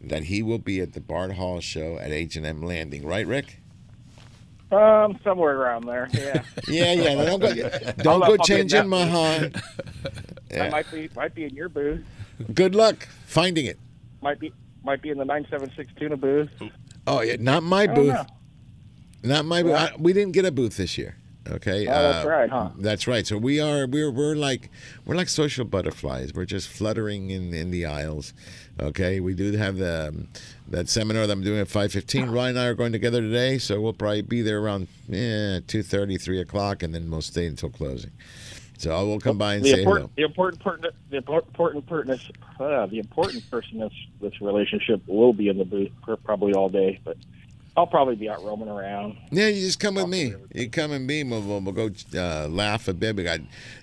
that 0.00 0.24
he 0.24 0.42
will 0.42 0.58
be 0.58 0.80
at 0.80 0.92
the 0.92 1.00
Bart 1.00 1.32
Hall 1.32 1.60
show 1.60 1.98
at 1.98 2.12
H&M 2.12 2.62
Landing. 2.62 3.06
Right, 3.06 3.26
Rick? 3.26 3.60
Um, 4.74 5.18
somewhere 5.22 5.56
around 5.56 5.86
there. 5.86 6.08
Yeah. 6.12 6.42
Yeah, 6.68 6.92
yeah. 6.92 7.14
Don't 7.26 7.40
go, 7.40 7.92
don't 8.02 8.20
go 8.26 8.36
changing 8.38 8.88
my 8.88 9.04
booth. 9.04 9.12
heart. 9.12 9.56
I 10.60 10.68
might 10.70 10.90
be 10.90 11.10
might 11.14 11.34
be 11.34 11.44
in 11.44 11.54
your 11.54 11.68
booth. 11.68 12.04
Good 12.54 12.74
luck 12.74 13.06
finding 13.26 13.66
it. 13.66 13.78
Might 14.22 14.38
be 14.40 14.52
might 14.82 15.02
be 15.02 15.10
in 15.10 15.18
the 15.18 15.24
nine 15.24 15.46
seven 15.50 15.70
six 15.76 15.92
tuna 15.98 16.16
booth. 16.16 16.50
Oh 17.06 17.20
yeah, 17.20 17.36
not 17.38 17.62
my 17.62 17.86
booth. 17.86 18.14
know. 18.14 18.26
Not 19.22 19.44
my 19.44 19.62
booth. 19.62 19.74
I, 19.74 19.92
we 19.98 20.12
didn't 20.12 20.32
get 20.32 20.44
a 20.44 20.52
booth 20.52 20.76
this 20.76 20.96
year. 20.96 21.16
Okay. 21.48 21.86
Oh, 21.86 21.92
that's 21.92 22.26
right, 22.26 22.48
huh? 22.48 22.70
That's 22.78 23.06
right. 23.06 23.26
So 23.26 23.36
we 23.36 23.60
are 23.60 23.86
we're 23.86 24.10
we're 24.10 24.34
like 24.34 24.70
we're 25.04 25.14
like 25.16 25.28
social 25.28 25.64
butterflies. 25.64 26.32
We're 26.32 26.46
just 26.46 26.68
fluttering 26.68 27.30
in 27.30 27.52
in 27.52 27.70
the 27.70 27.84
aisles. 27.84 28.32
Okay. 28.80 29.20
We 29.20 29.34
do 29.34 29.52
have 29.52 29.76
the 29.76 30.08
um, 30.08 30.28
that 30.68 30.88
seminar 30.88 31.26
that 31.26 31.32
I'm 31.32 31.42
doing 31.42 31.60
at 31.60 31.68
5:15. 31.68 32.30
Ryan 32.32 32.50
and 32.50 32.58
I 32.58 32.66
are 32.66 32.74
going 32.74 32.92
together 32.92 33.20
today, 33.20 33.58
so 33.58 33.80
we'll 33.80 33.92
probably 33.92 34.22
be 34.22 34.42
there 34.42 34.60
around 34.60 34.88
eh, 35.10 35.60
2:30, 35.66 36.20
3 36.20 36.40
o'clock, 36.40 36.82
and 36.82 36.94
then 36.94 37.10
we'll 37.10 37.22
stay 37.22 37.46
until 37.46 37.70
closing. 37.70 38.10
So 38.78 38.94
I 38.94 39.02
will 39.02 39.20
come 39.20 39.38
by 39.38 39.54
and 39.54 39.64
the 39.64 39.70
say 39.70 39.78
important, 39.78 40.10
hello. 40.10 40.12
the 40.16 40.22
important, 40.24 40.62
pertinent, 40.62 40.94
the 41.10 41.18
impor- 41.18 41.46
important, 41.46 41.86
pertinent, 41.86 42.20
uh, 42.58 42.86
the 42.86 42.98
important 42.98 43.48
person 43.50 43.74
in 43.74 43.80
this, 43.80 43.92
this 44.20 44.40
relationship 44.40 45.00
will 45.06 45.32
be 45.32 45.48
in 45.48 45.58
the 45.58 45.64
booth 45.64 45.92
for 46.04 46.16
probably 46.16 46.54
all 46.54 46.68
day, 46.68 47.00
but 47.04 47.16
I'll 47.76 47.86
probably 47.86 48.16
be 48.16 48.28
out 48.28 48.44
roaming 48.44 48.68
around. 48.68 49.16
Yeah, 49.30 49.48
you 49.48 49.60
just 49.60 49.80
come 49.80 49.94
with 49.94 50.08
me. 50.08 50.34
You 50.54 50.70
come 50.70 50.92
and 50.92 51.08
be. 51.08 51.24
We'll, 51.24 51.42
we'll, 51.42 51.60
we'll 51.60 51.72
go 51.72 51.90
uh, 52.14 52.48
laugh 52.48 52.86
a 52.88 52.94
bit. 52.94 53.16
We 53.16 53.24
got, 53.24 53.40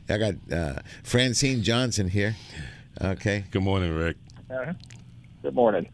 I 0.08 0.18
got 0.18 0.36
uh, 0.52 0.80
Francine 1.04 1.62
Johnson 1.62 2.08
here. 2.10 2.36
Okay. 3.02 3.46
Good 3.52 3.64
morning, 3.64 3.94
Rick. 3.94 4.18
Uh, 4.50 4.74
good 5.42 5.56
morning. 5.56 5.90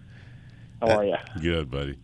How 0.81 0.97
are 0.97 1.05
you? 1.05 1.15
Good, 1.41 1.69
buddy. 1.71 1.97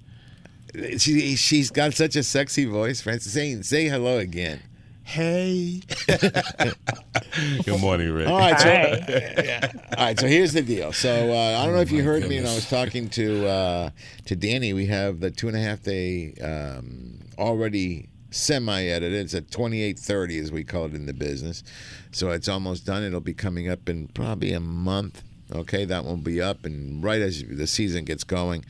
She 0.98 1.36
she's 1.36 1.70
got 1.70 1.94
such 1.94 2.16
a 2.16 2.24
sexy 2.24 2.66
voice. 2.66 3.02
Francine, 3.02 3.62
say 3.64 3.88
hello 3.88 4.18
again. 4.18 4.60
Hey. 5.04 5.82
Good 6.08 7.80
morning, 7.80 8.12
Rick. 8.12 8.28
All 8.28 8.40
right, 8.40 8.60
so 8.60 8.68
yeah. 8.68 9.70
all 9.98 10.06
right, 10.06 10.20
so 10.20 10.28
here's 10.28 10.54
the 10.54 10.62
deal. 10.62 10.94
So 10.94 11.32
uh, 11.32 11.60
I 11.60 11.66
don't 11.66 11.76
know 11.76 11.82
if 11.82 11.92
you 11.92 12.04
heard 12.04 12.28
me, 12.28 12.38
and 12.38 12.48
I 12.48 12.56
was 12.56 12.68
talking 12.70 13.10
to 13.10 13.48
uh, 13.48 13.90
to 14.26 14.36
Danny. 14.36 14.74
We 14.74 14.88
have 14.88 15.20
the 15.20 15.30
two 15.30 15.48
and 15.48 15.58
a 15.58 15.60
half 15.60 15.84
day 15.84 16.34
um, 16.42 17.20
already 17.38 18.10
semi-edited. 18.32 19.14
It's 19.14 19.36
at 19.36 19.50
28:30, 19.50 20.42
as 20.42 20.52
we 20.52 20.64
call 20.64 20.86
it 20.86 20.94
in 20.96 21.06
the 21.06 21.14
business. 21.14 21.64
So 22.12 22.32
it's 22.32 22.48
almost 22.48 22.86
done. 22.86 23.04
It'll 23.04 23.20
be 23.20 23.34
coming 23.34 23.70
up 23.70 23.90
in 23.90 24.08
probably 24.08 24.54
a 24.54 24.60
month. 24.60 25.22
Okay, 25.54 25.86
that 25.86 26.04
won't 26.04 26.24
be 26.24 26.42
up, 26.42 26.66
and 26.66 27.04
right 27.04 27.22
as 27.22 27.44
the 27.48 27.68
season 27.68 28.06
gets 28.06 28.24
going. 28.24 28.66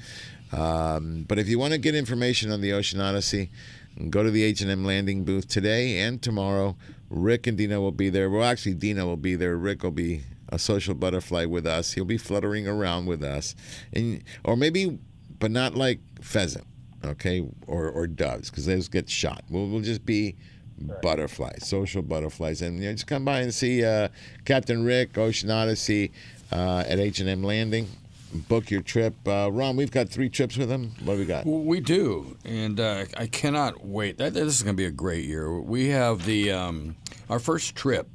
Um, 0.52 1.26
but 1.28 1.40
if 1.40 1.48
you 1.48 1.58
want 1.58 1.74
to 1.74 1.80
get 1.80 1.96
information 1.96 2.52
on 2.52 2.62
the 2.62 2.74
Ocean 2.74 3.00
Odyssey, 3.00 3.50
go 4.10 4.24
to 4.24 4.30
the 4.30 4.44
H&M 4.44 4.86
Landing 4.86 5.24
booth 5.24 5.48
today 5.48 6.00
and 6.00 6.22
tomorrow. 6.22 6.76
Rick 7.10 7.48
and 7.48 7.58
Dina 7.58 7.80
will 7.80 7.92
be 7.92 8.10
there. 8.10 8.30
Well, 8.30 8.44
actually, 8.44 8.76
Dina 8.76 9.06
will 9.06 9.18
be 9.18 9.36
there. 9.36 9.56
Rick 9.56 9.84
will 9.84 9.92
be 9.92 10.24
a 10.50 10.60
social 10.60 10.94
butterfly 10.94 11.46
with 11.46 11.66
us. 11.66 11.94
He'll 11.94 12.06
be 12.06 12.18
fluttering 12.18 12.68
around 12.68 13.06
with 13.06 13.24
us, 13.24 13.56
and 13.94 14.24
or 14.44 14.56
maybe, 14.56 15.00
but 15.40 15.52
not 15.52 15.76
like 15.76 16.00
pheasant, 16.22 16.66
okay, 17.04 17.48
or 17.66 17.90
or 17.90 18.08
doves, 18.08 18.50
because 18.50 18.66
those 18.66 18.88
get 18.88 19.10
shot. 19.10 19.44
We'll, 19.50 19.68
we'll 19.68 19.82
just 19.82 20.06
be 20.06 20.36
butterflies, 21.02 21.68
social 21.68 22.02
butterflies, 22.02 22.62
and 22.62 22.80
you 22.80 22.86
know, 22.86 22.94
just 22.94 23.08
come 23.08 23.26
by 23.26 23.40
and 23.40 23.54
see 23.54 23.84
uh, 23.84 24.10
Captain 24.46 24.84
Rick 24.84 25.18
Ocean 25.18 25.50
Odyssey 25.50 26.12
uh, 26.54 26.84
at 26.88 27.00
H&M 27.00 27.44
Landing. 27.44 27.88
Book 28.48 28.72
your 28.72 28.82
trip, 28.82 29.14
uh, 29.28 29.52
Ron. 29.52 29.76
We've 29.76 29.92
got 29.92 30.10
three 30.10 30.28
trips 30.28 30.58
with 30.58 30.68
them. 30.68 30.94
What 31.04 31.14
do 31.14 31.20
we 31.20 31.26
got? 31.26 31.46
We 31.46 31.80
do, 31.80 32.36
and 32.44 32.80
uh, 32.80 33.06
I 33.16 33.28
cannot 33.28 33.86
wait. 33.86 34.18
That, 34.18 34.34
this 34.34 34.56
is 34.56 34.64
going 34.64 34.76
to 34.76 34.82
be 34.82 34.88
a 34.88 34.92
great 34.92 35.26
year. 35.26 35.60
We 35.60 35.90
have 35.90 36.26
the 36.26 36.52
um, 36.52 36.96
our 37.30 37.38
first 37.38 37.76
trip 37.76 38.08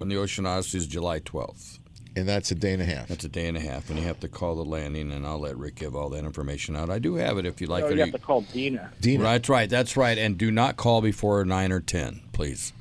on 0.00 0.08
the 0.08 0.16
Ocean 0.16 0.46
Odyssey 0.46 0.78
is 0.78 0.86
July 0.86 1.20
12th. 1.20 1.78
And 2.16 2.26
that's 2.26 2.50
a 2.50 2.54
day 2.54 2.72
and 2.72 2.80
a 2.80 2.86
half. 2.86 3.08
That's 3.08 3.24
a 3.24 3.28
day 3.28 3.46
and 3.48 3.56
a 3.56 3.60
half, 3.60 3.90
and 3.90 3.98
you 3.98 4.04
have 4.06 4.18
to 4.20 4.28
call 4.28 4.56
the 4.56 4.64
landing, 4.64 5.12
and 5.12 5.26
I'll 5.26 5.38
let 5.38 5.58
Rick 5.58 5.76
give 5.76 5.94
all 5.94 6.08
that 6.08 6.24
information 6.24 6.74
out. 6.74 6.88
I 6.88 6.98
do 6.98 7.16
have 7.16 7.36
it 7.36 7.44
if 7.44 7.60
you 7.60 7.66
like 7.66 7.84
oh, 7.84 7.88
it. 7.88 7.94
you 7.96 8.00
have 8.00 8.12
to 8.12 8.18
call 8.18 8.40
Dina. 8.40 8.90
Dina. 9.00 9.22
That's 9.24 9.48
right. 9.50 9.68
That's 9.68 9.94
right. 9.96 10.16
And 10.16 10.38
do 10.38 10.50
not 10.50 10.76
call 10.78 11.02
before 11.02 11.44
nine 11.44 11.70
or 11.70 11.80
ten, 11.80 12.22
please. 12.32 12.72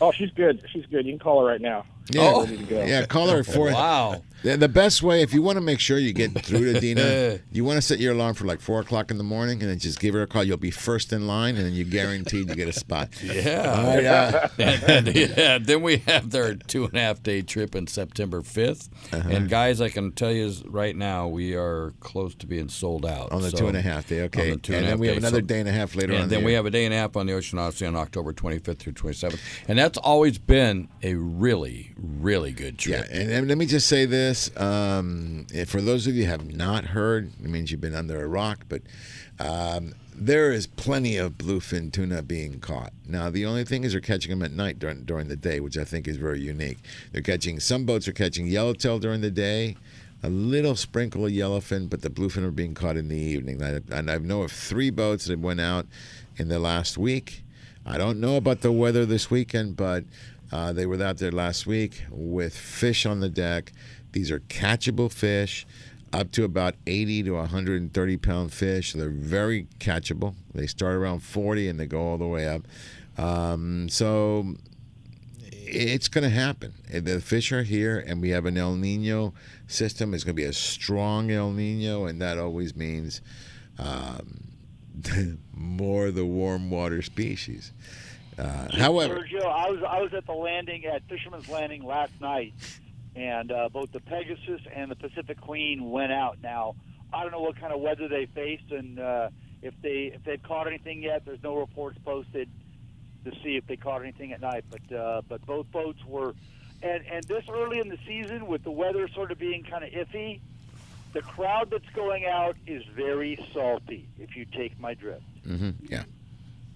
Oh, 0.00 0.12
she's 0.12 0.30
good. 0.30 0.62
She's 0.70 0.84
good. 0.86 1.06
You 1.06 1.12
can 1.12 1.18
call 1.18 1.40
her 1.40 1.46
right 1.46 1.60
now. 1.60 1.86
Yeah, 2.10 2.42
She's 2.42 2.50
ready 2.50 2.56
to 2.58 2.64
go. 2.64 2.84
yeah. 2.84 3.06
Call 3.06 3.28
her 3.28 3.42
for 3.42 3.72
Wow. 3.72 4.22
The, 4.42 4.56
the 4.56 4.68
best 4.68 5.02
way, 5.02 5.22
if 5.22 5.32
you 5.34 5.42
want 5.42 5.56
to 5.56 5.60
make 5.60 5.80
sure 5.80 5.98
you 5.98 6.12
get 6.12 6.32
through 6.44 6.72
to 6.72 6.80
Dina, 6.86 7.40
you 7.50 7.64
want 7.64 7.76
to 7.78 7.82
set 7.82 7.98
your 7.98 8.12
alarm 8.12 8.34
for 8.34 8.44
like 8.44 8.60
four 8.60 8.80
o'clock 8.80 9.10
in 9.10 9.18
the 9.18 9.24
morning, 9.24 9.60
and 9.62 9.70
then 9.70 9.78
just 9.78 9.98
give 9.98 10.14
her 10.14 10.22
a 10.22 10.26
call. 10.26 10.44
You'll 10.44 10.56
be 10.56 10.70
first 10.70 11.12
in 11.12 11.26
line, 11.26 11.56
and 11.56 11.64
then 11.64 11.72
you're 11.72 11.84
guaranteed 11.86 12.48
to 12.48 12.54
get 12.54 12.68
a 12.68 12.72
spot. 12.72 13.08
Yeah. 13.36 13.86
Right, 13.96 14.04
uh, 14.04 14.48
and, 14.58 15.08
and, 15.08 15.16
yeah. 15.16 15.58
Then 15.58 15.82
we 15.82 15.98
have 15.98 16.30
their 16.30 16.54
two 16.54 16.84
and 16.84 16.94
a 16.94 17.00
half 17.00 17.22
day 17.22 17.42
trip 17.42 17.74
in 17.74 17.86
September 17.86 18.40
5th. 18.42 18.88
Uh-huh. 19.12 19.28
And 19.30 19.48
guys, 19.48 19.80
I 19.80 19.88
can 19.88 20.12
tell 20.12 20.32
you 20.32 20.52
right 20.66 20.94
now, 20.96 21.26
we 21.28 21.54
are 21.54 21.92
close 22.00 22.34
to 22.36 22.46
being 22.46 22.68
sold 22.68 23.04
out. 23.04 23.32
On 23.32 23.42
the 23.42 23.50
So- 23.50 23.58
two 23.58 23.66
and 23.68 23.76
a 23.76 23.82
half 23.82 24.06
day, 24.08 24.22
okay. 24.22 24.42
on 24.42 24.50
the 24.50 24.56
two 24.58 24.72
And 24.74 24.80
a 24.80 24.82
then 24.82 24.90
half 24.92 24.98
we 25.00 25.08
have 25.08 25.16
another 25.18 25.38
So- 25.40 25.46
day 25.46 25.60
and 25.60 25.68
a 25.68 25.72
half 25.72 25.94
later 25.94 26.12
And 26.14 26.30
then 26.30 26.40
the 26.40 26.46
we 26.46 26.52
have 26.54 26.66
a 26.66 26.70
day 26.70 26.84
and 26.84 26.94
a 26.94 26.96
half 26.96 27.16
on 27.16 27.26
the 27.26 27.32
Ocean 27.34 27.58
Odyssey 27.58 27.86
on 27.86 27.96
October 27.96 28.32
25th 28.32 28.78
through 28.78 28.92
27th. 28.94 29.38
And 29.68 29.78
that's 29.78 29.98
always 29.98 30.38
been 30.38 30.88
a 31.02 31.14
really, 31.14 31.92
really 31.98 32.52
good 32.52 32.84
Yeah, 32.86 32.98
trip. 32.98 33.08
and, 33.12 33.30
and 33.30 33.48
let 33.48 33.58
me 33.58 33.66
just 33.66 33.86
say 33.86 34.06
this: 34.06 34.25
um, 34.56 35.46
if 35.52 35.68
for 35.70 35.80
those 35.80 36.06
of 36.06 36.14
you 36.14 36.24
who 36.24 36.30
have 36.30 36.54
not 36.54 36.84
heard, 36.86 37.32
it 37.42 37.48
means 37.48 37.70
you've 37.70 37.80
been 37.80 37.94
under 37.94 38.22
a 38.22 38.26
rock. 38.28 38.64
But 38.68 38.82
um, 39.38 39.94
there 40.14 40.52
is 40.52 40.66
plenty 40.66 41.16
of 41.16 41.32
bluefin 41.38 41.92
tuna 41.92 42.22
being 42.22 42.60
caught. 42.60 42.92
Now, 43.06 43.30
the 43.30 43.44
only 43.46 43.64
thing 43.64 43.84
is 43.84 43.92
they're 43.92 44.00
catching 44.00 44.30
them 44.30 44.42
at 44.42 44.52
night 44.52 44.78
during 44.78 45.04
during 45.04 45.28
the 45.28 45.36
day, 45.36 45.60
which 45.60 45.76
I 45.76 45.84
think 45.84 46.08
is 46.08 46.16
very 46.16 46.40
unique. 46.40 46.78
They're 47.12 47.22
catching 47.22 47.60
some 47.60 47.84
boats 47.84 48.08
are 48.08 48.12
catching 48.12 48.46
yellowtail 48.46 48.98
during 48.98 49.20
the 49.20 49.30
day. 49.30 49.76
A 50.22 50.30
little 50.30 50.74
sprinkle 50.76 51.26
of 51.26 51.32
yellowfin, 51.32 51.90
but 51.90 52.00
the 52.00 52.08
bluefin 52.10 52.42
are 52.42 52.50
being 52.50 52.74
caught 52.74 52.96
in 52.96 53.08
the 53.08 53.16
evening. 53.16 53.62
I- 53.62 53.80
And 53.90 54.10
I 54.10 54.16
know 54.18 54.42
of 54.42 54.50
three 54.50 54.90
boats 54.90 55.26
that 55.26 55.38
went 55.38 55.60
out 55.60 55.86
in 56.36 56.48
the 56.48 56.58
last 56.58 56.96
week. 56.96 57.42
I 57.84 57.98
don't 57.98 58.18
know 58.18 58.36
about 58.36 58.62
the 58.62 58.72
weather 58.72 59.04
this 59.06 59.30
weekend, 59.30 59.76
but 59.76 60.04
uh, 60.50 60.72
they 60.72 60.86
were 60.86 61.00
out 61.02 61.18
there 61.18 61.30
last 61.30 61.66
week 61.66 62.02
with 62.10 62.56
fish 62.56 63.04
on 63.04 63.20
the 63.20 63.28
deck. 63.28 63.72
These 64.16 64.30
are 64.30 64.40
catchable 64.40 65.12
fish, 65.12 65.66
up 66.10 66.30
to 66.32 66.44
about 66.44 66.74
80 66.86 67.24
to 67.24 67.32
130 67.32 68.16
pound 68.16 68.50
fish. 68.50 68.94
They're 68.94 69.10
very 69.10 69.66
catchable. 69.78 70.34
They 70.54 70.66
start 70.66 70.94
around 70.94 71.20
40 71.20 71.68
and 71.68 71.78
they 71.78 71.84
go 71.84 72.00
all 72.00 72.16
the 72.16 72.26
way 72.26 72.48
up. 72.48 72.62
Um, 73.18 73.90
so 73.90 74.54
it's 75.52 76.08
going 76.08 76.24
to 76.24 76.30
happen. 76.30 76.72
The 76.90 77.20
fish 77.20 77.52
are 77.52 77.62
here, 77.62 77.98
and 77.98 78.22
we 78.22 78.30
have 78.30 78.46
an 78.46 78.56
El 78.56 78.76
Nino 78.76 79.34
system. 79.66 80.14
It's 80.14 80.24
going 80.24 80.34
to 80.34 80.42
be 80.42 80.48
a 80.48 80.52
strong 80.54 81.30
El 81.30 81.52
Nino, 81.52 82.06
and 82.06 82.18
that 82.22 82.38
always 82.38 82.74
means 82.74 83.20
um, 83.78 84.44
more 85.52 86.06
of 86.06 86.14
the 86.14 86.24
warm 86.24 86.70
water 86.70 87.02
species. 87.02 87.70
Uh, 88.38 88.68
however, 88.72 89.16
Sergio, 89.16 89.44
I 89.44 89.70
was 89.70 89.82
I 89.86 90.00
was 90.00 90.14
at 90.14 90.24
the 90.24 90.32
landing 90.32 90.84
at 90.86 91.02
Fisherman's 91.08 91.48
Landing 91.48 91.82
last 91.82 92.12
night, 92.20 92.52
and 93.16 93.50
uh, 93.50 93.68
both 93.72 93.90
the 93.92 94.00
Pegasus 94.00 94.60
and 94.72 94.90
the 94.90 94.94
Pacific 94.96 95.40
Queen 95.40 95.90
went 95.90 96.12
out. 96.12 96.38
Now 96.42 96.76
I 97.12 97.22
don't 97.22 97.32
know 97.32 97.40
what 97.40 97.58
kind 97.58 97.72
of 97.72 97.80
weather 97.80 98.08
they 98.08 98.26
faced, 98.26 98.70
and 98.70 99.00
uh, 99.00 99.28
if 99.62 99.74
they 99.82 100.12
if 100.14 100.22
they've 100.24 100.42
caught 100.42 100.66
anything 100.66 101.02
yet. 101.02 101.24
There's 101.24 101.42
no 101.42 101.56
reports 101.56 101.98
posted 102.04 102.48
to 103.24 103.32
see 103.42 103.56
if 103.56 103.66
they 103.66 103.76
caught 103.76 104.02
anything 104.02 104.32
at 104.32 104.40
night, 104.40 104.64
but 104.70 104.96
uh, 104.96 105.22
but 105.28 105.44
both 105.46 105.70
boats 105.72 106.04
were, 106.06 106.34
and 106.82 107.04
and 107.10 107.24
this 107.24 107.44
early 107.48 107.78
in 107.80 107.88
the 107.88 107.98
season 108.06 108.46
with 108.46 108.62
the 108.64 108.70
weather 108.70 109.08
sort 109.08 109.32
of 109.32 109.38
being 109.38 109.64
kind 109.64 109.82
of 109.82 109.90
iffy, 109.90 110.40
the 111.12 111.22
crowd 111.22 111.70
that's 111.70 111.88
going 111.94 112.26
out 112.26 112.56
is 112.66 112.84
very 112.94 113.38
salty. 113.54 114.08
If 114.18 114.36
you 114.36 114.44
take 114.44 114.78
my 114.78 114.94
drift. 114.94 115.24
hmm 115.44 115.70
Yeah. 115.88 116.04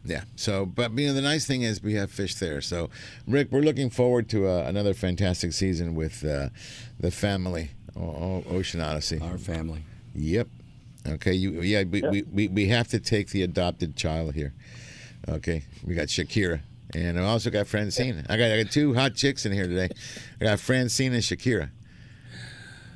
Yeah. 0.04 0.22
So, 0.36 0.64
but 0.66 0.96
you 0.98 1.08
know, 1.08 1.12
the 1.12 1.20
nice 1.20 1.46
thing 1.46 1.62
is 1.62 1.82
we 1.82 1.94
have 1.94 2.10
fish 2.10 2.34
there. 2.36 2.60
So, 2.60 2.88
Rick, 3.28 3.48
we're 3.52 3.60
looking 3.60 3.90
forward 3.90 4.28
to 4.30 4.46
uh, 4.48 4.64
another 4.66 4.94
fantastic 4.94 5.52
season 5.52 5.94
with 5.94 6.24
uh, 6.24 6.48
the 6.98 7.10
family, 7.10 7.70
o- 7.96 8.00
o- 8.00 8.44
Ocean 8.50 8.80
Odyssey. 8.80 9.18
Our 9.20 9.36
family. 9.38 9.84
Yep. 10.14 10.48
Okay. 11.06 11.32
You. 11.34 11.60
Yeah. 11.60 11.82
We, 11.84 12.02
we, 12.02 12.22
we, 12.22 12.48
we 12.48 12.68
have 12.68 12.88
to 12.88 12.98
take 12.98 13.28
the 13.30 13.42
adopted 13.42 13.94
child 13.96 14.34
here. 14.34 14.54
Okay. 15.28 15.64
We 15.86 15.94
got 15.94 16.06
Shakira, 16.08 16.60
and 16.94 17.18
I 17.20 17.24
also 17.24 17.50
got 17.50 17.66
Francine. 17.66 18.24
I 18.28 18.36
got 18.38 18.50
I 18.50 18.62
got 18.62 18.72
two 18.72 18.94
hot 18.94 19.14
chicks 19.14 19.44
in 19.44 19.52
here 19.52 19.66
today. 19.66 19.90
I 20.40 20.44
got 20.44 20.60
Francine 20.60 21.12
and 21.12 21.22
Shakira. 21.22 21.70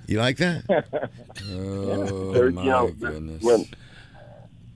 You 0.07 0.19
like 0.19 0.37
that? 0.39 0.65
Oh 1.51 2.33
They're, 2.33 2.51
my 2.51 2.63
you 2.63 2.71
know, 2.71 2.89
goodness. 2.89 3.43
When, 3.43 3.61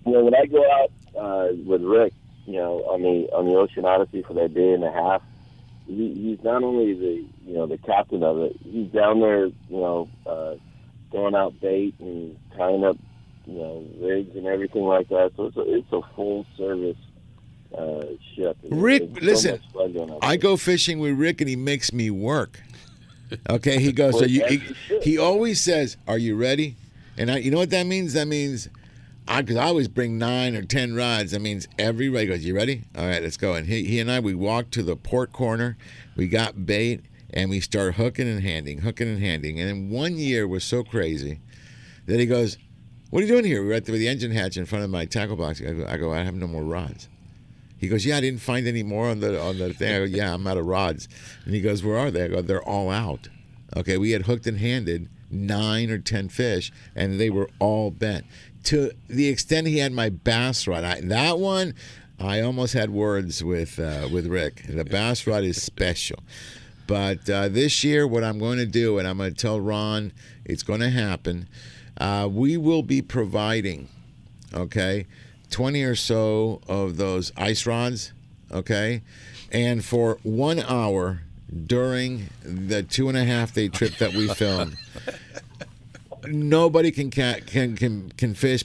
you 0.07 0.13
know, 0.13 0.25
when 0.25 0.35
I 0.35 0.47
go 0.47 0.65
out 0.73 0.91
uh, 1.19 1.49
with 1.65 1.83
Rick, 1.83 2.13
you 2.47 2.55
know, 2.55 2.79
on 2.85 3.03
the 3.03 3.29
on 3.35 3.47
the 3.47 3.55
Ocean 3.55 3.85
Odyssey 3.85 4.23
for 4.23 4.35
that 4.35 4.55
day 4.55 4.73
and 4.73 4.85
a 4.85 4.93
half, 4.93 5.23
he, 5.87 6.15
he's 6.15 6.43
not 6.45 6.63
only 6.63 6.95
the 6.95 7.27
you 7.47 7.55
know 7.55 7.67
the 7.67 7.79
captain 7.79 8.23
of 8.23 8.39
it. 8.39 8.57
He's 8.63 8.91
down 8.91 9.21
there, 9.21 9.47
you 9.47 9.55
know, 9.71 10.09
uh, 10.27 10.55
throwing 11.11 11.35
out 11.35 11.61
bait 11.61 11.95
and 11.99 12.37
tying 12.57 12.85
up, 12.85 12.97
you 13.47 13.55
know, 13.55 13.87
rigs 14.01 14.35
and 14.37 14.47
everything 14.47 14.85
like 14.85 15.09
that. 15.09 15.33
So 15.37 15.47
it's 15.47 15.57
a, 15.57 15.75
it's 15.75 15.93
a 15.93 16.01
full 16.15 16.47
service 16.57 16.97
uh, 17.77 18.05
ship. 18.35 18.57
Rick, 18.71 19.03
it's 19.03 19.21
listen, 19.21 19.53
much 19.53 19.73
fun 19.73 19.93
going 19.93 20.11
out 20.11 20.19
I 20.23 20.37
go 20.37 20.57
fishing 20.57 20.99
with 20.99 21.19
Rick 21.19 21.41
and 21.41 21.49
he 21.49 21.57
makes 21.57 21.93
me 21.93 22.11
work. 22.11 22.61
Okay, 23.51 23.79
he 23.79 23.93
goes. 23.93 24.19
So 24.19 24.25
you, 24.25 24.43
he, 24.47 24.63
he 25.03 25.19
always 25.19 25.61
says, 25.61 25.99
"Are 26.07 26.17
you 26.17 26.35
ready?" 26.35 26.77
And 27.19 27.31
I, 27.31 27.39
you 27.39 27.51
know 27.51 27.59
what 27.59 27.71
that 27.71 27.85
means? 27.85 28.15
That 28.15 28.27
means, 28.27 28.69
I 29.29 29.43
because 29.43 29.57
I 29.57 29.65
always 29.65 29.89
bring 29.89 30.17
nine 30.19 30.57
or 30.57 30.63
ten 30.63 30.95
rods. 30.95 31.33
That 31.33 31.41
means 31.41 31.69
every 31.79 32.09
rod 32.09 32.29
goes. 32.29 32.45
You 32.45 32.57
ready? 32.57 32.85
All 32.97 33.07
right, 33.07 33.23
let's 33.23 33.37
go. 33.37 33.55
And 33.55 33.67
he, 33.67 33.85
he 33.85 34.01
and 34.01 34.11
I 34.11 34.21
we 34.21 34.35
walked 34.35 34.73
to 34.73 34.83
the 34.83 34.97
port 34.97 35.33
corner. 35.33 35.77
We 36.17 36.29
got 36.29 36.65
bait 36.65 37.03
and 37.31 37.51
we 37.51 37.61
start 37.61 37.97
hooking 37.97 38.27
and 38.27 38.43
handing, 38.43 38.79
hooking 38.79 39.07
and 39.07 39.21
handing. 39.21 39.61
And 39.61 39.69
then 39.69 39.91
one 39.91 40.17
year 40.17 40.49
was 40.49 40.65
so 40.65 40.83
crazy 40.83 41.41
that 42.07 42.19
he 42.19 42.25
goes, 42.25 42.57
"What 43.11 43.21
are 43.21 43.27
you 43.27 43.33
doing 43.33 43.45
here?" 43.45 43.63
We 43.63 43.69
were 43.69 43.75
at 43.75 43.85
the, 43.85 43.93
the 43.93 44.09
engine 44.09 44.31
hatch 44.31 44.57
in 44.57 44.65
front 44.65 44.85
of 44.85 44.91
my 44.91 45.05
tackle 45.05 45.37
box. 45.37 45.61
I 45.61 45.73
go, 45.73 45.87
I, 45.87 45.97
go, 45.99 46.13
I 46.13 46.19
have 46.25 46.35
no 46.35 46.47
more 46.47 46.65
rods. 46.65 47.09
He 47.77 47.87
goes, 47.87 48.07
"Yeah, 48.07 48.17
I 48.17 48.21
didn't 48.23 48.41
find 48.41 48.67
any 48.67 48.83
more 48.83 49.09
on 49.09 49.21
the 49.21 49.41
on 49.41 49.59
the 49.59 49.75
thing." 49.75 49.95
I 49.95 49.99
go, 49.99 50.05
"Yeah, 50.05 50.33
I'm 50.33 50.47
out 50.47 50.57
of 50.57 50.65
rods." 50.65 51.07
And 51.45 51.55
he 51.55 51.61
goes, 51.61 51.85
"Where 51.85 51.99
are 51.99 52.11
they?" 52.11 52.25
I 52.25 52.29
go, 52.29 52.41
"They're 52.41 52.63
all 52.63 52.91
out." 52.91 53.29
Okay, 53.77 53.99
we 53.99 54.13
had 54.13 54.23
hooked 54.23 54.47
and 54.47 54.59
handed 54.59 55.11
nine 55.31 55.91
or 55.91 55.99
ten 55.99 56.29
fish, 56.29 56.73
and 56.95 57.21
they 57.21 57.31
were 57.31 57.49
all 57.59 57.91
bent. 57.91 58.25
To 58.69 58.91
the 59.09 59.29
extent 59.29 59.67
he 59.67 59.79
had 59.79 59.93
my 59.93 60.11
bass 60.11 60.67
rod, 60.67 60.85
I, 60.85 61.01
that 61.03 61.39
one, 61.39 61.75
I 62.19 62.41
almost 62.41 62.75
had 62.75 62.91
words 62.91 63.43
with 63.43 63.79
uh, 63.79 64.09
with 64.13 64.27
Rick. 64.27 64.65
The 64.69 64.85
bass 64.85 65.27
rod 65.27 65.45
is 65.45 65.63
special. 65.63 66.19
But 66.87 67.29
uh, 67.29 67.49
this 67.49 67.85
year, 67.85 68.07
what 68.07 68.25
I'm 68.25 68.39
going 68.39 68.57
to 68.59 68.67
do, 68.67 68.99
and 68.99 69.07
I'm 69.07 69.19
going 69.19 69.33
to 69.33 69.37
tell 69.37 69.61
Ron, 69.61 70.13
it's 70.45 70.63
going 70.63 70.81
to 70.81 70.89
happen. 70.89 71.47
Uh, 71.99 72.29
we 72.31 72.57
will 72.57 72.83
be 72.83 73.03
providing, 73.03 73.89
okay, 74.55 75.07
20 75.51 75.83
or 75.83 75.95
so 75.95 76.61
of 76.67 76.97
those 76.97 77.31
ice 77.37 77.67
rods, 77.67 78.13
okay, 78.51 79.03
and 79.53 79.85
for 79.85 80.19
one 80.23 80.61
hour 80.61 81.23
during 81.67 82.31
the 82.43 82.83
two 82.83 83.09
and 83.09 83.19
a 83.19 83.25
half 83.25 83.53
day 83.53 83.69
trip 83.69 83.97
that 83.97 84.15
we 84.15 84.29
filmed, 84.29 84.77
nobody 86.27 86.91
can 86.91 87.11
can 87.11 87.43
can 87.77 88.11
can 88.17 88.35
fish, 88.35 88.65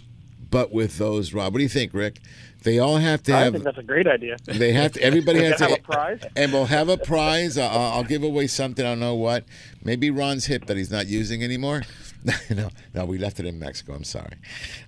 but 0.49 0.71
with 0.71 0.97
those 0.97 1.33
rods. 1.33 1.53
What 1.53 1.59
do 1.59 1.63
you 1.63 1.69
think, 1.69 1.93
Rick? 1.93 2.19
They 2.63 2.79
all 2.79 2.97
have 2.97 3.21
to 3.23 3.33
I 3.33 3.39
have. 3.39 3.47
I 3.47 3.51
think 3.51 3.63
that's 3.65 3.77
a 3.77 3.83
great 3.83 4.07
idea. 4.07 4.37
They 4.45 4.71
have 4.71 4.93
to. 4.93 5.01
Everybody 5.01 5.39
has 5.43 5.57
to 5.57 5.65
have 5.65 5.79
a 5.79 5.81
prize. 5.81 6.21
and 6.35 6.53
we'll 6.53 6.65
have 6.65 6.87
a 6.87 6.97
prize. 6.97 7.57
I'll, 7.57 7.69
I'll 7.69 8.03
give 8.05 8.23
away 8.23 8.47
something. 8.47 8.85
I 8.85 8.89
don't 8.89 9.01
know 9.01 9.15
what. 9.15 9.43
Maybe 9.83 10.09
Ron's 10.09 10.45
hip 10.45 10.65
that 10.67 10.77
he's 10.77 10.89
not 10.89 11.07
using 11.07 11.43
anymore. 11.43 11.83
no, 12.49 12.69
no, 12.93 13.05
we 13.05 13.17
left 13.17 13.41
it 13.41 13.45
in 13.45 13.59
Mexico. 13.59 13.93
I'm 13.93 14.05
sorry. 14.05 14.37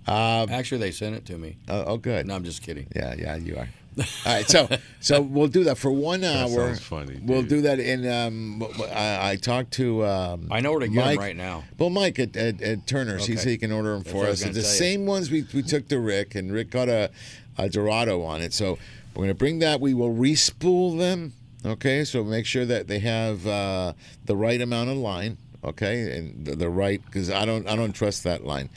Um, 0.08 0.50
Actually, 0.50 0.78
they 0.80 0.92
sent 0.92 1.16
it 1.16 1.26
to 1.26 1.38
me. 1.38 1.58
Oh, 1.68 1.84
oh, 1.86 1.98
good. 1.98 2.26
No, 2.28 2.36
I'm 2.36 2.46
just 2.46 2.64
kidding. 2.64 2.88
Yeah, 2.96 3.14
yeah, 3.18 3.36
you 3.36 3.58
are. 3.58 3.68
All 3.97 4.03
right, 4.26 4.47
so 4.49 4.67
so 4.99 5.22
we'll 5.22 5.47
do 5.47 5.63
that 5.65 5.77
for 5.77 5.89
one 5.91 6.22
That 6.22 6.35
hour. 6.49 6.49
sounds 6.67 6.80
funny, 6.81 7.19
We'll 7.23 7.43
do 7.43 7.61
that 7.61 7.80
in. 7.80 8.05
Um, 8.09 8.63
I, 8.93 9.31
I 9.31 9.35
talked 9.38 9.72
to. 9.73 10.05
Um, 10.05 10.47
I 10.51 10.59
know 10.59 10.72
where 10.72 10.81
to 10.81 10.88
get 10.88 10.99
'em 10.99 11.05
Mike- 11.05 11.19
right 11.19 11.35
now. 11.35 11.63
Well, 11.77 11.89
Mike 11.89 12.19
at, 12.19 12.35
at, 12.35 12.61
at 12.61 12.88
Turner's, 12.88 13.26
he 13.26 13.34
Okay. 13.34 13.41
said 13.41 13.49
he 13.51 13.57
can 13.57 13.72
order 13.72 13.93
them 13.93 13.99
That's 14.03 14.11
for 14.11 14.17
what 14.17 14.27
I 14.27 14.31
us. 14.31 14.39
was 14.45 14.47
It's 14.47 14.55
the 14.57 14.61
gonna 14.63 14.69
tell 14.69 14.77
same 14.77 15.05
ones 15.05 15.31
we, 15.31 15.45
we 15.53 15.61
took 15.63 15.88
to 15.89 15.99
Rick, 15.99 16.35
and 16.35 16.51
Rick 16.51 16.72
got 16.72 16.89
a, 16.89 17.09
a 17.57 17.69
Dorado 17.69 18.22
on 18.23 18.41
it. 18.41 18.53
So 18.53 18.77
we're 19.13 19.22
going 19.23 19.27
to 19.30 19.34
bring 19.35 19.59
that. 19.59 19.80
We 19.80 19.93
will 19.93 20.13
respool 20.13 20.97
them. 20.97 21.31
Okay, 21.65 22.03
so 22.03 22.23
make 22.23 22.45
sure 22.45 22.65
that 22.65 22.88
they 22.89 22.99
have 22.99 23.47
uh, 23.47 23.93
the 24.26 24.35
right 24.35 24.59
amount 24.61 24.89
of 24.89 24.97
line. 24.97 25.38
Okay, 25.63 26.15
and 26.17 26.45
the, 26.45 26.55
the 26.55 26.69
right 26.69 27.01
because 27.05 27.31
I 27.31 27.43
don't 27.45 27.67
I 27.67 27.76
don't 27.76 27.93
trust 27.93 28.23
that 28.26 28.45
line. 28.45 28.69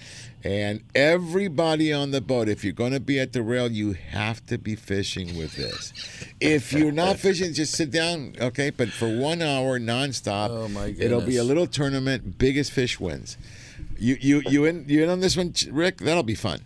And 0.45 0.83
everybody 0.95 1.93
on 1.93 2.13
the 2.13 2.21
boat, 2.21 2.49
if 2.49 2.63
you're 2.63 2.73
going 2.73 2.93
to 2.93 3.01
be 3.01 3.19
at 3.19 3.33
the 3.33 3.43
rail, 3.43 3.71
you 3.71 3.93
have 3.93 4.45
to 4.47 4.57
be 4.57 4.77
fishing 4.77 5.37
with 5.37 5.57
this. 5.57 5.93
If 6.41 6.73
you're 6.73 6.93
not 6.93 7.17
fishing, 7.19 7.53
just 7.53 7.75
sit 7.75 7.91
down, 7.91 8.35
okay? 8.41 8.71
But 8.71 8.91
for 8.91 9.09
one 9.09 9.43
hour 9.43 9.81
nonstop, 9.81 10.51
Oh, 10.51 10.69
my 10.69 10.95
it'll 10.99 11.21
be 11.21 11.37
a 11.37 11.45
little 11.45 11.67
tournament. 11.67 12.39
Biggest 12.39 12.71
fish 12.71 13.01
wins. 13.01 13.37
You 13.99 14.17
you 14.21 14.43
you 14.49 14.65
in 14.65 14.85
you 14.89 15.03
in 15.03 15.09
on 15.09 15.21
this 15.21 15.37
one, 15.37 15.53
Rick? 15.71 15.99
That'll 15.99 16.23
be 16.23 16.37
fun. 16.37 16.61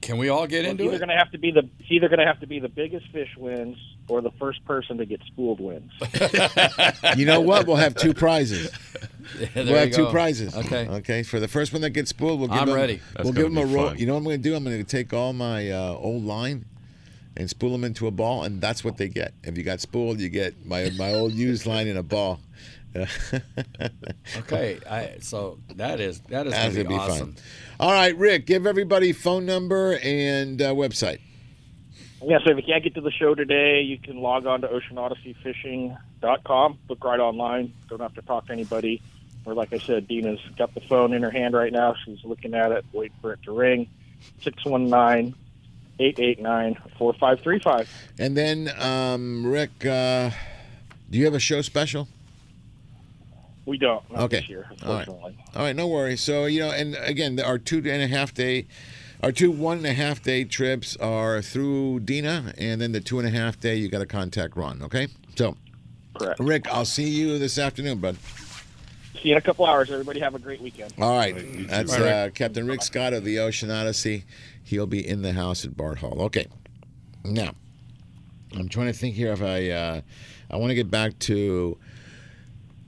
Can 0.00 0.16
we 0.16 0.28
all 0.30 0.46
get 0.46 0.62
Well, 0.62 0.70
into 0.72 0.84
it's 0.84 0.94
either 0.94 0.96
it? 0.96 1.06
going 1.06 1.08
to 1.10 1.16
have 1.16 1.30
to 1.32 1.38
be 1.38 1.50
the 1.50 1.68
it's 1.80 1.90
either 1.90 2.08
going 2.08 2.20
to 2.20 2.24
have 2.26 2.40
to 2.40 2.46
be 2.46 2.60
the 2.60 2.68
biggest 2.68 3.06
fish 3.12 3.28
wins 3.36 3.76
or 4.08 4.20
the 4.20 4.30
first 4.32 4.64
person 4.64 4.98
to 4.98 5.06
get 5.06 5.20
spooled 5.26 5.60
wins. 5.60 5.92
You 7.16 7.26
know 7.26 7.40
what? 7.40 7.66
We'll 7.66 7.76
have 7.76 7.94
two 7.94 8.14
prizes. 8.14 8.70
there 9.54 9.64
we'll 9.64 9.76
have 9.76 9.88
you 9.88 9.94
two 9.94 10.06
prizes. 10.06 10.54
Okay. 10.54 10.88
Okay. 10.88 11.22
For 11.22 11.40
the 11.40 11.48
first 11.48 11.72
one 11.72 11.82
that 11.82 11.90
gets 11.90 12.10
spooled, 12.10 12.40
we'll 12.40 12.48
give 12.48 12.58
I'm 12.58 12.66
them, 12.66 12.76
ready. 12.76 13.00
That's 13.14 13.24
we'll 13.24 13.32
give 13.32 13.52
gonna 13.52 13.66
them 13.66 13.70
a 13.70 13.76
roll. 13.76 13.94
You 13.94 14.06
know 14.06 14.14
what 14.14 14.18
I'm 14.18 14.24
going 14.24 14.42
to 14.42 14.48
do? 14.48 14.54
I'm 14.54 14.64
going 14.64 14.78
to 14.78 14.84
take 14.84 15.12
all 15.12 15.32
my 15.32 15.70
uh, 15.70 15.94
old 15.94 16.24
line 16.24 16.64
and 17.36 17.48
spool 17.48 17.70
them 17.70 17.84
into 17.84 18.06
a 18.06 18.10
ball, 18.10 18.42
and 18.42 18.60
that's 18.60 18.84
what 18.84 18.96
they 18.96 19.08
get. 19.08 19.32
If 19.44 19.56
you 19.56 19.64
got 19.64 19.80
spooled, 19.80 20.20
you 20.20 20.28
get 20.28 20.66
my 20.66 20.90
my 20.98 21.14
old 21.14 21.32
used 21.32 21.66
line 21.66 21.86
in 21.86 21.96
a 21.96 22.02
ball. 22.02 22.40
Okay, 24.36 24.78
I, 24.88 25.18
so 25.20 25.58
that 25.76 26.00
is 26.00 26.20
that 26.28 26.46
is 26.46 26.52
going 26.54 26.70
to 26.70 26.76
gonna 26.84 26.88
be, 26.88 26.94
be 26.94 27.00
awesome. 27.00 27.32
fun. 27.34 27.44
All 27.78 27.92
right, 27.92 28.16
Rick, 28.16 28.46
give 28.46 28.66
everybody 28.66 29.12
phone 29.12 29.46
number 29.46 29.98
and 30.02 30.60
uh, 30.60 30.72
website. 30.72 31.20
Yeah, 32.24 32.38
so 32.44 32.50
if 32.50 32.56
you 32.56 32.62
can't 32.64 32.82
get 32.82 32.94
to 32.96 33.00
the 33.00 33.12
show 33.12 33.34
today, 33.34 33.82
you 33.82 33.96
can 33.98 34.20
log 34.20 34.46
on 34.46 34.60
to 34.62 34.68
oceanodysseyfishing.com, 34.68 36.78
look 36.88 37.04
right 37.04 37.20
online. 37.20 37.72
Don't 37.88 38.00
have 38.00 38.14
to 38.14 38.22
talk 38.22 38.46
to 38.46 38.52
anybody. 38.52 39.00
Or 39.44 39.54
like 39.54 39.72
I 39.72 39.78
said, 39.78 40.08
Dina's 40.08 40.40
got 40.56 40.74
the 40.74 40.80
phone 40.80 41.12
in 41.14 41.22
her 41.22 41.30
hand 41.30 41.54
right 41.54 41.72
now. 41.72 41.94
She's 42.04 42.18
looking 42.24 42.54
at 42.54 42.72
it, 42.72 42.84
waiting 42.92 43.16
for 43.20 43.32
it 43.34 43.42
to 43.44 43.52
ring. 43.52 43.88
619 44.42 45.34
889 46.00 46.74
4535. 46.98 47.88
And 48.18 48.36
then, 48.36 48.68
um, 48.80 49.46
Rick, 49.46 49.86
uh, 49.86 50.30
do 51.10 51.18
you 51.18 51.24
have 51.24 51.34
a 51.34 51.40
show 51.40 51.62
special? 51.62 52.08
We 53.64 53.78
don't. 53.78 54.02
Not 54.10 54.22
Okay. 54.24 54.40
this 54.40 54.48
year, 54.48 54.66
All 54.84 54.94
right. 54.94 55.06
unfortunately. 55.06 55.36
All 55.54 55.62
right, 55.62 55.76
no 55.76 55.86
worries. 55.86 56.20
So 56.20 56.46
you 56.46 56.60
know, 56.60 56.70
and 56.70 56.96
again, 56.96 57.38
our 57.40 57.58
two 57.58 57.78
and 57.78 58.02
a 58.02 58.08
half 58.08 58.34
day, 58.34 58.66
our 59.22 59.32
two 59.32 59.50
one 59.50 59.78
and 59.78 59.86
a 59.86 59.92
half 59.92 60.22
day 60.22 60.44
trips 60.44 60.96
are 60.96 61.42
through 61.42 62.00
Dina, 62.00 62.52
and 62.56 62.80
then 62.80 62.92
the 62.92 63.00
two 63.00 63.18
and 63.18 63.26
a 63.26 63.30
half 63.30 63.58
day 63.58 63.76
you 63.76 63.88
got 63.88 63.98
to 63.98 64.06
contact 64.06 64.56
Ron. 64.56 64.82
Okay, 64.82 65.08
so 65.36 65.56
Correct. 66.14 66.40
Rick, 66.40 66.68
I'll 66.68 66.84
see 66.84 67.08
you 67.08 67.38
this 67.38 67.58
afternoon, 67.58 67.98
bud. 67.98 68.16
See 69.14 69.30
you 69.30 69.32
in 69.32 69.38
a 69.38 69.42
couple 69.42 69.66
hours. 69.66 69.90
Everybody 69.90 70.20
have 70.20 70.34
a 70.34 70.38
great 70.38 70.60
weekend. 70.60 70.92
All 70.98 71.16
right, 71.16 71.34
that's 71.68 71.92
All 71.94 72.00
right. 72.00 72.12
uh, 72.12 72.30
Captain 72.30 72.66
Rick 72.66 72.82
Scott 72.82 73.12
of 73.12 73.24
the 73.24 73.38
Ocean 73.40 73.70
Odyssey. 73.70 74.24
He'll 74.62 74.86
be 74.86 75.06
in 75.06 75.22
the 75.22 75.32
house 75.32 75.64
at 75.64 75.76
Bart 75.76 75.98
Hall. 75.98 76.22
Okay, 76.22 76.46
now 77.24 77.52
I'm 78.56 78.68
trying 78.68 78.86
to 78.86 78.92
think 78.92 79.14
here 79.16 79.32
if 79.32 79.42
I 79.42 79.70
uh, 79.70 80.00
I 80.50 80.56
want 80.56 80.70
to 80.70 80.74
get 80.74 80.90
back 80.90 81.18
to. 81.20 81.76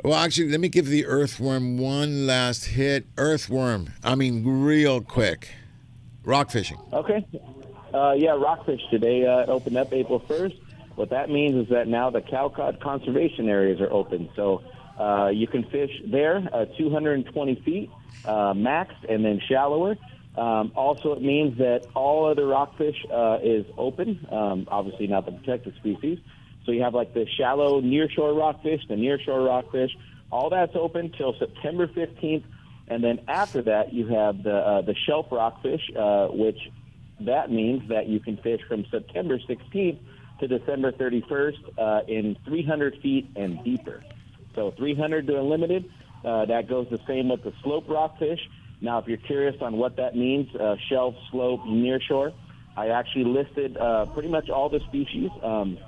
Well, 0.02 0.14
actually, 0.14 0.48
let 0.50 0.60
me 0.60 0.68
give 0.68 0.86
the 0.86 1.04
earthworm 1.04 1.76
one 1.76 2.26
last 2.26 2.64
hit. 2.66 3.06
Earthworm, 3.18 3.90
I 4.02 4.14
mean, 4.14 4.44
real 4.46 5.02
quick. 5.02 5.48
Rock 6.24 6.50
fishing. 6.50 6.78
Okay. 6.92 7.26
Uh, 7.92 8.12
yeah, 8.12 8.30
Rockfish 8.30 8.80
today 8.90 9.26
uh, 9.26 9.46
opened 9.46 9.76
up 9.76 9.92
April 9.92 10.20
1st. 10.20 10.58
What 10.94 11.10
that 11.10 11.30
means 11.30 11.64
is 11.64 11.68
that 11.70 11.88
now 11.88 12.10
the 12.10 12.20
Cowcod 12.20 12.80
conservation 12.80 13.48
areas 13.48 13.80
are 13.80 13.90
open. 13.90 14.28
So 14.36 14.62
uh, 14.98 15.28
you 15.28 15.46
can 15.46 15.64
fish 15.64 15.90
there, 16.06 16.48
uh, 16.52 16.66
220 16.76 17.62
feet 17.64 17.90
uh, 18.24 18.54
max, 18.54 18.94
and 19.08 19.24
then 19.24 19.40
shallower. 19.48 19.96
Um, 20.36 20.72
also, 20.76 21.12
it 21.12 21.22
means 21.22 21.58
that 21.58 21.86
all 21.94 22.30
other 22.30 22.46
rockfish 22.46 22.96
uh, 23.12 23.38
is 23.42 23.66
open. 23.76 24.26
Um, 24.30 24.68
obviously, 24.70 25.06
not 25.06 25.26
the 25.26 25.32
protected 25.32 25.74
species. 25.76 26.18
So 26.64 26.72
you 26.72 26.82
have 26.82 26.94
like 26.94 27.14
the 27.14 27.26
shallow 27.36 27.80
nearshore 27.80 28.38
rockfish, 28.38 28.82
the 28.88 28.94
nearshore 28.94 29.46
rockfish. 29.46 29.90
All 30.30 30.50
that's 30.50 30.76
open 30.76 31.12
till 31.16 31.34
September 31.38 31.88
15th 31.88 32.44
And 32.90 33.02
then 33.04 33.20
after 33.28 33.62
that, 33.62 33.94
you 33.94 34.08
have 34.08 34.42
the 34.42 34.56
uh, 34.56 34.82
the 34.82 34.96
shelf 35.06 35.26
rockfish, 35.30 35.80
uh, 35.96 36.26
which 36.26 36.58
that 37.20 37.50
means 37.50 37.88
that 37.88 38.08
you 38.08 38.18
can 38.18 38.36
fish 38.38 38.60
from 38.68 38.84
September 38.90 39.38
16th 39.38 39.98
to 40.40 40.48
December 40.48 40.90
31st 40.90 41.78
uh, 41.78 42.00
in 42.08 42.36
300 42.46 42.98
feet 43.00 43.30
and 43.36 43.62
deeper. 43.62 44.02
So 44.54 44.72
300 44.76 45.26
to 45.28 45.38
unlimited. 45.38 45.90
Uh, 46.24 46.46
that 46.46 46.68
goes 46.68 46.88
the 46.90 46.98
same 47.06 47.28
with 47.28 47.44
the 47.44 47.52
slope 47.62 47.88
rockfish. 47.88 48.40
Now, 48.80 48.98
if 48.98 49.06
you're 49.06 49.18
curious 49.18 49.56
on 49.60 49.76
what 49.76 49.96
that 49.96 50.16
means, 50.16 50.54
uh, 50.56 50.76
shelf, 50.88 51.14
slope, 51.30 51.60
nearshore, 51.60 52.32
I 52.76 52.88
actually 52.88 53.24
listed 53.24 53.76
uh, 53.76 54.06
pretty 54.06 54.28
much 54.28 54.48
all 54.48 54.68
the 54.68 54.80
species. 54.88 55.30
Um, 55.42 55.78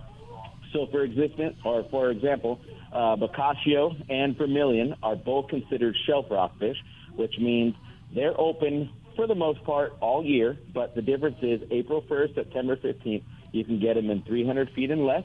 so, 0.73 0.87
for 0.91 1.03
existence, 1.03 1.57
or 1.65 1.85
for 1.91 2.11
example, 2.11 2.61
uh, 2.93 3.17
bocaccio 3.17 3.95
and 4.11 4.37
Vermilion 4.37 4.95
are 5.03 5.17
both 5.17 5.49
considered 5.49 5.97
shelf 6.07 6.27
rockfish, 6.31 6.77
which 7.15 7.39
means 7.39 7.75
they're 8.15 8.39
open 8.39 8.91
for 9.17 9.27
the 9.27 9.35
most 9.35 9.63
part 9.65 9.95
all 10.01 10.25
year. 10.25 10.57
But 10.73 10.95
the 10.95 11.03
difference 11.03 11.39
is 11.43 11.61
April 11.71 12.03
1st, 12.03 12.35
September 12.35 12.77
15th, 12.77 13.23
you 13.53 13.65
can 13.65 13.81
get 13.81 13.95
them 13.95 14.11
in 14.11 14.23
300 14.23 14.71
feet 14.71 14.91
and 14.91 15.05
less, 15.05 15.25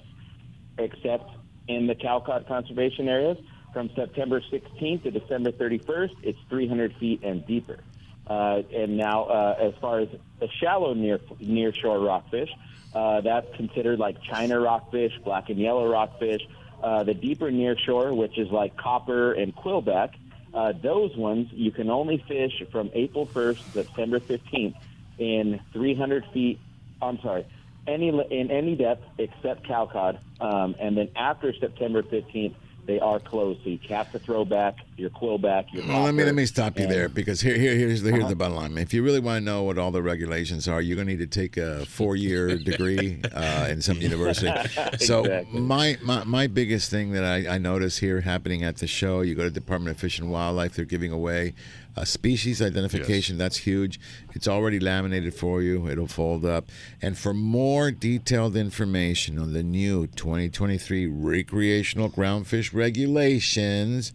except 0.77 1.31
in 1.67 1.87
the 1.87 1.95
Cowcod 1.95 2.47
conservation 2.47 3.07
areas. 3.07 3.37
From 3.73 3.89
September 3.95 4.41
16th 4.41 5.03
to 5.03 5.11
December 5.11 5.51
31st, 5.51 6.15
it's 6.23 6.39
300 6.49 6.95
feet 6.99 7.23
and 7.23 7.45
deeper. 7.45 7.79
Uh, 8.25 8.61
and 8.73 8.97
now, 8.97 9.25
uh, 9.25 9.55
as 9.59 9.73
far 9.79 9.99
as 9.99 10.09
the 10.39 10.47
shallow 10.59 10.93
near 10.93 11.19
near 11.39 11.73
shore 11.73 11.99
rockfish, 11.99 12.49
uh, 12.97 13.21
that's 13.21 13.47
considered 13.55 13.99
like 13.99 14.15
China 14.23 14.59
rockfish, 14.59 15.11
black 15.23 15.49
and 15.49 15.59
yellow 15.59 15.87
rockfish. 15.87 16.41
Uh, 16.81 17.03
the 17.03 17.13
deeper 17.13 17.51
near 17.51 17.77
shore, 17.77 18.13
which 18.13 18.37
is 18.39 18.49
like 18.49 18.75
copper 18.75 19.33
and 19.33 19.55
quillback, 19.55 20.13
uh, 20.53 20.73
those 20.81 21.15
ones 21.15 21.47
you 21.51 21.71
can 21.71 21.91
only 21.91 22.23
fish 22.27 22.63
from 22.71 22.89
April 22.93 23.27
1st 23.27 23.65
to 23.65 23.83
September 23.83 24.19
15th 24.19 24.73
in 25.19 25.59
300 25.73 26.23
feet. 26.33 26.59
I'm 26.99 27.19
sorry, 27.21 27.45
any 27.87 28.09
in 28.09 28.49
any 28.49 28.75
depth 28.75 29.03
except 29.19 29.67
Cowcod. 29.67 30.17
Um, 30.39 30.75
and 30.79 30.97
then 30.97 31.09
after 31.15 31.53
September 31.53 32.01
15th, 32.01 32.55
they 32.87 32.99
are 32.99 33.19
closed. 33.19 33.59
So 33.63 33.69
you 33.69 33.79
have 33.89 34.11
to 34.13 34.19
throw 34.19 34.45
back 34.45 34.77
your 34.95 35.09
quillback, 35.11 35.65
your 35.73 35.85
Well, 35.85 36.03
let 36.03 36.13
me 36.15 36.23
let 36.23 36.33
me 36.33 36.45
stop 36.45 36.77
you 36.79 36.85
and- 36.85 36.91
there 36.91 37.09
because 37.09 37.41
here, 37.41 37.55
here 37.57 37.75
here's 37.75 38.01
the 38.01 38.09
here's 38.11 38.21
Uh-huh. 38.23 38.29
the 38.29 38.35
bottom 38.35 38.55
line. 38.55 38.77
If 38.77 38.93
you 38.93 39.03
really 39.03 39.19
want 39.19 39.41
to 39.41 39.45
know 39.45 39.63
what 39.63 39.77
all 39.77 39.91
the 39.91 40.01
regulations 40.01 40.67
are, 40.67 40.81
you're 40.81 40.95
going 40.95 41.07
to 41.07 41.13
need 41.15 41.29
to 41.31 41.39
take 41.39 41.57
a 41.57 41.85
four 41.85 42.15
year 42.15 42.57
degree 42.71 43.21
uh, 43.33 43.67
in 43.69 43.81
some 43.81 44.01
university. 44.01 44.51
So 44.97 45.19
Exactly. 45.25 45.59
my, 45.59 45.97
my 46.01 46.23
my 46.23 46.47
biggest 46.47 46.89
thing 46.89 47.11
that 47.11 47.23
I, 47.23 47.55
I 47.55 47.57
notice 47.57 47.97
here 47.99 48.21
happening 48.21 48.63
at 48.63 48.77
the 48.77 48.87
show, 48.87 49.21
you 49.21 49.35
go 49.35 49.43
to 49.43 49.51
Department 49.51 49.95
of 49.95 49.99
Fish 50.01 50.17
and 50.19 50.31
Wildlife, 50.31 50.75
they're 50.75 50.85
giving 50.85 51.11
away 51.11 51.53
a 51.97 52.05
species 52.05 52.61
identification. 52.61 53.37
That's 53.37 53.57
huge. 53.57 53.99
It's 54.33 54.47
already 54.47 54.79
laminated 54.79 55.33
for 55.33 55.61
you. 55.61 55.87
It'll 55.87 56.07
fold 56.07 56.45
up. 56.45 56.69
And 57.01 57.17
for 57.17 57.33
more 57.33 57.91
detailed 57.91 58.55
information 58.55 59.39
on 59.39 59.53
the 59.53 59.63
new 59.63 60.07
2023 60.07 61.07
recreational 61.07 62.09
groundfish 62.09 62.73
regulations, 62.73 64.13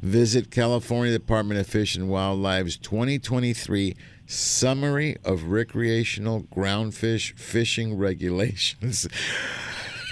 visit 0.00 0.50
California 0.50 1.12
Department 1.12 1.60
of 1.60 1.66
Fish 1.66 1.96
and 1.96 2.08
Wildlife's 2.08 2.76
2023 2.76 3.96
Summary 4.26 5.16
of 5.24 5.44
Recreational 5.44 6.44
Groundfish 6.44 7.38
Fishing 7.38 7.96
Regulations 7.96 9.06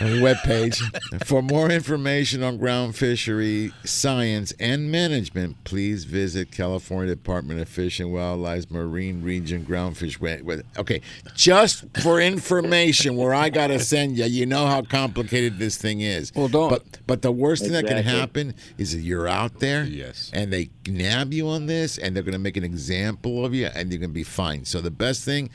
webpage. 0.07 0.81
For 1.27 1.43
more 1.43 1.71
information 1.71 2.43
on 2.43 2.59
ground 2.59 2.97
fishery 2.97 3.73
science 3.85 4.53
and 4.59 4.91
management, 4.91 5.63
please 5.65 6.05
visit 6.05 6.51
California 6.51 7.15
Department 7.15 7.61
of 7.61 7.69
Fish 7.69 8.01
and 8.01 8.13
Wildlife's 8.13 8.71
Marine 8.71 9.23
Region 9.23 9.65
Groundfish. 9.65 10.21
Web- 10.21 10.43
web- 10.43 10.65
Okay, 10.79 11.01
just 11.35 11.85
for 12.03 12.21
information, 12.21 13.17
where 13.17 13.35
I 13.35 13.49
gotta 13.51 13.79
send 13.79 14.17
you, 14.19 14.25
you 14.25 14.47
know 14.47 14.67
how 14.67 14.83
complicated 14.83 15.59
this 15.59 15.77
thing 15.77 16.01
is. 16.01 16.33
Well, 16.35 16.49
don't. 16.49 16.71
But 16.71 16.83
but 17.07 17.23
the 17.23 17.33
worst 17.33 17.63
thing 17.65 17.73
that 17.73 17.87
can 17.87 18.03
happen 18.03 18.55
is 18.79 18.93
that 18.93 19.01
you're 19.01 19.29
out 19.29 19.61
there, 19.61 19.85
Yes. 19.85 20.31
and 20.33 20.53
they 20.53 20.71
nab 20.89 21.33
you 21.33 21.49
on 21.49 21.67
this, 21.67 21.99
and 21.99 22.15
they're 22.17 22.23
gonna 22.23 22.39
make 22.39 22.57
an 22.57 22.65
example 22.65 23.45
of 23.45 23.55
you, 23.55 23.67
and 23.67 23.91
you're 23.93 24.01
gonna 24.01 24.13
be 24.13 24.25
fine. 24.25 24.65
So 24.65 24.81
the 24.81 24.91
best 24.91 25.25
thing 25.25 25.51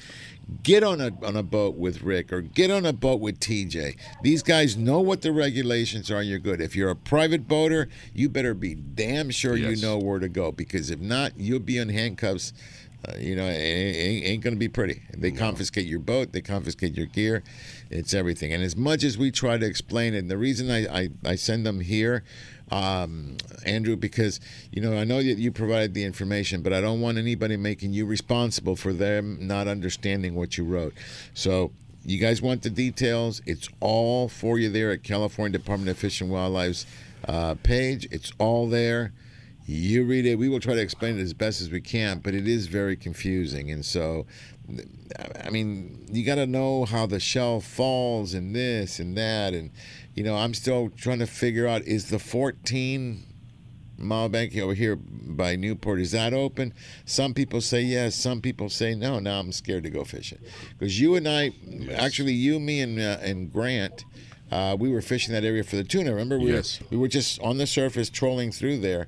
get 0.64 0.84
on 0.84 1.02
a 1.02 1.12
on 1.26 1.36
a 1.36 1.44
boat 1.44 1.76
with 1.76 2.02
Rick 2.02 2.32
or 2.32 2.42
get 2.42 2.72
on 2.72 2.86
a 2.86 2.94
boat 2.94 3.20
with 3.20 3.40
TJ. 3.40 3.98
These 4.24 4.44
guys 4.44 4.78
know 4.78 5.02
what 5.02 5.22
the 5.22 5.32
regulations 5.32 6.10
are. 6.10 6.20
and 6.20 6.30
You're 6.30 6.40
good. 6.40 6.62
If 6.62 6.76
you're 6.76 6.90
a 6.90 6.96
private 6.96 7.48
boater, 7.48 7.90
you 8.14 8.30
better 8.30 8.54
be 8.54 8.76
damn 8.76 9.30
sure 9.30 9.56
Yes. 9.58 9.76
you 9.76 9.82
know 9.86 9.98
where 9.98 10.20
to 10.20 10.30
go 10.30 10.52
because 10.52 10.90
if 10.90 11.00
not, 11.00 11.34
you'll 11.38 11.60
be 11.60 11.78
in 11.78 11.90
handcuffs. 11.90 12.54
Uh, 13.08 13.16
you 13.20 13.36
know, 13.36 13.46
it 13.46 13.54
ain't, 13.54 14.26
ain't 14.26 14.44
going 14.44 14.56
to 14.56 14.60
be 14.60 14.68
pretty. 14.68 15.04
They 15.16 15.30
confiscate 15.32 15.86
your 15.86 16.00
boat, 16.00 16.32
they 16.34 16.42
confiscate 16.42 16.96
your 16.98 17.06
gear. 17.06 17.44
It's 17.92 18.14
everything. 18.14 18.52
And 18.54 18.64
as 18.64 18.76
much 18.76 19.04
as 19.04 19.20
we 19.20 19.30
try 19.30 19.58
to 19.60 19.66
explain 19.66 20.16
it, 20.16 20.20
and 20.20 20.32
the 20.32 20.38
reason 20.38 20.72
I, 20.72 20.88
I, 21.02 21.10
I 21.24 21.36
send 21.36 21.64
them 21.66 21.80
here, 21.82 22.24
um, 22.72 23.38
Andrew, 23.66 23.96
because 23.96 24.40
you 24.72 24.82
know 24.82 24.98
I 24.98 25.04
know 25.04 25.18
that 25.18 25.38
you 25.38 25.52
provided 25.52 25.94
the 25.94 26.04
information, 26.04 26.62
but 26.62 26.74
I 26.74 26.82
don't 26.82 27.02
want 27.02 27.18
anybody 27.18 27.58
making 27.58 27.94
you 27.94 28.06
responsible 28.06 28.76
for 28.76 28.94
them 28.94 29.38
not 29.42 29.68
understanding 29.68 30.36
what 30.36 30.58
you 30.58 30.64
wrote. 30.64 30.94
So 31.34 31.72
you 32.04 32.18
guys 32.20 32.42
want 32.42 32.64
the 32.64 32.70
details? 32.70 33.42
It's 33.46 33.68
all 33.80 34.30
for 34.30 34.58
you 34.58 34.70
there 34.70 34.92
at 34.92 35.04
California 35.04 35.58
Department 35.58 35.90
of 35.90 35.98
Fish 35.98 36.22
and 36.22 36.32
Wildlife's 36.32 36.86
uh, 37.28 37.56
page. 37.64 38.08
It's 38.12 38.32
all 38.38 38.70
there. 38.70 39.12
You 39.66 40.06
read 40.06 40.26
it. 40.26 40.36
We 40.40 40.48
will 40.48 40.62
try 40.62 40.76
to 40.76 40.82
explain 40.82 41.20
it 41.20 41.22
as 41.22 41.34
best 41.34 41.60
as 41.60 41.70
we 41.70 41.82
can, 41.82 42.20
but 42.20 42.34
it 42.34 42.48
is 42.48 42.68
very 42.68 42.96
confusing. 42.96 43.70
And 43.70 43.86
so, 43.86 44.26
I 45.44 45.50
mean, 45.50 46.06
you 46.10 46.26
got 46.26 46.36
to 46.36 46.48
know 46.48 46.86
how 46.86 47.06
the 47.06 47.20
shell 47.20 47.60
falls 47.60 48.34
and 48.34 48.56
this 48.56 49.00
and 49.00 49.18
that. 49.18 49.54
And, 49.54 49.72
you 50.18 50.24
know, 50.24 50.36
I'm 50.36 50.56
still 50.56 50.90
trying 50.90 51.20
to 51.20 51.28
figure 51.28 51.68
out 51.68 51.84
is 51.84 52.10
the 52.10 52.18
14 52.18 53.24
mile 54.00 54.30
bank 54.30 54.58
over 54.58 54.74
here 54.74 54.96
by 54.96 55.56
Newport, 55.56 56.00
is 56.00 56.12
that 56.12 56.34
open? 56.34 56.74
Some 57.06 57.36
people 57.36 57.62
say 57.62 57.82
yes. 57.82 58.16
Some 58.16 58.42
people 58.42 58.68
say 58.70 58.96
no. 58.96 59.20
Now 59.20 59.40
I'm 59.40 59.52
scared 59.52 59.84
to 59.84 59.92
go 59.92 60.04
fishing. 60.04 60.40
Because 60.78 61.00
you 61.00 61.14
and 61.16 61.28
I, 61.28 61.52
actually, 61.94 62.34
you, 62.34 62.60
me, 62.60 62.82
and, 62.82 63.00
uh, 63.00 63.20
and 63.22 63.54
Grant, 63.54 64.06
uh, 64.52 64.76
we 64.80 64.90
were 64.90 65.04
fishing 65.04 65.36
that 65.36 65.44
area 65.44 65.64
for 65.64 65.76
the 65.76 65.84
tuna. 65.84 66.12
Remember, 66.12 66.40
we 66.40 66.52
Yes. 66.52 66.80
were, 66.82 66.88
we 66.92 66.98
were 66.98 67.08
just 67.08 67.40
on 67.42 67.60
the 67.60 67.68
surface 67.68 68.10
trolling 68.10 68.52
through 68.52 68.80
there, 68.80 69.08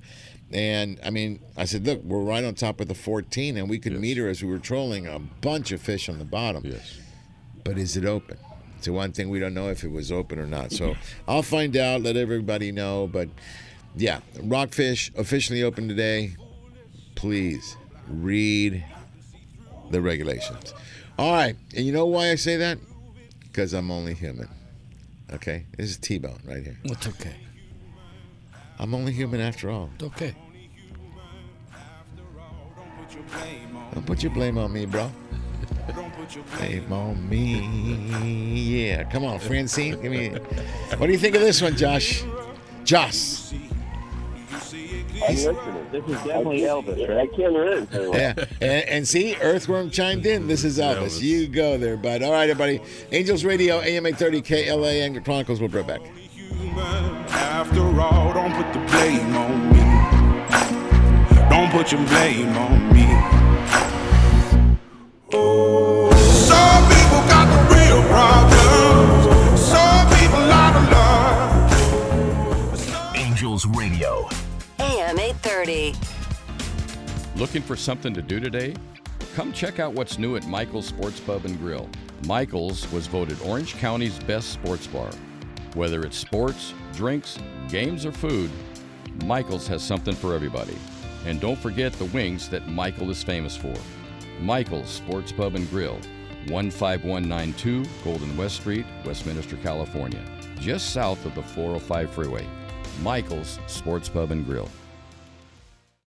and 0.52 1.00
I 1.04 1.10
mean, 1.10 1.40
I 1.58 1.66
said, 1.66 1.88
look, 1.88 2.04
we're 2.04 2.22
right 2.22 2.44
on 2.44 2.54
top 2.54 2.82
of 2.82 2.88
the 2.88 2.96
14, 2.96 3.58
and 3.58 3.68
we 3.68 3.80
could 3.80 3.94
meet 4.00 4.18
her 4.18 4.28
as 4.28 4.44
we 4.44 4.50
were 4.50 4.60
trolling 4.60 5.08
a 5.08 5.18
bunch 5.18 5.72
of 5.72 5.82
fish 5.82 6.08
on 6.10 6.20
the 6.20 6.26
bottom. 6.26 6.64
Yes. 6.66 7.00
But 7.64 7.78
is 7.80 7.98
it 7.98 8.06
open? 8.06 8.38
The 8.82 8.94
one 8.94 9.12
thing 9.12 9.30
we 9.30 9.40
don't 9.40 9.54
know 9.54 9.70
if 9.70 9.84
it 9.84 9.92
was 9.92 10.12
open 10.12 10.40
or 10.40 10.46
not. 10.46 10.72
So 10.72 10.96
I'll 11.28 11.44
find 11.44 11.76
out. 11.76 12.02
Let 12.02 12.16
everybody 12.16 12.72
know. 12.72 13.08
But 13.12 13.30
yeah, 13.96 14.20
Rockfish 14.42 15.12
officially 15.16 15.64
open 15.64 15.88
today. 15.88 16.36
Please 17.16 17.76
read 18.08 18.84
the 19.92 20.02
regulations. 20.02 20.74
All 21.18 21.34
right, 21.34 21.56
and 21.76 21.86
you 21.86 21.92
know 21.92 22.06
why 22.06 22.32
I 22.32 22.36
say 22.36 22.56
that? 22.58 22.78
Because 23.42 23.74
I'm 23.74 23.92
only 23.92 24.14
human. 24.14 24.48
Okay, 25.34 25.66
this 25.78 25.90
is 25.90 25.98
T-Bone 25.98 26.40
right 26.46 26.64
here. 26.64 26.78
It's 26.86 27.08
okay. 27.08 27.36
I'm 28.80 28.96
only 28.96 29.12
human 29.12 29.42
after 29.42 29.70
all. 29.70 29.90
It's 29.96 30.04
okay. 30.06 30.36
Don't 33.94 34.06
put 34.06 34.24
your 34.24 34.32
blame 34.32 34.58
on 34.58 34.72
me, 34.72 34.86
bro. 34.86 35.12
Blame 36.58 36.92
on 36.92 37.30
me. 37.30 37.60
Yeah, 38.54 39.04
come 39.04 39.26
on, 39.26 39.40
Francine. 39.40 40.02
Give 40.02 40.12
me. 40.12 40.30
What 40.98 41.08
do 41.08 41.12
you 41.12 41.20
think 41.20 41.36
of 41.36 41.42
this 41.42 41.62
one, 41.62 41.76
Josh? 41.76 42.24
Josh. 42.84 43.54
I'm 45.22 45.36
listening. 45.36 45.86
This 45.92 46.04
is 46.06 46.16
definitely 46.24 46.62
Elvis, 46.62 47.10
right? 47.10 47.20
I 47.20 47.28
can't 47.36 47.56
read. 47.56 47.88
Yeah, 48.14 48.34
and, 48.62 48.90
and 48.90 49.08
see, 49.08 49.36
Earthworm 49.36 49.90
chimed 49.90 50.26
in. 50.26 50.48
This 50.48 50.64
is 50.64 50.80
Elvis. 50.80 51.22
You 51.22 51.48
go 51.48 51.78
there, 51.78 51.98
bud. 51.98 52.22
All 52.24 52.32
right, 52.32 52.50
everybody. 52.50 52.82
Angels 53.12 53.44
Radio, 53.44 53.80
AM 53.82 54.06
830 54.06 54.42
KLA, 54.42 54.92
Angler 54.92 55.22
Chronicles. 55.22 55.60
We'll 55.60 55.70
be 55.70 55.80
right 55.80 55.88
back. 55.88 56.02
After 57.32 57.82
all, 58.00 58.34
don't 58.34 58.54
put 58.54 58.72
the 58.74 58.80
blame 58.92 59.36
on 59.36 59.70
me. 59.74 59.80
Don't 61.50 61.72
put 61.72 61.92
your 61.92 62.06
blame 62.08 62.56
on 62.56 62.94
me. 62.94 63.06
Angels 73.16 73.68
Radio. 73.68 74.28
AM 74.80 75.20
830. 75.20 75.94
Looking 77.36 77.62
for 77.62 77.76
something 77.76 78.12
to 78.16 78.24
do 78.24 78.40
today? 78.40 78.74
Come 79.36 79.54
check 79.54 79.80
out 79.80 79.94
what's 79.94 80.18
new 80.18 80.36
at 80.36 80.48
Michael's 80.48 80.88
Sports 80.88 81.20
Pub 81.20 81.46
and 81.46 81.60
Grill. 81.60 81.88
Michael's 82.26 82.92
was 82.92 83.06
voted 83.06 83.40
Orange 83.42 83.76
County's 83.76 84.18
best 84.18 84.50
sports 84.50 84.88
bar. 84.88 85.12
Whether 85.76 86.02
it's 86.02 86.18
sports, 86.18 86.74
drinks, 86.94 87.38
games, 87.70 88.04
or 88.04 88.12
food, 88.12 88.50
Michael's 89.26 89.68
has 89.68 89.84
something 89.84 90.16
for 90.16 90.34
everybody. 90.34 90.76
And 91.28 91.40
don't 91.40 91.60
forget 91.60 91.94
the 91.94 92.06
wings 92.06 92.50
that 92.50 92.68
Michael 92.68 93.12
is 93.12 93.22
famous 93.22 93.56
for. 93.56 93.76
Michael's 94.40 94.90
Sports 94.90 95.32
Pub 95.32 95.56
and 95.56 95.70
Grill, 95.70 96.00
15192 96.48 97.86
Golden 98.04 98.38
West 98.38 98.56
Street, 98.56 98.86
Westminster, 99.06 99.58
California, 99.58 100.24
just 100.60 100.92
south 100.92 101.26
of 101.26 101.36
the 101.36 101.44
405 101.44 102.10
freeway. 102.10 102.48
Michael's 103.02 103.60
Sports 103.68 104.08
Pub 104.10 104.32
and 104.32 104.46
Grill. 104.46 104.70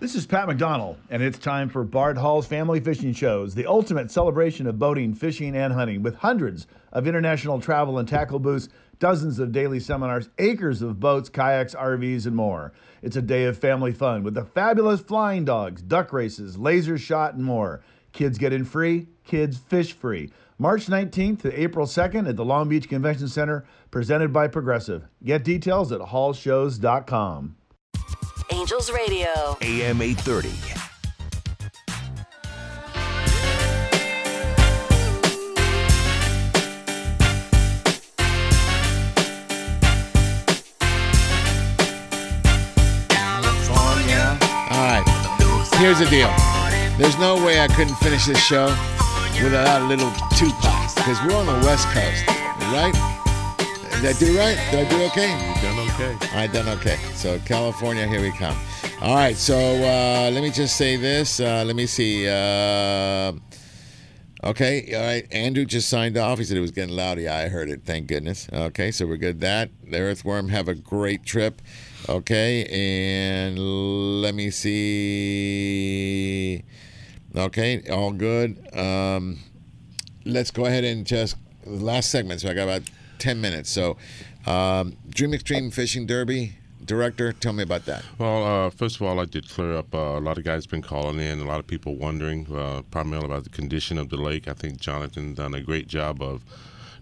This 0.00 0.14
is 0.14 0.26
Pat 0.26 0.46
McDonald, 0.46 0.96
and 1.10 1.20
it's 1.20 1.40
time 1.40 1.68
for 1.68 1.82
Bart 1.82 2.16
Hall's 2.16 2.46
Family 2.46 2.78
Fishing 2.78 3.12
Shows, 3.12 3.56
the 3.56 3.66
ultimate 3.66 4.12
celebration 4.12 4.68
of 4.68 4.78
boating, 4.78 5.12
fishing, 5.12 5.56
and 5.56 5.72
hunting, 5.72 6.04
with 6.04 6.14
hundreds 6.14 6.68
of 6.92 7.08
international 7.08 7.60
travel 7.60 7.98
and 7.98 8.06
tackle 8.06 8.38
booths, 8.38 8.68
dozens 9.00 9.40
of 9.40 9.50
daily 9.50 9.80
seminars, 9.80 10.28
acres 10.38 10.82
of 10.82 11.00
boats, 11.00 11.28
kayaks, 11.28 11.74
RVs, 11.74 12.26
and 12.26 12.36
more. 12.36 12.72
It's 13.02 13.16
a 13.16 13.22
day 13.22 13.46
of 13.46 13.58
family 13.58 13.90
fun 13.90 14.22
with 14.22 14.34
the 14.34 14.44
fabulous 14.44 15.00
flying 15.00 15.44
dogs, 15.44 15.82
duck 15.82 16.12
races, 16.12 16.56
laser 16.56 16.96
shot, 16.96 17.34
and 17.34 17.42
more. 17.42 17.82
Kids 18.12 18.38
get 18.38 18.52
in 18.52 18.64
free, 18.64 19.08
kids 19.24 19.58
fish 19.58 19.94
free. 19.94 20.30
March 20.60 20.86
19th 20.86 21.42
to 21.42 21.60
April 21.60 21.86
2nd 21.86 22.28
at 22.28 22.36
the 22.36 22.44
Long 22.44 22.68
Beach 22.68 22.88
Convention 22.88 23.26
Center, 23.26 23.66
presented 23.90 24.32
by 24.32 24.46
Progressive. 24.46 25.08
Get 25.24 25.42
details 25.42 25.90
at 25.90 26.00
hallshows.com. 26.00 27.56
Angels 28.50 28.90
Radio. 28.90 29.58
AM 29.60 30.00
830. 30.00 30.48
All 44.70 44.84
right. 44.84 45.04
Here's 45.76 45.98
the 45.98 46.06
deal. 46.06 46.32
There's 46.98 47.18
no 47.18 47.36
way 47.44 47.60
I 47.60 47.68
couldn't 47.68 47.96
finish 47.96 48.26
this 48.26 48.42
show 48.42 48.66
without 49.42 49.82
a 49.82 49.84
little 49.84 50.10
Tupac 50.36 50.94
because 50.94 51.18
we're 51.24 51.36
on 51.36 51.46
the 51.46 51.66
West 51.66 51.86
Coast, 51.88 52.24
right? 52.72 52.94
Did 54.00 54.06
I 54.06 54.18
do 54.18 54.38
right? 54.38 54.58
Did 54.70 54.86
I 54.86 54.90
do 54.90 55.02
okay? 55.06 55.87
Okay. 56.00 56.16
I 56.32 56.46
done 56.46 56.68
okay. 56.78 56.94
So 57.14 57.40
California, 57.40 58.06
here 58.06 58.20
we 58.20 58.30
come. 58.30 58.56
All 59.02 59.16
right. 59.16 59.34
So 59.34 59.56
uh, 59.58 60.30
let 60.32 60.44
me 60.44 60.50
just 60.50 60.76
say 60.76 60.94
this. 60.96 61.40
Uh, 61.40 61.64
let 61.66 61.74
me 61.74 61.86
see. 61.86 62.28
Uh, 62.28 63.32
okay. 64.44 64.94
All 64.94 65.02
right. 65.02 65.26
Andrew 65.32 65.64
just 65.64 65.88
signed 65.88 66.16
off. 66.16 66.38
He 66.38 66.44
said 66.44 66.56
it 66.56 66.60
was 66.60 66.70
getting 66.70 66.94
loud. 66.94 67.18
Yeah, 67.18 67.36
I 67.36 67.48
heard 67.48 67.68
it. 67.68 67.82
Thank 67.84 68.06
goodness. 68.06 68.48
Okay. 68.52 68.92
So 68.92 69.08
we're 69.08 69.16
good. 69.16 69.40
That 69.40 69.70
the 69.82 69.98
Earthworm 69.98 70.50
have 70.50 70.68
a 70.68 70.74
great 70.76 71.24
trip. 71.24 71.60
Okay. 72.08 72.64
And 72.66 73.58
let 74.22 74.36
me 74.36 74.50
see. 74.50 74.72
Okay. 77.34 77.82
All 77.90 78.12
good. 78.12 78.56
Um, 78.72 79.40
let's 80.24 80.52
go 80.52 80.64
ahead 80.66 80.84
and 80.84 81.04
just 81.04 81.34
last 81.66 82.08
segment. 82.08 82.42
So 82.42 82.50
I 82.50 82.54
got 82.54 82.62
about 82.68 82.82
ten 83.18 83.40
minutes. 83.40 83.68
So, 83.68 83.96
um, 84.48 84.96
Dream 85.10 85.34
Extreme 85.34 85.70
Fishing 85.70 86.06
Derby 86.06 86.54
director, 86.84 87.32
tell 87.32 87.52
me 87.52 87.62
about 87.62 87.84
that. 87.84 88.02
Well, 88.18 88.66
uh, 88.66 88.70
first 88.70 88.96
of 88.96 89.02
all, 89.02 89.20
I 89.20 89.26
did 89.26 89.48
clear 89.48 89.76
up. 89.76 89.94
Uh, 89.94 89.98
a 89.98 90.20
lot 90.20 90.38
of 90.38 90.44
guys 90.44 90.66
been 90.66 90.82
calling 90.82 91.20
in. 91.20 91.38
A 91.38 91.44
lot 91.44 91.60
of 91.60 91.66
people 91.66 91.96
wondering, 91.96 92.52
uh, 92.52 92.82
primarily 92.90 93.26
about 93.26 93.44
the 93.44 93.50
condition 93.50 93.98
of 93.98 94.08
the 94.08 94.16
lake. 94.16 94.48
I 94.48 94.54
think 94.54 94.80
Jonathan 94.80 95.34
done 95.34 95.54
a 95.54 95.60
great 95.60 95.86
job 95.86 96.22
of 96.22 96.42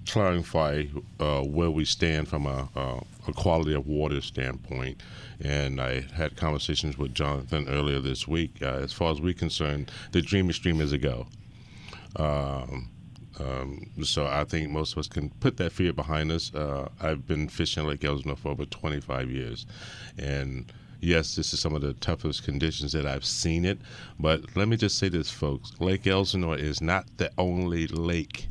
clarify 0.07 0.85
uh, 1.19 1.43
where 1.43 1.71
we 1.71 1.85
stand 1.85 2.29
from 2.29 2.47
a, 2.47 2.69
a, 2.77 3.01
a 3.29 3.33
quality 3.33 3.75
of 3.75 3.87
water 3.87 4.21
standpoint. 4.21 5.01
And 5.41 5.81
I 5.81 6.03
had 6.15 6.37
conversations 6.37 6.97
with 6.99 7.15
Jonathan 7.15 7.69
earlier 7.69 8.01
this 8.01 8.27
week. 8.27 8.57
Uh, 8.63 8.81
as 8.83 8.93
far 8.93 9.13
as 9.13 9.21
we're 9.21 9.35
concerned, 9.35 9.91
the 10.13 10.23
Dream 10.23 10.49
Extreme 10.49 10.81
is 10.81 10.93
a 10.93 10.99
go. 10.99 11.27
Um, 12.17 12.89
um, 13.39 13.91
so 14.03 14.27
I 14.27 14.45
think 14.45 14.71
most 14.71 14.93
of 14.93 14.99
us 14.99 15.09
can 15.09 15.31
put 15.41 15.57
that 15.59 15.73
fear 15.73 15.93
behind 15.93 16.31
us. 16.33 16.55
Uh, 16.55 16.89
I've 17.01 17.27
been 17.27 17.49
fishing 17.49 17.87
Lake 17.87 18.05
Elsinore 18.05 18.37
for 18.37 18.51
over 18.51 18.65
25 18.65 19.31
years, 19.31 19.67
and 20.19 20.73
yes, 21.01 21.37
this 21.37 21.53
is 21.53 21.61
some 21.61 21.75
of 21.75 21.83
the 21.83 21.95
toughest 21.95 22.45
conditions 22.45 22.93
that 22.93 23.07
I've 23.07 23.25
seen 23.25 23.65
it. 23.65 23.79
But 24.19 24.57
let 24.57 24.69
me 24.69 24.77
just 24.77 24.99
say 24.99 25.09
this, 25.09 25.31
folks: 25.31 25.73
Lake 25.81 26.07
Elsinore 26.07 26.57
is 26.57 26.81
not 26.81 27.07
the 27.19 27.31
only 27.37 27.87
lake 27.89 28.49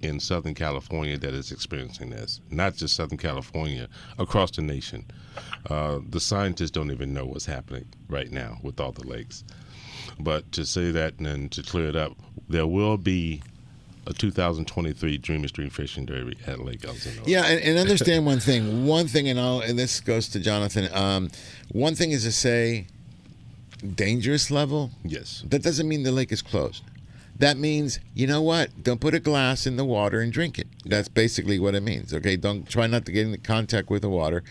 in 0.00 0.18
Southern 0.18 0.54
California 0.54 1.16
that 1.16 1.32
is 1.32 1.52
experiencing 1.52 2.10
this. 2.10 2.40
Not 2.50 2.74
just 2.74 2.96
Southern 2.96 3.18
California, 3.18 3.88
across 4.18 4.50
the 4.50 4.62
nation. 4.62 5.04
Uh, 5.70 6.00
the 6.08 6.20
scientists 6.20 6.72
don't 6.72 6.90
even 6.90 7.14
know 7.14 7.24
what's 7.24 7.46
happening 7.46 7.86
right 8.08 8.30
now 8.30 8.58
with 8.62 8.80
all 8.80 8.92
the 8.92 9.06
lakes. 9.06 9.44
But 10.18 10.50
to 10.52 10.66
say 10.66 10.90
that 10.90 11.18
and 11.20 11.50
to 11.52 11.62
clear 11.62 11.88
it 11.88 11.96
up, 11.96 12.16
there 12.48 12.66
will 12.66 12.96
be 12.96 13.42
a 14.06 14.12
2023 14.12 15.18
Dream 15.18 15.42
Extreme 15.42 15.70
Fishing 15.70 16.04
Derby 16.04 16.36
at 16.46 16.60
Lake 16.64 16.84
Elsinore. 16.84 17.24
Yeah, 17.26 17.44
and, 17.46 17.60
and 17.60 17.78
understand 17.78 18.26
one 18.26 18.40
thing. 18.40 18.86
One 18.86 19.06
thing, 19.06 19.28
and 19.28 19.38
all, 19.38 19.60
and 19.60 19.78
this 19.78 20.00
goes 20.00 20.28
to 20.30 20.40
Jonathan. 20.40 20.88
Um, 20.92 21.30
one 21.70 21.94
thing 21.94 22.10
is 22.10 22.24
to 22.24 22.32
say 22.32 22.86
dangerous 23.94 24.50
level. 24.50 24.90
Yes. 25.04 25.44
That 25.46 25.62
doesn't 25.62 25.88
mean 25.88 26.02
the 26.02 26.12
lake 26.12 26.32
is 26.32 26.42
closed. 26.42 26.82
That 27.38 27.56
means 27.56 27.98
you 28.14 28.26
know 28.26 28.42
what? 28.42 28.82
Don't 28.82 29.00
put 29.00 29.14
a 29.14 29.20
glass 29.20 29.66
in 29.66 29.76
the 29.76 29.84
water 29.84 30.20
and 30.20 30.32
drink 30.32 30.58
it. 30.58 30.68
That's 30.84 31.08
basically 31.08 31.58
what 31.58 31.74
it 31.74 31.82
means. 31.82 32.12
Okay. 32.12 32.36
Don't 32.36 32.68
try 32.68 32.86
not 32.86 33.04
to 33.06 33.12
get 33.12 33.26
in 33.26 33.36
contact 33.38 33.90
with 33.90 34.02
the 34.02 34.08
water. 34.08 34.44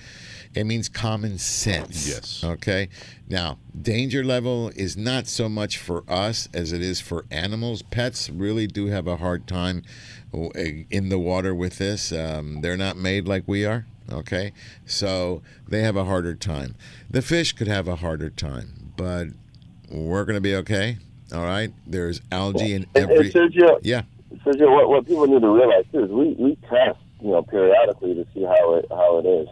It 0.54 0.66
means 0.66 0.90
common 0.90 1.38
sense. 1.38 2.08
Yes. 2.10 2.44
Okay. 2.44 2.90
Now, 3.30 3.58
danger 3.80 4.24
level 4.24 4.70
is 4.76 4.98
not 4.98 5.28
so 5.28 5.48
much 5.48 5.78
for 5.78 6.04
us 6.10 6.50
as 6.54 6.74
it 6.74 6.82
is 6.82 7.00
for 7.00 7.26
animals. 7.32 7.82
Pets 7.84 8.30
really 8.30 8.68
do 8.68 8.88
have 8.88 9.08
a 9.08 9.18
hard 9.18 9.48
time 9.48 9.84
in 10.34 11.10
the 11.10 11.20
water 11.20 11.56
with 11.56 11.78
this. 11.78 12.12
Um, 12.12 12.62
they're 12.62 12.78
not 12.78 12.98
made 12.98 13.28
like 13.28 13.44
we 13.48 13.66
are. 13.66 13.86
Okay. 14.12 14.52
So 14.86 15.42
they 15.68 15.84
have 15.84 15.96
a 15.96 16.04
harder 16.04 16.36
time. 16.36 16.76
The 17.10 17.22
fish 17.22 17.54
could 17.54 17.68
have 17.68 17.88
a 17.88 17.96
harder 17.98 18.30
time, 18.30 18.92
but 18.98 19.28
we're 19.90 20.26
going 20.26 20.36
to 20.36 20.42
be 20.42 20.56
okay. 20.56 20.98
All 21.34 21.46
right. 21.46 21.72
There's 21.88 22.20
algae 22.30 22.74
in 22.74 22.86
And- 22.96 23.10
every. 23.10 23.32
and 23.32 23.34
Sergio, 23.34 23.80
Yeah. 23.84 24.02
Sergio, 24.46 24.70
what, 24.72 24.90
what 24.90 25.08
people 25.08 25.28
need 25.28 25.42
to 25.42 25.50
realize 25.50 25.86
too 25.94 26.04
is 26.06 26.10
we, 26.12 26.36
we 26.38 26.56
test, 26.70 27.00
you 27.22 27.32
know, 27.32 27.42
periodically 27.44 28.16
to 28.16 28.26
see 28.34 28.44
how 28.44 28.76
it 28.76 28.86
how 28.90 29.20
it 29.20 29.26
is. 29.26 29.48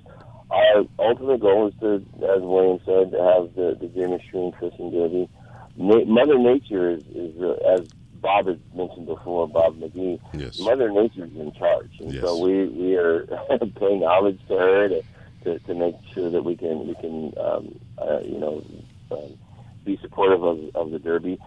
Our 0.51 0.84
ultimate 0.97 1.41
goal 1.41 1.67
is 1.67 1.73
to, 1.80 1.95
as 1.95 2.41
William 2.41 2.80
said, 2.85 3.11
to 3.11 3.17
have 3.21 3.53
the 3.55 3.77
the 3.80 3.88
Dream 3.88 4.13
Extreme 4.13 4.53
Fishing 4.59 4.91
Derby. 4.91 5.30
Na- 5.77 6.05
Mother 6.05 6.38
Nature 6.39 6.89
is, 6.91 7.03
is 7.13 7.41
uh, 7.41 7.53
as 7.77 7.81
Bob 8.15 8.47
had 8.47 8.59
mentioned 8.76 9.05
before, 9.05 9.47
Bob 9.47 9.77
Magee. 9.77 10.19
Yes. 10.34 10.59
Mother 10.59 10.89
Nature 10.91 11.26
is 11.26 11.35
in 11.35 11.51
charge, 11.53 11.91
and 11.99 12.11
Yes. 12.11 12.23
so 12.23 12.38
we 12.43 12.65
we 12.67 12.95
are 12.95 13.26
paying 13.80 14.01
homage 14.03 14.39
to 14.47 14.57
her 14.57 14.89
to, 14.89 15.01
to 15.43 15.59
to 15.59 15.73
make 15.76 15.95
sure 16.13 16.30
that 16.31 16.43
we 16.43 16.55
can 16.57 16.88
we 16.88 16.95
can 16.95 17.31
um, 17.39 17.80
uh, 17.99 18.19
you 18.26 18.39
know 18.39 18.63
um, 19.11 19.38
be 19.85 19.97
supportive 20.01 20.43
of 20.43 20.59
of 20.76 20.89
the 20.91 20.97
Derby. 20.99 21.38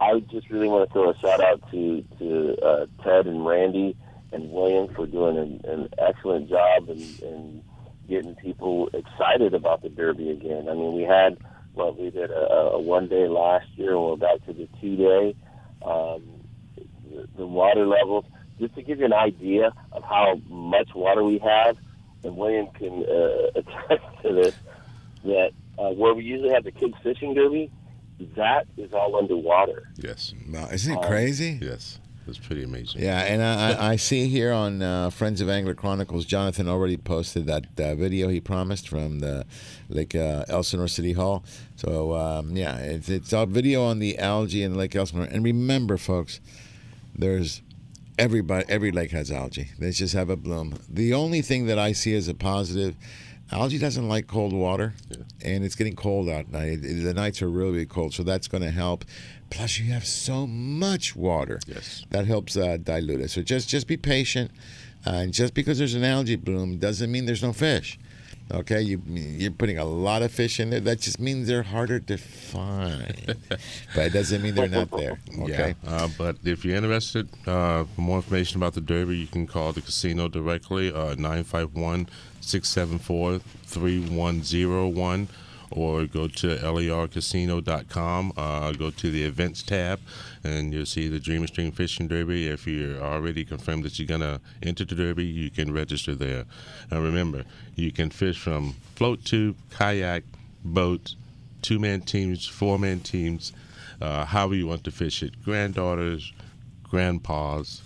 I 0.00 0.20
just 0.30 0.50
really 0.50 0.68
want 0.68 0.88
to 0.88 0.92
throw 0.92 1.10
a 1.10 1.18
shout 1.18 1.40
out 1.42 1.60
to 1.72 2.04
to 2.20 2.56
uh, 2.64 2.86
Ted 3.02 3.26
and 3.26 3.44
Randy 3.44 3.96
and 4.32 4.50
William 4.52 4.88
for 4.94 5.06
doing 5.06 5.36
an, 5.36 5.60
an 5.70 5.88
excellent 5.98 6.48
job 6.48 6.88
and, 6.88 7.20
and 7.22 7.62
getting 8.12 8.34
people 8.36 8.88
excited 8.92 9.54
about 9.54 9.82
the 9.82 9.88
Derby 9.88 10.30
again. 10.30 10.68
I 10.68 10.74
mean, 10.74 10.94
we 10.94 11.02
had 11.02 11.38
well, 11.74 11.94
we 11.94 12.10
did 12.10 12.30
a, 12.30 12.50
a 12.74 12.78
one 12.80 13.08
day 13.08 13.26
last 13.28 13.66
year, 13.76 13.92
and 13.92 14.02
we're 14.02 14.16
back 14.16 14.44
to 14.46 14.52
the 14.52 14.68
two 14.80 14.96
day. 14.96 15.34
Um, 15.84 16.22
the, 17.10 17.26
the 17.38 17.46
water 17.46 17.86
levels, 17.86 18.26
just 18.60 18.74
to 18.74 18.82
give 18.82 18.98
you 18.98 19.06
an 19.06 19.14
idea 19.14 19.72
of 19.92 20.02
how 20.04 20.40
much 20.48 20.90
water 20.94 21.24
we 21.24 21.38
have, 21.38 21.78
and 22.24 22.36
William 22.36 22.66
can 22.78 23.04
uh, 23.04 23.46
attest 23.56 24.04
to 24.22 24.32
this. 24.34 24.54
That 25.24 25.50
uh, 25.78 25.90
where 25.90 26.12
we 26.12 26.24
usually 26.24 26.50
have 26.52 26.64
the 26.64 26.72
kids 26.72 26.94
fishing 27.02 27.32
derby, 27.34 27.70
that 28.36 28.66
is 28.76 28.92
all 28.92 29.16
underwater. 29.16 29.88
Yes. 29.96 30.34
Wow, 30.50 30.68
isn't 30.70 30.92
it 30.92 30.98
Um, 30.98 31.04
crazy? 31.04 31.58
Yes. 31.62 31.98
It's 32.26 32.38
pretty 32.38 32.62
amazing. 32.62 33.02
Yeah, 33.02 33.20
and 33.20 33.42
I, 33.42 33.72
I- 33.72 33.90
I 33.92 33.96
see 33.96 34.28
here 34.28 34.52
on 34.52 34.80
uh, 34.80 35.10
Friends 35.10 35.40
of 35.40 35.48
Angler 35.48 35.74
Chronicles, 35.74 36.24
Jonathan 36.24 36.68
already 36.68 36.96
posted 36.96 37.46
that 37.46 37.64
uh, 37.80 37.94
video 37.96 38.28
he 38.28 38.40
promised 38.40 38.88
from 38.88 39.18
the 39.18 39.44
Lake 39.88 40.14
uh, 40.14 40.44
Elsinore 40.48 40.86
City 40.88 41.12
Hall. 41.14 41.44
So 41.76 42.14
um, 42.14 42.56
yeah, 42.56 42.76
it's 42.76 43.08
it's 43.08 43.32
a 43.32 43.44
video 43.46 43.82
on 43.84 43.98
the 43.98 44.18
algae 44.18 44.62
in 44.62 44.76
Lake 44.76 44.94
Elsinore. 44.94 45.24
And 45.26 45.44
remember, 45.44 45.96
folks, 45.96 46.40
there's 47.14 47.60
everybody 48.18 48.64
every 48.68 48.92
lake 48.92 49.10
has 49.10 49.30
algae. 49.32 49.70
They 49.78 49.90
just 49.90 50.14
have 50.14 50.30
a 50.30 50.36
bloom. 50.36 50.78
The 50.88 51.12
only 51.14 51.42
thing 51.42 51.66
that 51.66 51.78
I 51.78 51.92
see 51.92 52.14
as 52.14 52.28
a 52.28 52.34
positive. 52.34 52.94
Algae 53.50 53.76
doesn't 53.76 54.08
like 54.08 54.28
cold 54.28 54.54
water, 54.54 54.94
and 55.44 55.62
it's 55.62 55.74
getting 55.74 55.94
cold 55.94 56.26
out 56.26 56.46
it- 56.54 56.80
The 57.04 57.12
nights 57.12 57.42
are 57.42 57.50
really, 57.50 57.72
really 57.72 57.86
cold, 57.86 58.14
so 58.14 58.22
that's 58.22 58.48
going 58.48 58.62
to 58.62 58.70
help. 58.70 59.04
Plus, 59.52 59.78
you 59.78 59.92
have 59.92 60.06
so 60.06 60.46
much 60.46 61.14
water. 61.14 61.60
Yes. 61.66 62.04
That 62.10 62.26
helps 62.26 62.56
uh, 62.56 62.78
dilute 62.82 63.20
it. 63.20 63.30
So 63.30 63.42
just 63.42 63.68
just 63.68 63.86
be 63.86 63.96
patient. 63.96 64.50
Uh, 65.06 65.10
and 65.10 65.32
just 65.32 65.52
because 65.52 65.78
there's 65.78 65.94
an 65.94 66.04
algae 66.04 66.36
bloom 66.36 66.78
doesn't 66.78 67.10
mean 67.10 67.26
there's 67.26 67.42
no 67.42 67.52
fish. 67.52 67.98
Okay, 68.50 68.82
you 68.82 69.00
you're 69.06 69.50
putting 69.50 69.78
a 69.78 69.84
lot 69.84 70.22
of 70.22 70.30
fish 70.30 70.60
in 70.60 70.70
there. 70.70 70.80
That 70.80 71.00
just 71.00 71.18
means 71.18 71.48
they're 71.48 71.62
harder 71.62 72.00
to 72.00 72.18
find, 72.18 73.36
but 73.94 74.06
it 74.06 74.12
doesn't 74.12 74.42
mean 74.42 74.54
they're 74.54 74.68
not 74.68 74.90
there. 74.90 75.18
Okay. 75.40 75.74
Yeah, 75.82 75.90
uh, 75.90 76.08
but 76.18 76.36
if 76.44 76.64
you're 76.64 76.76
interested 76.76 77.28
uh, 77.46 77.84
for 77.84 78.00
more 78.00 78.16
information 78.16 78.58
about 78.58 78.74
the 78.74 78.80
Derby, 78.80 79.16
you 79.16 79.26
can 79.26 79.46
call 79.46 79.72
the 79.72 79.80
casino 79.80 80.28
directly, 80.28 80.92
uh, 80.92 81.14
951 81.14 82.08
674 82.40 83.38
3101, 83.64 85.28
or 85.74 86.06
go 86.06 86.28
to 86.28 86.56
lercasino.com. 86.56 88.32
Uh, 88.36 88.72
go 88.72 88.90
to 88.90 89.10
the 89.10 89.22
events 89.24 89.62
tab, 89.62 90.00
and 90.44 90.72
you'll 90.72 90.86
see 90.86 91.08
the 91.08 91.18
Dream 91.20 91.42
Extreme 91.42 91.72
Fishing 91.72 92.08
Derby. 92.08 92.48
If 92.48 92.66
you're 92.66 93.00
already 93.00 93.44
confirmed 93.44 93.84
that 93.84 93.98
you're 93.98 94.08
going 94.08 94.20
to 94.20 94.40
enter 94.62 94.84
the 94.84 94.94
Derby, 94.94 95.24
you 95.24 95.50
can 95.50 95.72
register 95.72 96.14
there. 96.14 96.44
And 96.90 97.02
remember, 97.02 97.44
you 97.74 97.92
can 97.92 98.10
fish 98.10 98.38
from 98.38 98.74
float 98.96 99.24
tube, 99.24 99.56
kayak, 99.70 100.24
boat, 100.64 101.14
two 101.62 101.78
man 101.78 102.00
teams, 102.02 102.46
four 102.46 102.78
man 102.78 103.00
teams, 103.00 103.52
uh, 104.00 104.24
however 104.24 104.54
you 104.54 104.66
want 104.66 104.84
to 104.84 104.90
fish 104.90 105.22
it. 105.22 105.42
Granddaughters, 105.44 106.32
grandpas, 106.84 107.82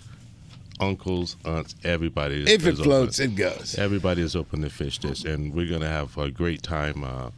uncles, 0.81 1.37
aunts, 1.45 1.75
everybody. 1.85 2.43
is- 2.43 2.51
If 2.51 2.67
it 2.67 2.77
floats, 2.77 3.19
open. 3.21 3.33
it 3.33 3.37
goes. 3.37 3.75
Everybody 3.79 4.23
is 4.23 4.37
open 4.37 4.61
to 4.63 4.69
fish 4.71 4.99
this, 4.99 5.25
and 5.25 5.55
we're 5.55 5.71
gonna 5.71 5.89
have 5.89 6.17
a 6.19 6.31
great 6.31 6.63
time. 6.63 7.03
Uh, 7.05 7.31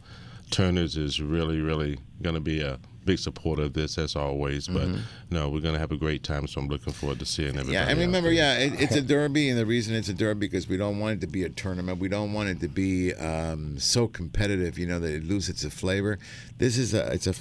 Turner's 0.51 0.97
is 0.97 1.21
really, 1.21 1.61
really 1.61 1.99
gonna 2.21 2.39
be 2.39 2.61
a 2.61 2.79
big 3.05 3.17
supporter 3.17 3.63
of 3.63 3.73
this 3.73 3.97
as 3.97 4.15
always. 4.15 4.67
But 4.67 4.87
Mhm. 4.87 4.99
no, 5.31 5.49
we're 5.49 5.61
gonna 5.61 5.79
have 5.79 5.91
a 5.91 5.97
great 5.97 6.21
time. 6.21 6.47
So 6.47 6.61
I'm 6.61 6.67
looking 6.67 6.93
forward 6.93 7.17
to 7.19 7.25
seeing 7.25 7.49
everybody. 7.49 7.73
Yeah, 7.73 7.87
and 7.89 7.99
remember, 7.99 8.31
yeah, 8.31 8.57
it, 8.59 8.73
it's 8.79 8.95
a 8.95 9.01
derby, 9.15 9.49
and 9.49 9.57
the 9.57 9.65
reason 9.65 9.95
it's 9.95 10.09
a 10.09 10.13
derby 10.13 10.47
because 10.47 10.67
we 10.67 10.77
don't 10.77 10.99
want 10.99 11.17
it 11.17 11.21
to 11.21 11.27
be 11.27 11.43
a 11.43 11.49
tournament. 11.49 11.99
We 11.99 12.07
don't 12.09 12.33
want 12.33 12.49
it 12.49 12.59
to 12.59 12.67
be 12.67 13.13
um, 13.15 13.79
so 13.79 14.07
competitive, 14.07 14.77
you 14.77 14.85
know, 14.85 14.99
that 14.99 15.11
it 15.11 15.23
loses 15.23 15.63
its 15.63 15.73
flavor. 15.73 16.19
This 16.57 16.77
is 16.77 16.93
a, 16.93 17.11
it's 17.13 17.25
a, 17.25 17.33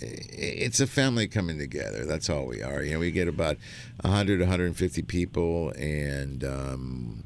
it's 0.00 0.80
a 0.80 0.86
family 0.86 1.26
coming 1.28 1.58
together. 1.58 2.04
That's 2.06 2.30
all 2.30 2.46
we 2.46 2.62
are. 2.62 2.82
You 2.82 2.94
know, 2.94 3.00
we 3.00 3.10
get 3.10 3.28
about 3.28 3.58
100, 4.02 4.40
150 4.40 5.02
people, 5.02 5.70
and. 5.76 6.44
Um, 6.44 7.24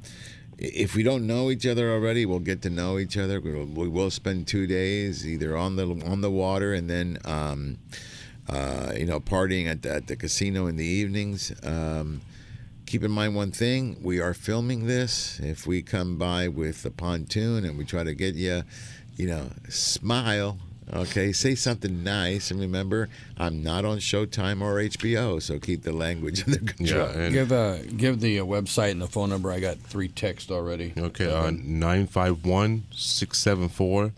if 0.72 0.94
we 0.94 1.02
don't 1.02 1.26
know 1.26 1.50
each 1.50 1.66
other 1.66 1.92
already, 1.92 2.26
we'll 2.26 2.38
get 2.38 2.62
to 2.62 2.70
know 2.70 2.98
each 2.98 3.16
other. 3.16 3.40
We 3.40 3.52
will, 3.52 3.66
we 3.66 3.88
will 3.88 4.10
spend 4.10 4.46
two 4.46 4.66
days 4.66 5.26
either 5.26 5.56
on 5.56 5.76
the 5.76 5.86
on 6.06 6.20
the 6.20 6.30
water 6.30 6.74
and 6.74 6.88
then 6.88 7.18
um, 7.24 7.78
uh, 8.48 8.92
you 8.96 9.06
know 9.06 9.20
partying 9.20 9.66
at 9.66 9.82
the, 9.82 9.94
at 9.94 10.06
the 10.06 10.16
casino 10.16 10.66
in 10.66 10.76
the 10.76 10.84
evenings. 10.84 11.52
Um, 11.62 12.20
keep 12.86 13.02
in 13.02 13.10
mind 13.10 13.34
one 13.34 13.52
thing: 13.52 13.98
we 14.02 14.20
are 14.20 14.34
filming 14.34 14.86
this. 14.86 15.40
If 15.40 15.66
we 15.66 15.82
come 15.82 16.16
by 16.16 16.48
with 16.48 16.84
a 16.84 16.90
pontoon 16.90 17.64
and 17.64 17.76
we 17.76 17.84
try 17.84 18.04
to 18.04 18.14
get 18.14 18.34
you, 18.34 18.62
you 19.16 19.26
know, 19.26 19.50
smile. 19.68 20.58
Okay, 20.92 21.32
say 21.32 21.54
something 21.54 22.04
nice, 22.04 22.50
and 22.50 22.60
remember, 22.60 23.08
I'm 23.38 23.62
not 23.62 23.86
on 23.86 23.98
Showtime 23.98 24.60
or 24.60 24.74
HBO, 24.74 25.40
so 25.40 25.58
keep 25.58 25.82
the 25.82 25.92
language 25.92 26.44
under 26.46 26.58
control. 26.58 27.10
Yeah, 27.14 27.30
give 27.30 27.52
uh, 27.52 27.78
give 27.96 28.20
the 28.20 28.40
uh, 28.40 28.44
website 28.44 28.90
and 28.90 29.00
the 29.00 29.06
phone 29.06 29.30
number. 29.30 29.50
I 29.50 29.60
got 29.60 29.78
three 29.78 30.08
texts 30.08 30.50
already. 30.50 30.92
Okay, 30.96 31.32
uh, 31.32 31.50
951 31.50 32.84
674 32.92 34.12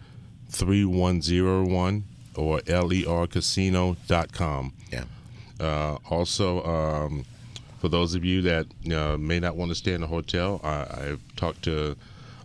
3101 0.50 2.04
or 2.34 2.58
lercasino.com. 2.60 4.72
Yeah. 4.92 5.04
Uh, 5.58 5.96
also, 6.10 6.62
um, 6.64 7.24
for 7.80 7.88
those 7.88 8.14
of 8.14 8.22
you 8.24 8.42
that 8.42 8.66
uh, 8.92 9.16
may 9.16 9.40
not 9.40 9.56
want 9.56 9.70
to 9.70 9.74
stay 9.74 9.92
in 9.92 10.02
a 10.02 10.06
hotel, 10.06 10.60
I, 10.62 11.10
I've 11.10 11.22
talked 11.36 11.62
to 11.64 11.96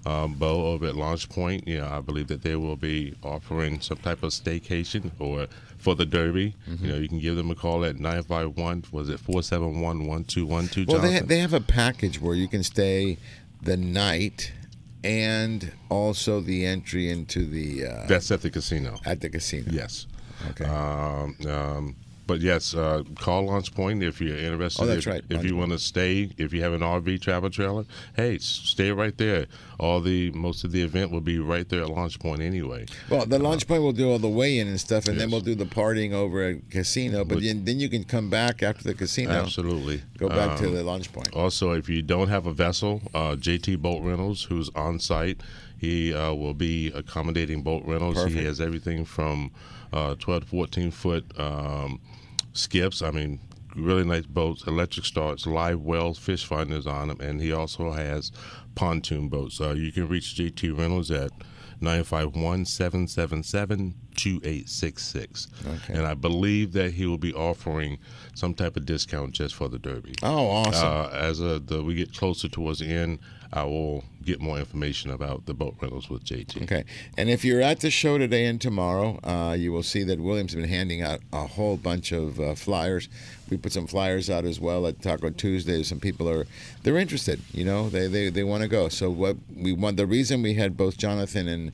um, 0.06 0.34
Bo 0.34 0.68
over 0.68 0.88
at 0.88 0.95
Launch 0.95 1.30
Point. 1.30 1.68
You 1.68 1.80
know, 1.80 1.88
I 1.88 2.02
believe 2.02 2.28
that 2.28 2.41
they 2.41 2.56
will 2.56 2.76
be 2.76 3.15
offering 3.23 3.82
some 3.82 3.98
type 3.98 4.23
of 4.23 4.32
staycation 4.32 5.11
or 5.19 5.48
for 5.78 5.95
the 5.95 6.06
Derby. 6.06 6.56
Mm-hmm. 6.69 6.86
You 6.86 6.91
know, 6.91 6.98
you 6.98 7.07
can 7.10 7.19
give 7.19 7.36
them 7.36 7.52
a 7.52 7.56
call 7.56 7.84
at 7.86 7.98
951, 7.98 8.86
was 8.91 9.10
it 9.10 9.19
471 9.19 10.07
1212? 10.07 10.88
Well, 10.88 10.99
they, 10.99 11.19
they 11.19 11.40
have 11.40 11.53
a 11.53 11.61
package 11.61 12.19
where 12.19 12.36
you 12.36 12.48
can 12.48 12.64
stay 12.64 13.18
the 13.61 13.78
night 13.78 14.53
and 15.03 15.72
also 15.90 16.41
the 16.41 16.65
entry 16.65 17.10
into 17.10 17.45
the. 17.45 17.88
Uh, 17.88 18.07
That's 18.07 18.32
at 18.32 18.41
the 18.41 18.49
casino. 18.49 18.99
At 19.06 19.22
the 19.22 19.30
casino. 19.30 19.72
Yes. 19.72 20.07
Okay. 20.52 20.65
Um, 20.65 21.36
um, 21.48 21.95
but 22.31 22.39
yes, 22.39 22.73
uh, 22.73 23.03
call 23.19 23.47
Launch 23.47 23.75
Point 23.75 24.01
if 24.01 24.21
you're 24.21 24.37
interested. 24.37 24.83
Oh, 24.83 24.85
that's 24.85 25.05
if, 25.05 25.11
right, 25.11 25.21
If 25.29 25.35
Launch 25.37 25.49
you 25.49 25.57
want 25.57 25.73
to 25.73 25.79
stay, 25.79 26.29
if 26.37 26.53
you 26.53 26.61
have 26.63 26.71
an 26.71 26.79
RV 26.79 27.19
travel 27.19 27.49
trailer, 27.49 27.83
hey, 28.15 28.37
stay 28.37 28.93
right 28.93 29.17
there. 29.17 29.47
All 29.81 29.99
the 29.99 30.31
most 30.31 30.63
of 30.63 30.71
the 30.71 30.81
event 30.81 31.11
will 31.11 31.19
be 31.19 31.39
right 31.39 31.67
there 31.67 31.81
at 31.81 31.89
Launch 31.89 32.19
Point 32.19 32.41
anyway. 32.41 32.85
Well, 33.09 33.25
the 33.25 33.37
launch 33.37 33.67
point 33.67 33.83
will 33.83 33.91
do 33.91 34.09
all 34.09 34.17
the 34.19 34.29
weigh-in 34.29 34.69
and 34.69 34.79
stuff, 34.79 35.09
and 35.09 35.19
then 35.19 35.29
we'll 35.29 35.41
do 35.41 35.55
the 35.55 35.65
partying 35.65 36.13
over 36.13 36.41
at 36.43 36.69
casino. 36.69 37.25
But 37.25 37.35
But- 37.35 37.43
then, 37.43 37.65
then 37.65 37.81
you 37.81 37.89
can 37.89 38.05
come 38.05 38.29
back 38.29 38.63
after 38.63 38.85
the 38.85 38.93
casino. 38.93 39.31
Absolutely. 39.31 40.03
Go 40.17 40.29
back 40.29 40.57
to 40.59 40.67
Um, 40.67 40.75
the 40.75 40.83
launch 40.83 41.11
point. 41.11 41.33
Also, 41.33 41.73
if 41.73 41.89
you 41.89 42.01
don't 42.01 42.29
have 42.29 42.45
a 42.45 42.53
vessel, 42.53 43.01
uh, 43.13 43.35
JT 43.35 43.75
Boat 43.75 44.03
Rentals, 44.03 44.43
who's 44.43 44.69
on 44.73 44.99
site, 44.99 45.41
he 45.77 46.13
uh, 46.13 46.33
will 46.33 46.53
be 46.53 46.91
accommodating 46.93 47.61
boat 47.61 47.83
rentals. 47.85 48.15
Perfect. 48.15 48.35
He 48.37 48.45
has 48.45 48.61
everything 48.61 49.03
from 49.03 49.51
uh, 49.91 50.15
12 50.15 50.43
to 50.43 50.47
14 50.47 50.91
foot 50.91 51.25
um, 51.37 51.99
skips. 52.53 53.02
I 53.02 53.11
mean, 53.11 53.40
really 53.76 54.03
nice 54.03 54.26
boats, 54.26 54.65
electric 54.68 55.06
starts, 55.06 55.45
live 55.45 55.82
wells, 55.82 56.18
fish 56.18 56.45
finders 56.45 56.88
on 56.88 57.07
them, 57.07 57.22
and 57.22 57.41
he 57.41 57.52
also 57.52 57.91
has 57.91 58.32
pontoon 58.76 59.30
boats. 59.30 59.60
Uh, 59.60 59.72
you 59.72 59.91
can 59.91 60.07
reach 60.07 60.36
JT 60.36 60.78
Rentals 60.78 61.11
at 61.11 61.32
951 61.82 62.65
777 62.65 63.95
2866. 64.15 65.48
Okay. 65.65 65.94
And 65.94 66.06
I 66.06 66.14
believe 66.14 66.73
that 66.73 66.94
he 66.94 67.06
will 67.07 67.18
be 67.18 67.34
offering 67.34 67.98
some 68.36 68.53
type 68.53 68.78
of 68.78 68.86
discount 68.86 69.32
just 69.32 69.56
for 69.56 69.68
the 69.68 69.80
Derby. 69.80 70.14
Oh, 70.22 70.48
awesome. 70.48 70.88
Uh, 70.88 71.10
as 71.10 71.40
a, 71.40 71.60
the, 71.60 71.84
we 71.84 71.95
get 71.95 72.15
closer 72.15 72.48
towards 72.48 72.80
the 72.80 72.88
end, 72.88 73.19
I 73.52 73.64
will 73.64 74.03
get 74.23 74.41
more 74.41 74.57
information 74.57 75.11
about 75.11 75.45
the 75.45 75.53
boat 75.53 75.76
rentals 75.81 76.10
with 76.10 76.23
JT. 76.23 76.64
Okay. 76.64 76.84
And 77.18 77.30
if 77.30 77.43
you're 77.43 77.61
at 77.61 77.80
the 77.80 77.89
show 77.89 78.18
today 78.18 78.45
and 78.45 78.60
tomorrow, 78.60 79.19
uh, 79.23 79.53
you 79.53 79.72
will 79.72 79.84
see 79.84 80.03
that 80.03 80.19
William's 80.19 80.56
been 80.56 80.68
handing 80.68 81.02
out 81.02 81.22
a 81.34 81.48
whole 81.48 81.77
bunch 81.77 82.11
of 82.11 82.39
uh, 82.39 82.56
flyers. 82.56 83.10
We 83.49 83.57
put 83.57 83.73
some 83.73 83.88
flyers 83.88 84.30
out 84.30 84.45
as 84.45 84.60
well 84.60 84.88
at 84.88 85.02
Taco 85.02 85.30
Tuesday. 85.31 85.84
Some 85.84 85.99
people 85.99 86.30
are 86.30 86.45
they're 86.84 86.98
interested. 86.98 87.41
You 87.52 87.65
know, 87.65 87.89
they 87.89 88.07
they, 88.07 88.30
they 88.30 88.43
want 88.43 88.61
to 88.64 88.69
go. 88.69 88.89
So 88.89 89.10
what 89.10 89.38
we 89.56 89.73
want 89.73 89.98
the 89.98 90.06
reason 90.06 90.41
we 90.41 90.53
had 90.53 90.77
both 90.77 90.98
Jonathan 90.98 91.48
and 91.48 91.72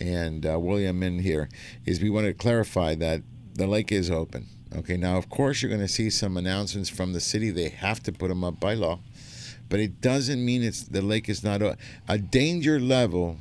and 0.00 0.44
uh, 0.44 0.58
William 0.58 1.02
in 1.02 1.20
here 1.20 1.48
is 1.86 2.00
we 2.00 2.10
want 2.10 2.26
to 2.26 2.34
clarify 2.34 2.94
that 2.96 3.22
the 3.54 3.66
lake 3.66 3.92
is 3.92 4.10
open. 4.10 4.46
Okay. 4.76 4.96
Now, 4.96 5.16
of 5.16 5.28
course, 5.28 5.62
you're 5.62 5.68
going 5.68 5.80
to 5.80 5.88
see 5.88 6.10
some 6.10 6.36
announcements 6.36 6.88
from 6.88 7.12
the 7.12 7.20
city. 7.20 7.50
They 7.50 7.68
have 7.68 8.02
to 8.02 8.12
put 8.12 8.28
them 8.28 8.42
up 8.42 8.58
by 8.58 8.74
law 8.74 8.98
but 9.74 9.80
it 9.80 10.00
doesn't 10.00 10.44
mean 10.44 10.62
it's 10.62 10.84
the 10.84 11.02
lake 11.02 11.28
is 11.28 11.42
not 11.42 11.60
a, 11.60 11.76
a 12.06 12.16
danger 12.16 12.78
level 12.78 13.38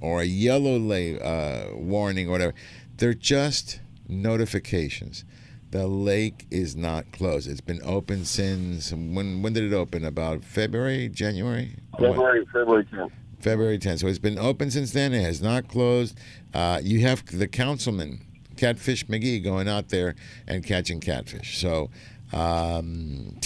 or 0.00 0.20
a 0.20 0.24
yellow 0.24 0.76
la- 0.76 1.24
uh, 1.24 1.68
warning 1.74 2.26
or 2.26 2.32
whatever. 2.32 2.54
They're 2.96 3.14
just 3.14 3.78
notifications. 4.08 5.24
The 5.70 5.86
lake 5.86 6.44
is 6.50 6.74
not 6.74 7.12
closed. 7.12 7.48
It's 7.48 7.60
been 7.60 7.80
open 7.84 8.24
since 8.24 8.90
when? 8.90 9.42
When 9.42 9.52
did 9.52 9.62
it 9.62 9.72
open? 9.72 10.04
About 10.04 10.42
February, 10.42 11.08
January? 11.08 11.76
Or 11.92 12.08
what? 12.08 12.16
February, 12.16 12.46
February 12.46 12.84
10th. 12.86 13.12
February 13.38 13.78
10th. 13.78 14.00
So 14.00 14.08
it's 14.08 14.18
been 14.18 14.40
open 14.40 14.72
since 14.72 14.90
then. 14.90 15.14
It 15.14 15.22
has 15.22 15.40
not 15.40 15.68
closed. 15.68 16.18
Uh, 16.52 16.80
you 16.82 17.02
have 17.02 17.24
the 17.26 17.46
councilman, 17.46 18.26
Catfish 18.56 19.08
Magee, 19.08 19.38
going 19.38 19.68
out 19.68 19.90
there 19.90 20.16
and 20.48 20.66
catching 20.66 20.98
catfish. 20.98 21.58
So 21.58 21.90
um, 22.32 23.38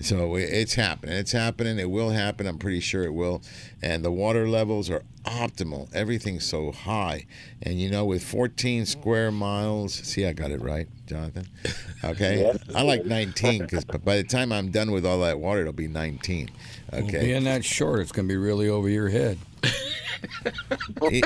So 0.00 0.34
it's 0.34 0.74
happening. 0.74 1.14
It's 1.16 1.32
happening. 1.32 1.78
It 1.78 1.88
will 1.90 2.10
happen. 2.10 2.46
I'm 2.46 2.58
pretty 2.58 2.80
sure 2.80 3.04
it 3.04 3.14
will. 3.14 3.42
And 3.80 4.04
the 4.04 4.10
water 4.10 4.48
levels 4.48 4.90
are 4.90 5.02
optimal. 5.24 5.88
Everything's 5.94 6.44
so 6.44 6.72
high. 6.72 7.26
And 7.62 7.80
you 7.80 7.88
know, 7.90 8.04
with 8.04 8.22
14 8.24 8.86
square 8.86 9.30
miles, 9.30 9.94
see, 9.94 10.26
I 10.26 10.32
got 10.32 10.50
it 10.50 10.60
right, 10.60 10.88
Jonathan. 11.06 11.46
Okay. 12.04 12.40
Yes. 12.42 12.58
I 12.74 12.82
like 12.82 13.06
19 13.06 13.62
because 13.62 13.86
by 13.86 14.16
the 14.16 14.24
time 14.24 14.52
I'm 14.52 14.70
done 14.70 14.90
with 14.90 15.06
all 15.06 15.20
that 15.20 15.40
water, 15.40 15.62
it'll 15.62 15.72
be 15.72 15.88
19. 15.88 16.50
Well, 16.92 17.02
Okay. 17.04 17.20
being 17.20 17.44
that 17.44 17.64
short, 17.64 18.00
it's 18.00 18.12
going 18.12 18.28
to 18.28 18.32
be 18.32 18.36
really 18.36 18.68
over 18.68 18.90
your 18.90 19.08
head. 19.08 19.38
you 21.10 21.22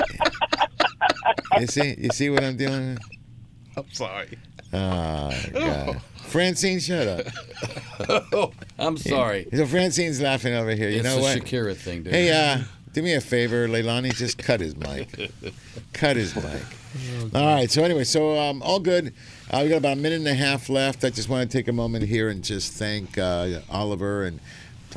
you 1.59 1.67
see, 1.67 1.95
you 1.97 2.09
see 2.13 2.29
what 2.29 2.45
I'm 2.45 2.55
dealing 2.55 2.91
with? 2.91 2.99
I'm 3.75 3.91
sorry. 3.91 4.37
Oh, 4.73 5.33
God. 5.53 6.01
Francine, 6.27 6.79
shut 6.79 7.07
up. 7.07 8.53
I'm 8.79 8.97
sorry. 8.97 9.47
So 9.53 9.65
Francine's 9.65 10.21
laughing 10.21 10.53
over 10.53 10.71
here. 10.75 10.89
You 10.89 10.97
It's 10.97 11.03
know 11.03 11.15
the 11.15 11.21
what? 11.21 11.37
Shakira 11.39 11.75
thing, 11.75 12.03
dude. 12.03 12.13
Hey, 12.13 12.31
uh, 12.31 12.63
do 12.93 13.01
me 13.01 13.13
a 13.15 13.21
favor, 13.21 13.67
Leilani. 13.67 14.13
Just 14.15 14.37
cut 14.37 14.59
his 14.59 14.75
mic. 14.75 15.31
cut 15.93 16.15
his 16.17 16.35
mic. 16.35 16.61
All 17.35 17.45
right. 17.45 17.69
So 17.69 17.83
anyway, 17.83 18.03
so 18.03 18.37
um, 18.37 18.61
all 18.63 18.79
good. 18.79 19.13
Uh, 19.51 19.61
we 19.63 19.69
got 19.69 19.77
about 19.77 19.93
a 19.97 20.01
minute 20.01 20.19
and 20.19 20.27
a 20.27 20.33
half 20.33 20.69
left. 20.69 21.03
I 21.03 21.09
just 21.11 21.29
want 21.29 21.49
to 21.49 21.57
take 21.57 21.67
a 21.67 21.71
moment 21.73 22.05
here 22.05 22.29
and 22.29 22.43
just 22.43 22.73
thank 22.73 23.15
uh, 23.17 23.59
Oliver 23.69 24.25
and 24.25 24.39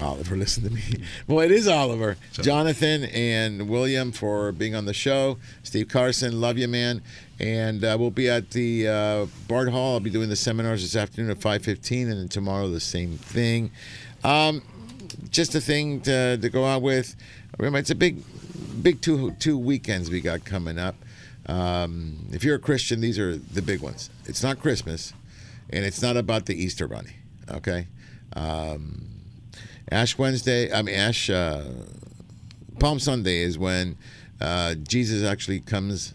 Oliver. 0.00 0.36
Listen 0.38 0.64
to 0.64 0.70
me. 0.70 0.82
Well, 1.26 1.40
it 1.40 1.50
is 1.50 1.68
Oliver, 1.68 2.16
Jonathan, 2.32 3.04
and 3.04 3.68
William 3.68 4.10
for 4.12 4.52
being 4.52 4.74
on 4.74 4.86
the 4.86 4.94
show. 4.94 5.36
Steve 5.62 5.88
Carson, 5.88 6.40
love 6.40 6.56
you, 6.56 6.68
man. 6.68 7.02
And 7.43 7.85
uh, 7.85 7.97
we'll 7.98 8.12
be 8.12 8.31
at 8.31 8.51
the 8.51 8.86
uh, 8.86 9.27
Bart 9.48 9.69
Hall. 9.69 9.94
I'll 9.94 10.01
be 10.01 10.10
doing 10.10 10.28
the 10.28 10.36
seminars 10.36 10.82
this 10.82 10.94
afternoon 10.94 11.28
at 11.28 11.39
5:15, 11.39 12.02
and 12.02 12.12
then 12.12 12.28
tomorrow 12.28 12.69
the 12.69 12.78
same 12.78 13.19
thing. 13.19 13.73
Um, 14.23 14.62
just 15.31 15.55
a 15.56 15.60
thing 15.60 16.01
to, 16.02 16.39
to 16.39 16.48
go 16.48 16.64
out 16.64 16.82
with. 16.82 17.16
Remember, 17.59 17.81
it's 17.81 17.90
a 17.90 17.97
big, 17.97 18.23
big 18.81 19.01
two 19.01 19.32
two 19.40 19.59
weekends 19.59 20.09
we 20.09 20.20
got 20.20 20.44
coming 20.44 20.78
up. 20.78 20.94
Um, 21.47 22.28
if 22.31 22.44
you're 22.44 22.55
a 22.55 22.60
Christian, 22.60 23.01
these 23.01 23.19
are 23.19 23.36
the 23.36 23.62
big 23.62 23.81
ones. 23.81 24.09
It's 24.27 24.44
not 24.44 24.60
Christmas, 24.60 25.12
and 25.69 25.85
it's 25.85 26.01
not 26.01 26.16
about 26.16 26.47
the 26.47 26.55
Easter 26.55 26.86
Bunny. 26.86 27.16
Okay, 27.51 27.89
um, 28.36 29.09
Ash 29.90 30.16
Wednesday. 30.16 30.73
I 30.73 30.82
mean 30.82 30.94
Ash 30.94 31.28
uh, 31.28 31.64
Palm 32.78 33.01
Sunday 33.01 33.39
is 33.39 33.59
when 33.59 33.97
uh, 34.40 34.74
Jesus 34.74 35.24
actually 35.24 35.59
comes 35.59 36.14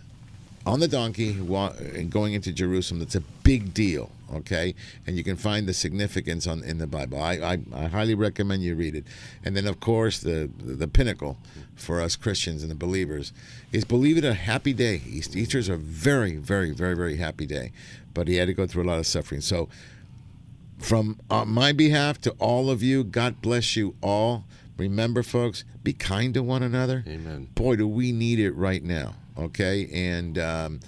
on 0.68 0.80
the 0.82 0.88
donkey 0.88 1.30
and 1.32 2.12
going 2.12 2.34
into 2.34 2.52
Jerusalem. 2.52 3.00
That's 3.00 3.16
a 3.16 3.22
big 3.22 3.74
deal, 3.74 4.12
okay? 4.34 4.76
And 5.06 5.16
you 5.18 5.24
can 5.24 5.38
find 5.38 5.66
the 5.68 5.74
significance 5.74 6.46
on 6.46 6.64
in 6.64 6.78
the 6.78 6.88
Bible. 6.88 7.22
I, 7.22 7.34
I, 7.36 7.60
I 7.74 7.86
highly 7.88 8.14
recommend 8.16 8.64
you 8.64 8.76
read 8.76 8.94
it. 8.96 9.06
And 9.46 9.56
then, 9.56 9.66
of 9.66 9.80
course, 9.80 10.20
the 10.20 10.50
the 10.64 10.88
pinnacle 10.88 11.38
for 11.76 12.02
us 12.02 12.16
Christians 12.16 12.62
and 12.64 12.70
the 12.70 12.76
believers 12.76 13.32
is 13.72 13.86
believe 13.86 14.18
it 14.18 14.26
a 14.26 14.34
happy 14.34 14.74
day. 14.74 15.02
East- 15.08 15.36
Easter's 15.36 15.70
a 15.70 15.78
very, 15.78 16.36
very, 16.36 16.72
very, 16.72 16.96
very 16.96 17.18
happy 17.18 17.46
day, 17.46 17.72
but 18.14 18.28
he 18.28 18.36
had 18.36 18.48
to 18.48 18.54
go 18.54 18.68
through 18.68 18.84
a 18.84 18.90
lot 18.92 19.00
of 19.00 19.08
suffering. 19.08 19.42
So, 19.42 19.70
from 20.80 21.20
on 21.30 21.48
my 21.48 21.72
behalf 21.72 22.20
to 22.22 22.32
all 22.40 22.70
of 22.70 22.84
you, 22.84 23.04
God 23.04 23.42
bless 23.42 23.76
you 23.76 23.96
all. 24.02 24.44
Remember, 24.78 25.24
folks, 25.24 25.64
be 25.84 25.94
kind 25.94 26.34
to 26.36 26.44
one 26.44 26.62
another. 26.62 27.04
Amen. 27.08 27.48
Boy, 27.56 27.78
do 27.78 27.88
we 27.88 28.12
need 28.12 28.38
it 28.40 28.52
right 28.52 28.84
now. 28.84 29.16
Okay, 29.38 29.88
and 29.94 30.38
um, 30.38 30.80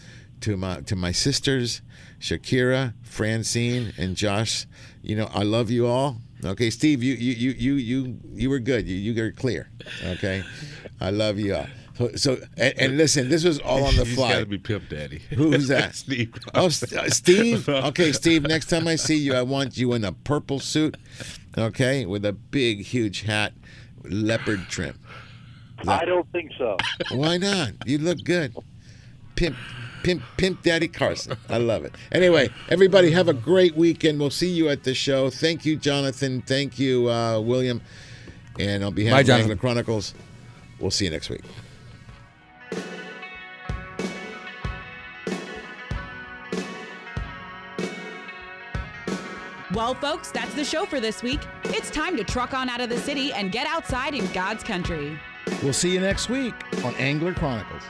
to 0.41 0.57
my 0.57 0.81
to 0.81 0.95
my 0.95 1.11
sisters, 1.11 1.81
Shakira, 2.19 2.93
Francine, 3.03 3.93
and 3.97 4.15
Josh. 4.15 4.65
You 5.01 5.15
know, 5.15 5.29
I 5.33 5.43
love 5.43 5.69
you 5.69 5.87
all. 5.87 6.17
Okay, 6.43 6.69
Steve, 6.69 7.03
you 7.03 7.13
you 7.15 7.33
you 7.33 7.51
you 7.51 7.73
you 7.75 8.17
you 8.33 8.49
were 8.49 8.59
good. 8.59 8.87
You 8.87 8.95
you 8.95 9.21
were 9.21 9.31
clear. 9.31 9.69
Okay, 10.03 10.43
I 10.99 11.09
love 11.11 11.37
you 11.37 11.55
all. 11.55 11.67
So, 11.97 12.09
so 12.15 12.37
and, 12.55 12.73
and 12.79 12.97
listen, 12.97 13.27
this 13.27 13.43
was 13.43 13.59
all 13.59 13.83
on 13.83 13.95
the 13.97 14.05
fly. 14.15 14.33
gotta 14.33 14.45
be 14.45 14.57
Pimp 14.57 14.87
Daddy. 14.87 15.21
Who's 15.35 15.67
that? 15.67 15.95
Steve. 16.03 16.33
Oh, 16.53 16.69
St- 16.69 16.93
uh, 16.93 17.09
Steve. 17.09 17.67
Okay, 17.89 18.13
Steve. 18.13 18.43
Next 18.43 18.67
time 18.67 18.87
I 18.87 18.95
see 18.95 19.17
you, 19.17 19.33
I 19.35 19.41
want 19.41 19.77
you 19.77 19.91
in 19.93 20.05
a 20.05 20.13
purple 20.13 20.59
suit, 20.59 20.95
okay, 21.57 22.05
with 22.05 22.23
a 22.23 22.31
big, 22.31 22.83
huge 22.85 23.23
hat, 23.23 23.51
leopard 24.05 24.67
trim. 24.69 24.97
I 25.87 26.05
don't 26.05 26.29
think 26.31 26.51
so. 26.57 26.77
Why 27.11 27.37
not? 27.37 27.71
You 27.85 27.97
look 27.99 28.23
good. 28.23 28.55
Pimp, 29.35 29.55
pimp, 30.03 30.21
pimp, 30.37 30.61
Daddy 30.63 30.87
Carson. 30.87 31.37
I 31.49 31.57
love 31.57 31.85
it. 31.85 31.93
Anyway, 32.11 32.49
everybody 32.69 33.11
have 33.11 33.27
a 33.27 33.33
great 33.33 33.75
weekend. 33.75 34.19
We'll 34.19 34.29
see 34.29 34.49
you 34.49 34.69
at 34.69 34.83
the 34.83 34.93
show. 34.93 35.29
Thank 35.29 35.65
you, 35.65 35.77
Jonathan. 35.77 36.41
Thank 36.41 36.79
you, 36.79 37.09
uh, 37.09 37.39
William. 37.39 37.81
And 38.59 38.83
on 38.83 38.93
behalf 38.93 39.13
Bye, 39.13 39.19
of 39.21 39.27
Jonathan. 39.27 39.51
Angler 39.51 39.61
Chronicles, 39.61 40.13
we'll 40.79 40.91
see 40.91 41.05
you 41.05 41.11
next 41.11 41.29
week. 41.29 41.43
Well, 49.73 49.93
folks, 49.93 50.31
that's 50.31 50.53
the 50.55 50.65
show 50.65 50.85
for 50.85 50.99
this 50.99 51.21
week. 51.21 51.39
It's 51.65 51.91
time 51.91 52.17
to 52.17 52.23
truck 52.23 52.53
on 52.53 52.69
out 52.69 52.81
of 52.81 52.89
the 52.89 52.97
city 52.97 53.31
and 53.31 53.51
get 53.51 53.67
outside 53.67 54.15
in 54.15 54.25
God's 54.33 54.63
country. 54.63 55.17
We'll 55.63 55.73
see 55.73 55.93
you 55.93 55.99
next 55.99 56.29
week 56.29 56.53
on 56.83 56.95
Angler 56.95 57.33
Chronicles. 57.33 57.83